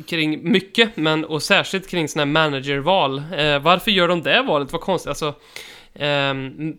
kring 0.07 0.51
mycket, 0.51 0.97
men 0.97 1.25
och 1.25 1.43
särskilt 1.43 1.89
kring 1.89 2.09
sådana 2.09 2.41
här 2.41 2.51
managerval. 2.51 3.19
Uh, 3.19 3.59
varför 3.59 3.91
gör 3.91 4.09
de 4.09 4.23
det 4.23 4.43
valet? 4.43 4.73
Vad 4.73 4.81
konstigt, 4.81 5.09
alltså. 5.09 5.35
um, 5.95 6.77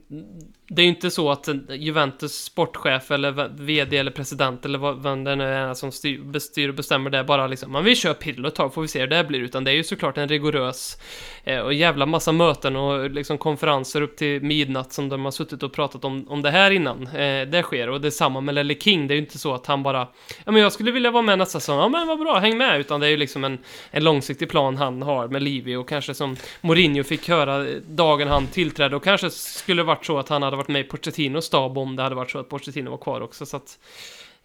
det 0.70 0.82
är 0.82 0.84
ju 0.84 0.90
inte 0.90 1.12
så 1.12 1.32
att 1.32 1.50
Juventus 1.70 2.44
sportchef 2.44 3.12
eller 3.12 3.50
VD 3.64 3.98
eller 3.98 4.12
president 4.12 4.66
eller 4.66 4.80
vad 4.80 5.04
vem 5.04 5.24
det 5.24 5.36
nu 5.36 5.44
är 5.44 5.74
som 5.74 5.92
styr, 5.92 6.22
bestyr 6.22 6.70
och 6.70 6.76
bestämmer 6.76 7.10
det 7.10 7.24
bara 7.24 7.48
liksom, 7.48 7.72
man 7.72 7.84
vi 7.84 7.96
kör 7.96 8.14
Pirlo 8.14 8.48
ett 8.48 8.56
tag 8.56 8.74
får 8.74 8.82
vi 8.82 8.88
se 8.88 9.00
hur 9.00 9.08
det 9.08 9.24
blir, 9.24 9.40
utan 9.40 9.64
det 9.64 9.72
är 9.72 9.76
ju 9.76 9.84
såklart 9.84 10.18
en 10.18 10.28
rigorös 10.28 10.98
eh, 11.44 11.60
och 11.60 11.74
jävla 11.74 12.06
massa 12.06 12.32
möten 12.32 12.76
och 12.76 13.10
liksom 13.10 13.38
konferenser 13.38 14.02
upp 14.02 14.18
till 14.18 14.42
midnatt 14.42 14.94
som 14.94 15.10
de 15.10 15.26
har 15.26 15.32
suttit 15.32 15.64
och 15.64 15.74
pratat 15.74 16.06
om, 16.06 16.30
om 16.30 16.42
det 16.42 16.52
här 16.52 16.72
innan 16.72 17.08
eh, 17.08 17.48
det 17.48 17.64
sker, 17.64 17.90
och 17.90 18.02
det 18.02 18.08
är 18.08 18.12
samma 18.12 18.42
med 18.42 18.56
Lelle 18.56 18.76
King, 18.76 19.08
det 19.08 19.14
är 19.14 19.16
ju 19.16 19.22
inte 19.22 19.38
så 19.38 19.54
att 19.54 19.66
han 19.66 19.84
bara, 19.84 20.08
ja 20.46 20.52
men 20.52 20.62
jag 20.62 20.74
skulle 20.74 20.92
vilja 20.92 21.12
vara 21.12 21.24
med 21.24 21.38
nästa 21.38 21.60
säsong, 21.60 21.80
ja 21.80 21.90
men 21.90 22.08
vad 22.08 22.20
bra, 22.20 22.40
häng 22.40 22.58
med, 22.58 22.80
utan 22.80 23.00
det 23.00 23.08
är 23.08 23.12
ju 23.12 23.18
liksom 23.18 23.44
en, 23.44 23.58
en 23.92 24.04
långsiktig 24.04 24.50
plan 24.50 24.78
han 24.78 25.02
har 25.02 25.28
med 25.28 25.44
Livi 25.44 25.76
och 25.76 25.90
kanske 25.90 26.14
som 26.14 26.36
Mourinho 26.62 27.04
fick 27.04 27.30
höra 27.30 27.66
dagen 27.88 28.28
han 28.28 28.48
tillträdde. 28.48 28.96
Och 28.96 29.04
kanske 29.04 29.30
skulle 29.30 29.84
varit 29.84 30.06
så 30.06 30.20
att 30.20 30.30
han 30.30 30.44
hade 30.44 30.57
varit 30.58 30.68
med 30.68 30.82
i 30.82 30.84
Pochettinos 30.84 31.46
stab 31.46 31.78
om 31.78 31.96
det 31.96 32.04
hade 32.04 32.16
varit 32.16 32.32
så 32.32 32.40
att 32.40 32.50
Pochettino 32.50 32.90
var 32.90 32.98
kvar 32.98 33.22
också. 33.22 33.46
Så 33.46 33.58
att 33.58 33.80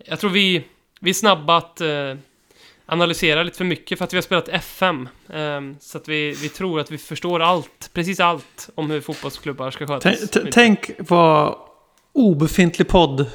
jag 0.05 0.21
tror 0.21 0.31
vi, 0.31 0.65
vi 1.01 1.11
är 1.11 1.15
snabba 1.15 1.57
att 1.57 1.81
eh, 1.81 2.15
analysera 2.87 3.43
lite 3.43 3.57
för 3.57 3.65
mycket 3.65 3.99
för 3.99 4.05
att 4.05 4.13
vi 4.13 4.17
har 4.17 4.23
spelat 4.23 4.49
FM. 4.49 5.09
Eh, 5.29 5.61
så 5.81 5.99
att 5.99 6.09
vi, 6.09 6.31
vi 6.31 6.49
tror 6.49 6.81
att 6.81 6.91
vi 6.91 6.99
förstår 6.99 7.41
allt, 7.41 7.91
precis 7.93 8.21
allt 8.21 8.71
om 8.75 8.91
hur 8.91 9.01
fotbollsklubbar 9.01 9.71
ska 9.71 9.87
skötas. 9.87 10.31
Tänk, 10.31 10.53
tänk 10.53 10.91
vad 10.99 11.57
obefintlig 12.13 12.89
podd 12.89 13.27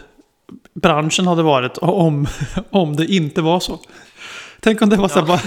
branschen 0.73 1.27
hade 1.27 1.43
varit 1.43 1.77
om, 1.77 2.27
om 2.69 2.95
det 2.95 3.05
inte 3.05 3.41
var 3.41 3.59
så. 3.59 3.79
Tänk 4.67 4.81
om 4.81 4.89
det 4.89 4.95
var 4.95 5.07
så, 5.07 5.19
här, 5.19 5.27
Ja. 5.27 5.39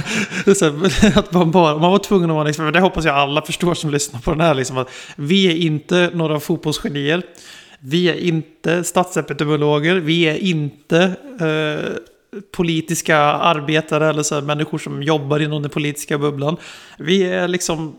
bara, 0.47 0.55
så 0.55 0.65
här, 0.65 1.19
att 1.19 1.33
man, 1.33 1.51
bara, 1.51 1.79
man 1.79 1.91
var 1.91 1.99
tvungen 1.99 2.31
att 2.31 2.35
vara 2.35 2.45
liksom, 2.45 2.73
det 2.73 2.81
hoppas 2.81 3.05
jag 3.05 3.15
alla 3.15 3.43
förstår 3.43 3.75
som 3.75 3.91
lyssnar 3.91 4.21
på 4.21 4.31
den 4.31 4.41
här. 4.41 4.55
Liksom, 4.55 4.79
att 4.79 4.91
vi 5.17 5.47
är 5.47 5.57
inte 5.57 6.11
några 6.15 6.41
fotbollsgenier. 6.41 7.23
Vi 7.81 8.09
är 8.09 8.15
inte 8.15 8.85
statsepidemiologer. 8.85 9.95
Vi 9.97 10.23
är 10.23 10.37
inte 10.37 11.03
eh, 11.41 11.91
politiska 12.57 13.19
arbetare 13.19 14.09
eller 14.09 14.23
så 14.23 14.35
här, 14.35 14.43
människor 14.43 14.79
som 14.79 15.03
jobbar 15.03 15.41
inom 15.41 15.63
den 15.63 15.71
politiska 15.71 16.19
bubblan. 16.19 16.57
Vi 16.99 17.23
är 17.23 17.49
liksom 17.49 17.97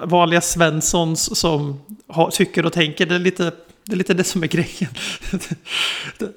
vanliga 0.00 0.40
Svenssons 0.40 1.38
som 1.38 1.80
har, 2.08 2.30
tycker 2.30 2.66
och 2.66 2.72
tänker. 2.72 3.06
Det 3.06 3.14
är 3.14 3.18
lite 3.18 3.52
det, 3.88 3.94
är 3.94 3.96
lite 3.96 4.14
det 4.14 4.24
som 4.24 4.42
är 4.42 4.46
grejen. 4.46 4.90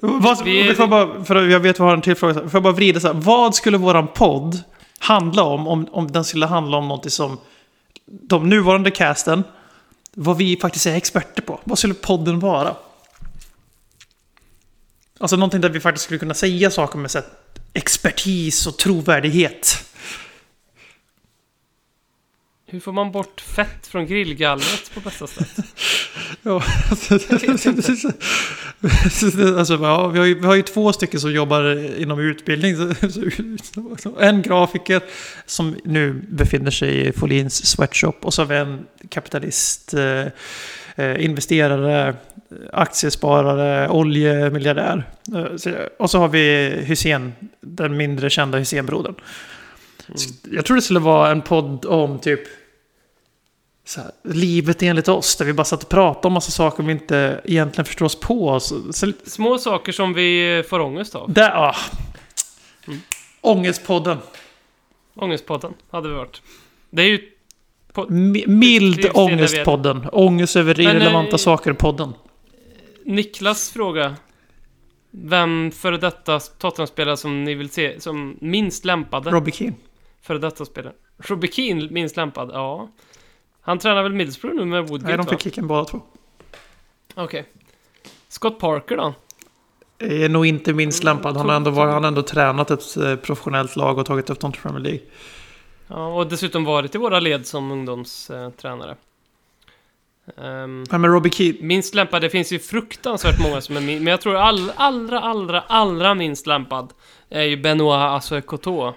vad, 0.00 0.44
Vi- 0.44 0.74
får 0.74 0.86
bara, 0.86 1.24
för 1.24 1.48
jag 1.48 1.60
vet 1.60 1.78
jag 1.78 1.84
har 1.86 1.94
en 1.94 2.02
till 2.02 2.14
fråga. 2.14 2.34
Får 2.34 2.50
jag 2.52 2.62
bara 2.62 2.72
vrida 2.72 3.00
så 3.00 3.06
här. 3.06 3.14
Vad 3.14 3.54
skulle 3.54 3.78
våran 3.78 4.08
podd 4.08 4.58
handla 4.98 5.42
om, 5.42 5.68
om 5.68 5.88
om 5.92 6.12
den 6.12 6.24
skulle 6.24 6.46
handla 6.46 6.76
om 6.76 6.88
något 6.88 7.12
som 7.12 7.38
de 8.06 8.48
nuvarande 8.48 8.90
casten, 8.90 9.44
vad 10.14 10.36
vi 10.36 10.56
faktiskt 10.56 10.86
är 10.86 10.94
experter 10.94 11.42
på? 11.42 11.60
Vad 11.64 11.78
skulle 11.78 11.94
podden 11.94 12.40
vara? 12.40 12.74
Alltså 15.18 15.36
någonting 15.36 15.60
där 15.60 15.68
vi 15.68 15.80
faktiskt 15.80 16.04
skulle 16.04 16.18
kunna 16.18 16.34
säga 16.34 16.70
saker 16.70 16.98
med 16.98 17.10
så 17.10 17.18
här, 17.18 17.26
expertis 17.72 18.66
och 18.66 18.76
trovärdighet. 18.78 19.84
Hur 22.72 22.80
får 22.80 22.92
man 22.92 23.12
bort 23.12 23.40
fett 23.40 23.86
från 23.86 24.06
grillgallret 24.06 24.90
på 24.94 25.00
bästa 25.00 25.26
sätt? 25.26 25.48
Ja, 26.42 26.62
inte. 27.42 28.12
alltså, 29.58 29.74
ja, 29.74 30.08
vi, 30.08 30.18
har 30.18 30.26
ju, 30.26 30.34
vi 30.34 30.46
har 30.46 30.54
ju 30.54 30.62
två 30.62 30.92
stycken 30.92 31.20
som 31.20 31.32
jobbar 31.32 31.90
inom 32.00 32.20
utbildning. 32.20 32.76
En 34.20 34.42
grafiker 34.42 35.02
som 35.46 35.76
nu 35.84 36.22
befinner 36.28 36.70
sig 36.70 37.08
i 37.08 37.12
Folins 37.12 37.66
sweatshop 37.66 38.24
och 38.24 38.34
så 38.34 38.42
har 38.42 38.46
vi 38.46 38.56
en 38.56 38.86
kapitalist, 39.08 39.94
eh, 39.94 40.26
eh, 40.96 41.24
investerare, 41.24 42.16
aktiesparare, 42.72 43.88
oljemiljardär. 43.88 45.08
Eh, 45.34 45.72
Och 45.98 46.10
så 46.10 46.18
har 46.18 46.28
vi 46.28 46.70
Hussein, 46.86 47.32
den 47.60 47.96
mindre 47.96 48.30
kända 48.30 48.58
Hussein-brodern. 48.58 49.14
Jag 50.50 50.64
tror 50.64 50.76
det 50.76 50.82
skulle 50.82 51.00
vara 51.00 51.30
en 51.30 51.42
podd 51.42 51.84
om 51.84 52.18
typ 52.18 52.40
så 53.92 54.00
här, 54.00 54.10
livet 54.24 54.82
enligt 54.82 55.08
oss, 55.08 55.36
där 55.36 55.44
vi 55.44 55.52
bara 55.52 55.64
satt 55.64 55.82
och 55.82 55.88
pratade 55.88 56.26
om 56.26 56.32
massa 56.32 56.50
saker 56.50 56.82
vi 56.82 56.92
inte 56.92 57.40
egentligen 57.44 57.84
förstår 57.84 58.06
oss 58.06 58.20
på. 58.20 58.60
Så, 58.60 58.92
så, 58.92 59.12
Små 59.26 59.58
saker 59.58 59.92
som 59.92 60.12
vi 60.12 60.62
får 60.68 60.80
ångest 60.80 61.14
av. 61.14 61.32
där, 61.32 61.50
ah. 61.50 61.76
Ångestpodden. 63.40 64.18
Ångestpodden 65.14 65.74
hade 65.90 66.08
vi 66.08 66.14
varit. 66.14 66.42
Det 66.90 67.02
är 67.02 67.06
ju... 67.06 67.28
Mi- 67.94 68.46
Mild 68.48 69.10
ångestpodden. 69.14 70.08
Ångest 70.12 70.56
över 70.56 70.74
Men, 70.76 70.86
irrelevanta 70.86 71.30
eh, 71.30 71.36
saker-podden. 71.36 72.12
Niklas 73.04 73.70
fråga. 73.70 74.16
Vem 75.10 75.70
före 75.70 75.98
detta 75.98 76.40
Tottenham-spelare 76.40 77.16
som 77.16 77.44
ni 77.44 77.54
vill 77.54 77.70
se 77.70 78.00
som 78.00 78.36
minst 78.40 78.84
lämpade? 78.84 79.30
Robbie 79.30 79.52
Keane. 79.52 79.74
Före 80.22 80.38
detta 80.38 80.64
spelare. 80.64 80.92
Robbie 81.18 81.48
Keane 81.52 81.88
minst 81.90 82.16
lämpad? 82.16 82.50
Ja. 82.52 82.88
Han 83.62 83.78
tränar 83.78 84.02
väl 84.02 84.12
Middlesbrough 84.12 84.56
nu 84.56 84.64
med 84.64 84.88
Woodgate 84.88 85.08
Nej, 85.08 85.16
de 85.16 85.26
va? 85.26 85.30
fick 85.30 85.40
kicken 85.42 85.66
båda 85.66 85.84
två. 85.84 86.00
Okej. 87.14 87.44
Scott 88.28 88.58
Parker 88.58 88.96
då? 88.96 89.14
Är 89.98 90.28
nog 90.28 90.46
inte 90.46 90.72
minst 90.72 91.02
Mm, 91.04 91.14
lämpad. 91.16 91.36
Han 91.36 91.48
har 91.48 91.56
ändå, 91.56 91.70
varit, 91.70 91.92
han 91.92 92.02
har 92.04 92.08
ändå 92.08 92.22
tränat 92.22 92.70
ett 92.70 92.96
eh, 92.96 93.16
professionellt 93.16 93.76
lag 93.76 93.98
och 93.98 94.06
tagit 94.06 94.30
upp 94.30 94.40
dem 94.40 94.52
till 94.52 94.60
Premier 94.62 94.80
League. 94.80 95.00
Ja, 95.88 96.06
och 96.06 96.26
dessutom 96.26 96.64
varit 96.64 96.94
i 96.94 96.98
våra 96.98 97.20
led 97.20 97.46
som 97.46 97.70
ungdomstränare. 97.70 98.96
Um, 100.36 100.82
Nej, 100.90 100.98
men 101.00 101.10
Robbie 101.12 101.30
Keane. 101.30 101.58
minst 101.60 101.94
lämpad, 101.94 102.22
det 102.22 102.30
finns 102.30 102.52
ju 102.52 102.58
fruktansvärt 102.58 103.40
många 103.40 103.60
som 103.60 103.76
är 103.76 103.80
min, 103.80 104.04
men 104.04 104.10
jag 104.10 104.20
tror 104.20 104.36
all, 104.36 104.72
allra, 104.76 105.20
allra, 105.20 105.60
allra 105.60 106.14
minst 106.14 106.46
lämpad 106.46 106.92
är 107.32 107.42
ju 107.42 107.56
Benoit 107.56 107.98
Assokoto. 107.98 108.86
Uh, 108.86 108.92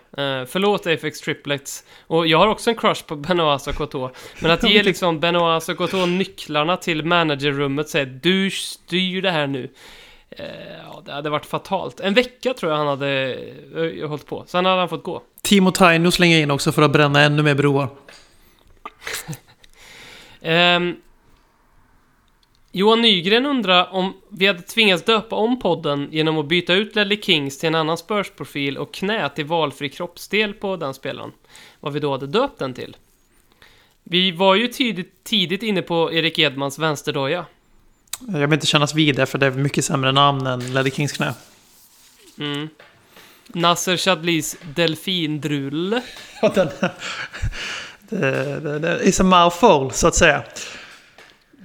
förlåt 0.48 0.88
Apex 0.88 1.22
Triplets. 1.22 1.84
Och 2.08 2.28
jag 2.28 2.38
har 2.38 2.48
också 2.48 2.70
en 2.70 2.76
crush 2.76 3.06
på 3.06 3.16
Benoit 3.16 3.56
Assokoto. 3.56 4.10
Men 4.40 4.52
att 4.52 4.70
ge 4.70 4.84
liksom 4.84 5.20
Benoit 5.20 5.58
Assokoto 5.58 6.06
nycklarna 6.06 6.78
till 6.78 7.06
managerrummet 7.06 7.86
och 7.86 7.90
säga 7.90 8.06
du 8.06 8.52
styr 8.52 9.22
det 9.22 9.32
här 9.32 9.48
nu. 9.48 9.70
Eh, 10.30 10.46
ja, 10.84 11.02
det 11.06 11.12
hade 11.12 11.30
varit 11.30 11.46
fatalt. 11.46 12.00
En 12.00 12.14
vecka 12.14 12.54
tror 12.54 12.72
jag 12.72 12.80
han 12.80 12.88
hade 12.88 13.38
uh, 13.76 14.08
hållit 14.08 14.26
på. 14.26 14.44
Sen 14.48 14.66
hade 14.66 14.80
han 14.80 14.90
fått 14.90 15.04
gå. 15.04 15.22
Timo 15.44 15.72
Taino 15.72 16.12
slänger 16.12 16.40
in 16.40 16.52
också 16.52 16.72
för 16.72 16.82
att 16.82 16.92
bränna 16.92 17.22
ännu 17.22 17.44
mer 17.44 17.56
broar. 17.56 17.88
Ehm, 20.42 20.96
Johan 22.78 23.02
Nygren 23.02 23.46
undrar 23.46 23.94
om 23.94 24.14
vi 24.30 24.48
hade 24.48 24.62
tvingats 24.62 25.04
döpa 25.04 25.36
om 25.36 25.60
podden 25.60 26.10
genom 26.12 26.38
att 26.38 26.46
byta 26.46 26.74
ut 26.74 26.96
Ledley 26.96 27.22
Kings 27.22 27.58
till 27.58 27.68
en 27.68 27.76
annan 27.76 27.98
Spurs-profil 27.98 28.78
och 28.78 28.94
knä 28.94 29.30
till 29.30 29.46
valfri 29.46 29.90
kroppsdel 29.90 30.54
på 30.54 30.76
den 30.76 30.94
spelaren. 30.94 31.32
Vad 31.80 31.94
vi 31.94 32.00
då 32.00 32.12
hade 32.12 32.28
döpt 32.28 32.60
den 32.60 32.74
till. 32.74 32.98
Vi 34.04 34.32
var 34.32 34.56
ju 34.56 34.68
tidigt, 34.68 35.24
tidigt 35.24 35.64
inne 35.64 35.82
på 35.82 36.14
Erik 36.14 36.40
Edmans 36.40 36.80
vänsterdoja. 36.80 37.46
Jag 38.28 38.40
vill 38.40 38.54
inte 38.54 38.68
kännas 38.68 38.96
vid 38.96 39.16
det 39.16 39.26
för 39.26 39.38
det 39.38 39.46
är 39.46 39.52
mycket 39.52 39.86
sämre 39.86 40.12
namn 40.12 40.48
än 40.48 40.74
Ledley 40.74 40.92
Kings 40.92 41.12
knä. 41.12 41.34
Mm. 42.40 42.70
Nasser 43.48 43.98
Chadlis 43.98 44.58
delfindrul. 44.76 46.02
Ja, 46.42 46.52
den, 46.56 46.68
det, 48.10 48.60
det, 48.60 48.80
det 48.80 49.04
is 49.04 49.20
a 49.20 49.24
mouthful, 49.24 49.92
så 49.92 50.08
att 50.08 50.16
säga. 50.16 50.44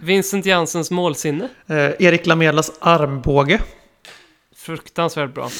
Vincent 0.02 0.46
Jansens 0.46 0.90
målsinne. 0.90 1.48
Eh, 1.66 1.76
Erik 1.98 2.26
Lamelas 2.26 2.72
armbåge. 2.80 3.60
Fruktansvärt 4.56 5.34
bra. 5.34 5.50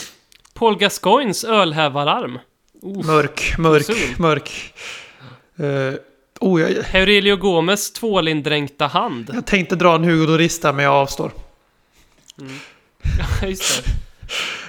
Paul 0.54 0.78
Gascoignes 0.78 1.44
ölhävararm. 1.44 2.38
Oh. 2.82 3.06
Mörk, 3.06 3.54
mörk, 3.58 3.84
Sol. 3.84 3.96
mörk. 4.18 4.74
Eh, 5.58 5.94
oh, 6.40 6.60
jag, 6.60 6.72
Aurelio 6.94 7.36
Gomes 7.36 7.92
tvålindränkta 7.92 8.86
hand. 8.86 9.30
jag 9.34 9.46
tänkte 9.46 9.76
dra 9.76 9.94
en 9.94 10.04
Hugo 10.04 10.26
Dorista, 10.26 10.72
men 10.72 10.84
jag 10.84 10.94
avstår. 10.94 11.32
Ja, 13.18 13.48
just 13.48 13.84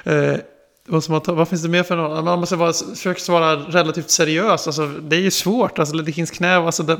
det. 0.03 0.31
Eh, 0.33 0.39
vad, 0.85 1.09
man 1.09 1.21
tar, 1.21 1.33
vad 1.33 1.47
finns 1.47 1.61
det 1.63 1.69
mer 1.69 1.83
för 1.83 1.95
någon? 1.95 2.25
Man 2.25 2.39
måste 2.39 2.55
vara, 2.55 2.73
försöka 2.73 3.19
svara 3.19 3.55
relativt 3.55 4.09
seriös. 4.09 4.67
Alltså, 4.67 4.87
det 4.87 5.15
är 5.15 5.21
ju 5.21 5.31
svårt. 5.31 5.79
Alltså, 5.79 5.95
Ledley 5.95 6.13
Kings 6.13 6.31
knä, 6.31 6.55
alltså, 6.55 6.83
det, 6.83 6.99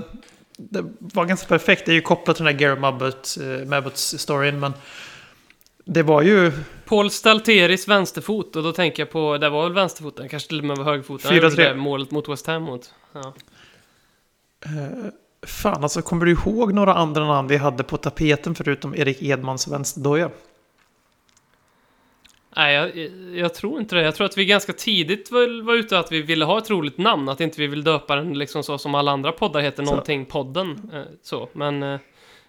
det 0.58 0.84
var 1.00 1.26
ganska 1.26 1.48
perfekt. 1.48 1.86
Det 1.86 1.92
är 1.92 1.94
ju 1.94 2.02
kopplat 2.02 2.36
till 2.36 2.46
den 2.46 2.54
här 2.54 2.60
Gary 2.60 2.80
Mabbott, 2.80 3.38
eh, 3.40 3.44
Mabbotts-storyn, 3.44 4.60
men 4.60 4.74
det 5.86 6.04
var 6.04 6.22
ju 6.22 6.52
Paul 6.86 7.12
Stalteris 7.12 7.88
vänsterfot, 7.88 8.56
och 8.56 8.64
då 8.64 8.72
tänker 8.72 9.02
jag 9.02 9.12
på, 9.12 9.38
det 9.38 9.50
var 9.50 9.64
väl 9.64 9.74
vänsterfoten, 9.74 10.30
kanske 10.30 10.50
till 10.50 10.60
och 10.60 10.66
med 10.66 10.78
var 10.78 10.86
högerfoten. 10.86 11.30
Han 11.30 11.40
4-3. 11.40 11.44
gjorde 11.44 11.64
det 11.64 11.76
målet 11.76 12.12
mot 12.12 12.30
West 12.30 12.48
Ham 12.48 12.64
mot. 12.64 12.94
Ja. 13.14 13.34
Fan, 15.48 15.84
alltså 15.84 16.02
kommer 16.02 16.26
du 16.26 16.32
ihåg 16.32 16.74
några 16.74 16.94
andra 16.94 17.26
namn 17.26 17.48
vi 17.48 17.58
hade 17.58 17.84
på 17.84 17.98
tapeten 17.98 18.56
förutom 18.56 18.96
Erik 18.96 19.22
Edmans 19.22 19.68
vänsterdoja? 19.68 20.30
Nej, 22.56 22.76
jag, 22.76 23.10
jag 23.36 23.54
tror 23.54 23.80
inte 23.80 23.96
det. 23.96 24.02
Jag 24.02 24.16
tror 24.16 24.26
att 24.26 24.38
vi 24.38 24.46
ganska 24.46 24.74
tidigt 24.74 25.32
var, 25.32 25.64
var 25.64 25.74
ute 25.74 26.00
att 26.00 26.12
vi 26.12 26.22
ville 26.22 26.46
ha 26.46 26.58
ett 26.58 26.70
roligt 26.70 26.98
namn, 26.98 27.30
att 27.30 27.42
inte 27.42 27.62
vi 27.62 27.68
vill 27.68 27.84
döpa 27.84 28.16
den 28.16 28.34
liksom 28.34 28.64
så 28.64 28.78
som 28.78 28.96
alla 28.96 29.12
andra 29.12 29.32
poddar 29.32 29.62
heter, 29.62 29.84
Så. 29.86 29.92
någonting 29.92 30.26
podden. 30.26 30.92
Eh, 30.94 31.02
så, 31.24 31.50
men 31.54 31.84
eh, 31.84 32.00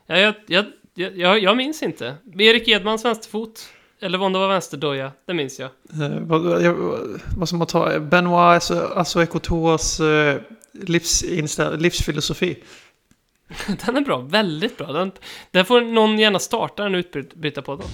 ja, 0.07 0.17
jag, 0.19 0.35
jag, 0.47 0.65
jag, 0.95 1.39
jag, 1.39 1.57
minns 1.57 1.83
inte. 1.83 2.15
Erik 2.39 2.69
Edmans 2.69 3.05
vänsterfot, 3.05 3.69
eller 4.01 4.23
om 4.23 4.33
det 4.33 4.39
var 4.39 4.49
vänsterdoja, 4.49 5.13
det 5.27 5.35
minns 5.35 5.61
jag. 5.61 5.71
Eh, 6.03 6.19
vad, 7.37 7.49
ska 7.49 7.57
man 7.57 7.67
ta? 7.67 7.99
Benoit 7.99 8.71
alltså, 8.71 9.05
livsinstä- 10.73 11.77
livsfilosofi. 11.77 12.63
Den 13.87 13.97
är 13.97 14.01
bra, 14.01 14.19
väldigt 14.19 14.79
bra. 14.79 14.93
Den, 14.93 15.13
där 15.51 15.65
får 15.65 15.81
någon 15.81 16.19
gärna 16.19 16.39
starta 16.39 16.87
en 16.87 16.95
utbytarpodden. 16.95 17.87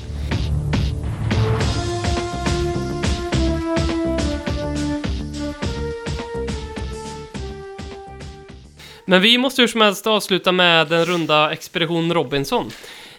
Men 9.09 9.23
vi 9.23 9.39
måste 9.39 9.63
hur 9.63 9.69
som 9.69 9.81
helst 9.81 10.07
avsluta 10.07 10.53
med 10.53 10.89
den 10.89 11.05
runda 11.05 11.53
Expedition 11.53 12.15
Robinson. 12.15 12.71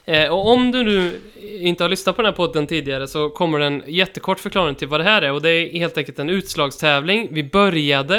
Eh, 0.05 0.27
och 0.29 0.51
om 0.51 0.71
du 0.71 0.83
nu 0.83 1.21
inte 1.41 1.83
har 1.83 1.89
lyssnat 1.89 2.15
på 2.15 2.21
den 2.21 2.31
här 2.31 2.35
podden 2.35 2.67
tidigare 2.67 3.07
så 3.07 3.29
kommer 3.29 3.59
det 3.59 3.65
en 3.65 3.83
jättekort 3.87 4.39
förklaring 4.39 4.75
till 4.75 4.87
vad 4.87 4.99
det 4.99 5.03
här 5.03 5.21
är 5.21 5.31
och 5.31 5.41
det 5.41 5.49
är 5.49 5.79
helt 5.79 5.97
enkelt 5.97 6.19
en 6.19 6.29
utslagstävling. 6.29 7.27
Vi 7.31 7.43
började 7.43 8.17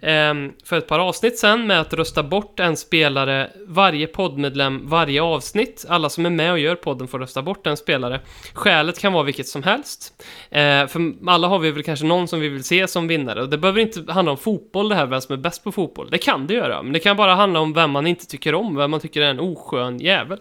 eh, 0.00 0.34
för 0.64 0.78
ett 0.78 0.88
par 0.88 0.98
avsnitt 0.98 1.38
sen 1.38 1.66
med 1.66 1.80
att 1.80 1.94
rösta 1.94 2.22
bort 2.22 2.60
en 2.60 2.76
spelare, 2.76 3.50
varje 3.66 4.06
poddmedlem, 4.06 4.88
varje 4.88 5.22
avsnitt. 5.22 5.84
Alla 5.88 6.08
som 6.08 6.26
är 6.26 6.30
med 6.30 6.52
och 6.52 6.58
gör 6.58 6.74
podden 6.74 7.08
får 7.08 7.18
rösta 7.18 7.42
bort 7.42 7.66
en 7.66 7.76
spelare. 7.76 8.20
Skälet 8.52 8.98
kan 8.98 9.12
vara 9.12 9.22
vilket 9.22 9.48
som 9.48 9.62
helst. 9.62 10.24
Eh, 10.50 10.86
för 10.86 11.28
alla 11.30 11.48
har 11.48 11.58
vi 11.58 11.70
väl 11.70 11.82
kanske 11.82 12.06
någon 12.06 12.28
som 12.28 12.40
vi 12.40 12.48
vill 12.48 12.64
se 12.64 12.88
som 12.88 13.08
vinnare 13.08 13.42
och 13.42 13.48
det 13.48 13.58
behöver 13.58 13.80
inte 13.80 14.12
handla 14.12 14.32
om 14.32 14.38
fotboll 14.38 14.88
det 14.88 14.94
här, 14.94 15.06
vem 15.06 15.20
som 15.20 15.32
är 15.32 15.36
bäst 15.36 15.64
på 15.64 15.72
fotboll. 15.72 16.08
Det 16.10 16.18
kan 16.18 16.46
det 16.46 16.54
göra, 16.54 16.82
men 16.82 16.92
det 16.92 16.98
kan 16.98 17.16
bara 17.16 17.34
handla 17.34 17.60
om 17.60 17.72
vem 17.72 17.90
man 17.90 18.06
inte 18.06 18.26
tycker 18.26 18.54
om, 18.54 18.76
vem 18.76 18.90
man 18.90 19.00
tycker 19.00 19.22
är 19.22 19.30
en 19.30 19.40
oskön 19.40 19.98
jävel. 19.98 20.38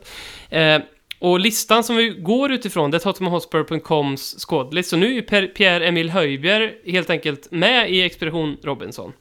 Eh, 0.49 0.79
och 1.19 1.39
listan 1.39 1.83
som 1.83 1.95
vi 1.95 2.09
går 2.09 2.51
utifrån, 2.51 2.91
det 2.91 2.97
är 2.97 2.99
tottenhamhotspur.coms 2.99 4.35
skådlist. 4.39 4.89
Så 4.89 4.97
nu 4.97 5.17
är 5.17 5.21
Pierre-Emil 5.47 6.09
Höjbjer 6.09 6.75
helt 6.85 7.09
enkelt 7.09 7.51
med 7.51 7.91
i 7.91 8.01
Expedition 8.01 8.57
Robinson. 8.63 9.13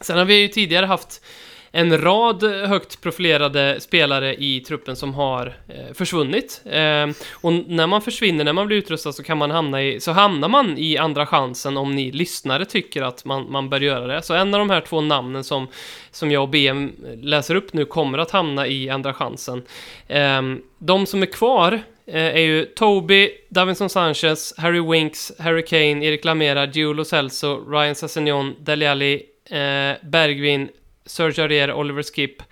Sen 0.00 0.18
har 0.18 0.24
vi 0.24 0.34
ju 0.34 0.48
tidigare 0.48 0.86
haft 0.86 1.24
en 1.72 2.00
rad 2.00 2.42
högt 2.42 3.00
profilerade 3.00 3.80
spelare 3.80 4.34
i 4.34 4.60
truppen 4.60 4.96
som 4.96 5.14
har 5.14 5.46
eh, 5.68 5.94
försvunnit. 5.94 6.62
Eh, 6.64 7.08
och 7.32 7.52
när 7.52 7.86
man 7.86 8.02
försvinner, 8.02 8.44
när 8.44 8.52
man 8.52 8.66
blir 8.66 8.76
utrustad 8.76 9.12
så 9.12 9.22
kan 9.22 9.38
man 9.38 9.50
hamna 9.50 9.82
i, 9.82 10.00
så 10.00 10.12
hamnar 10.12 10.48
man 10.48 10.78
i 10.78 10.96
andra 10.96 11.26
chansen 11.26 11.76
om 11.76 11.94
ni 11.94 12.12
lyssnare 12.12 12.64
tycker 12.64 13.02
att 13.02 13.24
man, 13.24 13.52
man 13.52 13.70
bör 13.70 13.80
göra 13.80 14.06
det. 14.06 14.22
Så 14.22 14.34
en 14.34 14.54
av 14.54 14.58
de 14.58 14.70
här 14.70 14.80
två 14.80 15.00
namnen 15.00 15.44
som, 15.44 15.68
som 16.10 16.30
jag 16.30 16.42
och 16.42 16.48
BM 16.48 16.92
läser 17.22 17.54
upp 17.54 17.72
nu 17.72 17.84
kommer 17.84 18.18
att 18.18 18.30
hamna 18.30 18.66
i 18.66 18.90
andra 18.90 19.14
chansen. 19.14 19.62
Eh, 20.08 20.42
de 20.78 21.06
som 21.06 21.22
är 21.22 21.26
kvar 21.26 21.72
eh, 22.06 22.26
är 22.26 22.40
ju 22.40 22.64
Toby, 22.64 23.30
Davinson 23.48 23.90
Sanchez, 23.90 24.54
Harry 24.56 24.80
Winks, 24.80 25.32
Harry 25.38 25.64
Kane, 25.64 26.06
Erik 26.06 26.24
Lamera, 26.24 26.66
Gio 26.66 27.04
Celso, 27.04 27.70
Ryan 27.70 27.94
Sassignon, 27.94 28.54
Dele 28.58 28.90
Alli, 28.90 29.14
eh, 29.50 30.08
Bergvin, 30.08 30.68
Serge 31.10 31.42
Aurier, 31.42 31.72
Oliver 31.72 32.02
Skip, 32.02 32.42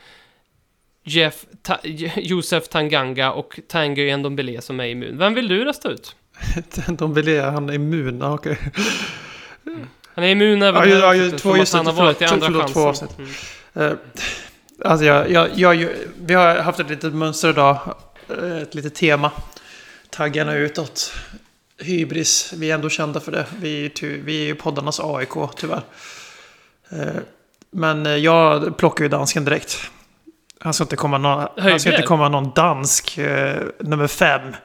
Jeff, 1.04 1.46
Ta 1.62 1.78
Josef 2.16 2.68
Tanganga 2.68 3.32
och 3.32 3.60
Tanguy 3.68 4.16
Ndombele 4.16 4.60
som 4.60 4.80
är 4.80 4.84
immun. 4.84 5.18
Vem 5.18 5.34
vill 5.34 5.48
du 5.48 5.64
rösta 5.64 5.88
ut? 5.88 6.16
Ndombele, 6.88 7.40
han 7.40 7.68
är 7.68 7.74
immun, 7.74 8.22
okej. 8.22 8.52
Okay. 8.52 9.74
Han 10.14 10.24
är 10.24 10.28
immun 10.28 10.62
även 10.62 10.90
ja, 10.90 10.96
ja, 10.96 11.14
ja, 11.14 11.38
två, 11.38 11.56
just 11.56 11.74
han 11.74 11.86
har 11.86 11.92
varit 11.92 12.22
i 12.22 12.24
andra 12.24 12.46
förlåt, 12.46 12.72
två 12.72 12.80
avsnitt. 12.80 13.10
Mm. 13.18 13.90
Uh, 13.90 13.98
alltså, 14.84 15.06
jag, 15.06 15.30
jag, 15.30 15.48
jag, 15.54 15.88
vi 16.24 16.34
har 16.34 16.56
haft 16.56 16.80
ett 16.80 16.90
litet 16.90 17.14
mönster 17.14 17.50
idag, 17.50 17.94
eh, 18.28 18.56
ett 18.56 18.74
litet 18.74 18.94
tema. 18.94 19.30
Taggarna 20.10 20.54
utåt. 20.54 21.12
Hybris, 21.80 22.52
vi 22.56 22.70
är 22.70 22.74
ändå 22.74 22.88
kända 22.88 23.20
för 23.20 23.32
det. 23.32 23.46
Vi, 23.60 23.92
vi 24.00 24.42
är 24.42 24.46
ju 24.46 24.54
poddarnas 24.54 25.00
AIK, 25.00 25.32
tyvärr. 25.56 25.82
Uh, 26.92 27.20
men 27.72 28.06
eh, 28.06 28.12
jag 28.12 28.76
plockar 28.76 29.04
ju 29.04 29.08
dansken 29.08 29.44
direkt. 29.44 29.90
Han 30.60 30.74
ska 30.74 30.84
inte 30.84 30.96
komma 30.96 31.18
någon, 31.18 31.46
han 31.56 31.80
ska 31.80 31.90
inte 31.90 32.02
komma 32.02 32.28
någon 32.28 32.50
dansk 32.54 33.18
eh, 33.18 33.62
nummer 33.80 34.06
fem. 34.06 34.56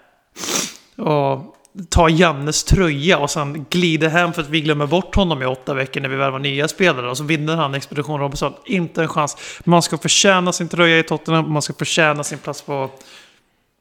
Och 0.97 1.55
ta 1.89 2.09
Jannes 2.09 2.63
tröja 2.63 3.17
och 3.17 3.29
sen 3.29 3.65
glider 3.69 4.09
hem 4.09 4.33
för 4.33 4.41
att 4.41 4.49
vi 4.49 4.61
glömmer 4.61 4.87
bort 4.87 5.15
honom 5.15 5.41
i 5.41 5.45
åtta 5.45 5.73
veckor 5.73 6.01
när 6.01 6.09
vi 6.09 6.15
värvar 6.15 6.39
nya 6.39 6.67
spelare. 6.67 7.09
Och 7.09 7.17
så 7.17 7.23
vinner 7.23 7.55
han 7.55 7.75
Expedition 7.75 8.19
Robinson. 8.19 8.53
Inte 8.65 9.01
en 9.01 9.07
chans. 9.07 9.37
Man 9.63 9.81
ska 9.81 9.97
förtjäna 9.97 10.53
sin 10.53 10.67
tröja 10.67 10.99
i 10.99 11.03
Tottenham. 11.03 11.51
Man 11.51 11.61
ska 11.61 11.73
förtjäna 11.73 12.23
sin 12.23 12.37
plats 12.37 12.61
på, 12.61 12.89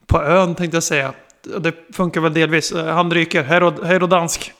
på 0.07 0.23
ön 0.23 0.55
tänkte 0.55 0.77
jag 0.77 0.85
säga. 0.85 1.13
Det 1.61 1.75
funkar 1.95 2.21
väl 2.21 2.35
delvis. 2.35 2.73
Eh, 2.73 2.95
han 2.95 3.11
ryker. 3.11 3.43
Hej 3.85 3.99
då 3.99 4.07
dansk. 4.07 4.53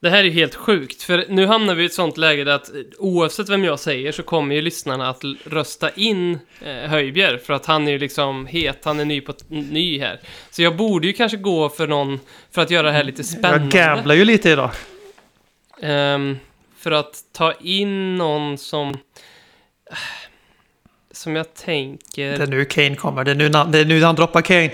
Det 0.00 0.10
här 0.10 0.18
är 0.18 0.24
ju 0.24 0.30
helt 0.30 0.54
sjukt, 0.54 1.02
för 1.02 1.24
nu 1.28 1.46
hamnar 1.46 1.74
vi 1.74 1.82
i 1.82 1.86
ett 1.86 1.94
sånt 1.94 2.16
läge 2.16 2.54
att 2.54 2.70
oavsett 2.98 3.48
vem 3.48 3.64
jag 3.64 3.80
säger 3.80 4.12
så 4.12 4.22
kommer 4.22 4.54
ju 4.54 4.62
lyssnarna 4.62 5.08
att 5.08 5.24
rösta 5.44 5.90
in 5.90 6.38
eh, 6.64 6.74
Höjbjer, 6.74 7.38
för 7.38 7.52
att 7.54 7.66
han 7.66 7.88
är 7.88 7.92
ju 7.92 7.98
liksom 7.98 8.46
het, 8.46 8.84
han 8.84 9.00
är 9.00 9.04
ny, 9.04 9.20
på, 9.20 9.34
ny 9.48 10.00
här. 10.00 10.20
Så 10.50 10.62
jag 10.62 10.76
borde 10.76 11.06
ju 11.06 11.12
kanske 11.12 11.36
gå 11.36 11.68
för 11.68 11.86
någon, 11.86 12.20
för 12.50 12.62
att 12.62 12.70
göra 12.70 12.86
det 12.86 12.92
här 12.92 13.04
lite 13.04 13.24
spännande. 13.24 13.78
Jag 13.78 13.86
gamblar 13.86 14.14
ju 14.14 14.24
lite 14.24 14.50
idag. 14.50 14.70
Um, 15.82 16.38
för 16.78 16.90
att 16.90 17.14
ta 17.32 17.52
in 17.52 18.16
någon 18.16 18.58
som... 18.58 18.98
Som 21.10 21.36
jag 21.36 21.54
tänker... 21.54 22.38
Det 22.38 22.42
är 22.42 22.46
nu 22.46 22.64
Kane 22.64 22.96
kommer, 22.96 23.24
det 23.24 23.30
är 23.30 23.34
nu, 23.34 23.48
det 23.48 23.78
är 23.78 23.84
nu 23.84 24.02
han 24.02 24.14
droppar 24.14 24.42
Kane. 24.42 24.70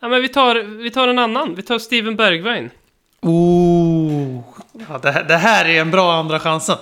Ja 0.00 0.08
men 0.08 0.22
vi 0.22 0.28
tar, 0.28 0.54
vi 0.62 0.90
tar 0.90 1.08
en 1.08 1.18
annan, 1.18 1.54
vi 1.54 1.62
tar 1.62 1.78
Steven 1.78 2.16
Bergwijn. 2.16 2.70
Oh, 3.28 4.40
ja, 4.88 4.98
det, 4.98 5.24
det 5.28 5.36
här 5.36 5.64
är 5.64 5.80
en 5.80 5.90
bra 5.90 6.12
andra 6.12 6.40
chansen. 6.40 6.76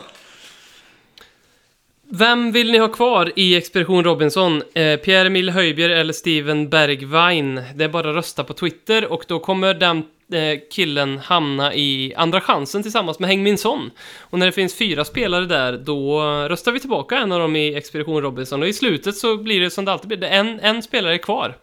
Vem 2.08 2.52
vill 2.52 2.72
ni 2.72 2.78
ha 2.78 2.88
kvar 2.88 3.32
i 3.36 3.56
Expedition 3.56 4.04
Robinson? 4.04 4.62
Eh, 4.74 4.96
Pierre-Emil 4.96 5.50
Höjbjer 5.50 5.90
eller 5.90 6.12
Steven 6.12 6.68
Bergwijn? 6.68 7.62
Det 7.74 7.84
är 7.84 7.88
bara 7.88 8.10
att 8.10 8.16
rösta 8.16 8.44
på 8.44 8.52
Twitter 8.52 9.12
och 9.12 9.24
då 9.28 9.38
kommer 9.38 9.74
den 9.74 9.96
eh, 10.32 10.58
killen 10.70 11.18
hamna 11.18 11.74
i 11.74 12.14
andra 12.16 12.40
chansen 12.40 12.82
tillsammans 12.82 13.18
med 13.18 13.30
Heng 13.30 13.58
Son. 13.58 13.90
Och 14.18 14.38
när 14.38 14.46
det 14.46 14.52
finns 14.52 14.78
fyra 14.78 15.04
spelare 15.04 15.46
där, 15.46 15.72
då 15.72 16.22
röstar 16.48 16.72
vi 16.72 16.80
tillbaka 16.80 17.18
en 17.18 17.32
av 17.32 17.40
dem 17.40 17.56
i 17.56 17.74
Expedition 17.74 18.22
Robinson. 18.22 18.62
Och 18.62 18.68
i 18.68 18.72
slutet 18.72 19.16
så 19.16 19.36
blir 19.36 19.60
det 19.60 19.70
som 19.70 19.84
det 19.84 19.92
alltid 19.92 20.08
blir, 20.08 20.18
det 20.18 20.28
är 20.28 20.40
en, 20.40 20.60
en 20.60 20.82
spelare 20.82 21.18
kvar. 21.18 21.54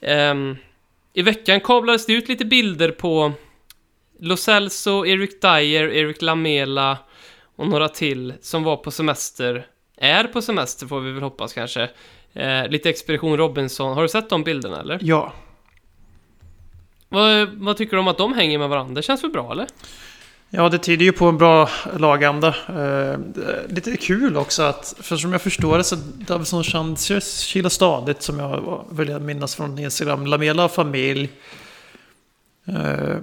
Eh, 0.00 0.34
I 1.12 1.22
veckan 1.22 1.60
kablades 1.60 2.06
det 2.06 2.12
ut 2.12 2.28
lite 2.28 2.44
bilder 2.44 2.90
på 2.90 3.32
Lo 4.20 4.36
Celso, 4.36 5.06
Eric 5.06 5.40
Dyer, 5.40 5.88
Eric 5.88 6.22
Lamela 6.22 6.98
och 7.56 7.68
några 7.68 7.88
till 7.88 8.34
som 8.40 8.62
var 8.62 8.76
på 8.76 8.90
semester. 8.90 9.66
Är 9.96 10.24
på 10.24 10.42
semester 10.42 10.86
får 10.86 11.00
vi 11.00 11.12
väl 11.12 11.22
hoppas 11.22 11.52
kanske. 11.52 11.90
Eh, 12.32 12.68
lite 12.68 12.90
Expedition 12.90 13.36
Robinson. 13.36 13.94
Har 13.94 14.02
du 14.02 14.08
sett 14.08 14.28
de 14.30 14.44
bilderna 14.44 14.80
eller? 14.80 14.98
Ja. 15.02 15.32
Vad, 17.08 17.48
vad 17.48 17.76
tycker 17.76 17.96
du 17.96 18.00
om 18.00 18.08
att 18.08 18.18
de 18.18 18.34
hänger 18.34 18.58
med 18.58 18.68
varandra? 18.68 18.94
Det 18.94 19.02
känns 19.02 19.24
väl 19.24 19.30
bra 19.30 19.52
eller? 19.52 19.66
Ja, 20.50 20.68
det 20.68 20.78
tyder 20.78 21.04
ju 21.04 21.12
på 21.12 21.26
en 21.26 21.38
bra 21.38 21.68
laganda. 21.98 22.48
Eh, 22.48 23.18
lite 23.68 23.96
kul 23.96 24.36
också 24.36 24.62
att, 24.62 24.94
för 25.00 25.16
som 25.16 25.32
jag 25.32 25.42
förstår 25.42 25.78
det 25.78 25.84
så 25.84 25.96
Davison 25.96 26.64
Sanchez 26.64 27.40
kilar 27.40 27.70
stadigt 27.70 28.22
som 28.22 28.38
jag 28.38 28.84
vill 28.90 29.18
minnas 29.18 29.54
från 29.54 29.78
Instagram. 29.78 30.26
Lamela 30.26 30.68
familj. 30.68 31.30
Eh, 32.66 33.16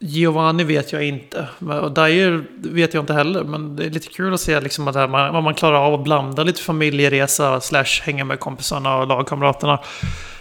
Giovanni 0.00 0.64
vet 0.64 0.92
jag 0.92 1.04
inte. 1.04 1.48
Och 1.58 1.92
Dyer 1.92 2.44
vet 2.56 2.94
jag 2.94 3.02
inte 3.02 3.12
heller. 3.12 3.44
Men 3.44 3.76
det 3.76 3.84
är 3.84 3.90
lite 3.90 4.08
kul 4.08 4.34
att 4.34 4.40
se 4.40 4.60
liksom 4.60 4.88
att 4.88 5.10
man, 5.10 5.44
man 5.44 5.54
klarar 5.54 5.86
av 5.86 5.94
att 5.94 6.04
blanda 6.04 6.44
lite 6.44 6.62
familjeresa 6.62 7.60
slash 7.60 8.02
hänga 8.02 8.24
med 8.24 8.40
kompisarna 8.40 8.96
och 8.96 9.06
lagkamraterna. 9.06 9.80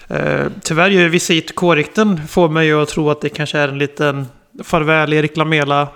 Eh, 0.08 0.46
tyvärr 0.64 0.90
gör 0.90 1.10
visit 1.10 1.56
K-rikten 1.56 2.28
får 2.28 2.50
mig 2.50 2.72
att 2.72 2.90
tro 2.90 3.10
att 3.10 3.22
det 3.22 3.30
kanske 3.30 3.60
är 3.60 3.68
en 3.68 3.78
liten 3.78 4.28
farväl 4.64 5.14
Erik 5.14 5.38
Lamela 5.38 5.88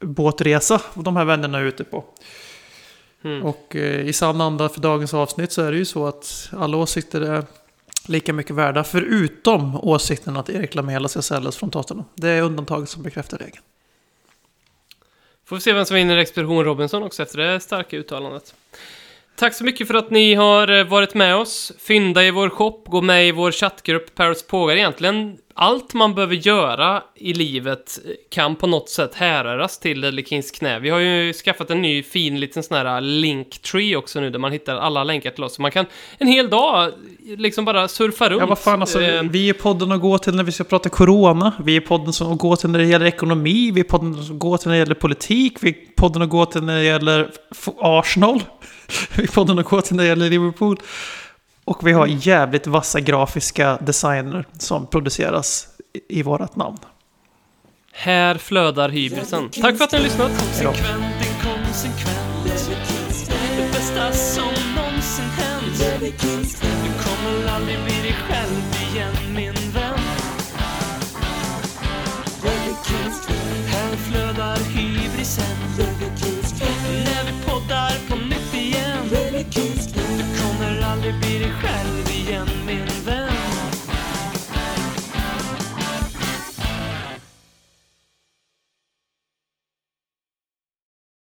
båtresa 0.00 0.80
de 0.94 1.16
här 1.16 1.24
vännerna 1.24 1.58
är 1.58 1.64
ute 1.64 1.84
på. 1.84 2.04
Mm. 3.24 3.42
Och 3.42 3.76
eh, 3.76 4.06
i 4.06 4.12
sann 4.12 4.40
anda 4.40 4.68
för 4.68 4.80
dagens 4.80 5.14
avsnitt 5.14 5.52
så 5.52 5.62
är 5.62 5.72
det 5.72 5.78
ju 5.78 5.84
så 5.84 6.06
att 6.06 6.50
alla 6.56 6.76
åsikter 6.76 7.20
är 7.20 7.44
lika 8.08 8.32
mycket 8.32 8.56
värda. 8.56 8.84
Förutom 8.84 9.76
åsikten 9.76 10.36
att 10.36 10.50
Erik 10.50 10.74
Lamela 10.74 11.08
ska 11.08 11.22
säljas 11.22 11.56
från 11.56 11.70
Tottenham. 11.70 12.06
Det 12.14 12.28
är 12.28 12.42
undantaget 12.42 12.88
som 12.88 13.02
bekräftar 13.02 13.38
regeln. 13.38 13.62
Får 15.46 15.56
vi 15.56 15.62
se 15.62 15.72
vem 15.72 15.84
som 15.84 15.96
vinner 15.96 16.16
Expedition 16.16 16.64
Robinson 16.64 17.02
också 17.02 17.22
efter 17.22 17.38
det 17.38 17.60
starka 17.60 17.96
uttalandet. 17.96 18.54
Tack 19.36 19.54
så 19.54 19.64
mycket 19.64 19.86
för 19.86 19.94
att 19.94 20.10
ni 20.10 20.34
har 20.34 20.68
eh, 20.68 20.84
varit 20.84 21.14
med 21.14 21.36
oss. 21.36 21.72
Fynda 21.78 22.24
i 22.24 22.30
vår 22.30 22.48
shop, 22.48 22.82
gå 22.86 23.00
med 23.00 23.28
i 23.28 23.32
vår 23.32 23.52
chattgrupp 23.52 24.14
Paris 24.14 24.46
Pågar. 24.46 24.76
Egentligen 24.76 25.38
allt 25.54 25.94
man 25.94 26.14
behöver 26.14 26.34
göra 26.34 27.02
i 27.14 27.34
livet 27.34 27.98
kan 28.30 28.56
på 28.56 28.66
något 28.66 28.88
sätt 28.88 29.14
härröras 29.14 29.78
till 29.78 30.00
Ledley 30.00 30.24
Kings 30.24 30.50
knä. 30.50 30.78
Vi 30.78 30.90
har 30.90 30.98
ju 30.98 31.32
skaffat 31.32 31.70
en 31.70 31.82
ny 31.82 32.02
fin 32.02 32.40
liten 32.40 32.62
sån 32.62 32.76
här 32.76 33.00
linktree 33.00 33.96
också 33.96 34.20
nu 34.20 34.30
där 34.30 34.38
man 34.38 34.52
hittar 34.52 34.76
alla 34.76 35.04
länkar 35.04 35.30
till 35.30 35.44
oss. 35.44 35.54
Så 35.54 35.62
man 35.62 35.70
kan 35.70 35.86
en 36.18 36.26
hel 36.26 36.50
dag 36.50 36.92
liksom 37.36 37.64
bara 37.64 37.88
surfa 37.88 38.28
runt. 38.30 38.40
Ja, 38.40 38.46
vad 38.46 38.58
fan 38.58 38.80
alltså. 38.80 39.02
Eh, 39.02 39.22
vi 39.22 39.48
är 39.48 39.52
podden 39.52 39.92
att 39.92 40.00
gå 40.00 40.18
till 40.18 40.34
när 40.34 40.44
vi 40.44 40.52
ska 40.52 40.64
prata 40.64 40.88
corona. 40.88 41.52
Vi 41.64 41.76
är 41.76 41.80
podden 41.80 42.12
som 42.12 42.32
att 42.32 42.38
gå 42.38 42.56
till 42.56 42.70
när 42.70 42.78
det 42.78 42.86
gäller 42.86 43.06
ekonomi. 43.06 43.70
Vi 43.70 43.80
är 43.80 43.84
podden 43.84 44.20
att 44.20 44.38
gå 44.38 44.58
till 44.58 44.68
när 44.68 44.74
det 44.74 44.78
gäller 44.78 44.94
politik. 44.94 45.56
Vi 45.60 45.68
är 45.68 45.94
podden 45.96 46.22
att 46.22 46.30
gå 46.30 46.46
till 46.46 46.62
när 46.62 46.76
det 46.76 46.84
gäller 46.84 47.30
Arsenal. 47.78 48.42
Vi 49.16 49.22
är 49.22 49.28
podden 49.28 49.58
att 49.58 49.66
gå 49.66 49.80
till 49.80 49.96
när 49.96 50.02
det 50.02 50.08
gäller 50.08 50.30
Liverpool. 50.30 50.78
Och 51.64 51.86
vi 51.86 51.92
har 51.92 52.06
jävligt 52.06 52.66
vassa 52.66 53.00
grafiska 53.00 53.78
designer 53.80 54.46
som 54.58 54.86
produceras 54.86 55.68
i, 56.08 56.22
vårat 56.22 56.56
namn. 56.56 56.78
Här 57.92 58.34
flödar 58.34 58.88
hybrisen. 58.88 59.50
Tack 59.50 59.76
för 59.76 59.84
att 59.84 59.92
ni 59.92 59.98
har 59.98 60.04
lyssnat. 60.04 60.30
Konsekvent, 61.42 62.34